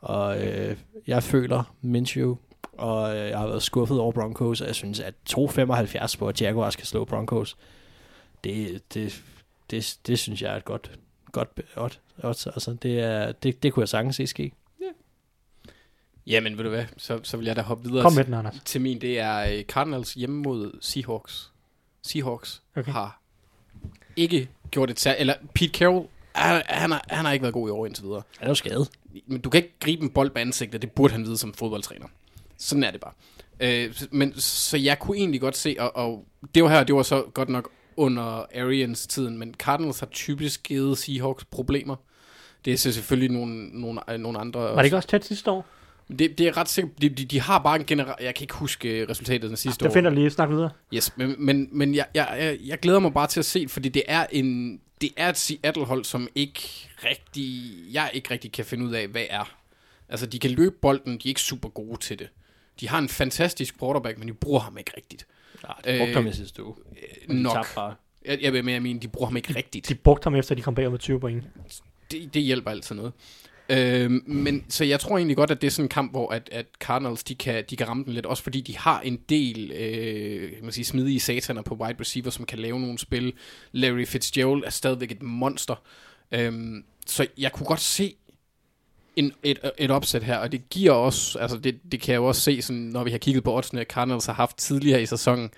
[0.01, 0.75] Og øh,
[1.07, 2.35] jeg føler Minshew.
[2.77, 4.61] Og øh, jeg har været skuffet over Broncos.
[4.61, 7.57] Og jeg synes, at 2,75 på, at Jaguars kan slå Broncos.
[8.43, 9.23] Det, det,
[9.71, 10.91] det, det synes jeg er et godt,
[11.31, 11.59] godt
[12.17, 12.47] odds.
[12.47, 14.51] Altså, det, er, det, det kunne jeg sagtens se ske.
[16.27, 18.55] Jamen, ved du hvad, så, så vil jeg da hoppe videre kom med den, Anders.
[18.65, 19.01] til min.
[19.01, 21.51] Det er øh, Cardinals hjemme mod Seahawks.
[22.01, 22.81] Seahawks Okay.
[22.81, 22.91] okay.
[22.91, 23.21] har
[24.15, 25.19] ikke gjort et særligt...
[25.19, 28.21] Eller Pete Carroll, han, han, har, han har ikke været god i år indtil videre.
[28.37, 28.89] Han er jo skadet.
[29.27, 32.07] Men du kan ikke gribe en bold med ansigtet, det burde han vide som fodboldtræner.
[32.63, 33.13] Sådan er det bare.
[33.59, 36.25] Øh, men så jeg kunne egentlig godt se, og, og
[36.55, 38.23] det var her, det var så godt nok under
[38.55, 41.95] Arians tiden, men Cardinals har typisk givet Seahawks problemer.
[42.65, 44.59] Det er så selvfølgelig nogle, nogle, nogle andre...
[44.59, 45.65] Var det ikke også tæt sidste år?
[46.19, 47.01] Det, det er ret sikkert.
[47.01, 48.15] De, de, de har bare en general...
[48.21, 49.93] Jeg kan ikke huske øh, resultatet den sidste Jeg år.
[49.93, 50.69] finder lige snak videre.
[50.93, 53.71] Yes, men, men, men jeg, jeg, jeg, jeg glæder mig bare til at se det,
[53.71, 58.65] fordi det er en det er et Seattle-hold, som ikke rigtig, jeg ikke rigtig kan
[58.65, 59.55] finde ud af, hvad er.
[60.09, 62.29] Altså, de kan løbe bolden, de er ikke super gode til det.
[62.79, 65.27] De har en fantastisk quarterback, men de bruger ham ikke rigtigt.
[65.63, 66.75] Ja, det brugte Øh, ham i sidste uge.
[67.29, 67.65] Øh, nok.
[68.25, 69.89] Jeg, jeg, men jeg mener, de bruger ham ikke rigtigt.
[69.89, 71.43] De brugte ham efter, de kom bagud med 20 point.
[72.11, 73.13] det, det hjælper altid noget.
[73.69, 76.49] Øhm, men så jeg tror egentlig godt, at det er sådan en kamp, hvor at,
[76.51, 79.71] at Cardinals de kan, de kan ramme den lidt, også fordi de har en del
[79.71, 83.33] øh, kan man sige, smidige sataner på wide receiver, som kan lave nogle spil.
[83.71, 85.75] Larry Fitzgerald er stadigvæk et monster.
[86.31, 88.15] Øhm, så jeg kunne godt se
[89.15, 92.25] en, et, et opsæt her, og det giver også, altså det, det kan jeg jo
[92.25, 95.49] også se, sådan, når vi har kigget på oddsene, Cardinals har haft tidligere i sæsonen,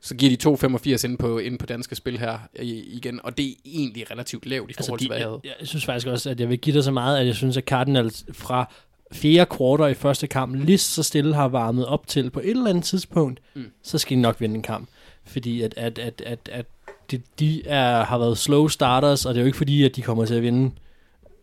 [0.00, 0.66] så giver de
[0.96, 4.70] 2,85 inde på, inde på danske spil her igen, og det er egentlig relativt lavt
[4.70, 5.56] i Altså, forhold de, til, hvad jeg jeg, havde.
[5.60, 7.64] jeg synes faktisk også, at jeg vil give dig så meget, at jeg synes, at
[7.64, 8.72] Cardinals fra
[9.12, 12.70] fjerde kvarter i første kamp lige så stille har varmet op til på et eller
[12.70, 13.64] andet tidspunkt, mm.
[13.82, 14.88] så skal de nok vinde en kamp.
[15.26, 16.66] Fordi at, at, at, at, at
[17.10, 20.02] de, de er, har været slow starters, og det er jo ikke fordi, at de
[20.02, 20.70] kommer til at vinde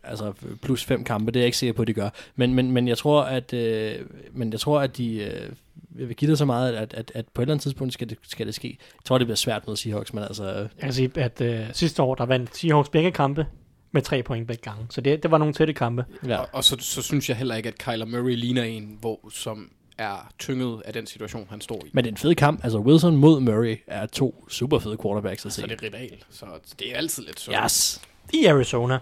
[0.04, 2.08] altså plus fem kampe, det er jeg ikke sikker på, at de gør.
[2.36, 3.94] Men, men, men jeg tror, at, øh,
[4.32, 5.50] men jeg tror, at de, øh,
[5.98, 8.10] jeg vil give dig så meget, at, at, at på et eller andet tidspunkt skal
[8.10, 8.68] det, skal det ske.
[8.80, 12.02] Jeg tror, det bliver svært med Seahawks, men altså, Jeg kan sige, at øh, sidste
[12.02, 13.46] år, der vandt Seahawks begge kampe
[13.92, 14.86] med tre point begge gange.
[14.90, 16.04] Så det, det var nogle tætte kampe.
[16.26, 16.36] Ja.
[16.38, 19.70] Og, og så, så synes jeg heller ikke, at Kyler Murray ligner en, hvor, som
[19.98, 21.90] er tynget af den situation, han står i.
[21.92, 22.64] Men det er en fed kamp.
[22.64, 25.60] Altså, Wilson mod Murray er to super fede quarterbacks at se.
[25.60, 26.46] så er det rival, så
[26.78, 27.52] det er altid lidt så.
[27.64, 28.00] Yes.
[28.32, 28.98] I Arizona.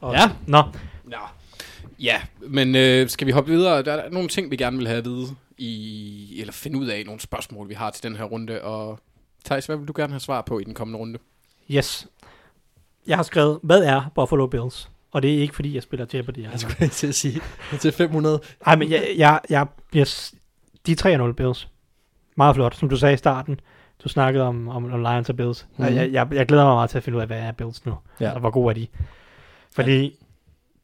[0.00, 0.30] Og, Ja.
[0.46, 0.62] Nå,
[1.04, 1.16] Nå.
[1.98, 3.82] Ja, men øh, skal vi hoppe videre?
[3.82, 5.26] Der er nogle ting, vi gerne vil have at vide,
[5.58, 8.62] i, eller finde ud af nogle spørgsmål, vi har til den her runde.
[8.62, 8.98] Og
[9.44, 11.18] Thijs, hvad vil du gerne have svar på i den kommende runde?
[11.70, 12.06] yes.
[13.06, 14.88] Jeg har skrevet, hvad er Buffalo Bills?
[15.12, 16.38] Og det er ikke, fordi jeg spiller Jeopardy.
[16.42, 17.40] Jeg skulle lige til at sige.
[17.80, 18.40] Til 500.
[18.66, 20.34] Nej, men jeg, jeg, jeg s-
[20.86, 21.68] De er 3-0 Bills.
[22.36, 23.60] Meget flot, som du sagde i starten.
[24.04, 25.66] Du snakkede om, om, om Lions og Bills.
[25.76, 25.84] Mm.
[25.84, 27.94] Jeg, jeg, jeg glæder mig meget til at finde ud af, hvad er Bills nu.
[28.20, 28.32] Ja.
[28.32, 28.86] Og hvor gode er de.
[29.74, 30.26] Fordi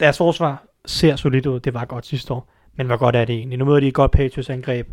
[0.01, 1.61] deres forsvar ser solidt ud.
[1.61, 2.49] Det var godt sidste år.
[2.75, 3.59] Men hvor godt er det egentlig?
[3.59, 4.89] Nu møder de et godt Patriots angreb.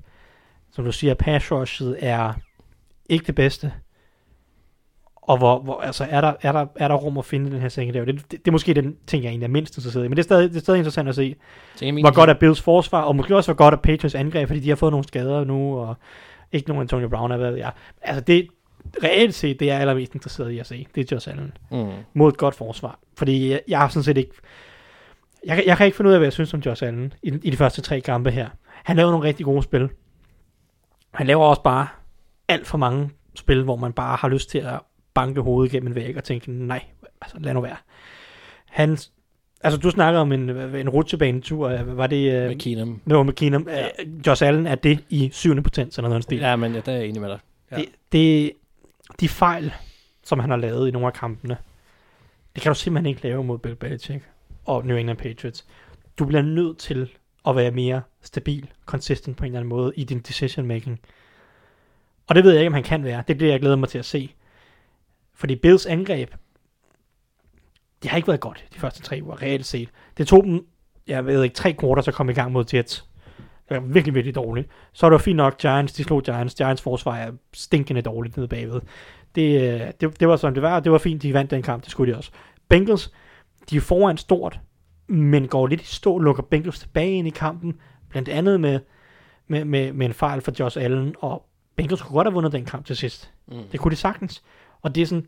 [0.71, 1.51] Som du siger, pass
[1.99, 2.33] er
[3.09, 3.71] ikke det bedste.
[5.15, 7.69] Og hvor, hvor altså, er, der, er, der, er der rum at finde den her
[7.69, 8.05] secondary?
[8.05, 10.07] Det, det, det, er måske den ting, jeg egentlig er mindst interesseret i.
[10.07, 11.35] Men det er stadig, det er stadig interessant at se,
[11.79, 14.69] hvor godt er Bills forsvar, og måske også hvor godt er Patriots angreb, fordi de
[14.69, 15.95] har fået nogle skader nu, og
[16.51, 17.71] ikke nogen Antonio Brown, er hvad ved jeg.
[18.01, 18.47] Altså det,
[19.03, 21.87] reelt set, det jeg er allermest interesseret i at se, det er Josh Allen Mm.
[22.13, 22.99] mod et godt forsvar.
[23.17, 24.31] Fordi jeg, jeg har sådan set ikke,
[25.45, 27.27] jeg, kan- jeg kan ikke finde ud af, hvad jeg synes om Josh Allen i,
[27.43, 28.49] i de første tre kampe her.
[28.83, 29.89] Han laver nogle rigtig gode spil.
[31.13, 31.87] Han laver også bare
[32.47, 34.79] alt for mange spil, hvor man bare har lyst til at
[35.13, 36.83] banke hovedet gennem en væg og tænke, nej,
[37.21, 37.75] altså lad nu være.
[38.65, 38.97] Han,
[39.61, 42.33] altså du snakkede om en, en rutsjebanetur, var det...
[42.33, 43.01] øh, Med Keenum.
[43.05, 43.67] No, med Keenum.
[43.69, 43.87] Ja.
[44.27, 46.39] Josh Allen er det i syvende potens, eller noget stil.
[46.39, 47.39] Ja, men ja, der er jeg enig med dig.
[47.71, 47.75] Ja.
[47.75, 48.51] Det, det,
[49.19, 49.73] de fejl,
[50.23, 51.57] som han har lavet i nogle af kampene,
[52.55, 54.23] det kan du simpelthen ikke lave mod Bill Belichick
[54.65, 55.65] og New England Patriots.
[56.19, 57.09] Du bliver nødt til
[57.47, 60.99] at være mere stabil, consistent på en eller anden måde i din decision making.
[62.27, 63.23] Og det ved jeg ikke, om han kan være.
[63.27, 64.33] Det bliver jeg glæder mig til at se.
[65.33, 66.31] Fordi Bills angreb,
[68.03, 69.89] det har ikke været godt de første tre uger, reelt set.
[70.17, 70.65] Det tog dem,
[71.07, 73.05] jeg ved ikke, tre kvarter at komme i gang mod Jets.
[73.69, 74.69] Det var virkelig, virkelig dårligt.
[74.93, 76.55] Så er det jo fint nok, Giants, de slog Giants.
[76.55, 78.81] Giants forsvar er stinkende dårligt nede bagved.
[79.35, 80.79] Det, øh, det, det var sådan, det var.
[80.79, 81.83] Det var fint, de vandt den kamp.
[81.83, 82.31] Det skulle de også.
[82.69, 83.11] Bengals,
[83.69, 84.59] de er foran stort,
[85.07, 87.79] men går lidt i stå, lukker Bengals tilbage ind i kampen.
[88.09, 88.79] Blandt andet med,
[89.47, 91.45] med, med, med en fejl for Josh Allen, og
[91.75, 93.31] Bengals kunne godt have vundet den kamp til sidst.
[93.47, 93.57] Mm.
[93.71, 94.43] Det kunne de sagtens.
[94.81, 95.27] Og det er sådan,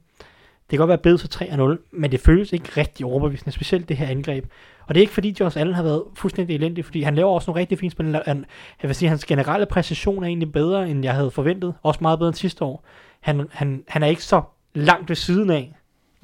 [0.70, 3.98] det kan godt være Bills er 3-0, men det føles ikke rigtig overbevisende, specielt det
[3.98, 4.46] her angreb.
[4.82, 7.52] Og det er ikke fordi Josh Allen har været fuldstændig elendig, fordi han laver også
[7.52, 8.22] nogle rigtig fine spil.
[8.26, 8.46] Han,
[8.82, 11.74] jeg vil sige, hans generelle præcision er egentlig bedre, end jeg havde forventet.
[11.84, 12.84] Også meget bedre end sidste år.
[13.20, 14.42] Han, han, han er ikke så
[14.74, 15.76] langt ved siden af,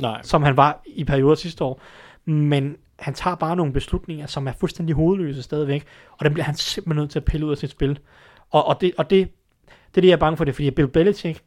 [0.01, 0.21] Nej.
[0.23, 1.81] som han var i perioder sidste år.
[2.25, 6.55] Men han tager bare nogle beslutninger, som er fuldstændig hovedløse stadigvæk, og dem bliver han
[6.55, 7.99] simpelthen nødt til at pille ud af sit spil.
[8.51, 9.29] Og, og, det, og det,
[9.65, 11.43] det er det, jeg er bange for det, fordi Bill Belichick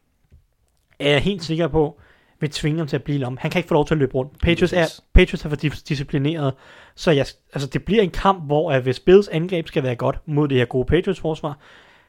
[0.99, 1.99] er jeg helt sikker på,
[2.39, 3.37] vil tvinge ham til at blive om.
[3.37, 4.39] Han kan ikke få lov til at løbe rundt.
[4.39, 5.01] Patriots er.
[5.13, 6.53] Patriots er for dis- disciplineret,
[6.95, 10.19] så jeg, altså det bliver en kamp, hvor at hvis Bills angreb skal være godt
[10.25, 11.57] mod det her gode Patriots forsvar,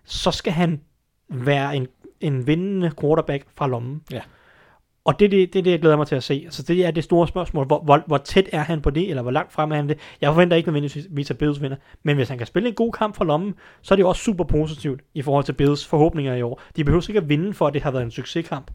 [0.04, 0.80] så skal han
[1.28, 1.86] være en,
[2.20, 4.02] en vindende quarterback fra lommen.
[4.12, 4.20] Ja.
[5.04, 6.42] Og det er det, det, det, jeg glæder mig til at se.
[6.44, 7.66] Altså det er det store spørgsmål.
[7.66, 9.98] Hvor, hvor, hvor tæt er han på det, eller hvor langt frem er han det?
[10.20, 11.76] Jeg forventer ikke nødvendigvis, at Bills vinder.
[12.02, 14.22] Men hvis han kan spille en god kamp fra lommen, så er det jo også
[14.22, 16.62] super positivt i forhold til Bills forhåbninger i år.
[16.76, 18.70] De behøver ikke at vinde, for at det har været en succeskamp.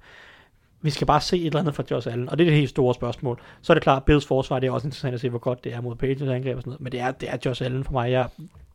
[0.85, 2.69] Vi skal bare se et eller andet fra Josh Allen, og det er det helt
[2.69, 3.39] store spørgsmål.
[3.61, 5.73] Så er det klart, Bills forsvar, det er også interessant at se, hvor godt det
[5.73, 6.81] er mod Patriots angreb og sådan noget.
[6.81, 8.11] Men det er, det er Josh Allen for mig.
[8.11, 8.27] Jeg,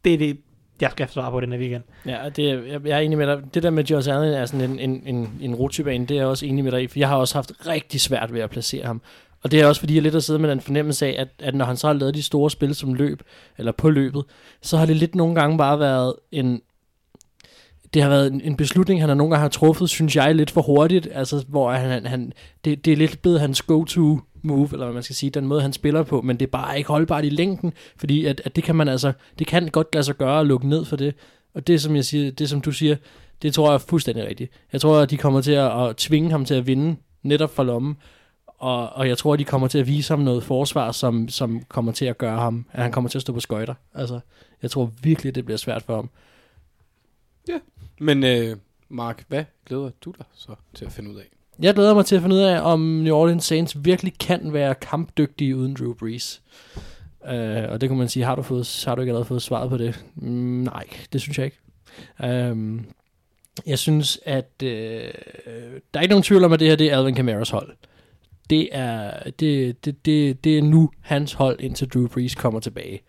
[0.04, 0.36] det er det,
[0.80, 1.82] jeg skal svare på den her weekend.
[2.06, 3.42] Ja, det, er- jeg, jeg er enig med dig.
[3.54, 6.26] Det der med Josh Allen er sådan en, en, en, en rutsjebane, det er jeg
[6.28, 8.86] også enig med dig i, for jeg har også haft rigtig svært ved at placere
[8.86, 9.02] ham.
[9.42, 11.54] Og det er også fordi, jeg lidt har siddet med den fornemmelse af, at, at
[11.54, 13.22] når han så har lavet de store spil som løb,
[13.58, 14.24] eller på løbet,
[14.62, 16.62] så har det lidt nogle gange bare været en...
[17.94, 20.50] Det har været en, en beslutning, han har nogle gange har truffet, synes jeg, lidt
[20.50, 21.08] for hurtigt.
[21.12, 22.32] Altså, hvor han, han,
[22.64, 25.62] det, det er lidt blevet hans go-to move, eller hvad man skal sige, den måde,
[25.62, 28.64] han spiller på, men det er bare ikke holdbart i længden, fordi at, at det
[28.64, 31.14] kan man altså, det kan godt lade sig gøre at lukke ned for det.
[31.54, 32.96] Og det, som jeg siger, det som du siger,
[33.42, 34.52] det tror jeg er fuldstændig rigtigt.
[34.72, 37.62] Jeg tror, at de kommer til at, at tvinge ham til at vinde, netop for
[37.62, 37.96] lommen.
[38.46, 41.62] Og, og jeg tror, at de kommer til at vise ham noget forsvar, som, som
[41.68, 43.74] kommer til at gøre ham, at han kommer til at stå på skøjter.
[43.94, 44.20] Altså,
[44.62, 46.10] jeg tror virkelig, det bliver svært for ham.
[47.48, 47.58] Ja.
[48.00, 48.56] Men øh,
[48.88, 51.24] Mark, hvad glæder du dig så til at finde ud af?
[51.62, 54.74] Jeg glæder mig til at finde ud af, om New Orleans Saints virkelig kan være
[54.74, 56.42] kampdygtige uden Drew Brees.
[57.20, 59.70] Uh, og det kan man sige, har du, fået, har du ikke allerede fået svaret
[59.70, 60.04] på det?
[60.14, 62.50] Mm, nej, det synes jeg ikke.
[62.50, 62.86] Um,
[63.66, 66.98] jeg synes, at uh, der er ikke nogen tvivl om, at det her det er
[66.98, 67.76] Alvin Kamara's hold.
[68.50, 73.00] Det er, det, det, det, det er nu hans hold, indtil Drew Brees kommer tilbage.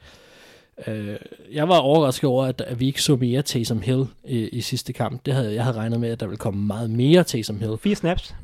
[0.87, 1.15] Uh,
[1.51, 4.93] jeg var overrasket over, at, at vi ikke så mere Taysom Hill i, i sidste
[4.93, 5.25] kamp.
[5.25, 7.77] Det havde, jeg havde regnet med, at der ville komme meget mere Taysom Hill.
[7.77, 8.35] Fire snaps.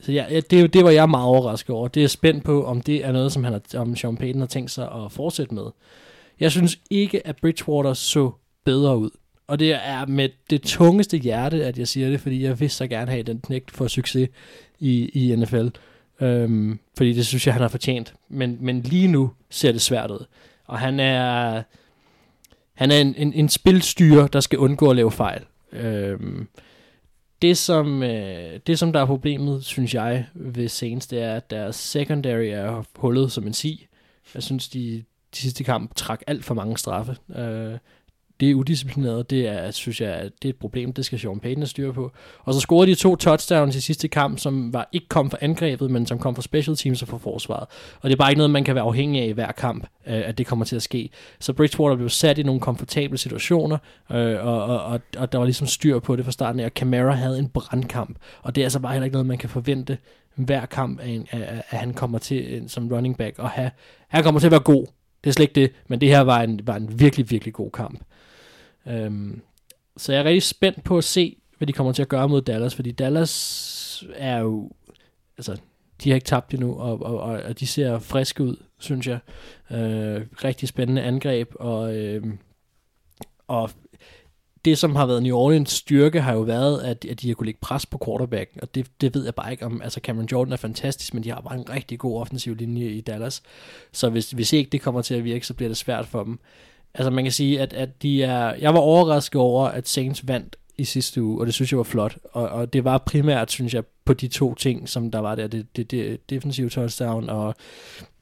[0.00, 1.88] Så ja, ja, det, det var jeg meget overrasket over.
[1.88, 4.46] Det er spændt på, om det er noget, som han har, om Sean Payton har
[4.46, 5.64] tænkt sig at fortsætte med.
[6.40, 8.30] Jeg synes ikke, at Bridgewater så
[8.64, 9.10] bedre ud.
[9.46, 12.86] Og det er med det tungeste hjerte, at jeg siger det, fordi jeg vil så
[12.86, 14.28] gerne have den knægt for succes
[14.80, 15.68] i, i NFL.
[16.20, 18.14] Øhm, fordi det synes jeg, han har fortjent.
[18.28, 20.24] Men, men lige nu ser det svært ud.
[20.66, 21.62] Og han er,
[22.74, 25.44] han er en, en, en spilstyre, der skal undgå at lave fejl.
[25.72, 26.48] Øhm,
[27.42, 31.50] det, som, øh, det, som der er problemet, synes jeg, ved Saints, det er, at
[31.50, 33.86] deres secondary er hullet som en si.
[34.34, 35.04] Jeg synes, de,
[35.34, 37.16] de sidste kamp trak alt for mange straffe.
[37.36, 37.78] Øh,
[38.40, 41.66] det er udisciplineret, det er, synes jeg, det er et problem, det skal Sean Payton
[41.66, 42.12] styre på.
[42.44, 45.90] Og så scorede de to touchdowns i sidste kamp, som var ikke kom fra angrebet,
[45.90, 47.66] men som kom fra special teams og fra forsvaret.
[48.00, 50.22] Og det er bare ikke noget, man kan være afhængig af i hver kamp, øh,
[50.28, 51.10] at det kommer til at ske.
[51.40, 53.78] Så Bridgewater blev sat i nogle komfortable situationer,
[54.12, 56.72] øh, og, og, og, og der var ligesom styr på det fra starten af, og
[56.74, 58.18] Camara havde en brandkamp.
[58.42, 59.98] Og det er altså bare heller ikke noget, man kan forvente
[60.34, 63.70] hver kamp, at, at, at han kommer til øh, som running back, og have,
[64.08, 64.86] han kommer til at være god.
[65.24, 67.70] Det er slet ikke det, men det her var en, var en virkelig, virkelig god
[67.70, 68.00] kamp.
[68.86, 69.40] Øhm,
[69.96, 72.42] så jeg er rigtig spændt på at se, hvad de kommer til at gøre mod
[72.42, 74.70] Dallas, fordi Dallas er jo,
[75.38, 75.56] altså,
[76.04, 79.18] de har ikke tabt endnu, og, og, og, og de ser friske ud, synes jeg.
[79.70, 82.24] Øh, rigtig spændende angreb, og, øh,
[83.48, 83.70] og
[84.64, 87.46] det, som har været New Orleans styrke, har jo været, at, at de har kunne
[87.46, 89.82] lægge pres på quarterbacken, og det, det ved jeg bare ikke om.
[89.82, 93.00] Altså Cameron Jordan er fantastisk, men de har bare en rigtig god offensiv linje i
[93.00, 93.42] Dallas.
[93.92, 96.38] Så hvis, hvis ikke det kommer til at virke, så bliver det svært for dem.
[96.94, 98.54] Altså man kan sige, at, at de er...
[98.54, 101.84] Jeg var overrasket over, at Saints vandt i sidste uge, og det synes jeg var
[101.84, 102.18] flot.
[102.32, 105.46] Og, og det var primært, synes jeg, på de to ting, som der var der.
[105.46, 107.54] Det, det, det defensive touchdown og,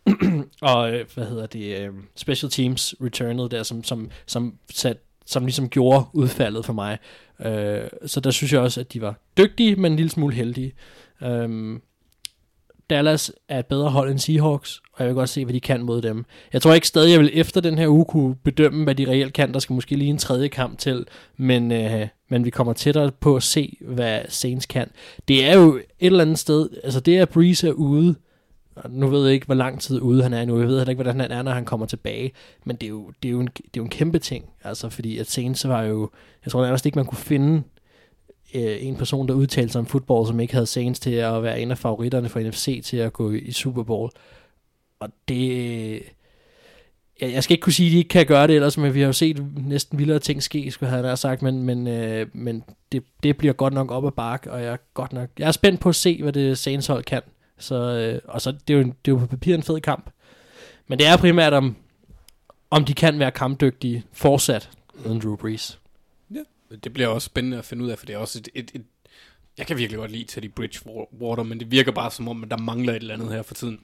[0.60, 4.96] og øh, hvad hedder det, øh, special teams returnet der, som, som, som, sat,
[5.26, 6.98] som ligesom gjorde udfaldet for mig.
[7.40, 10.72] Øh, så der synes jeg også, at de var dygtige, men en lille smule heldige.
[11.22, 11.78] Øh,
[12.92, 15.82] Dallas er et bedre hold end Seahawks, og jeg vil godt se, hvad de kan
[15.82, 16.24] mod dem.
[16.52, 19.32] Jeg tror ikke stadig, jeg vil efter den her uge kunne bedømme, hvad de reelt
[19.32, 19.52] kan.
[19.52, 21.06] Der skal måske lige en tredje kamp til,
[21.36, 24.90] men, øh, men vi kommer tættere på at se, hvad Saints kan.
[25.28, 28.14] Det er jo et eller andet sted, altså det er Breeze er ude,
[28.88, 30.58] nu ved jeg ikke, hvor lang tid ude han er nu.
[30.58, 32.32] Jeg ved heller ikke, hvordan han er, når han kommer tilbage.
[32.64, 34.44] Men det er jo, det er jo, en, det er jo en kæmpe ting.
[34.64, 36.10] Altså, fordi at Saints var jo...
[36.44, 37.62] Jeg tror nærmest ikke, man kunne finde
[38.54, 41.60] øh, en person, der udtalte sig om fodbold, som ikke havde Saints til at være
[41.60, 44.10] en af favoritterne for NFC til at gå i, Super Bowl.
[45.00, 45.50] Og det...
[45.94, 46.00] Øh,
[47.20, 49.00] jeg, jeg skal ikke kunne sige, at de ikke kan gøre det ellers, men vi
[49.00, 52.64] har jo set næsten vildere ting ske, skulle jeg have sagt, men, men, øh, men
[52.92, 55.28] det, det bliver godt nok op ad bark, og jeg er godt nok...
[55.38, 57.22] Jeg er spændt på at se, hvad det Saints hold kan.
[57.58, 59.80] Så, øh, og så det er, jo, en- det er jo på papir en fed
[59.80, 60.10] kamp.
[60.88, 61.76] Men det er primært om,
[62.70, 64.70] om de kan være kampdygtige fortsat
[65.06, 65.78] uden Drew Brees.
[66.84, 68.82] Det bliver også spændende at finde ud af, for det er også et, et, et
[69.58, 72.56] jeg kan virkelig godt lide Teddy Bridgewater, men det virker bare som om, at der
[72.58, 73.80] mangler et eller andet her for tiden.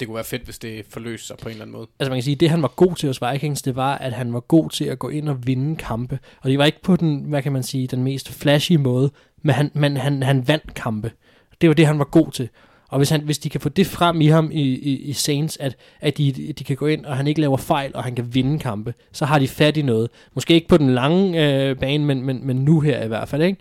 [0.00, 1.86] Det kunne være fedt, hvis det forløste sig på en eller anden måde.
[1.98, 4.32] Altså man kan sige, det han var god til hos Vikings, det var, at han
[4.32, 6.18] var god til at gå ind og vinde kampe.
[6.40, 9.10] Og det var ikke på den, hvad kan man sige, den mest flashy måde,
[9.42, 11.12] men han, men han, han vandt kampe.
[11.60, 12.48] Det var det, han var god til.
[12.88, 15.56] Og hvis, han, hvis de kan få det frem i ham i, i, i Saints,
[15.56, 18.34] at, at de, de kan gå ind, og han ikke laver fejl, og han kan
[18.34, 20.10] vinde kampe, så har de fat i noget.
[20.34, 23.42] Måske ikke på den lange øh, bane, men, men, men nu her i hvert fald,
[23.42, 23.60] ikke?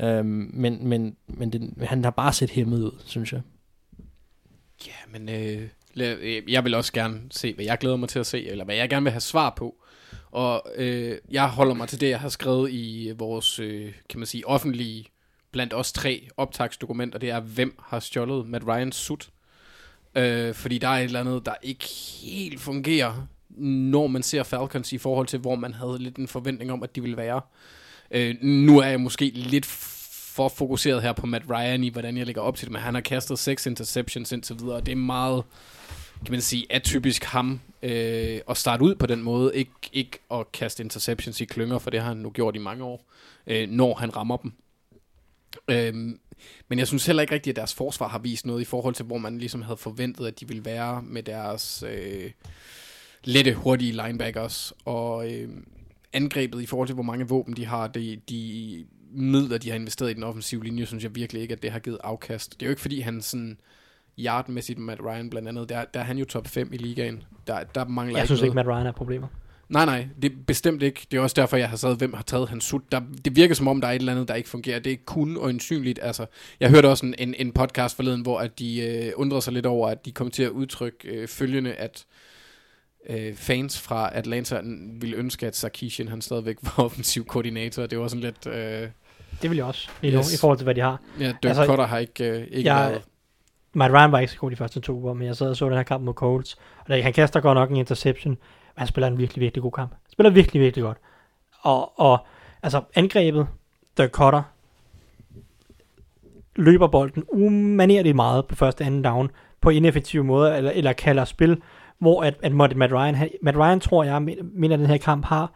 [0.00, 3.40] Øhm, men men, men den, han har bare set hæmmet ud, synes jeg.
[4.86, 8.26] Ja, men øh, øh, jeg vil også gerne se, hvad jeg glæder mig til at
[8.26, 9.74] se, eller hvad jeg gerne vil have svar på.
[10.30, 14.26] Og øh, jeg holder mig til det, jeg har skrevet i vores, øh, kan man
[14.26, 15.06] sige, offentlige,
[15.54, 19.28] blandt os tre optagsdokumenter, det er, hvem har stjålet Matt Ryans sut.
[20.14, 21.84] Øh, fordi der er et eller andet, der ikke
[22.22, 23.26] helt fungerer,
[23.58, 26.96] når man ser Falcons i forhold til, hvor man havde lidt en forventning om, at
[26.96, 27.40] de ville være.
[28.10, 32.26] Øh, nu er jeg måske lidt for fokuseret her på Matt Ryan i, hvordan jeg
[32.26, 34.96] lægger op til det, men han har kastet seks interceptions indtil videre, og det er
[34.96, 35.44] meget,
[36.24, 40.52] kan man sige, atypisk ham øh, at starte ud på den måde, ikke, ikke at
[40.52, 43.04] kaste interceptions i klynger, for det har han nu gjort i mange år,
[43.46, 44.52] øh, når han rammer dem.
[45.68, 46.18] Øhm,
[46.68, 49.04] men jeg synes heller ikke rigtigt, at deres forsvar har vist noget i forhold til,
[49.04, 52.30] hvor man ligesom havde forventet, at de ville være med deres øh,
[53.24, 54.72] lette, hurtige linebackers.
[54.84, 55.48] Og øh,
[56.12, 60.10] angrebet i forhold til, hvor mange våben de har, de, de midler, de har investeret
[60.10, 62.54] i den offensive linje, synes jeg virkelig ikke, at det har givet afkast.
[62.54, 63.58] Det er jo ikke, fordi han sådan
[64.18, 67.22] yardmæssigt med Matt Ryan blandt andet, der, der er han jo top 5 i ligaen.
[67.46, 68.48] Der, der mangler Jeg synes noget.
[68.48, 69.28] ikke, Matt Ryan er problemer.
[69.68, 71.06] Nej, nej, det er bestemt ikke.
[71.10, 72.82] Det er også derfor, jeg har sagt, hvem har taget hans sut.
[72.92, 74.78] Der, det virker som om, der er et eller andet, der ikke fungerer.
[74.78, 75.98] Det er kun øjensynligt.
[76.02, 76.26] Altså,
[76.60, 79.66] jeg hørte også en, en, en podcast forleden, hvor at de øh, undrede sig lidt
[79.66, 82.04] over, at de kom til at udtrykke øh, følgende, at
[83.10, 84.60] øh, fans fra Atlanta
[85.00, 87.86] ville ønske, at Sarkisian han stadigvæk var offensiv koordinator.
[87.86, 88.46] Det var sådan lidt...
[88.46, 88.88] Øh,
[89.42, 90.34] Det vil jeg også, nu, Yes.
[90.34, 91.00] i forhold til, hvad de har.
[91.20, 93.02] ja, Dirk Altså, Cutter har ikke, øh, ikke jeg- været
[93.76, 95.64] Matt Ryan var ikke så god de første to uger, men jeg sad og så
[95.68, 98.36] den her kamp mod Colts, og der, han kaster godt nok en interception,
[98.76, 99.90] han spiller en virkelig, virkelig god kamp.
[99.90, 100.98] Han spiller virkelig, virkelig godt.
[101.60, 102.18] Og, og
[102.62, 103.46] altså angrebet,
[103.98, 104.42] Dirk Cutter,
[106.56, 109.30] løber bolden umanerligt meget på første anden down,
[109.60, 111.62] på ineffektive måder, eller, eller kalder spil,
[111.98, 115.52] hvor at, at Matt Ryan, han, Matt Ryan tror jeg, mener den her kamp har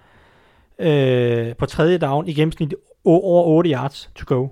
[0.78, 2.74] øh, på tredje down i gennemsnit
[3.04, 4.48] over 8 yards to go.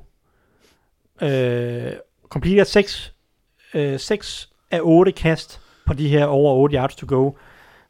[1.22, 1.92] Øh,
[2.28, 3.14] completer 6,
[3.74, 7.30] øh, 6 af 8 kast på de her over 8 yards to go.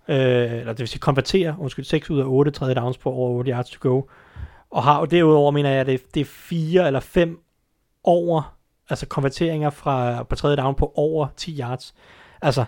[0.08, 3.30] Øh, eller det vil sige konverterer, undskyld, 6 ud af 8 tredje downs på over
[3.30, 4.02] 8 yards to go.
[4.70, 7.40] Og har derudover, mener jeg, det, det er 4 eller 5
[8.04, 8.56] over,
[8.90, 11.94] altså konverteringer fra, på tredje down på over 10 yards.
[12.42, 12.64] Altså,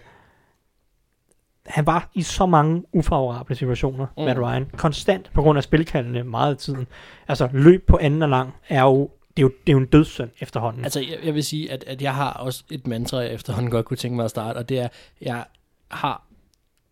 [1.66, 4.24] han var i så mange ufavorable situationer, mm.
[4.24, 6.86] Matt Ryan, konstant på grund af spilkaldene meget af tiden.
[7.28, 9.86] Altså, løb på anden og lang er jo det er jo, det er jo en
[9.86, 10.84] dødssynd efterhånden.
[10.84, 13.86] Altså, jeg, jeg vil sige, at, at jeg har også et mantra, jeg efterhånden godt
[13.86, 14.88] kunne tænke mig at starte, og det er,
[15.20, 15.44] jeg
[15.88, 16.27] har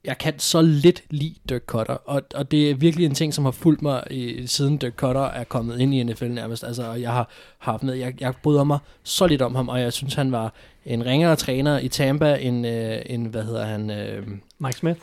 [0.07, 3.45] jeg kan så lidt lide Dirk Cutter, og, og det er virkelig en ting, som
[3.45, 6.65] har fulgt mig i, siden Dirk Cutter er kommet ind i NFL nærmest.
[6.65, 9.93] Altså, jeg har haft med, jeg, jeg bryder mig så lidt om ham, og jeg
[9.93, 10.55] synes, han var
[10.87, 13.91] en ringere træner i Tampa, end, øh, end hvad hedder han?
[13.91, 14.27] Øh,
[14.59, 15.01] Mike Smith?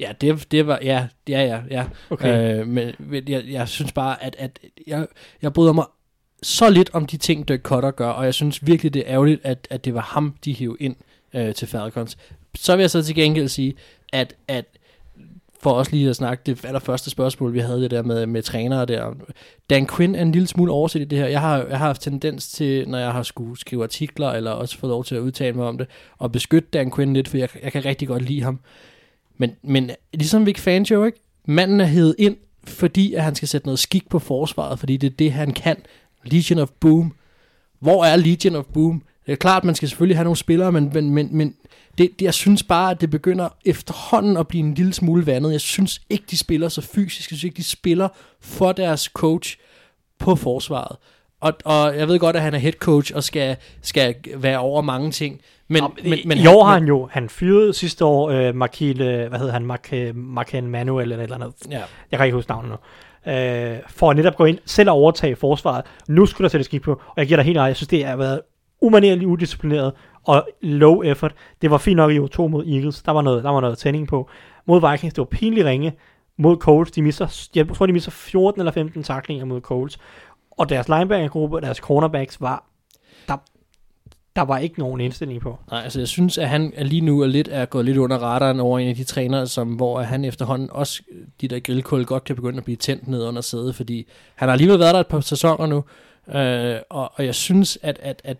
[0.00, 1.84] Ja, det, det var, ja, ja, ja, ja.
[2.10, 2.60] Okay.
[2.60, 2.94] Øh, men
[3.28, 5.06] jeg, jeg synes bare, at, at jeg,
[5.42, 5.84] jeg bryder mig
[6.42, 9.40] så lidt om de ting, Dirk Cutter gør, og jeg synes virkelig, det er ærgerligt,
[9.44, 10.96] at, at det var ham, de hævde ind
[11.34, 12.16] øh, til Falcons.
[12.54, 13.74] Så vil jeg så til gengæld sige,
[14.12, 14.64] at, at
[15.62, 18.86] for os lige at snakke det allerførste spørgsmål, vi havde det der med, med trænere
[18.86, 19.14] der.
[19.70, 21.26] Dan Quinn er en lille smule overset i det her.
[21.26, 24.78] Jeg har, jeg har haft tendens til, når jeg har skulle skrive artikler, eller også
[24.78, 25.86] fået lov til at udtale mig om det,
[26.18, 28.60] og beskytte Dan Quinn lidt, for jeg, jeg kan rigtig godt lide ham.
[29.36, 31.18] Men, men ligesom Vic Fangio, ikke?
[31.44, 35.12] Manden er hed ind, fordi at han skal sætte noget skik på forsvaret, fordi det
[35.12, 35.76] er det, han kan.
[36.24, 37.12] Legion of Boom.
[37.78, 39.02] Hvor er Legion of Boom?
[39.26, 41.54] Det er klart, at man skal selvfølgelig have nogle spillere, men, men, men, men
[41.98, 45.52] det, det, jeg synes bare, at det begynder efterhånden at blive en lille smule vandet.
[45.52, 47.30] Jeg synes ikke, de spiller så fysisk.
[47.30, 48.08] Jeg synes ikke, de spiller
[48.40, 49.58] for deres coach
[50.18, 50.96] på forsvaret.
[51.40, 54.82] Og, og jeg ved godt, at han er head coach og skal, skal være over
[54.82, 55.40] mange ting.
[55.68, 59.38] Men, men, men I år har han jo, han fyrede sidste år uh, Markile, hvad
[59.38, 61.54] hedder han, Mark, Marken Manuel eller et eller andet.
[61.70, 61.82] Ja.
[62.10, 62.76] Jeg kan ikke huske navnet nu.
[63.26, 65.84] Uh, for at netop gå ind, selv at overtage forsvaret.
[66.08, 68.04] Nu skulle der sættes skik på, og jeg giver dig helt ret, jeg synes, det
[68.04, 68.40] har været
[68.82, 69.92] umanerligt udisciplineret
[70.24, 71.34] og low effort.
[71.62, 73.02] Det var fint nok i to mod Eagles.
[73.02, 74.30] Der var noget, der var noget tænding på.
[74.66, 75.92] Mod Vikings, det var pinligt ringe.
[76.36, 79.98] Mod Colts, de misser, jeg tror, de misser 14 eller 15 taklinger mod Colts.
[80.50, 82.64] Og deres linebackergruppe og deres cornerbacks var,
[83.28, 83.36] der,
[84.36, 85.58] der var ikke nogen indstilling på.
[85.70, 88.60] Nej, altså jeg synes, at han lige nu er lidt er gået lidt under radaren
[88.60, 91.02] over en af de trænere, som, hvor han efterhånden også,
[91.40, 94.52] de der grillkul godt kan begynde at blive tændt ned under sædet, fordi han har
[94.52, 95.84] alligevel været der et par sæsoner nu,
[96.38, 98.36] øh, og, og jeg synes, at, at, at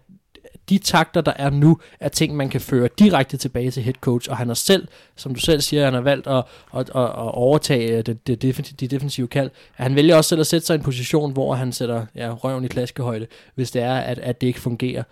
[0.69, 4.31] de takter, der er nu, er ting, man kan føre direkte tilbage til head coach,
[4.31, 6.45] og han har selv, som du selv siger, han har valgt at,
[6.77, 9.51] at, at, at overtage øh, det, det, det, de defensive kald.
[9.73, 12.65] Han vælger også selv at sætte sig i en position, hvor han sætter ja, røven
[12.65, 15.03] i klaskehøjde, hvis det er, at, at det ikke fungerer.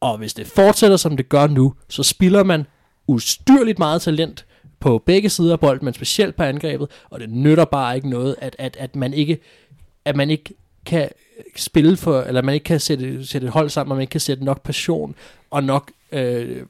[0.00, 2.66] Og hvis det fortsætter, som det gør nu, så spilder man
[3.06, 4.46] ustyrligt meget talent
[4.80, 8.36] på begge sider af bolden, men specielt på angrebet, og det nytter bare ikke noget,
[8.38, 9.38] at, at, at man ikke
[10.04, 10.54] at man ikke
[10.86, 11.08] kan
[11.56, 14.20] spille for, eller man ikke kan sætte, sætte et hold sammen, og man ikke kan
[14.20, 15.14] sætte nok passion
[15.50, 16.62] og nok, øh,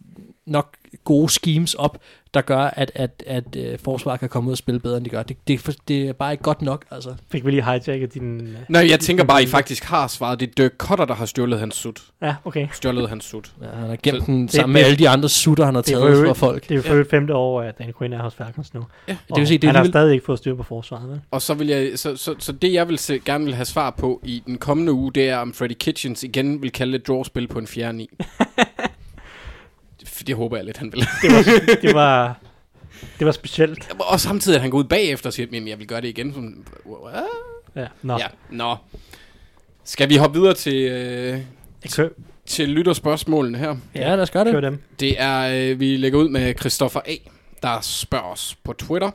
[0.49, 1.99] nok gode schemes op,
[2.35, 5.11] der gør, at, at, at uh, forsvaret kan komme ud og spille bedre, end de
[5.11, 5.23] gør.
[5.23, 7.15] Det, det, det er bare ikke godt nok, altså.
[7.33, 8.41] Fik vi lige hijacket din...
[8.41, 10.41] Uh, Nej, jeg tænker bare, at I faktisk har svaret.
[10.41, 12.03] Det er Dirk Cutter, der har stjålet hans sut.
[12.23, 12.69] Ja, okay.
[12.73, 13.53] Stjålet hans sut.
[13.63, 16.33] Ja, han har gemt den sammen med alle de andre sutter, han har taget fra
[16.33, 16.69] folk.
[16.69, 17.05] Det er jo ja.
[17.11, 18.85] femte år, at Dan Quinn er hos Falcons nu.
[19.09, 19.17] Ja.
[19.29, 21.21] det vil sige, det han har stadig ikke fået styr på forsvaret, vel?
[21.31, 23.91] Og så vil jeg, så, så, så det jeg vil se, gerne vil have svar
[23.91, 27.49] på i den kommende uge, det er, om Freddy Kitchens igen vil kalde et drawspil
[27.49, 28.11] på en fjerde 9.
[30.25, 31.01] det håber jeg lidt, han vil.
[31.23, 31.43] det, var,
[31.83, 32.41] det, var,
[33.19, 33.93] det var specielt.
[34.01, 36.35] Og samtidig, at han går ud bagefter og siger, at jeg vil gøre det igen.
[36.35, 36.65] Som,
[37.77, 38.19] ja, nå.
[38.19, 38.77] Ja, nå.
[39.85, 41.39] Skal vi hoppe videre til, øh,
[41.89, 42.11] til,
[42.47, 43.77] til lytterspørgsmålene her?
[43.95, 44.53] Ja, lad os gøre det.
[44.53, 44.83] Kør dem.
[45.01, 47.15] Det er, øh, vi lægger ud med Christoffer A.,
[47.63, 49.11] der spørger os på Twitter.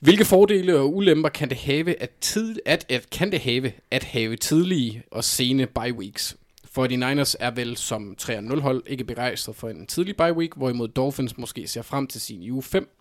[0.00, 4.04] Hvilke fordele og ulemper kan det have at, tid, at, at, kan det have at
[4.04, 6.36] have tidlige og sene bye weeks?
[6.78, 11.38] 49ers er vel som 3-0 hold ikke begejstret for en tidlig bye week, hvorimod Dolphins
[11.38, 12.96] måske ser frem til sin uge 5.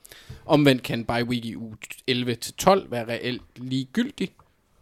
[0.46, 1.78] Omvendt kan bye week i uge
[2.12, 4.30] 11-12 være reelt ligegyldig,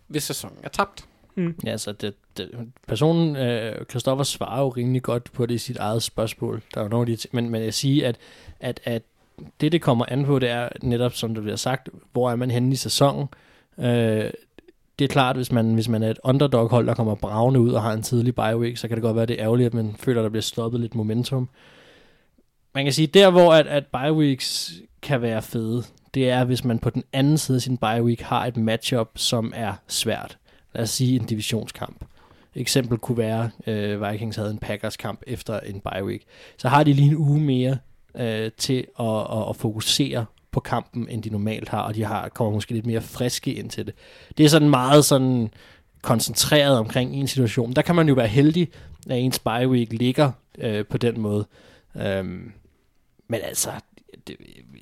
[0.07, 1.05] hvis sæsonen er tabt.
[1.35, 1.55] Mm.
[1.65, 2.51] Ja, så det, det,
[2.87, 6.61] personen, øh, Christoffer svarer jo rimelig godt på det i sit eget spørgsmål.
[6.73, 8.17] Der er jo nogle af de men, men jeg siger, at,
[8.59, 9.01] at, at
[9.61, 12.51] det, det kommer an på, det er netop, som der bliver sagt, hvor er man
[12.51, 13.27] henne i sæsonen.
[13.79, 14.31] Øh,
[14.99, 17.81] det er klart, hvis man, hvis man er et underdog-hold, der kommer bravende ud og
[17.81, 19.95] har en tidlig bye week, så kan det godt være, det er ærgerligt, at man
[19.99, 21.49] føler, at der bliver stoppet lidt momentum.
[22.75, 24.71] Man kan sige, der hvor at, at bye weeks
[25.01, 28.21] kan være fede, det er, hvis man på den anden side af sin bye week
[28.21, 30.37] har et matchup, som er svært.
[30.75, 32.05] Lad os sige en divisionskamp.
[32.55, 36.23] Eksempel kunne være, øh, Vikings havde en Packers kamp efter en bye week.
[36.57, 37.77] Så har de lige en uge mere
[38.15, 42.29] øh, til at, at, at fokusere på kampen, end de normalt har, og de har
[42.29, 43.95] kommer måske lidt mere friske ind til det.
[44.37, 45.49] Det er sådan meget sådan
[46.01, 47.73] koncentreret omkring en situation.
[47.73, 48.69] Der kan man jo være heldig,
[49.09, 51.45] at ens bye week ligger øh, på den måde.
[51.95, 52.51] Øhm,
[53.27, 53.69] men altså,
[54.27, 54.35] det,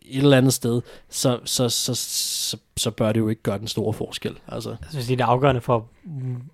[0.06, 3.68] et eller andet sted, så, så, så, så, så bør det jo ikke gøre den
[3.68, 4.38] store forskel.
[4.48, 4.70] Altså.
[4.70, 5.88] Jeg synes, det er afgørende for,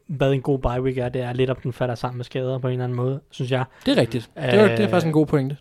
[0.07, 2.57] hvad en god bye week er, det er lidt, om den falder sammen med skader
[2.57, 3.65] på en eller anden måde, synes jeg.
[3.85, 4.30] Det er rigtigt.
[4.35, 5.57] Det er, det er faktisk en god pointe.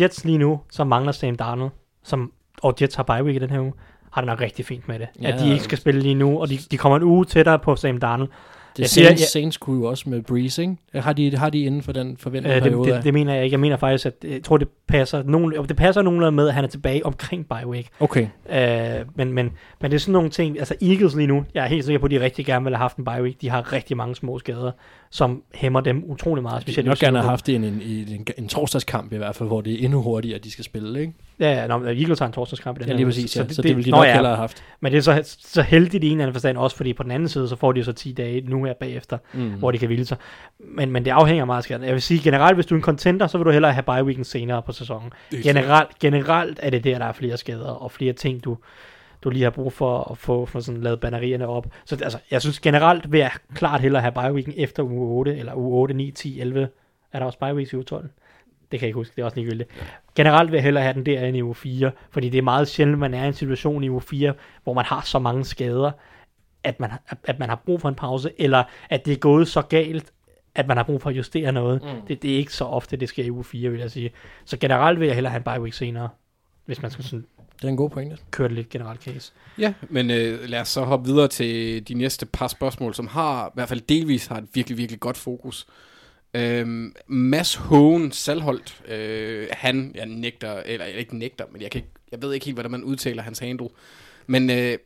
[0.00, 1.70] Jets lige nu, som mangler Sam Darnold,
[2.08, 2.32] som,
[2.62, 3.72] og Jets har bye week i den her uge,
[4.12, 5.08] har det nok rigtig fint med det.
[5.22, 7.58] Ja, at de ikke skal spille lige nu, og de, de kommer en uge tættere
[7.58, 8.28] på Sam Darnold.
[8.76, 10.76] Det Jeg siger- Saints, jeg- Saints kunne jo også med Breeze, ikke?
[10.94, 12.92] Har de, har de inden for den forventede Øh, det, periode?
[12.92, 13.54] det, det, mener jeg ikke.
[13.54, 16.64] Jeg mener faktisk, at jeg tror, det passer, nogen, det passer nogenlunde med, at han
[16.64, 17.86] er tilbage omkring bye week.
[18.00, 18.26] okay.
[18.50, 21.68] Øh, men, men, men det er sådan nogle ting, altså Eagles lige nu, jeg er
[21.68, 23.40] helt sikker på, at de rigtig gerne vil have haft en bye week.
[23.40, 24.70] De har rigtig mange små skader,
[25.10, 26.56] som hæmmer dem utrolig meget.
[26.56, 29.16] De Specielt nok i gerne have haft det i en, en, en, en torsdagskamp i
[29.16, 31.12] hvert fald, hvor det er endnu hurtigere, at de skal spille, ikke?
[31.40, 33.36] Ja, ja, nå, men Eagles har en torsdagskamp i den Ja, her lige uge, præcis,
[33.36, 33.42] ja.
[33.42, 34.64] Så det, så det det- ville de nok ja, hellere have haft.
[34.80, 37.10] Men det er så, så heldigt i en eller anden forstand også, fordi på den
[37.10, 39.50] anden side, så får de jo så 10 dage nu her bagefter, Mm.
[39.50, 40.16] hvor de kan hvile sig.
[40.58, 41.78] Men, men det afhænger meget af.
[41.86, 44.04] Jeg vil sige, generelt, hvis du er en contender, så vil du hellere have bye
[44.04, 45.10] weeken senere på sæsonen.
[45.42, 48.56] Generelt, generelt er det der, der er flere skader og flere ting, du,
[49.24, 51.66] du lige har brug for at få for sådan lavet batterierne op.
[51.84, 55.36] Så altså, jeg synes generelt vil jeg klart hellere have bye weeken efter uge 8,
[55.36, 56.68] eller uge 8, 9, 10, 11.
[57.12, 58.08] Er der også bye weeks i uge 12?
[58.72, 59.70] Det kan jeg ikke huske, det er også ligegyldigt.
[60.14, 62.98] Generelt vil jeg hellere have den derinde i uge 4, fordi det er meget sjældent,
[62.98, 64.34] man er i en situation i uge 4,
[64.64, 65.90] hvor man har så mange skader,
[66.64, 66.90] at man,
[67.24, 70.12] at- man har brug for en pause, eller at det er gået så galt,
[70.54, 71.82] at man har brug for at justere noget.
[71.82, 71.88] Mm.
[72.08, 74.10] Det, det er ikke så ofte, det sker i uge 4, vil jeg sige.
[74.44, 76.08] Så generelt vil jeg hellere have en bye week senere,
[76.66, 77.26] hvis man skal sådan
[77.56, 78.16] Det er en god pointe.
[78.30, 79.32] køre det lidt generelt case.
[79.58, 83.46] Ja, men øh, lad os så hoppe videre til de næste par spørgsmål, som har,
[83.48, 85.66] i hvert fald delvis har et virkelig, virkelig godt fokus.
[86.34, 91.78] Øhm, Mads Hågen Salholdt, øh, han, jeg nægter, eller jeg ikke nægter, men jeg, kan
[91.78, 93.68] ikke, jeg ved ikke helt, hvordan man udtaler hans handle.
[94.26, 94.78] Men øh,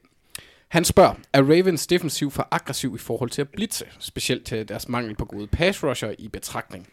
[0.69, 4.89] han spørger, er Ravens defensiv for aggressiv i forhold til at blitse, specielt til deres
[4.89, 6.89] mangel på gode pass rusher i betragtning?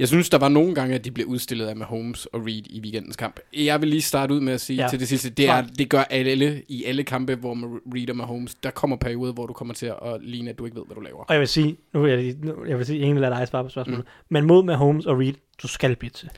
[0.00, 2.80] Jeg synes, der var nogle gange, at de blev udstillet af Mahomes og Reed i
[2.80, 3.40] weekendens kamp.
[3.56, 4.88] Jeg vil lige starte ud med at sige ja.
[4.88, 7.54] Til det sidste, det, er, det gør alle i alle kampe, hvor
[7.94, 10.76] Reed og Mahomes, der kommer perioder, hvor du kommer til at ligne, at du ikke
[10.76, 11.24] ved, hvad du laver.
[11.24, 13.64] Og jeg vil sige, nu vil jeg, nu, jeg vil sige, ingen lader dig svare
[13.64, 14.24] på spørgsmålet, mm.
[14.28, 16.28] men mod med Holmes og Reed, du skal blitse.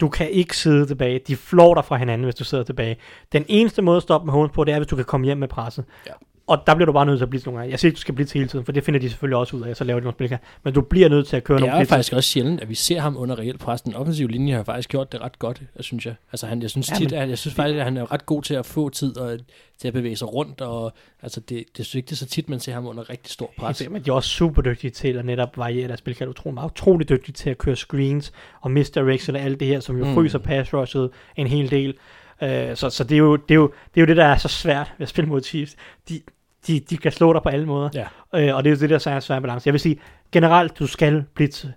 [0.00, 1.20] Du kan ikke sidde tilbage.
[1.26, 2.96] De flår dig fra hinanden, hvis du sidder tilbage.
[3.32, 5.38] Den eneste måde at stoppe med Holmes på, det er, hvis du kan komme hjem
[5.38, 5.84] med presset.
[6.06, 6.12] Ja.
[6.48, 7.70] Og der bliver du bare nødt til at blitse nogle gange.
[7.70, 9.62] Jeg siger ikke, du skal blitse hele tiden, for det finder de selvfølgelig også ud
[9.62, 10.38] af, så laver de nogle spilker.
[10.64, 11.88] Men du bliver nødt til at køre Det nogle er blitz.
[11.90, 13.82] faktisk også sjældent, at vi ser ham under reelt pres.
[13.82, 16.14] Den offensive linje har faktisk gjort det ret godt, jeg synes jeg.
[16.32, 18.26] Altså han, jeg synes, Ja, tit, men- at, jeg synes faktisk, at han er ret
[18.26, 19.38] god til at få tid og
[19.78, 20.60] til at bevæge sig rundt.
[20.60, 20.92] Og,
[21.22, 23.50] altså det, det synes ikke, det er så tit, man ser ham under rigtig stor
[23.58, 23.88] pres.
[23.90, 26.14] Men de er også super dygtige til at netop variere deres spil.
[26.14, 29.68] Kan du tro, meget utrolig dygtige til at køre screens og misdirection og alt det
[29.68, 30.14] her, som jo Mm.
[30.14, 31.94] fryser pass rushet en hel del.
[32.42, 34.36] Uh, så så det, er jo, det, er jo, det er jo det, der er
[34.36, 35.76] så svært ved at spille mod Chiefs.
[36.08, 36.20] De,
[36.66, 37.88] de, de kan slå dig på alle måder.
[37.94, 38.02] Ja.
[38.50, 39.66] Uh, og det er jo det, der så er svær balance.
[39.68, 39.98] Jeg vil sige,
[40.32, 41.72] generelt, du skal blitse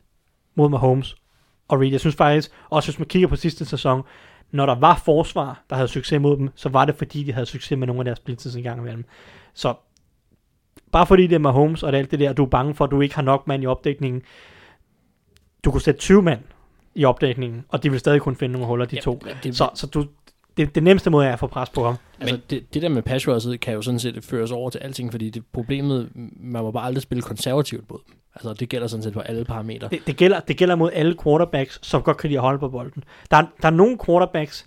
[0.56, 1.16] mod Mahomes
[1.68, 1.92] og Reed.
[1.92, 4.02] Jeg synes faktisk, også hvis man kigger på sidste sæson,
[4.52, 7.46] når der var forsvar, der havde succes mod dem, så var det fordi, de havde
[7.46, 9.06] succes med nogle af deres blitzes en gang imellem.
[9.54, 9.74] Så
[10.92, 12.92] bare fordi det er Mahomes og det alt det der, du er bange for, at
[12.92, 14.22] du ikke har nok mand i opdækningen.
[15.66, 16.40] Du kunne sætte 20 mand
[16.96, 19.22] i opdækningen, og de vil stadig kunne finde nogle huller, de Ja, to.
[19.44, 20.06] det- Så, så du,
[20.60, 21.96] det, det nemmeste måde er at få pres på ham.
[22.20, 25.12] Altså, det, det der med pass rushet kan jo sådan set føres over til alting,
[25.12, 26.10] fordi det problemet,
[26.40, 28.16] man må bare aldrig spille konservativt mod dem.
[28.36, 29.88] Altså, det gælder sådan set på alle parametre.
[29.92, 32.70] Det, det, gælder, det gælder mod alle quarterbacks, som godt kan lide at holde på
[32.70, 33.04] bolden.
[33.32, 34.66] Der er, der er nogle quarterbacks,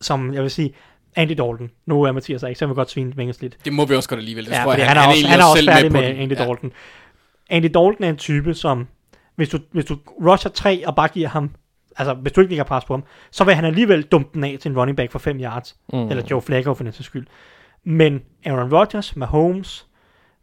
[0.00, 0.74] som jeg vil sige,
[1.16, 1.70] Andy Dalton.
[1.86, 3.56] Nu er Mathias ikke, så jeg vil godt svine Vinges lidt.
[3.64, 4.44] Det må vi også godt alligevel.
[4.44, 6.16] Det Ja, tror jeg, fordi han, er også, han er også selv færdig med, den.
[6.16, 6.44] Andy Ja.
[6.44, 6.72] Dalton.
[7.50, 8.86] Andy Dalton er en type, som
[9.36, 11.50] hvis du, hvis du rusher 3 og bare giver ham,
[11.96, 14.56] altså hvis du ikke lægger pres på ham, så vil han alligevel dumpe den af
[14.60, 15.76] til en running back for 5 yards.
[15.92, 15.98] Mm.
[16.08, 17.26] Eller Joe Flacco for den sags skyld.
[17.84, 19.86] Men Aaron Rodgers, Mahomes,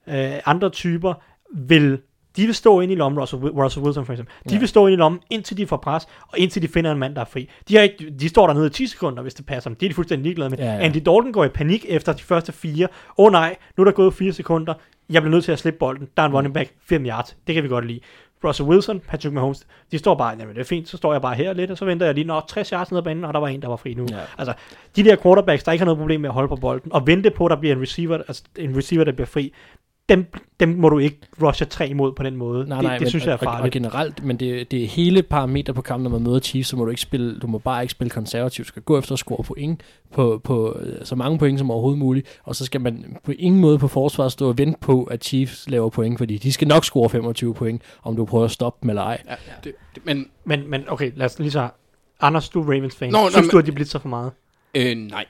[0.07, 1.13] øh, andre typer,
[1.55, 1.99] vil
[2.35, 4.59] de vil stå ind i lommen, Russell, Russell Wilson for eksempel, de Ja.
[4.59, 7.15] vil stå ind i lommen, indtil de får pres, og indtil de finder en mand,
[7.15, 7.49] der er fri.
[7.69, 9.75] De, har ikke, de står dernede i 10 sekunder, hvis det passer dem.
[9.77, 10.57] Det er de fuldstændig ligeglade med.
[10.57, 10.79] Ja, ja.
[10.79, 12.85] Andy Dalton går i panik efter de første fire.
[13.17, 14.73] Åh oh, nej, nu er der gået 4 sekunder.
[15.09, 16.07] Jeg bliver nødt til at slippe bolden.
[16.17, 17.37] Der er en running back, 5 yards.
[17.47, 17.99] Det kan vi godt lide.
[18.43, 21.35] Russell Wilson, Patrick Mahomes, de står bare, jamen det er fint, så står jeg bare
[21.35, 23.39] her lidt, og så venter jeg lige, når 60 yards ned ad banen, og der
[23.39, 24.07] var en, der var fri nu.
[24.11, 24.19] Ja.
[24.37, 24.53] Altså,
[24.95, 27.29] de der quarterbacks, der ikke har noget problem med at holde på bolden, og vente
[27.29, 29.53] på, at der bliver en receiver, altså en receiver, der bliver fri,
[30.09, 30.25] dem,
[30.59, 32.67] dem må du ikke rushe tre imod på den måde.
[32.69, 33.73] Nej, det, nej, det men, synes jeg er og, og farligt.
[33.73, 36.83] generelt, men det, det er hele parameter på kampen, når man møder Chiefs, så må
[36.83, 38.65] du ikke spille, du må bare ikke spille konservativt.
[38.65, 39.81] Du skal gå efter at score point
[40.13, 43.61] på, på øh, så mange point som overhovedet muligt, og så skal man på ingen
[43.61, 46.85] måde på forsvaret stå og vente på, at Chiefs laver point, fordi de skal nok
[46.85, 49.21] score 25 point, om du prøver at stoppe dem eller ej.
[49.29, 51.69] Ja, det, det, men Men, men okay, lad os lige så...
[52.21, 53.09] Anders, du er Ravens-fan.
[53.11, 54.31] Nå, Nå, nå, synes men- du, at de blitzer for meget?
[54.75, 55.25] Øh, nej.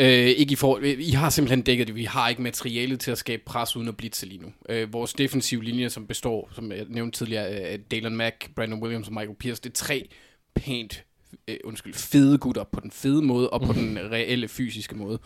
[0.00, 1.96] Øh, ikke i for, I har simpelthen dækket det.
[1.96, 4.52] Vi har ikke materialet til at skabe pres uden at blitse lige nu.
[4.68, 9.08] Øh, vores defensive linje, som består, som jeg nævnte tidligere, af Dalen Mack, Brandon Williams
[9.08, 10.08] og Michael Pierce, det er tre
[10.54, 11.04] pænt,
[11.48, 15.18] øh, undskyld, fede gutter på den fede måde og på den reelle fysiske måde.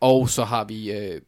[0.00, 1.20] Og så har vi øh,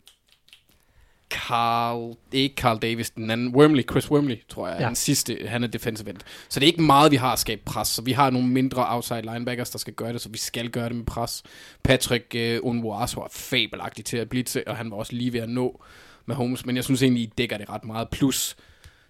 [1.30, 4.86] Carl, ikke Carl Davis, den anden, Wormley, Chris Wormley, tror jeg, ja.
[4.86, 6.18] Den sidste, han er defensive end.
[6.48, 8.94] Så det er ikke meget, vi har at skabe pres, så vi har nogle mindre
[8.94, 11.42] outside linebackers, der skal gøre det, så vi skal gøre det med pres.
[11.82, 15.48] Patrick øh, Unwaso er fabelagtig til at blitse, og han var også lige ved at
[15.48, 15.82] nå
[16.26, 18.08] med Holmes, men jeg synes egentlig, I dækker det ret meget.
[18.10, 18.56] Plus,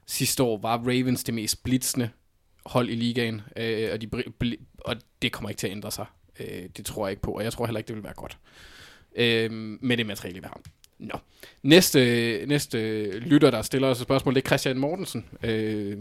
[0.06, 2.10] sidste år var Ravens det mest blitzende
[2.66, 4.08] hold i ligaen, øh, og, de,
[4.78, 6.06] og det kommer ikke til at ændre sig.
[6.40, 8.38] Øh, det tror jeg ikke på, og jeg tror heller ikke, det vil være godt.
[9.16, 9.50] Øh,
[9.80, 10.60] med det materiale, vi har.
[10.98, 11.18] Nå.
[11.62, 12.78] Næste, næste
[13.18, 15.24] lytter, der stiller os et spørgsmål, det er Christian Mortensen.
[15.42, 15.98] Øh,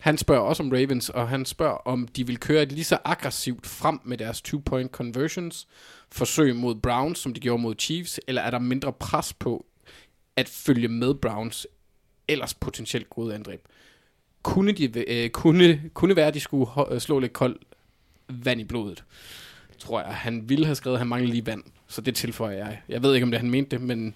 [0.00, 2.98] han spørger også om Ravens, og han spørger, om de vil køre et lige så
[3.04, 5.68] aggressivt frem med deres two-point conversions,
[6.12, 9.66] forsøg mod Browns, som de gjorde mod Chiefs, eller er der mindre pres på
[10.36, 11.66] at følge med Browns,
[12.28, 13.60] ellers potentielt gode angreb?
[14.42, 17.62] Kunne, de, øh, kunne, kunne være, at de skulle slå lidt koldt
[18.28, 19.04] vand i blodet,
[19.80, 20.08] tror jeg.
[20.14, 22.80] Han ville have skrevet, at han manglede lige vand, så det tilføjer jeg.
[22.88, 24.14] Jeg ved ikke, om det han mente det, men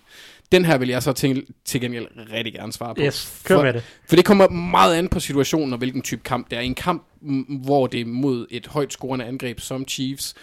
[0.52, 3.00] den her vil jeg så til, til gengæld rigtig gerne svare på.
[3.02, 3.82] Yes, kør For- med det.
[4.08, 6.60] for det kommer meget an på situationen og hvilken type kamp det er.
[6.62, 7.06] I en kamp,
[7.48, 10.34] hvor det er mod et højt scorende angreb som Chiefs,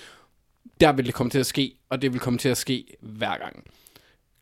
[0.82, 3.38] der vil det komme til at ske, og det vil komme til at ske hver
[3.38, 3.64] gang.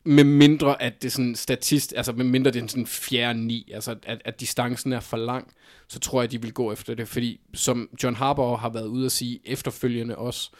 [0.04, 3.96] Med mindre at det sådan statist, altså med mindre det er sådan fjerde ni, altså
[4.02, 5.52] at, at distancen er for lang,
[5.88, 7.08] så tror jeg, de vil gå efter det.
[7.08, 10.50] Fordi som John Harbaugh har været ude at sige efterfølgende også,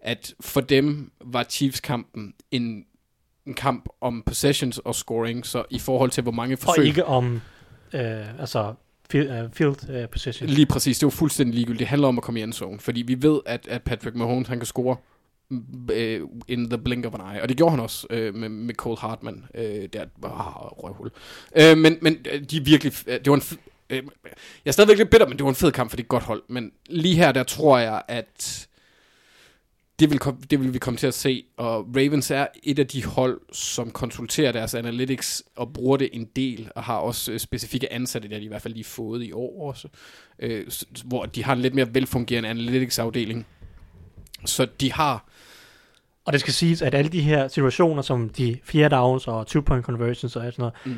[0.00, 2.84] at for dem var Chiefs-kampen en,
[3.46, 6.86] en kamp om possessions og scoring, så i forhold til hvor mange Og forsøg...
[6.86, 7.40] ikke om,
[7.92, 8.74] øh, altså,
[9.10, 10.48] field, uh, field uh, position.
[10.48, 11.78] Lige præcis, det var fuldstændig ligegyldigt.
[11.78, 14.58] Det handler om at komme i endzone, fordi vi ved, at, at Patrick Mahomes, han
[14.58, 14.96] kan score
[15.92, 18.74] øh, in the blink of an eye, og det gjorde han også øh, med, med
[18.74, 21.10] Cole Hartman, øh, der ah, røvhul.
[21.56, 24.02] Øh, men, men øh, de er virkelig, det var en, f- øh,
[24.64, 26.42] jeg er stadigvæk lidt bitter, men det var en fed kamp, for det godt hold,
[26.48, 28.68] men lige her, der tror jeg, at
[29.98, 32.86] det vil, kom, det vil vi komme til at se, og Ravens er et af
[32.86, 37.38] de hold, som konsulterer deres analytics og bruger det en del, og har også øh,
[37.38, 39.88] specifikke ansatte, der de i hvert fald lige fået i år også,
[40.38, 40.66] øh,
[41.04, 43.46] hvor de har en lidt mere velfungerende analytics-afdeling.
[44.44, 45.28] Så de har,
[46.24, 49.82] og det skal siges, at alle de her situationer, som de fjerde downs og two-point
[49.82, 50.94] conversions og sådan noget, Mm.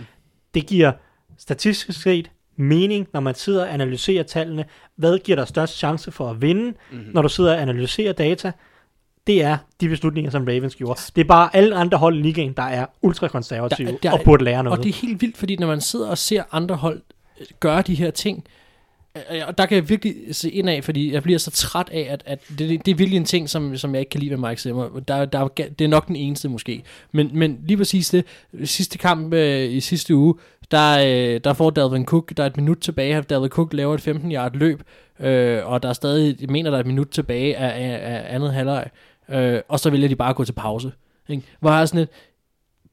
[0.55, 0.93] det giver
[1.39, 4.65] statistisk set mening, når man sidder og analyserer tallene.
[4.97, 6.75] Hvad giver dig størst chance for at vinde, Mhm.
[6.93, 7.11] mm-hmm.
[7.15, 8.53] når du sidder og analyserer data?
[9.27, 11.01] Det er de beslutninger, som Ravens gjorde.
[11.17, 14.45] Det er bare alle andre hold i ligaen, der er ultrakonservative Der- der- og burde
[14.45, 14.79] lære noget.
[14.79, 17.03] Og det er helt vildt, fordi når man sidder og ser andre hold
[17.41, 18.64] øh, gøre de her ting, øh,
[19.17, 22.07] Øh, og der kan jeg virkelig se ind af, fordi jeg bliver så træt af,
[22.11, 24.31] at, at det, det, det er virkelig en ting, som, som jeg ikke kan lide
[24.31, 25.01] ved Mike Zimmer.
[25.09, 26.83] Der, der, det er nok den eneste måske.
[27.13, 28.25] Men, men lige præcis det,
[28.65, 30.35] sidste kamp øh, i sidste uge,
[30.71, 34.09] der, øh, der får Dalvin Cook, der er et minut tilbage, Dalvin Cook laver et
[34.09, 34.83] 15-yard løb,
[35.21, 38.35] øh, og der er stadig, jeg mener, der er et minut tilbage af, af, af
[38.35, 38.91] andet halvleg,
[39.29, 40.93] øh, og så vælger de bare at gå til pause.
[41.29, 41.43] Ikke?
[41.61, 42.09] Hvor jeg er sådan et,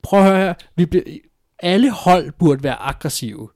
[0.01, 1.03] prøv at høre her, vi bliver,
[1.59, 3.49] alle hold burde være aggressive.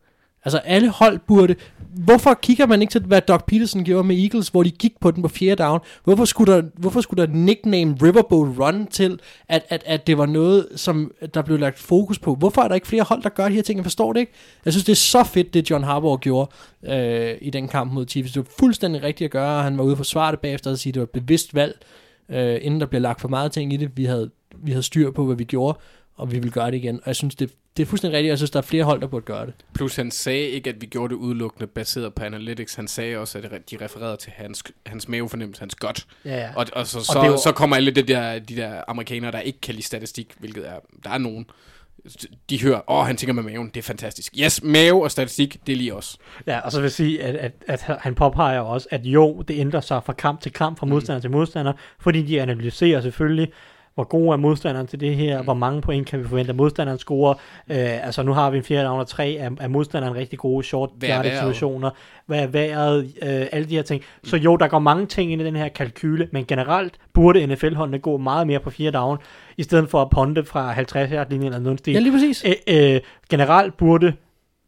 [0.46, 1.56] Altså alle hold burde...
[1.96, 5.12] Hvorfor kigger man ikke til, hvad Doc Peterson gjorde med Eagles, hvor de gik på
[5.12, 5.80] den på fjerde down?
[6.04, 10.26] Hvorfor skulle der, hvorfor skulle der nickname Riverboat Run til, at, at, at det var
[10.26, 12.36] noget, som der blev lagt fokus på?
[12.36, 13.78] Hvorfor er der ikke flere hold, der gør de her ting?
[13.78, 14.32] Jeg forstår det ikke.
[14.66, 16.52] Jeg synes, det er så fedt, det John Harbaugh gjorde
[16.84, 18.32] øh, i den kamp mod Chiefs.
[18.32, 20.92] Det var fuldstændig rigtigt at gøre, og han var ude for svaret bagefter og sige,
[20.92, 21.80] at det var et bevidst valg,
[22.30, 23.98] øh, inden der blev lagt for meget ting i det.
[23.98, 25.80] Vi havde, vi havde styr på, hvad vi gjorde,
[26.18, 26.96] og vi vil gøre det igen.
[26.96, 28.30] Og jeg synes, det, det er fuldstændig rigtigt.
[28.30, 29.54] Jeg synes, der er flere hold, der burde gøre det.
[29.74, 32.76] plus han sagde ikke, at vi gjorde det udelukkende baseret på analytics.
[32.76, 36.08] Han sagde også, at de refererede til hans, hans mavefornemmelse, hans godt.
[36.26, 36.50] ja, ja.
[36.56, 39.32] Og, og så, så, det er jo- så kommer alle det der, de der amerikanere,
[39.32, 41.46] der ikke kan lide statistik, hvilket er, der er nogen.
[42.50, 44.34] De hører, åh, oh, han tænker med maven, det er fantastisk.
[44.40, 46.18] Yes, mave og statistik, det er lige os.
[46.48, 49.60] Ja, og så vil jeg sige, at, at, at han påpeger også, at jo, det
[49.60, 51.22] ændrer sig fra kamp til kamp, fra modstander mm.
[51.22, 53.52] til modstander, fordi de analyserer selvfølgelig,
[53.96, 57.00] hvor god er modstanderen til det her, hvor mange point kan vi forvente, at modstanderen
[57.00, 57.34] scorer.
[57.70, 60.64] Øh, altså nu har vi en fjerde down og tre, er, er modstanderen rigtig gode
[60.64, 61.90] short yardage situationer,
[62.26, 64.04] hvad er vejret, øh, alle de her ting.
[64.24, 68.00] Så jo, der går mange ting ind i den her kalkyle, men generelt burde NFL-holdene
[68.00, 69.18] gå meget mere på fjerde down,
[69.58, 71.94] i stedet for at ponde fra 50 yard linjen eller noget stil.
[71.94, 72.46] Ja, lige præcis.
[72.46, 74.14] Øh, øh, generelt burde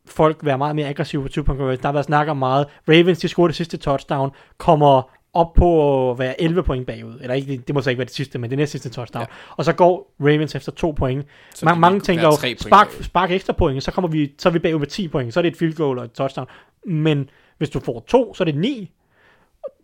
[0.05, 1.81] folk være meget mere aggressive på 2 point.
[1.81, 2.65] Der har været snak om meget.
[2.89, 7.19] Ravens, de scorede det sidste touchdown, kommer op på at være 11 point bagud.
[7.21, 9.21] Eller ikke, det må så ikke være det sidste, men det næste sidste touchdown.
[9.29, 9.53] Ja.
[9.57, 11.25] Og så går Ravens efter to point.
[11.55, 13.03] Så Ma- det mange tænker jo, spark, bagud.
[13.03, 15.33] spark ekstra point, så, kommer vi, så er vi bagud med 10 point.
[15.33, 16.47] Så er det et field goal og et touchdown.
[16.85, 18.91] Men hvis du får to, så er det 9.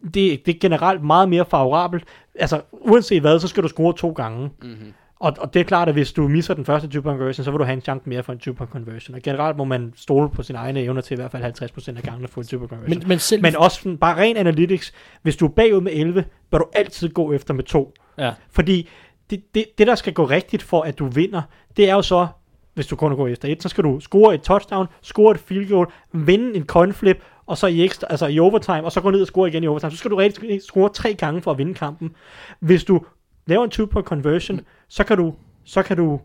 [0.03, 0.13] Det,
[0.45, 2.03] det er generelt meget mere favorabelt.
[2.35, 4.49] Altså, uanset hvad, så skal du score to gange.
[4.61, 4.93] Mm-hmm.
[5.23, 7.59] Og, og det er klart, at hvis du misser den første 2-point conversion, så vil
[7.59, 9.15] du have en chance mere for en 2-point conversion.
[9.15, 12.03] Og generelt må man stole på sine egne evner til i hvert fald 50% af
[12.03, 12.99] gangene at få en 2-point conversion.
[12.99, 13.41] Men, men selv...
[13.41, 17.33] Men også bare ren analytics, hvis du er bagud med 11, bør du altid gå
[17.33, 17.93] efter med 2.
[18.17, 18.33] ja.
[18.51, 18.89] Fordi
[19.29, 21.41] det, det, det, der skal gå rigtigt for, at du vinder,
[21.77, 22.27] det er jo så,
[22.73, 25.69] hvis du kun går efter et, så skal du score et touchdown, score et field
[25.69, 29.11] goal, vinde en coin flip, og så i, ekstra, altså i overtime, og så gå
[29.11, 29.91] ned og score igen i overtime.
[29.91, 32.11] Så skal du rigtig score tre gange for at vinde kampen.
[32.59, 33.01] Hvis du
[33.45, 35.33] laver en two-point conversion, så kan du,
[35.63, 36.19] så kan du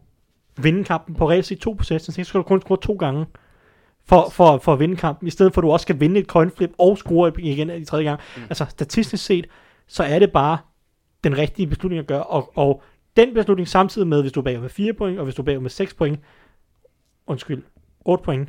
[0.56, 3.26] vinde kampen på reelt set to possessions, så skal du kun score to gange
[4.04, 6.26] for, for, for at vinde kampen, i stedet for at du også skal vinde et
[6.26, 8.20] coin flip og score igen i tredje gang.
[8.36, 8.42] Mm.
[8.42, 9.46] Altså statistisk set,
[9.86, 10.58] så er det bare
[11.24, 12.82] den rigtige beslutning at gøre, og, og
[13.16, 15.46] den beslutning samtidig med, hvis du er bagud med 4 point, og hvis du er
[15.46, 16.20] bagud med 6 point,
[17.26, 17.62] undskyld,
[18.04, 18.48] 8 point,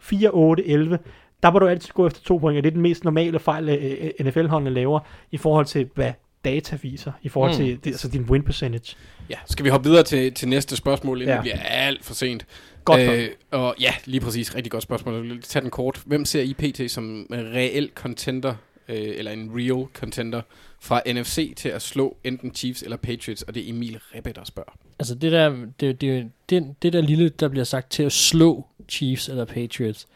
[0.00, 0.98] 4, 8, 11,
[1.42, 3.68] der må du altid gå efter 2 point, og det er den mest normale fejl,
[3.68, 5.00] øh, øh, NFL-holdene laver,
[5.30, 6.12] i forhold til, hvad
[6.44, 7.56] data viser, i forhold Mm.
[7.56, 8.96] til det, altså din win percentage.
[9.30, 11.34] Ja, skal vi hoppe videre til, til næste spørgsmål, inden ja.
[11.34, 12.46] Det bliver alt for sent?
[12.84, 14.54] Godt øh, og ja, lige præcis.
[14.54, 15.14] Rigtig godt spørgsmål.
[15.14, 16.02] Jeg vil tage den kort.
[16.06, 18.54] Hvem ser I PT som reel contender,
[18.88, 20.42] øh, eller en real contender,
[20.80, 23.42] fra NFC til at slå enten Chiefs eller Patriots?
[23.42, 24.72] Og det er Emil Rebbe, der spørger.
[24.98, 28.66] Altså det der, det, det, det, det der lille, der bliver sagt til at slå
[28.88, 30.06] Chiefs eller Patriots.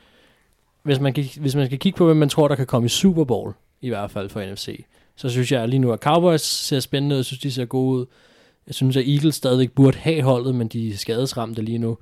[0.83, 3.25] Hvis man, hvis man skal kigge på, hvem man tror, der kan komme i Super
[3.25, 4.85] Bowl, i hvert fald for NFC,
[5.19, 7.19] så synes jeg lige nu, at Cowboys ser spændende ud.
[7.19, 8.07] Jeg synes, de ser gode ud.
[8.67, 11.99] Jeg synes, at Eagles stadigvæk burde have holdet, men de er skadesramte lige nu.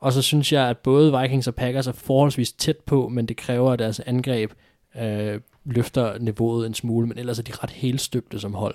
[0.00, 3.36] Og så synes jeg, at både Vikings og Packers er forholdsvis tæt på, men det
[3.36, 4.52] kræver, at deres angreb
[5.00, 8.74] øh, løfter niveauet en smule, men ellers er de ret helstøbte som hold.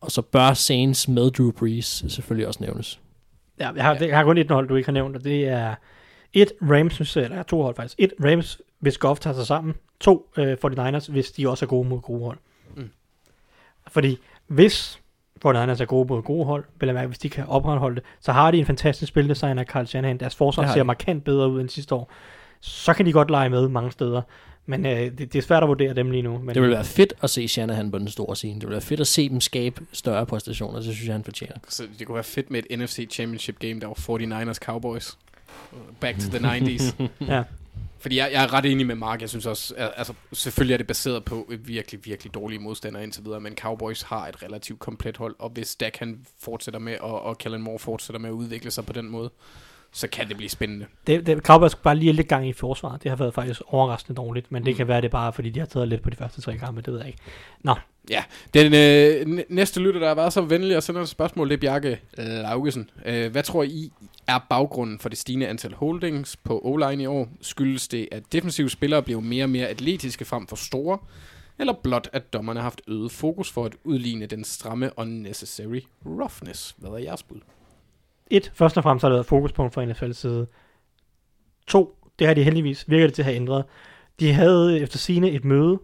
[0.00, 3.00] Og så bør Saints med Drew Brees selvfølgelig også nævnes.
[3.60, 4.06] Ja, jeg har, ja.
[4.06, 5.74] jeg har kun et hold, du ikke har nævnt, og det er
[6.32, 7.94] et Rams, synes jeg, eller to hold faktisk.
[7.98, 9.74] Et Rams, hvis Goff tager sig sammen.
[10.00, 12.38] To øh, 49ers, hvis de også er gode mod gode hold.
[12.76, 12.90] Mm.
[13.88, 15.00] Fordi hvis
[15.46, 18.32] 49ers er gode mod gode hold, vil jeg mærke, hvis de kan opretholde det, så
[18.32, 20.18] har de en fantastisk spildesigner, Carl Shanahan.
[20.18, 22.12] Deres forsvar ser markant bedre ud end sidste år.
[22.60, 24.22] Så kan de godt lege med mange steder.
[24.66, 26.38] Men øh, det, det, er svært at vurdere dem lige nu.
[26.38, 28.54] Men Det vil være fedt at se Shanahan på den store scene.
[28.54, 30.74] Det vil være fedt at se dem skabe større præstationer.
[30.74, 31.56] Det synes jeg, han fortjener.
[31.68, 35.18] Så det kunne være fedt med et NFC Championship game, der var 49ers Cowboys.
[36.00, 37.02] Back to the 90s.
[37.34, 37.42] ja.
[37.98, 39.20] Fordi jeg, jeg er ret enig med Mark.
[39.20, 43.24] Jeg synes også, altså selvfølgelig er det baseret på et virkelig, virkelig dårlige modstandere indtil
[43.24, 47.22] videre, men Cowboys har et relativt komplet hold, og hvis Dak han fortsætter med, og,
[47.22, 49.30] og Kellen Moore fortsætter med at udvikle sig på den måde,
[49.92, 50.86] så kan det blive spændende.
[51.06, 53.02] Det, det, skal bare lige lidt gang i forsvaret.
[53.02, 54.76] Det har været faktisk overraskende dårligt, men det Mm.
[54.76, 56.92] kan være, det bare, fordi de har taget lidt på de første tre kampe, det
[56.92, 57.18] ved jeg ikke.
[58.10, 61.48] Ja, den øh, næste lytter, der har været så venlig at sende os et spørgsmål,
[61.48, 62.90] det er Bjarke Laugesen.
[63.06, 63.92] Øh, hvad tror I
[64.26, 67.28] er baggrunden for det stigende antal holdings på O-line i år?
[67.40, 70.98] Skyldes det, at defensive spillere bliver mere og mere atletiske frem for store?
[71.58, 76.74] Eller blot, at dommerne har haft øget fokus for at udligne den stramme unnecessary roughness?
[76.78, 77.40] Hvad er jeres bud?
[78.30, 80.46] Et, først og fremmest har der været fokuspunkt fra NFL's side.
[81.66, 83.64] To, det har de heldigvis, virker det til at have ændret.
[84.20, 85.78] De havde efter sine et møde,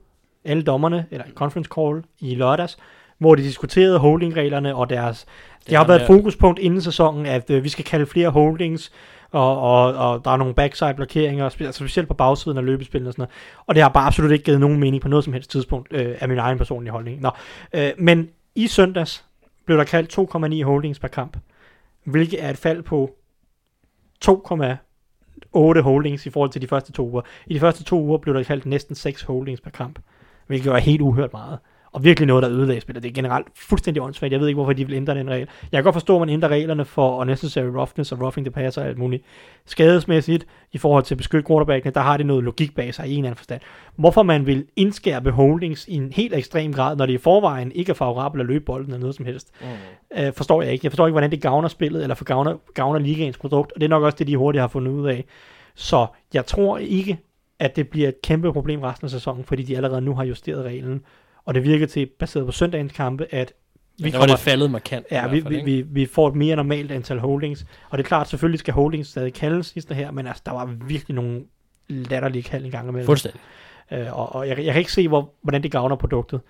[0.44, 2.78] alle dommerne, eller en conference call i lørdags,
[3.18, 5.26] hvor de diskuterede holdingreglerne og deres...
[5.58, 8.92] Det, Det har været et fokuspunkt inden sæsonen, at øh, vi skal kalde flere holdings,
[9.30, 13.12] og, og, og der er nogle backside blokeringer, altså specielt på bagsiden af løbespillet og
[13.12, 13.64] sådan noget.
[13.66, 16.16] Og det har bare absolut ikke givet nogen mening på noget som helst tidspunkt, øh,
[16.20, 17.20] af min egen personlige holdning.
[17.20, 17.30] Nå,
[17.72, 19.24] øh, men i søndags
[19.66, 20.18] blev der kaldt
[20.60, 21.36] 2,9 holdings per kamp,
[22.04, 23.14] hvilket er et fald på
[24.24, 27.22] 2,8 holdings i forhold til de første to uger.
[27.46, 29.98] I de første to uger blev der kaldt næsten 6 holdings per kamp,
[30.46, 31.58] hvilket var helt uhørt meget.
[31.94, 33.02] Og virkelig noget, der ødelagde spillet.
[33.02, 34.32] Det er generelt fuldstændig åndssvagt.
[34.32, 35.48] Jeg ved ikke, hvorfor de vil ændre den regel.
[35.72, 38.82] Jeg kan godt forstå, at man ændrer reglerne for unnecessary roughness og roughing the passer
[38.82, 39.22] og alt muligt.
[39.66, 43.12] Skadesmæssigt, i forhold til at beskytte quarterbackene, der har det noget logik bag sig i
[43.12, 43.60] en eller anden forstand.
[43.96, 47.90] Hvorfor man vil indskærpe holdings i en helt ekstrem grad, når det i forvejen ikke
[47.90, 49.66] er favorabelt at løbe bolden eller noget som helst, Mm.
[50.22, 50.84] øh, forstår jeg ikke.
[50.86, 53.84] Jeg forstår ikke, hvordan det gavner spillet, eller for gavner, gavner ligaens produkt, og det
[53.84, 55.24] er nok også det, de hurtigt har fundet ud af.
[55.74, 57.18] Så jeg tror ikke,
[57.58, 60.64] at det bliver et kæmpe problem resten af sæsonen, fordi de allerede nu har justeret
[60.64, 61.02] reglen.
[61.44, 63.52] Og det virker til, baseret på søndagens kampe, at
[63.98, 65.06] vi Der var det faldet markant.
[65.10, 67.66] Ja, vi, fald, vi, vi, vi får et mere normalt antal holdings.
[67.90, 70.74] Og det er klart, selvfølgelig skal holdings stadig kaldes sidste her, men altså, der var
[70.88, 71.42] virkelig nogle
[71.88, 73.06] latterlige kald en gang imellem.
[73.06, 73.40] Fuldstændig.
[73.92, 76.40] Øh, og, og jeg, jeg kan ikke se, hvor, hvordan det gavner produktet.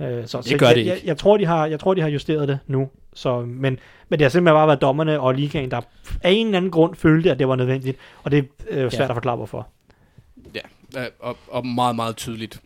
[0.00, 1.08] Øh, så, så gør jeg, det Jeg, ikke.
[1.08, 2.88] jeg, tror, de har, jeg tror, de har justeret det nu.
[3.14, 5.80] Så, men, men det har simpelthen bare været dommerne og ligaen, der
[6.22, 7.98] af en eller anden grund følte, at det var nødvendigt.
[8.22, 9.08] Og det er øh, svært Ja.
[9.08, 9.68] at forklare, hvorfor.
[10.54, 12.60] Ja, øh, og, og meget, meget tydeligt,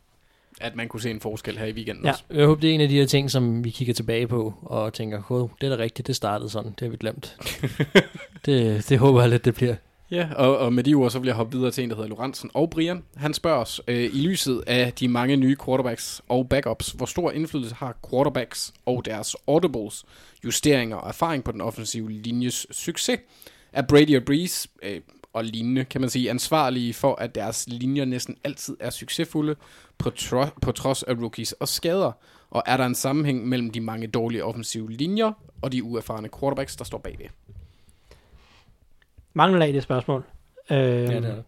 [0.61, 2.11] at man kunne se en forskel her i weekenden Ja.
[2.11, 2.25] også.
[2.31, 4.93] Jeg håber, det er en af de her ting, som vi kigger tilbage på og
[4.93, 7.37] tænker, Gud, det er da rigtigt, det startede sådan, det har vi glemt.
[8.47, 9.75] det, det håber jeg lidt, det bliver.
[10.11, 12.09] Ja, og, og med de ord, så vil jeg hoppe videre til en, der hedder
[12.09, 13.03] Lorentzen og Brian.
[13.17, 17.31] Han spørger os, øh, i lyset af de mange nye quarterbacks og backups, hvor stor
[17.31, 20.05] indflydelse har quarterbacks og deres audibles,
[20.45, 23.19] justeringer og erfaring på den offensive linjes succes?
[23.73, 25.01] Er Brady og Breeze øh,
[25.33, 29.57] og lignende, kan man sige, ansvarlige for, at deres linjer næsten altid er succesfulde
[29.99, 32.13] på, tro- på trods af rookies og skader?
[32.51, 35.33] Og er der en sammenhæng mellem de mange dårlige offensive linjer
[35.63, 37.27] og de uerfarne quarterbacks, der står bagved?
[39.35, 40.25] Mangler af det spørgsmål.
[40.71, 41.45] Øh, Ja, det er det.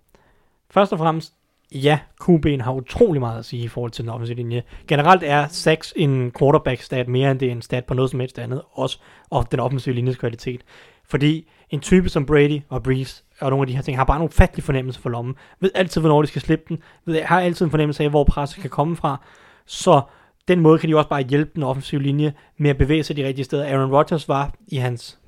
[0.70, 1.33] Først og fremmest,
[1.75, 4.62] ja, QB'en har utrolig meget at sige i forhold til den offensive linje.
[4.89, 8.39] Generelt er 6 en quarterback-stat mere end det er en stat på noget som helst
[8.39, 8.99] andet, også
[9.31, 10.60] og den offensive linjes kvalitet.
[11.05, 14.16] Fordi en type som Brady og Breeze og nogle af de her ting, har bare
[14.16, 15.34] en ufattelig fornemmelse for lommen.
[15.60, 16.78] Ved altid, hvornår de skal slippe den.
[17.04, 19.20] Ved, har altid en fornemmelse af, hvor presset kan komme fra.
[19.66, 20.00] Så
[20.48, 23.26] den måde kan de også bare hjælpe den offensive linje med at bevæge sig de
[23.26, 23.64] rigtige steder.
[23.64, 25.18] Aaron Rodgers var i hans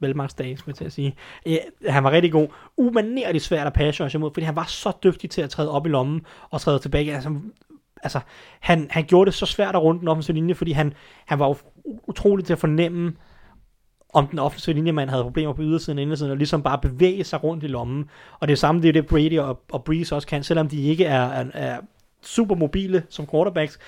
[0.00, 1.16] velmagsdag, skulle jeg til at sige.
[1.46, 1.56] Ja,
[1.88, 2.48] han var rigtig god.
[2.76, 5.86] Umanerligt svært at passe rushe imod, fordi han var så dygtig til at træde op
[5.86, 7.14] i lommen og træde tilbage.
[7.14, 7.34] Altså,
[8.02, 8.20] altså
[8.60, 10.92] han, han gjorde det så svært at runde den offensive linje, fordi han,
[11.26, 11.56] han var jo
[12.06, 13.12] utrolig til at fornemme,
[14.12, 17.44] om den offensive linjemand havde problemer på ydersiden og indersiden, og ligesom bare bevæge sig
[17.44, 18.10] rundt i lommen.
[18.40, 21.04] Og det samme, det er det Brady og, og Breeze også kan, selvom de ikke
[21.04, 21.78] er, er, er
[22.22, 23.78] super mobile som quarterbacks,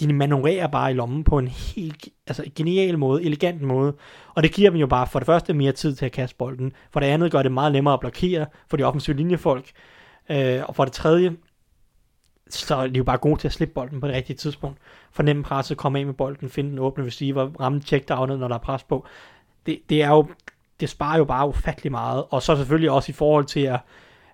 [0.00, 3.94] de manøvrerer bare i lommen på en helt altså genial måde, elegant måde.
[4.34, 6.72] Og det giver dem jo bare for det første mere tid til at kaste bolden.
[6.92, 9.70] For det andet gør det meget nemmere at blokere for de offensive linjefolk.
[10.30, 11.36] Øh, og for det tredje,
[12.50, 14.78] så er de jo bare gode til at slippe bolden på det rigtige tidspunkt.
[15.12, 18.58] Fornemme presset, komme af med bolden, finde den åbne receiver, ramme checkdownet, når der er
[18.58, 19.06] pres på.
[19.66, 20.26] Det, det er jo,
[20.80, 22.24] det sparer jo bare ufattelig meget.
[22.30, 23.80] Og så selvfølgelig også i forhold til at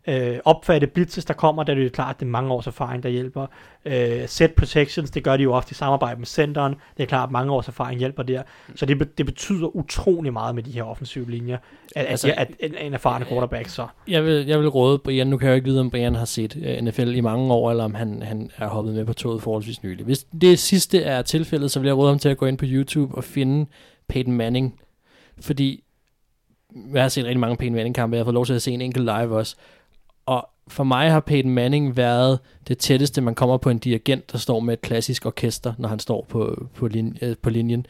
[0.07, 2.67] øh, opfatte blitzes, der kommer, der er det jo klart, at det er mange års
[2.67, 3.47] erfaring, der hjælper.
[3.85, 6.75] Øh, set protections, det gør de jo ofte i samarbejde med centeren.
[6.97, 8.43] Det er klart, at mange års erfaring hjælper der.
[8.75, 11.59] Så det, det betyder utrolig meget med de her offensive linjer,
[11.97, 13.87] at, Altså, at, at en, en erfaren quarterback så.
[14.09, 16.25] Jeg vil, jeg vil råde Brian, nu kan jeg jo ikke vide, om Brian har
[16.25, 19.43] set uh, NFL i mange år, eller om han, han er hoppet med på toget
[19.43, 20.05] forholdsvis nylig.
[20.05, 22.65] Hvis det sidste er tilfældet, så vil jeg råde ham til at gå ind på
[22.69, 23.67] YouTube og finde
[24.09, 24.81] Peyton Manning.
[25.41, 25.85] Fordi
[26.93, 28.81] jeg har set rigtig mange Peyton Manning-kampe, jeg har fået lov til at se en
[28.81, 29.57] enkelt live også.
[30.69, 34.61] For mig har Peyton Manning været det tætteste, man kommer på en dirigent, der står
[34.61, 37.87] med et klassisk orkester, når han står på, på, linje, øh, på linjen.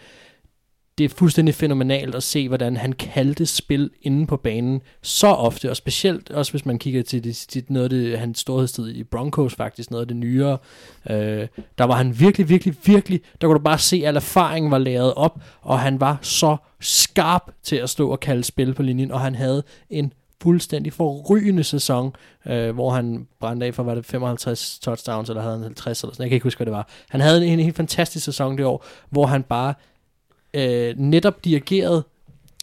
[0.99, 5.71] Det er fuldstændig fænomenalt at se, hvordan han kaldte spil inde på banen så ofte,
[5.71, 9.05] og specielt også hvis man kigger til det, til noget af det, hans storhedstid i
[9.05, 10.59] Broncos faktisk, noget af det nyere.
[11.11, 14.71] Øh, der var han virkelig, virkelig, virkelig, der kunne du bare se, at al erfaringen
[14.71, 18.83] var lavet op, og han var så skarp til at stå og kalde spil på
[18.83, 20.13] linjen, og han havde en
[20.45, 22.17] fuldstændig forrygende sæson,
[22.47, 26.13] øh, hvor han brændte af for, var det 55 touchdowns, eller havde han 50 eller
[26.13, 26.89] sådan, jeg kan ikke huske, hvad det var.
[27.09, 29.75] Han havde en, en helt fantastisk sæson det år, hvor han bare
[30.55, 32.05] øh, netop dirigerede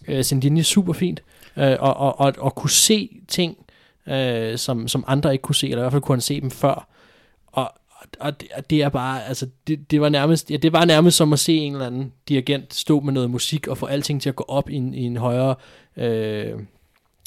[0.08, 1.24] øh, sin linje super fint,
[1.58, 3.58] øh, og, og, og, og kunne se ting,
[4.08, 6.52] øh, som, som andre ikke kunne se, eller i hvert fald kunne han se dem
[6.52, 6.88] før.
[7.48, 7.72] Og,
[8.20, 11.18] og det, og det er bare, altså, det, det var nærmest, ja, det var nærmest
[11.18, 14.30] som at se en eller anden dirigent stå med noget musik og få alting til
[14.30, 15.56] at gå op i en, i en højere,
[15.98, 16.54] øh,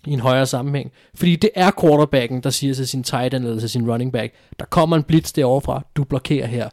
[0.06, 0.92] i en højere sammenhæng.
[1.14, 4.34] Fordi det er quarterbacken, der siger til sin tight end eller til sin running back,
[4.58, 6.68] der kommer en blitz derovre fra, du blokerer her.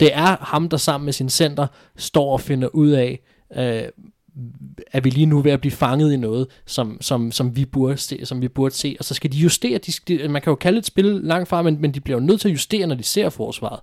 [0.00, 3.20] Det er ham, der sammen med sin center står og finder ud af,
[3.56, 3.84] øh,
[4.92, 7.96] er vi lige nu ved at blive fanget i noget, som, som, som, vi, burde
[7.96, 10.54] se, som vi burde se, og så skal de justere, de, de, man kan jo
[10.54, 12.94] kalde et spil langt fra, men, men de bliver jo nødt til at justere, når
[12.94, 13.80] de ser forsvaret,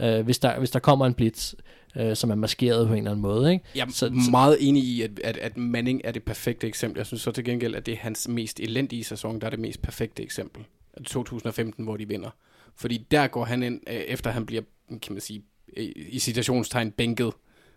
[0.00, 1.54] øh, hvis, der, hvis der kommer en blitz,
[1.96, 3.52] øh, som er maskeret på en eller anden måde.
[3.52, 3.64] Ikke?
[3.74, 6.98] Jeg er Så- meget enig i, at, at, at Manning er det perfekte eksempel.
[6.98, 9.58] Jeg synes så til gengæld, at det er hans mest elendige sæson, der er det
[9.58, 10.64] mest perfekte eksempel.
[11.04, 12.30] 2015, hvor de vinder.
[12.76, 14.62] Fordi der går han ind, øh, efter han bliver,
[15.02, 15.42] kan man sige,
[15.76, 17.32] øh, i citationstegn bænket,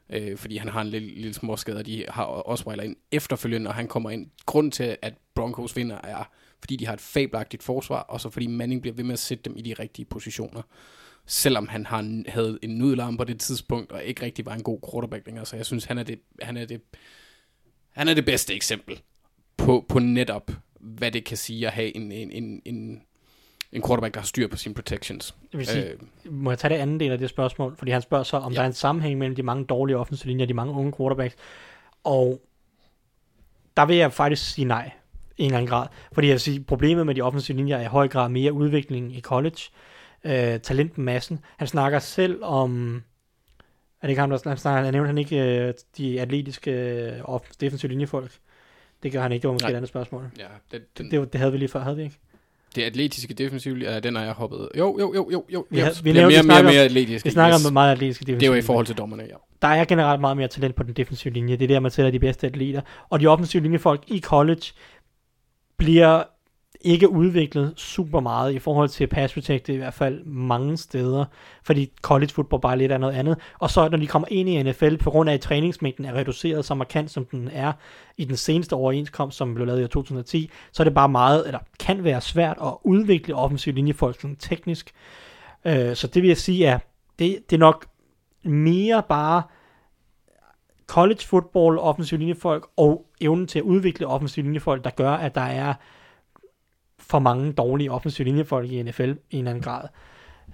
[0.10, 3.74] øh, fordi han har en lille, lille småskade, og de har Osweiler ind efterfølgende, og
[3.76, 4.28] han kommer ind.
[4.46, 8.48] Grunden til, at Broncos vinder, er, fordi de har et fabelagtigt forsvar, og så fordi
[8.48, 10.62] Manning bliver ved med at sætte dem i de rigtige positioner.
[11.32, 14.80] Selvom han har, havde en nudelarm på det tidspunkt, og ikke rigtig var en god
[14.92, 16.82] quarterback længere, så jeg synes, han er det, han er det,
[17.92, 19.02] han er det bedste eksempel
[19.58, 23.02] på, på netop, hvad det kan sige at have en, en, en, en
[23.72, 25.36] en quarterback, der har styr på sine protections.
[25.54, 26.00] Jeg vil sige, Øh,
[26.34, 27.76] må jeg tage det anden del af det spørgsmål?
[27.78, 28.56] Fordi han spørger så, om Ja.
[28.58, 31.36] der er en sammenhæng mellem de mange dårlige offensive linjer og de mange unge quarterbacks.
[32.04, 32.42] Og
[33.78, 34.92] der vil jeg faktisk sige nej
[35.38, 35.88] i en eller anden grad.
[36.12, 39.16] Fordi jeg vil sige, problemet med de offensive linjer er i høj grad mere udvikling
[39.16, 39.60] i college.
[39.74, 39.89] Øh,
[40.64, 41.40] talentmassen.
[41.58, 42.96] Han snakker selv om...
[44.02, 47.20] Er det ikke ham, der han snakker, han nævnte han ikke øh, de atletiske øh,
[47.20, 48.32] off- defensive linjefolk?
[49.04, 49.72] Det gør han ikke, det var måske Nej.
[49.72, 50.24] et andet spørgsmål.
[50.40, 52.18] ja, det, den, Det, det havde vi lige før, havde vi ikke?
[52.76, 54.70] det atletiske defensiv, ja, den har jeg hoppet.
[54.78, 55.66] Jo, jo, jo, jo, jo.
[55.70, 57.26] Vi har, vi nævnte- mere, vi mere, snakker- mere atletisk.
[57.26, 57.66] Vi snakker yes.
[57.66, 59.36] om meget atletiske defensive Det er jo i forhold til dommerne, ja.
[59.62, 61.56] der er generelt meget mere talent på den defensive linje.
[61.56, 62.82] Det er der, man sætter de bedste atleter.
[63.10, 64.62] Og de offensive linjefolk i college
[65.78, 66.24] bliver
[66.82, 71.26] ikke udviklet super meget i forhold til pass protect, i hvert fald mange steder,
[71.64, 73.38] fordi college football bare lidt er noget andet.
[73.60, 76.66] Og så når de kommer ind i NFL, på grund af at træningsmængden er reduceret
[76.66, 77.72] så markant, som den er
[78.18, 81.60] i den seneste overenskomst, som blev lavet i 2010, så er det bare meget, eller
[81.80, 84.92] kan være svært at udvikle offensive linjefolk sådan teknisk.
[85.66, 86.80] Øh, så det vil jeg sige er,
[87.20, 87.86] det, det er nok
[88.44, 89.44] mere bare
[90.88, 95.42] college football, offensive linjefolk og evnen til at udvikle offensive linjefolk, der gør, at der
[95.42, 95.74] er
[97.10, 99.88] for mange dårlige offensive linjefolk i NFL i en eller anden grad.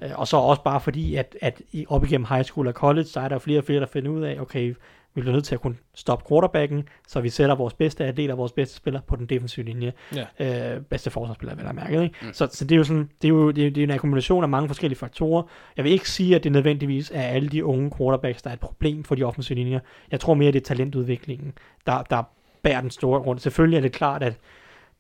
[0.04, 3.06] Øh, Og så også bare fordi, at, at i, op igennem high school og college,
[3.06, 4.76] så er der flere og flere, der finder ud af, okay,
[5.16, 8.52] vi bliver nødt til at kunne stoppe quarterbacken, så vi sætter vores bedste atleter, vores
[8.52, 9.94] bedste spiller på den defensive linje.
[10.40, 10.76] Ja.
[10.76, 12.04] Øh, bedste forsvarsspiller, vel mærket.
[12.04, 12.16] Ikke?
[12.22, 12.34] Mm.
[12.34, 14.44] Så, så det er jo sådan, det er jo det er, det er en akkumulation
[14.44, 15.44] af mange forskellige faktorer.
[15.78, 18.60] Jeg vil ikke sige, at det nødvendigvis er alle de unge quarterbacks, der er et
[18.60, 19.80] problem for de offensive linjer.
[20.12, 21.54] Jeg tror mere, det er talentudviklingen,
[21.88, 22.24] der, der
[22.64, 23.42] bærer den store rundt.
[23.42, 24.34] Selvfølgelig er det klart, at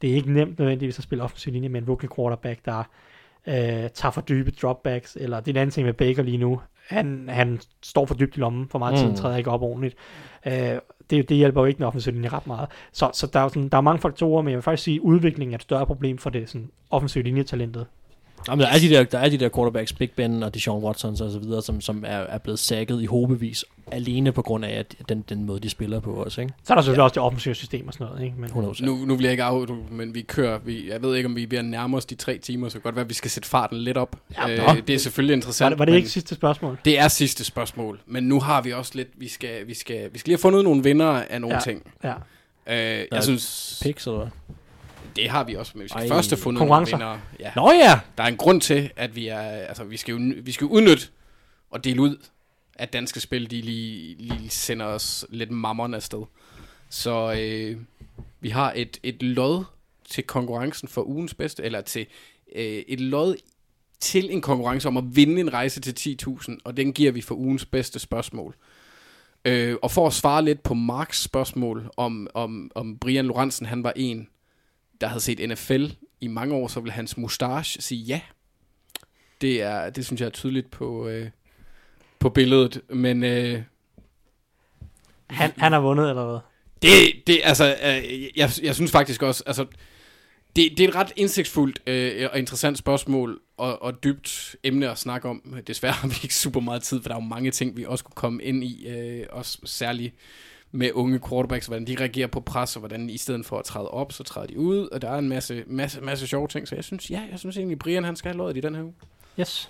[0.06, 2.80] det er ikke nemt nødvendigvis at spille offensiv linje med en rookie quarterback, der
[3.48, 6.62] øh, tager for dybe dropbacks, eller det er en anden ting med Baker lige nu.
[6.88, 9.10] Han, han står for dybt i lommen for meget Mm.
[9.10, 9.96] tid, træder ikke op ordentligt.
[10.46, 10.54] Øh,
[11.10, 12.70] det, det hjælper jo ikke den offensive linje ret meget.
[12.92, 15.02] Så, så der, er sådan, der er mange faktorer, men jeg vil faktisk sige, at
[15.02, 17.86] udviklingen er et større problem for det sådan, offensive linjetalentet.
[18.48, 21.22] Jamen, der, er de der, der er de der quarterbacks, Big Ben og Deshaun Watsons
[21.22, 24.80] og så videre, som, som er, er blevet sækket i hobevis, alene på grund af
[24.80, 26.54] at den, den måde, de spiller på også, ikke?
[26.64, 27.04] Så er der selvfølgelig ja.
[27.04, 28.24] også det offensive system og sådan noget.
[28.24, 28.36] Ikke?
[28.40, 28.86] Men, 100%.
[28.86, 31.44] Nu, nu vil jeg ikke af, men vi kører, vi, jeg ved ikke, om vi
[31.44, 33.14] er ved at nærme os de tre timer, så det kan godt være, at vi
[33.14, 34.16] skal sætte farten lidt op.
[34.38, 35.72] Ja, øh, det er selvfølgelig var interessant.
[35.72, 36.78] det, var det ikke sidste spørgsmål?
[36.86, 40.20] Det er sidste spørgsmål, men nu har vi også lidt, vi skal, vi skal, vi
[40.20, 41.62] skal lige have fundet nogle vinder af nogle Ja.
[41.62, 41.92] ting.
[42.04, 42.14] Ja.
[42.68, 44.28] Øh, jeg synes, Picks, eller hvad?
[45.16, 46.08] Det har vi også, men vi skal Ej.
[46.08, 47.20] først have fundet nogle vinder.
[47.40, 47.52] Ja.
[47.56, 48.00] Nå ja!
[48.18, 51.08] Der er en grund til, at vi er, altså vi skal jo, vi skal udnytte
[51.70, 52.18] og dele ud,
[52.76, 56.24] at danske spil, de lige, lige sender os lidt mammerne afsted.
[56.90, 57.78] Så øh,
[58.40, 59.64] vi har et, et lod
[60.10, 62.06] til konkurrencen for ugens bedste, eller til
[62.56, 63.36] øh, et lod
[64.00, 67.36] til en konkurrence om at vinde en rejse til 10.000, og den giver vi for
[67.36, 68.56] ugens bedste spørgsmål.
[69.46, 73.84] Øh, og for at svare lidt på Marks spørgsmål, om, om, om Brian Lorentzen, han
[73.84, 74.28] var en,
[75.02, 75.86] der havde set NFL
[76.22, 78.22] i mange år, så vil hans mustache sige ja.
[79.42, 81.30] Det, er, det synes jeg er tydeligt på, øh,
[82.20, 83.62] på billedet, men øh,
[85.30, 86.40] Han, han har vundet, eller hvad?
[86.82, 89.66] det, det altså, øh, jeg, jeg synes faktisk også, altså,
[90.56, 94.98] det, det er et ret indsigtsfuldt øh, og interessant spørgsmål, og, og dybt emne at
[94.98, 95.56] snakke om.
[95.68, 98.04] Desværre har vi ikke super meget tid, for der er jo mange ting, vi også
[98.04, 100.16] kunne komme ind i, øh, også særligt
[100.76, 103.88] med unge quarterbacks, hvordan de reagerer på pres, og hvordan i stedet for at træde
[103.88, 106.76] op, så træder de ud, og der er en masse, masse, masse sjove ting, så
[106.76, 108.94] jeg synes, ja, jeg synes egentlig, Brian han skal have lået i den her uge.
[109.40, 109.70] Yes.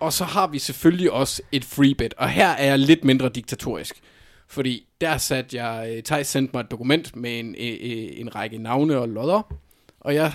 [0.00, 3.28] Og så har vi selvfølgelig også et free bet, og her er jeg lidt mindre
[3.28, 4.00] diktatorisk.
[4.48, 8.98] Fordi der satte jeg, Thijs sendte mig et dokument med en, en, en række navne
[8.98, 9.54] og lodder,
[10.00, 10.32] og jeg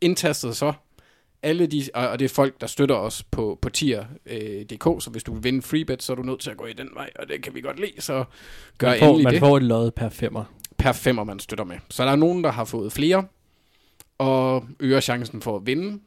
[0.00, 0.72] indtastede så
[1.42, 5.34] alle de, og det er folk, der støtter os på, på tier.dk, så hvis du
[5.34, 7.28] vil vinde free bet, så er du nødt til at gå i den vej, og
[7.28, 8.24] det kan vi godt lide, så
[8.78, 10.44] gør Man får, endelig man det får et lod per femmer.
[10.78, 11.76] per femmer, man støtter med.
[11.88, 13.24] Så der er nogen, der har fået flere,
[14.18, 16.00] og øger chancen for at vinde.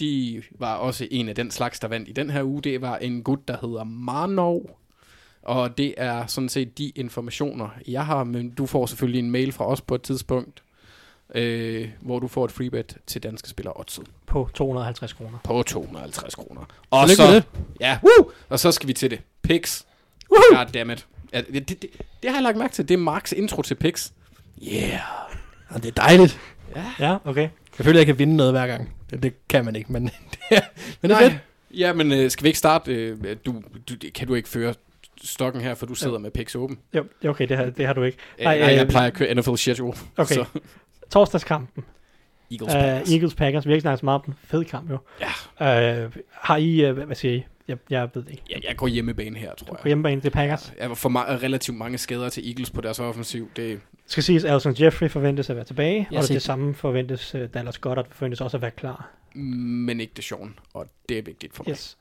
[0.00, 2.62] De var også en af den slags, der vandt i den her uge.
[2.62, 4.78] Det var en gut, der hedder Marnov.
[5.42, 8.24] Og det er sådan set de informationer, jeg har.
[8.24, 10.63] Men du får selvfølgelig en mail fra os på et tidspunkt,
[11.34, 15.38] øh, hvor du får et freebet til danske spillere Oddset På 250 kroner.
[15.44, 16.64] på 250 kroner.
[16.90, 17.44] Og så, det.
[17.80, 18.30] ja, woo!
[18.48, 19.20] og så skal vi til det.
[19.42, 19.82] Pix.
[20.28, 21.06] Goddammit.
[21.32, 21.90] Ja, det, det, det,
[22.22, 22.88] det, har jeg lagt mærke til.
[22.88, 24.10] Det er Marks intro til Pix.
[24.72, 25.00] Yeah.
[25.68, 26.40] Og det er dejligt.
[27.00, 27.48] Ja, okay.
[27.78, 28.92] Jeg føler, jeg kan vinde noget hver gang.
[29.10, 30.04] Det, det kan man ikke, men
[30.50, 30.62] det
[31.00, 31.22] men det er Nej.
[31.30, 31.34] fedt.
[31.70, 32.94] Ja, men øh, skal vi ikke starte?
[32.94, 34.74] Øh, du, du, kan du ikke føre
[35.22, 36.78] stokken her, for du sidder med Pix åben?
[36.94, 38.18] Jo, det okay, det har, det har du ikke.
[38.42, 39.92] Nej, Nej øh, jeg plejer at køre NFL schedule.
[40.16, 40.34] Okay.
[40.34, 40.44] Så,
[41.10, 41.84] Torsdagskampen.
[42.50, 43.12] Eagles Uh, Packers.
[43.12, 43.66] Eagles Packers.
[43.66, 44.34] Vi har ikke snakket så meget om den.
[44.44, 44.98] Fed kamp jo.
[45.60, 46.04] Ja.
[46.04, 47.44] Uh, har I, uh, hvad siger I?
[47.68, 48.42] Jeg, jeg ved det ikke.
[48.50, 49.86] Ja, jeg går hjemmebane her, tror På jeg.
[49.88, 50.72] hjemmebane, det er Packers.
[50.80, 53.50] Jeg var for ma- relativt mange skader til Eagles på deres offensiv.
[53.56, 57.34] Det, skal siges, Alson Jeffrey forventes at være tilbage, Jeg og set- det samme forventes
[57.34, 59.10] uh, Dallas Goddard forventes også at være klar.
[59.34, 61.70] men ikke Deshaun, og det er vigtigt for mig.
[61.72, 61.96] Yes.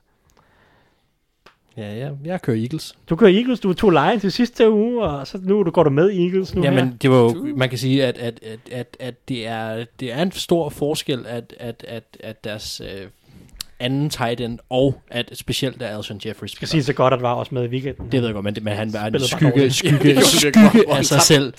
[1.77, 2.95] Ja, ja, jeg kører Eagles.
[3.09, 5.89] Du kører Eagles, du tog Lions til sidste uge, og så nu du går du
[5.89, 6.71] med Eagles nu her.
[6.71, 10.13] Jamen, det var jo, man kan sige, at, at, at, at, at det, er, det
[10.13, 13.07] er en stor forskel, at, at, at, at deres øh,
[13.79, 17.33] anden tight end, og at specielt der Alshon Jeffries skal sige så godt, at var
[17.33, 18.11] også med i weekenden.
[18.11, 21.21] Det ved jeg godt, men, det, men han var en skygge, skygge, skygge, af sig
[21.21, 21.53] selv.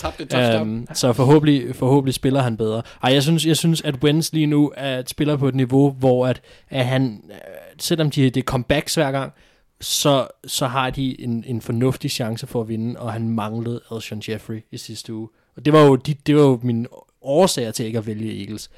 [0.60, 2.82] Um, så forhåbentlig, forhåbentlig spiller han bedre.
[3.02, 5.90] Ej, jeg synes, jeg synes at Wentz lige nu er et spiller på et niveau,
[5.90, 7.36] hvor at, at han, øh,
[7.78, 9.32] selvom de, det er comebacks hver gang,
[9.80, 14.22] så, så har de en, en fornuftig chance for at vinde, og han manglede Alshon
[14.28, 15.28] Jeffrey i sidste uge.
[15.56, 16.86] Og det var jo, de, det var jo mine
[17.22, 18.70] årsager til ikke at vælge Eagles.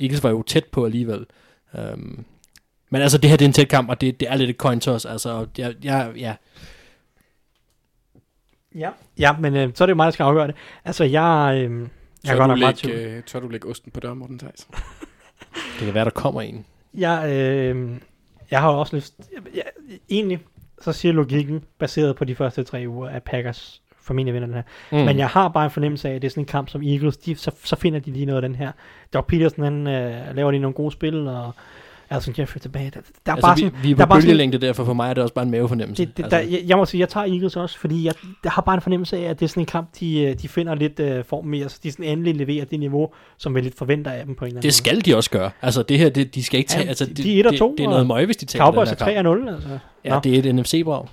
[0.00, 1.26] Eagles var jo tæt på alligevel.
[1.78, 2.24] Um,
[2.90, 4.56] men altså, det her det er en tæt kamp, og det, det er lidt et
[4.56, 5.04] coin toss.
[5.04, 6.34] Altså, jeg, jeg, ja,
[8.74, 10.56] Ja, ja men øh, så er det jo mig, der skal afgøre det.
[10.84, 11.88] Altså, jeg, øh, jeg
[12.24, 14.68] Tør, godt du lægge, øh, tør du lægge osten på døren, Morten Theis?
[15.78, 16.66] det kan være, der kommer en.
[16.94, 17.96] Jeg, øh,
[18.50, 19.14] jeg har også lyst...
[19.54, 19.62] Jeg,
[20.10, 20.38] egentlig,
[20.80, 24.62] så siger logikken, baseret på de første tre uger, at Packers formentlig vinder den her.
[24.92, 24.98] Mm.
[24.98, 27.16] Men jeg har bare en fornemmelse af, at det er sådan en kamp som Eagles,
[27.16, 28.72] de, så, så finder de lige noget af den her.
[29.12, 31.52] Doug Peterson, han øh, laver lige nogle gode spil, og
[32.10, 32.90] Alson Jeffrey tilbage.
[32.94, 34.84] Der, der er Altså, bare vi, sådan, vi er der er på bare sådan, derfor,
[34.84, 36.04] for mig er det også bare en mavefornemmelse.
[36.04, 38.52] det, det, altså, der, jeg, jeg må sige, jeg tager Eagles også, fordi jeg, jeg
[38.52, 40.74] har bare en fornemmelse af, at det er sådan en kamp, de, øh, de finder
[40.74, 43.08] lidt øh, form med, altså de sådan endelig leverer det niveau,
[43.38, 45.50] som vi lidt forventer af dem på en eller anden det skal de også gøre.
[45.62, 46.82] Altså det her, det, de skal ikke tage...
[46.82, 48.24] Ja, altså, de- det, de er et og det, to, det er og noget møg,
[48.26, 49.48] hvis de tager Cowboys den er her kamp.
[49.48, 49.78] 3-0, altså.
[50.04, 50.20] Ja, Nå.
[50.24, 51.06] det er et NFC-brag.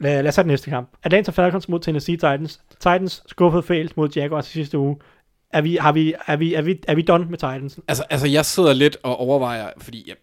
[0.00, 0.88] Lad, lad os tage den næste kamp.
[1.02, 2.60] Atlanta Falcons mod Tennessee Titans.
[2.80, 4.96] Titans skuffede fails mod Jaguars i sidste uge.
[5.52, 7.78] Er vi, har vi, er vi, er vi, er vi done med Titans?
[7.88, 10.14] Altså, altså, jeg sidder lidt og overvejer, fordi jeg,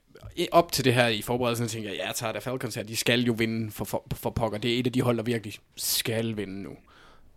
[0.51, 3.21] op til det her i forberedelsen, tænker jeg, ja, tager der Falcons her, de skal
[3.21, 4.57] jo vinde for, for, for pokker.
[4.57, 6.71] Det er et af de hold, der virkelig skal vinde nu.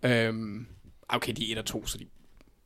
[0.03, 0.65] Øhm,
[1.09, 2.05] okay, de er 1 og 2, så de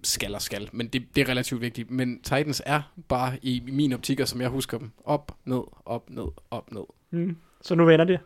[0.04, 1.92] skal og skal, men det, det er relativt vigtigt.
[1.92, 6.10] Men Titans er bare i min optik, og som jeg husker dem, op, ned, op,
[6.10, 6.84] ned, op, ned.
[7.12, 7.38] Mm.
[7.62, 8.20] Så nu vender det.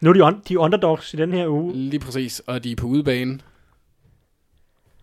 [0.00, 1.74] Nu er de, on, de er underdogs i den her uge.
[1.74, 3.40] Lige præcis, og de er på udebane.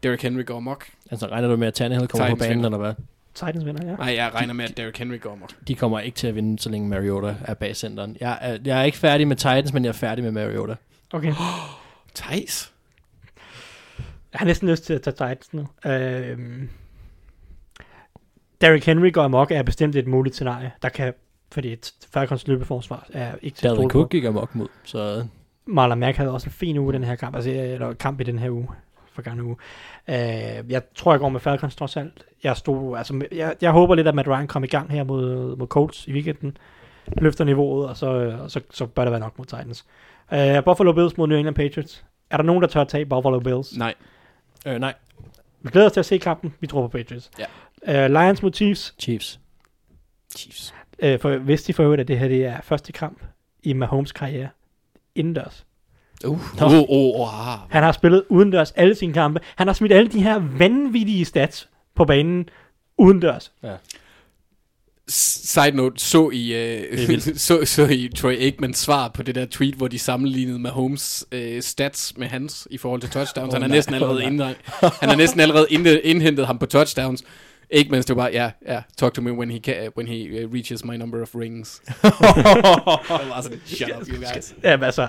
[0.03, 0.85] Derrick Henry går amok.
[1.11, 2.77] Altså regner du med, at Tannehill kommer Titans på banen, vinder.
[2.77, 2.93] eller hvad?
[3.33, 3.95] Titans vinder, ja.
[3.95, 5.49] Nej, jeg regner med, at Derrick Henry går amok.
[5.67, 8.17] De kommer ikke til at vinde, så længe Mariota er bag centeren.
[8.19, 10.75] Jeg er, jeg er ikke færdig med Titans, men jeg er færdig med Mariota.
[11.13, 11.33] Okay.
[12.15, 12.71] Thijs?
[14.33, 15.67] Jeg har næsten lyst til at tage Titans nu.
[15.85, 16.69] Øhm,
[18.61, 20.71] Derrick Henry går amok er bestemt et muligt scenarie.
[20.81, 21.13] Der kan,
[21.51, 25.25] fordi et Falcons løbeforsvar er ikke til Dalvin Cook gik amok mod, så
[25.65, 28.23] Marlon Mack havde også en fin uge i den her kamp, altså, eller kamp i
[28.23, 28.67] den her uge,
[29.23, 29.55] for gang uge.
[30.07, 32.25] Uh, jeg tror, jeg går med Falcons trods alt.
[32.43, 35.55] Jeg, stod, altså, jeg, jeg håber lidt, at Matt Ryan kommer i gang her mod,
[35.55, 36.57] mod Colts i weekenden.
[37.17, 39.85] Løfter niveauet, og så, og så, så bør det være nok mod Titans.
[40.31, 42.05] Uh, Buffalo Bills mod New England Patriots.
[42.29, 43.77] Er der nogen, der tør at tage Buffalo Bills?
[43.77, 43.93] Nej.
[44.67, 44.93] øh, nej,
[45.61, 46.53] Vi glæder os til at se kampen.
[46.59, 47.31] Vi tror på Patriots.
[47.87, 48.05] Ja.
[48.05, 48.95] Uh, Lions mod Chiefs.
[48.99, 49.39] Chiefs.
[50.37, 50.73] Chiefs.
[51.03, 53.23] Uh, for hvis de får øvrigt, at det her det er første kamp
[53.63, 54.49] i Mahomes karriere
[55.15, 55.65] indendørs.
[56.25, 57.59] Uh, oh, oh, oh, ah.
[57.69, 59.39] Han har spillet udendørs alle sine kampe.
[59.55, 62.49] Han har smidt alle de her vanvittige stats på banen
[62.97, 63.51] udendørs.
[65.07, 69.45] Side note, så I, er øh, så, så I Troy Aikmans svar på det der
[69.45, 73.53] tweet, hvor de sammenlignede Mahomes øh, stats med hans i forhold til touchdowns.
[73.53, 75.67] Åh, han, er næsten allerede indre, han har næsten allerede
[76.03, 77.23] indhentet ham på touchdowns.
[77.73, 80.53] Aikmans, det var bare, ja, ja, talk to me when he, ca- when he uh,
[80.53, 81.81] reaches my number of rings.
[81.85, 84.55] det var sådan, shut up, you guys.
[84.63, 85.07] Jamen altså,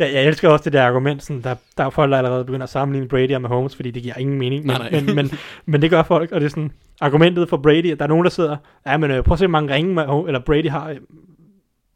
[0.00, 2.64] jeg, jeg elsker også det der argument, sådan, der, der er folk, der allerede begynder
[2.64, 4.66] at sammenligne Brady og Mahomes, fordi det giver ingen mening.
[4.66, 5.00] Men, Nej, nej.
[5.00, 5.30] Men, men,
[5.66, 8.24] men det gør folk, og det er sådan, argumentet for Brady, at der er nogen,
[8.24, 8.56] der sidder,
[8.86, 10.90] ja, men øh, prøv at se, hvor mange ringe Mahomes, eller Brady har.
[10.90, 10.96] øh,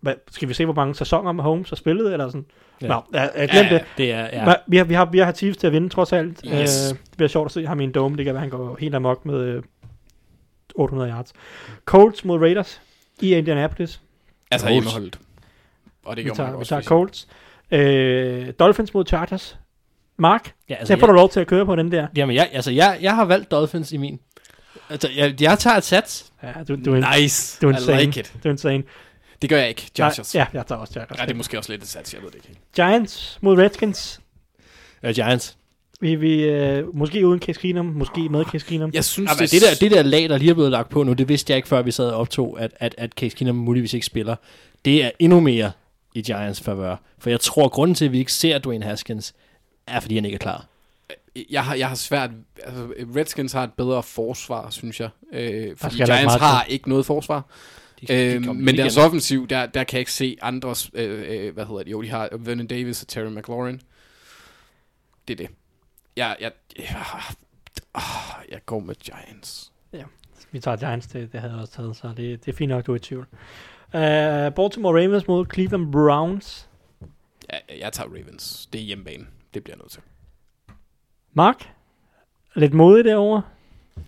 [0.00, 2.47] Hvad, skal vi se, hvor mange sæsoner Mahomes har spillet, eller sådan?
[2.83, 2.86] Ja.
[2.86, 2.92] Ja.
[2.92, 3.84] Nå, jeg, jeg glemte Ja, det.
[3.99, 4.50] det er, ja.
[4.50, 4.55] Ja.
[4.66, 6.41] Vi, har, vi, har, vi har Chiefs til at vinde, trods alt.
[6.47, 6.92] Yes.
[6.92, 8.16] Øh, det bliver sjovt at se ham i en dome.
[8.16, 9.62] Det kan være, han går helt amok med øh,
[10.74, 11.33] 800 yards.
[11.84, 12.81] Colts mod Raiders
[13.20, 14.00] i Indianapolis.
[14.50, 15.18] Altså hjemmeholdet.
[16.05, 16.68] Og det Vi tager, man vi også.
[16.68, 17.28] tager hvis- Colts.
[17.75, 19.59] Øh, Dolphins mod Chargers.
[20.17, 22.07] Mark, ja altså, den får du lov til at køre på den der.
[22.17, 24.20] Jamen, jeg, altså, jeg, jeg har valgt Dolphins i min.
[24.91, 26.33] Altså, jeg, jeg tager et sats.
[26.43, 27.59] Ja, du, du, er, Nice.
[27.62, 28.01] du er I insane.
[28.01, 28.33] like it.
[28.44, 28.83] Du er insane.
[29.43, 29.91] Det gør jeg ikke.
[29.94, 30.35] Chargers.
[30.35, 31.19] Ja, jeg tager også Chargers.
[31.19, 32.61] Ja, det er måske også lidt et sats, jeg ved det ikke.
[32.77, 34.20] Giants mod Redskins.
[35.03, 35.57] Uh, Giants.
[36.01, 38.91] Vi, vi, øh, måske uden Case Keenum, måske med Case Keenum.
[38.94, 41.12] Jeg synes, Jamen, det, der, det der lag, der lige er blevet lagt på nu,
[41.12, 43.94] det vidste jeg ikke, før vi sad og optog, at, at, at Case Keenum muligvis
[43.94, 44.36] ikke spiller.
[44.85, 45.70] Det er endnu mere
[46.15, 46.97] i Giants favør.
[47.18, 49.34] For jeg tror, grunden til, at vi ikke ser Dwayne Haskins,
[49.86, 50.67] er, fordi han ikke er klar.
[51.51, 52.31] jeg har, jeg har svært...
[52.65, 55.09] Altså, Redskins har et bedre forsvar, synes jeg.
[55.33, 57.47] Øh, fordi Giants har ikke noget forsvar.
[58.01, 58.76] De, de Øh, men igen.
[58.76, 60.91] deres offensiv, der, der kan jeg ikke se andres...
[60.94, 61.91] Øh, øh, hvad hedder det?
[61.91, 63.81] Jo, de har Vernon Davis og Terry McLaurin.
[65.28, 65.57] Det er det.
[66.17, 67.05] Jeg, jeg, jeg,
[68.51, 69.70] jeg går med Giants.
[70.55, 72.86] Vi tager Giants, det, det havde jeg også taget, så det, det er fint nok,
[72.86, 73.26] du er i tvivl.
[73.94, 76.68] Uh, Baltimore Ravens mod Cleveland Browns.
[77.52, 78.68] Ja, jeg tager Ravens.
[78.73, 79.26] Det er hjemmebane.
[79.55, 80.00] Det bliver jeg nødt til.
[81.32, 81.68] Mark?
[82.55, 83.42] Lidt modig derovre.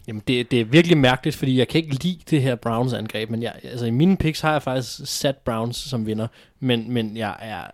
[0.08, 3.31] Jamen, det, det er virkelig mærkeligt, fordi jeg kan ikke lide det her Browns angreb,
[3.31, 6.26] men jeg, altså, i mine picks har jeg faktisk sat Browns som vinder,
[6.60, 7.70] men, men jeg er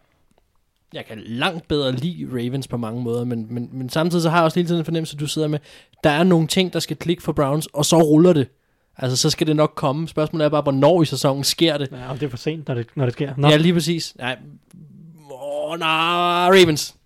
[0.93, 4.37] jeg kan langt bedre lide Ravens på mange måder, men, men, men samtidig så har
[4.37, 5.59] jeg også hele tiden en fornemmelse, at du sidder med,
[6.05, 8.49] der er nogle ting, der skal klikke for Browns, og så ruller det.
[8.99, 10.09] Altså, så skal det nok komme.
[10.09, 11.89] Spørgsmålet er bare, hvornår i sæsonen sker det.
[11.93, 13.35] Ja, og det er for sent, når det, når det sker.
[13.37, 13.49] Nå.
[13.49, 14.17] Ja, lige præcis.
[14.19, 14.39] Nej,
[15.31, 16.97] åh, nej, Ravens.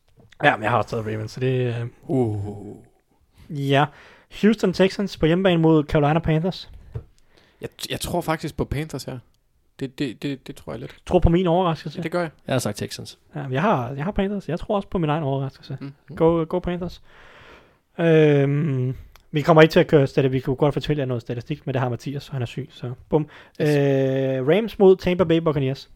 [0.44, 1.88] ja, men jeg har også taget Ravens, så det...
[2.02, 2.46] Uh...
[2.46, 2.76] Uh.
[3.50, 3.84] Ja.
[4.42, 6.70] Houston Texans på hjemmebane mod Carolina Panthers.
[7.60, 9.18] Jeg, jeg tror faktisk på Panthers her.
[9.80, 10.96] Det, det, det, det tror jeg lidt.
[11.06, 11.98] Tror på min overraskelse.
[11.98, 12.30] Ja, det gør jeg.
[12.46, 13.18] Jeg har sagt Texans.
[13.34, 14.48] Ja, men jeg har, jeg har Panthers.
[14.48, 15.78] Jeg tror også på min egen overraskelse.
[15.80, 15.92] Mm.
[16.16, 17.02] Go, go Panthers.
[17.98, 18.96] Øhm,
[19.36, 20.32] vi kommer ikke til at køre statistik.
[20.32, 22.68] Vi kunne godt fortælle jer noget statistik, men det har Mathias, og han er syg,
[22.72, 23.28] så bum.
[23.62, 23.68] Yes.
[23.68, 25.90] Øh, Rams mod Tampa Bay Buccaneers.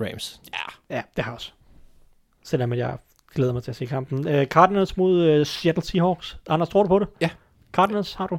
[0.00, 0.40] Rams.
[0.90, 1.52] Ja, det har jeg også.
[2.44, 2.96] Selvom jeg
[3.34, 4.28] glæder mig til at se kampen.
[4.28, 6.38] Øh, Cardinals mod øh, Seattle Seahawks.
[6.48, 7.08] Anders, tror du på det?
[7.20, 7.30] Ja.
[7.72, 8.38] Cardinals har du.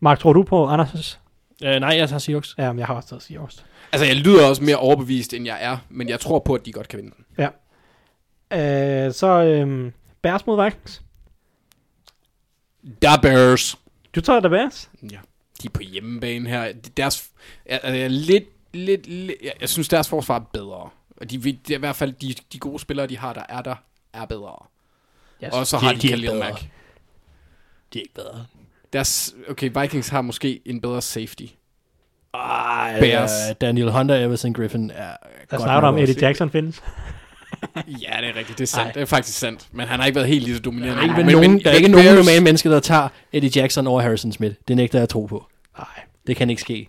[0.00, 1.18] Mark, tror du på Anders'
[1.64, 2.54] Øh, nej, jeg tager Seahawks.
[2.58, 3.64] Ja, men jeg har også taget Seahawks.
[3.92, 6.72] Altså, jeg lyder også mere overbevist, end jeg er, men jeg tror på, at de
[6.72, 7.44] godt kan vinde den.
[8.52, 9.92] Øh, så øh,
[10.22, 11.02] Bears mod Vikings.
[13.02, 13.78] Der Bears.
[14.14, 14.90] Du tager da Bears?
[15.02, 15.18] Ja.
[15.62, 16.72] De er på hjemmebane her.
[16.96, 17.30] Deres,
[17.68, 18.44] jeg, jeg, er lidt,
[18.74, 20.90] lidt, lidt, jeg, jeg synes, deres forsvar er bedre.
[21.16, 23.62] Og de, det er i hvert fald de, de gode spillere, de har, der er
[23.62, 23.74] der,
[24.12, 24.56] er bedre.
[25.44, 25.52] Yes.
[25.52, 26.34] Og så de- har de de, er Khalil.
[26.38, 26.60] Mack.
[27.92, 28.46] De er ikke bedre.
[28.92, 31.44] Deres, okay, Vikings har måske en bedre safety.
[32.34, 33.30] Ej, Bears.
[33.50, 35.16] øh, Daniel Hunter Everson Griffin er Jeg
[35.48, 36.82] godt snakker om Eddie Jackson findes.
[38.02, 38.58] Ja, det er rigtigt.
[38.58, 38.86] Det er sandt.
[38.86, 38.92] Ej.
[38.92, 39.66] Det er faktisk sandt.
[39.72, 40.94] Men han har ikke været helt lige så dominerende.
[40.96, 43.50] Der er ikke, men, men, nogen, der er ikke nogen normale mennesker, der tager Eddie
[43.56, 44.54] Jackson over Harrison Smith.
[44.68, 45.46] Det nægter jeg at tro på.
[45.78, 45.86] Nej.
[46.26, 46.88] Det kan ikke ske.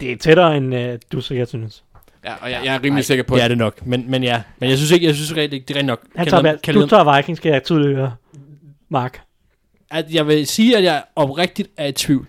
[0.00, 1.84] Det er tættere, end øh, du sikkert synes.
[2.24, 3.86] Ja, og jeg, jeg er rimelig sikker på, Det er det nok.
[3.86, 6.00] Men, men ja, men jeg synes ikke, jeg synes rigtig, det er rigtig nok.
[6.16, 6.60] Han tager, Bears.
[6.68, 8.14] Khalil- du tager Vikings, skal jeg tydeligt høre.
[8.88, 9.20] Mark.
[9.90, 12.26] at jeg vil sige, at jeg oprigtigt er i tvivl.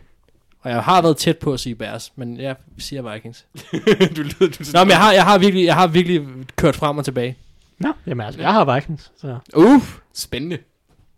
[0.61, 3.45] Og jeg har været tæt på at sige Bears, men jeg siger Vikings.
[4.17, 6.21] du lyder, du Nå, men jeg har, jeg har, virkelig, jeg har virkelig
[6.55, 7.37] kørt frem og tilbage.
[7.81, 9.11] Nå, jamen altså, jeg har Vikings.
[9.17, 9.81] Så Uh,
[10.13, 10.57] spændende.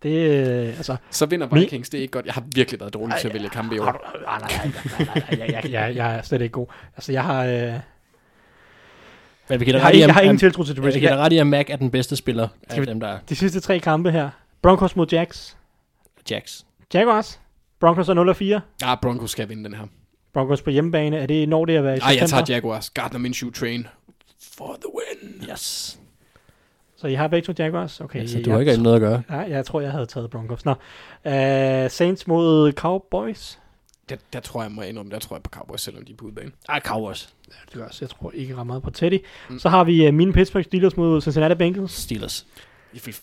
[0.03, 0.95] det øh, altså...
[1.09, 2.25] Så vinder Vikings, det er ikke godt.
[2.25, 3.85] Jeg har virkelig været dårlig til at vælge kampe i år.
[3.85, 6.67] nej, nej, nej, nej, nej, jeg, jeg, jeg, jeg er slet ikke god.
[6.95, 7.73] Altså, jeg har, øh,
[9.49, 10.99] Men vi kan jeg har, jeg har ingen tiltro til vi Trubisky.
[10.99, 13.19] kan da ret i, at Mac er den bedste spiller af vi- dem, der er
[13.29, 14.29] De sidste tre kampe her.
[14.61, 15.57] Broncos mod Jacks.
[16.31, 16.65] Jacks.
[16.93, 17.39] Jaguars.
[17.79, 18.85] Broncos er 0-4.
[18.87, 19.85] Ah, Broncos skal vinde den her.
[20.33, 21.17] Broncos på hjemmebane.
[21.17, 22.45] Er det når det er at være i Ej, jeg september?
[22.45, 22.89] tager Jaguars.
[22.89, 23.87] Gardner Minshew train.
[24.57, 25.49] For the win.
[25.51, 25.99] Yes.
[27.03, 28.01] Så I har begge to Jaguars?
[28.01, 28.21] Okay.
[28.21, 29.23] Ja, så du har ikke noget at gøre.
[29.29, 30.65] Ja, jeg tror, jeg havde taget Broncos.
[30.65, 30.71] Nå.
[30.71, 33.59] Uh, Saints mod Cowboys.
[34.09, 36.15] Der, der tror jeg, må jeg indrømme, der tror jeg på Cowboys, selvom de er
[36.15, 36.51] på udebane.
[36.69, 37.29] Ej, Cowboys.
[37.47, 37.97] Ja, det gør også.
[38.01, 39.19] Jeg tror ikke ret meget på Teddy.
[39.49, 39.59] Mm.
[39.59, 41.91] Så har vi uh, mine Pittsburgh Steelers mod Cincinnati Bengals.
[41.91, 42.45] Steelers.
[42.93, 43.15] Jeg vil,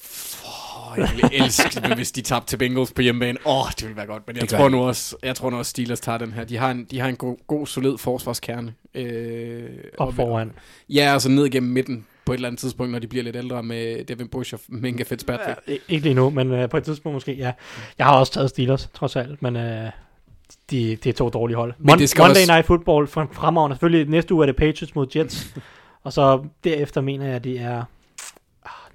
[0.44, 3.38] oh, jeg vil elske det, hvis de tabte til Bengals på hjemmebane.
[3.46, 4.22] Åh, oh, det ville være godt.
[4.26, 6.44] Men jeg Det tror, nu også, jeg tror nu også, Steelers tager den her.
[6.44, 8.74] De har en, de har en god, god solid forsvarskerne.
[8.94, 9.68] Øh,
[9.98, 10.52] Og foran.
[10.88, 13.62] Ja, altså ned gennem midten på et eller andet tidspunkt, når de bliver lidt ældre
[13.62, 15.58] med Devin Bush og Minka Fitzpatrick.
[15.68, 17.52] Ja, ikke lige nu, men uh, på et tidspunkt måske, ja.
[17.98, 21.74] Jeg har også taget Steelers, trods alt, men uh, de, det er to dårlige hold.
[21.78, 23.76] Men det skal Monday også- Night Football frem- fremragende.
[23.76, 25.54] Selvfølgelig næste uge er det Patriots mod Jets,
[26.02, 27.82] og så derefter mener jeg, at det er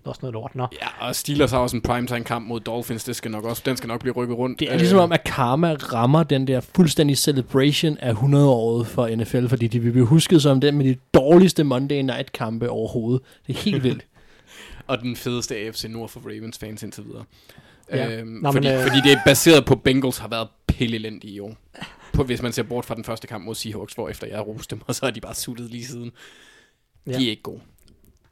[0.08, 0.56] også noget lort.
[0.56, 0.68] Nå.
[0.82, 3.04] Ja, og Steelers har også en primetime kamp mod Dolphins.
[3.04, 4.60] Det skal nok også, den skal nok blive rykket rundt.
[4.60, 9.48] Det er ligesom om, at Karma rammer den der fuldstændig celebration af 100-året for NFL,
[9.48, 13.22] fordi de vil blive husket som den med de dårligste Monday Night-kampe overhovedet.
[13.48, 14.06] Det er helt vildt.
[14.88, 17.24] og den fedeste AFC Nord for Ravens fans indtil videre.
[17.92, 18.20] Ja.
[18.20, 21.40] Øhm, Nå, fordi, men, øh, fordi det er baseret på, Bengals har været pillelendige i
[21.40, 21.58] år.
[22.14, 24.76] På, hvis man ser bort fra den første kamp mod Seahawks, hvor efter jeg roste
[24.76, 26.12] dem, og så er de bare suttet lige siden.
[27.08, 27.12] Ja.
[27.12, 27.18] Ja.
[27.18, 27.62] De er ikke gode.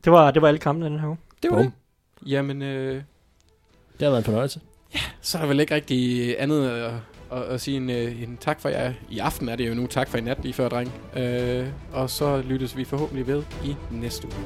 [0.03, 1.17] Det var, det var alle kampene den her uge.
[1.43, 1.65] Det var Bum.
[1.65, 2.29] det.
[2.29, 4.59] Jamen, øh, Det har været en fornøjelse.
[5.21, 6.93] så er der vel ikke rigtig andet at,
[7.31, 8.93] at, at sige en, øh, en tak for jer.
[9.09, 10.91] I aften er det jo nu tak for i nat lige før, dreng.
[11.15, 14.45] Øh, og så lyttes vi forhåbentlig ved i næste uge.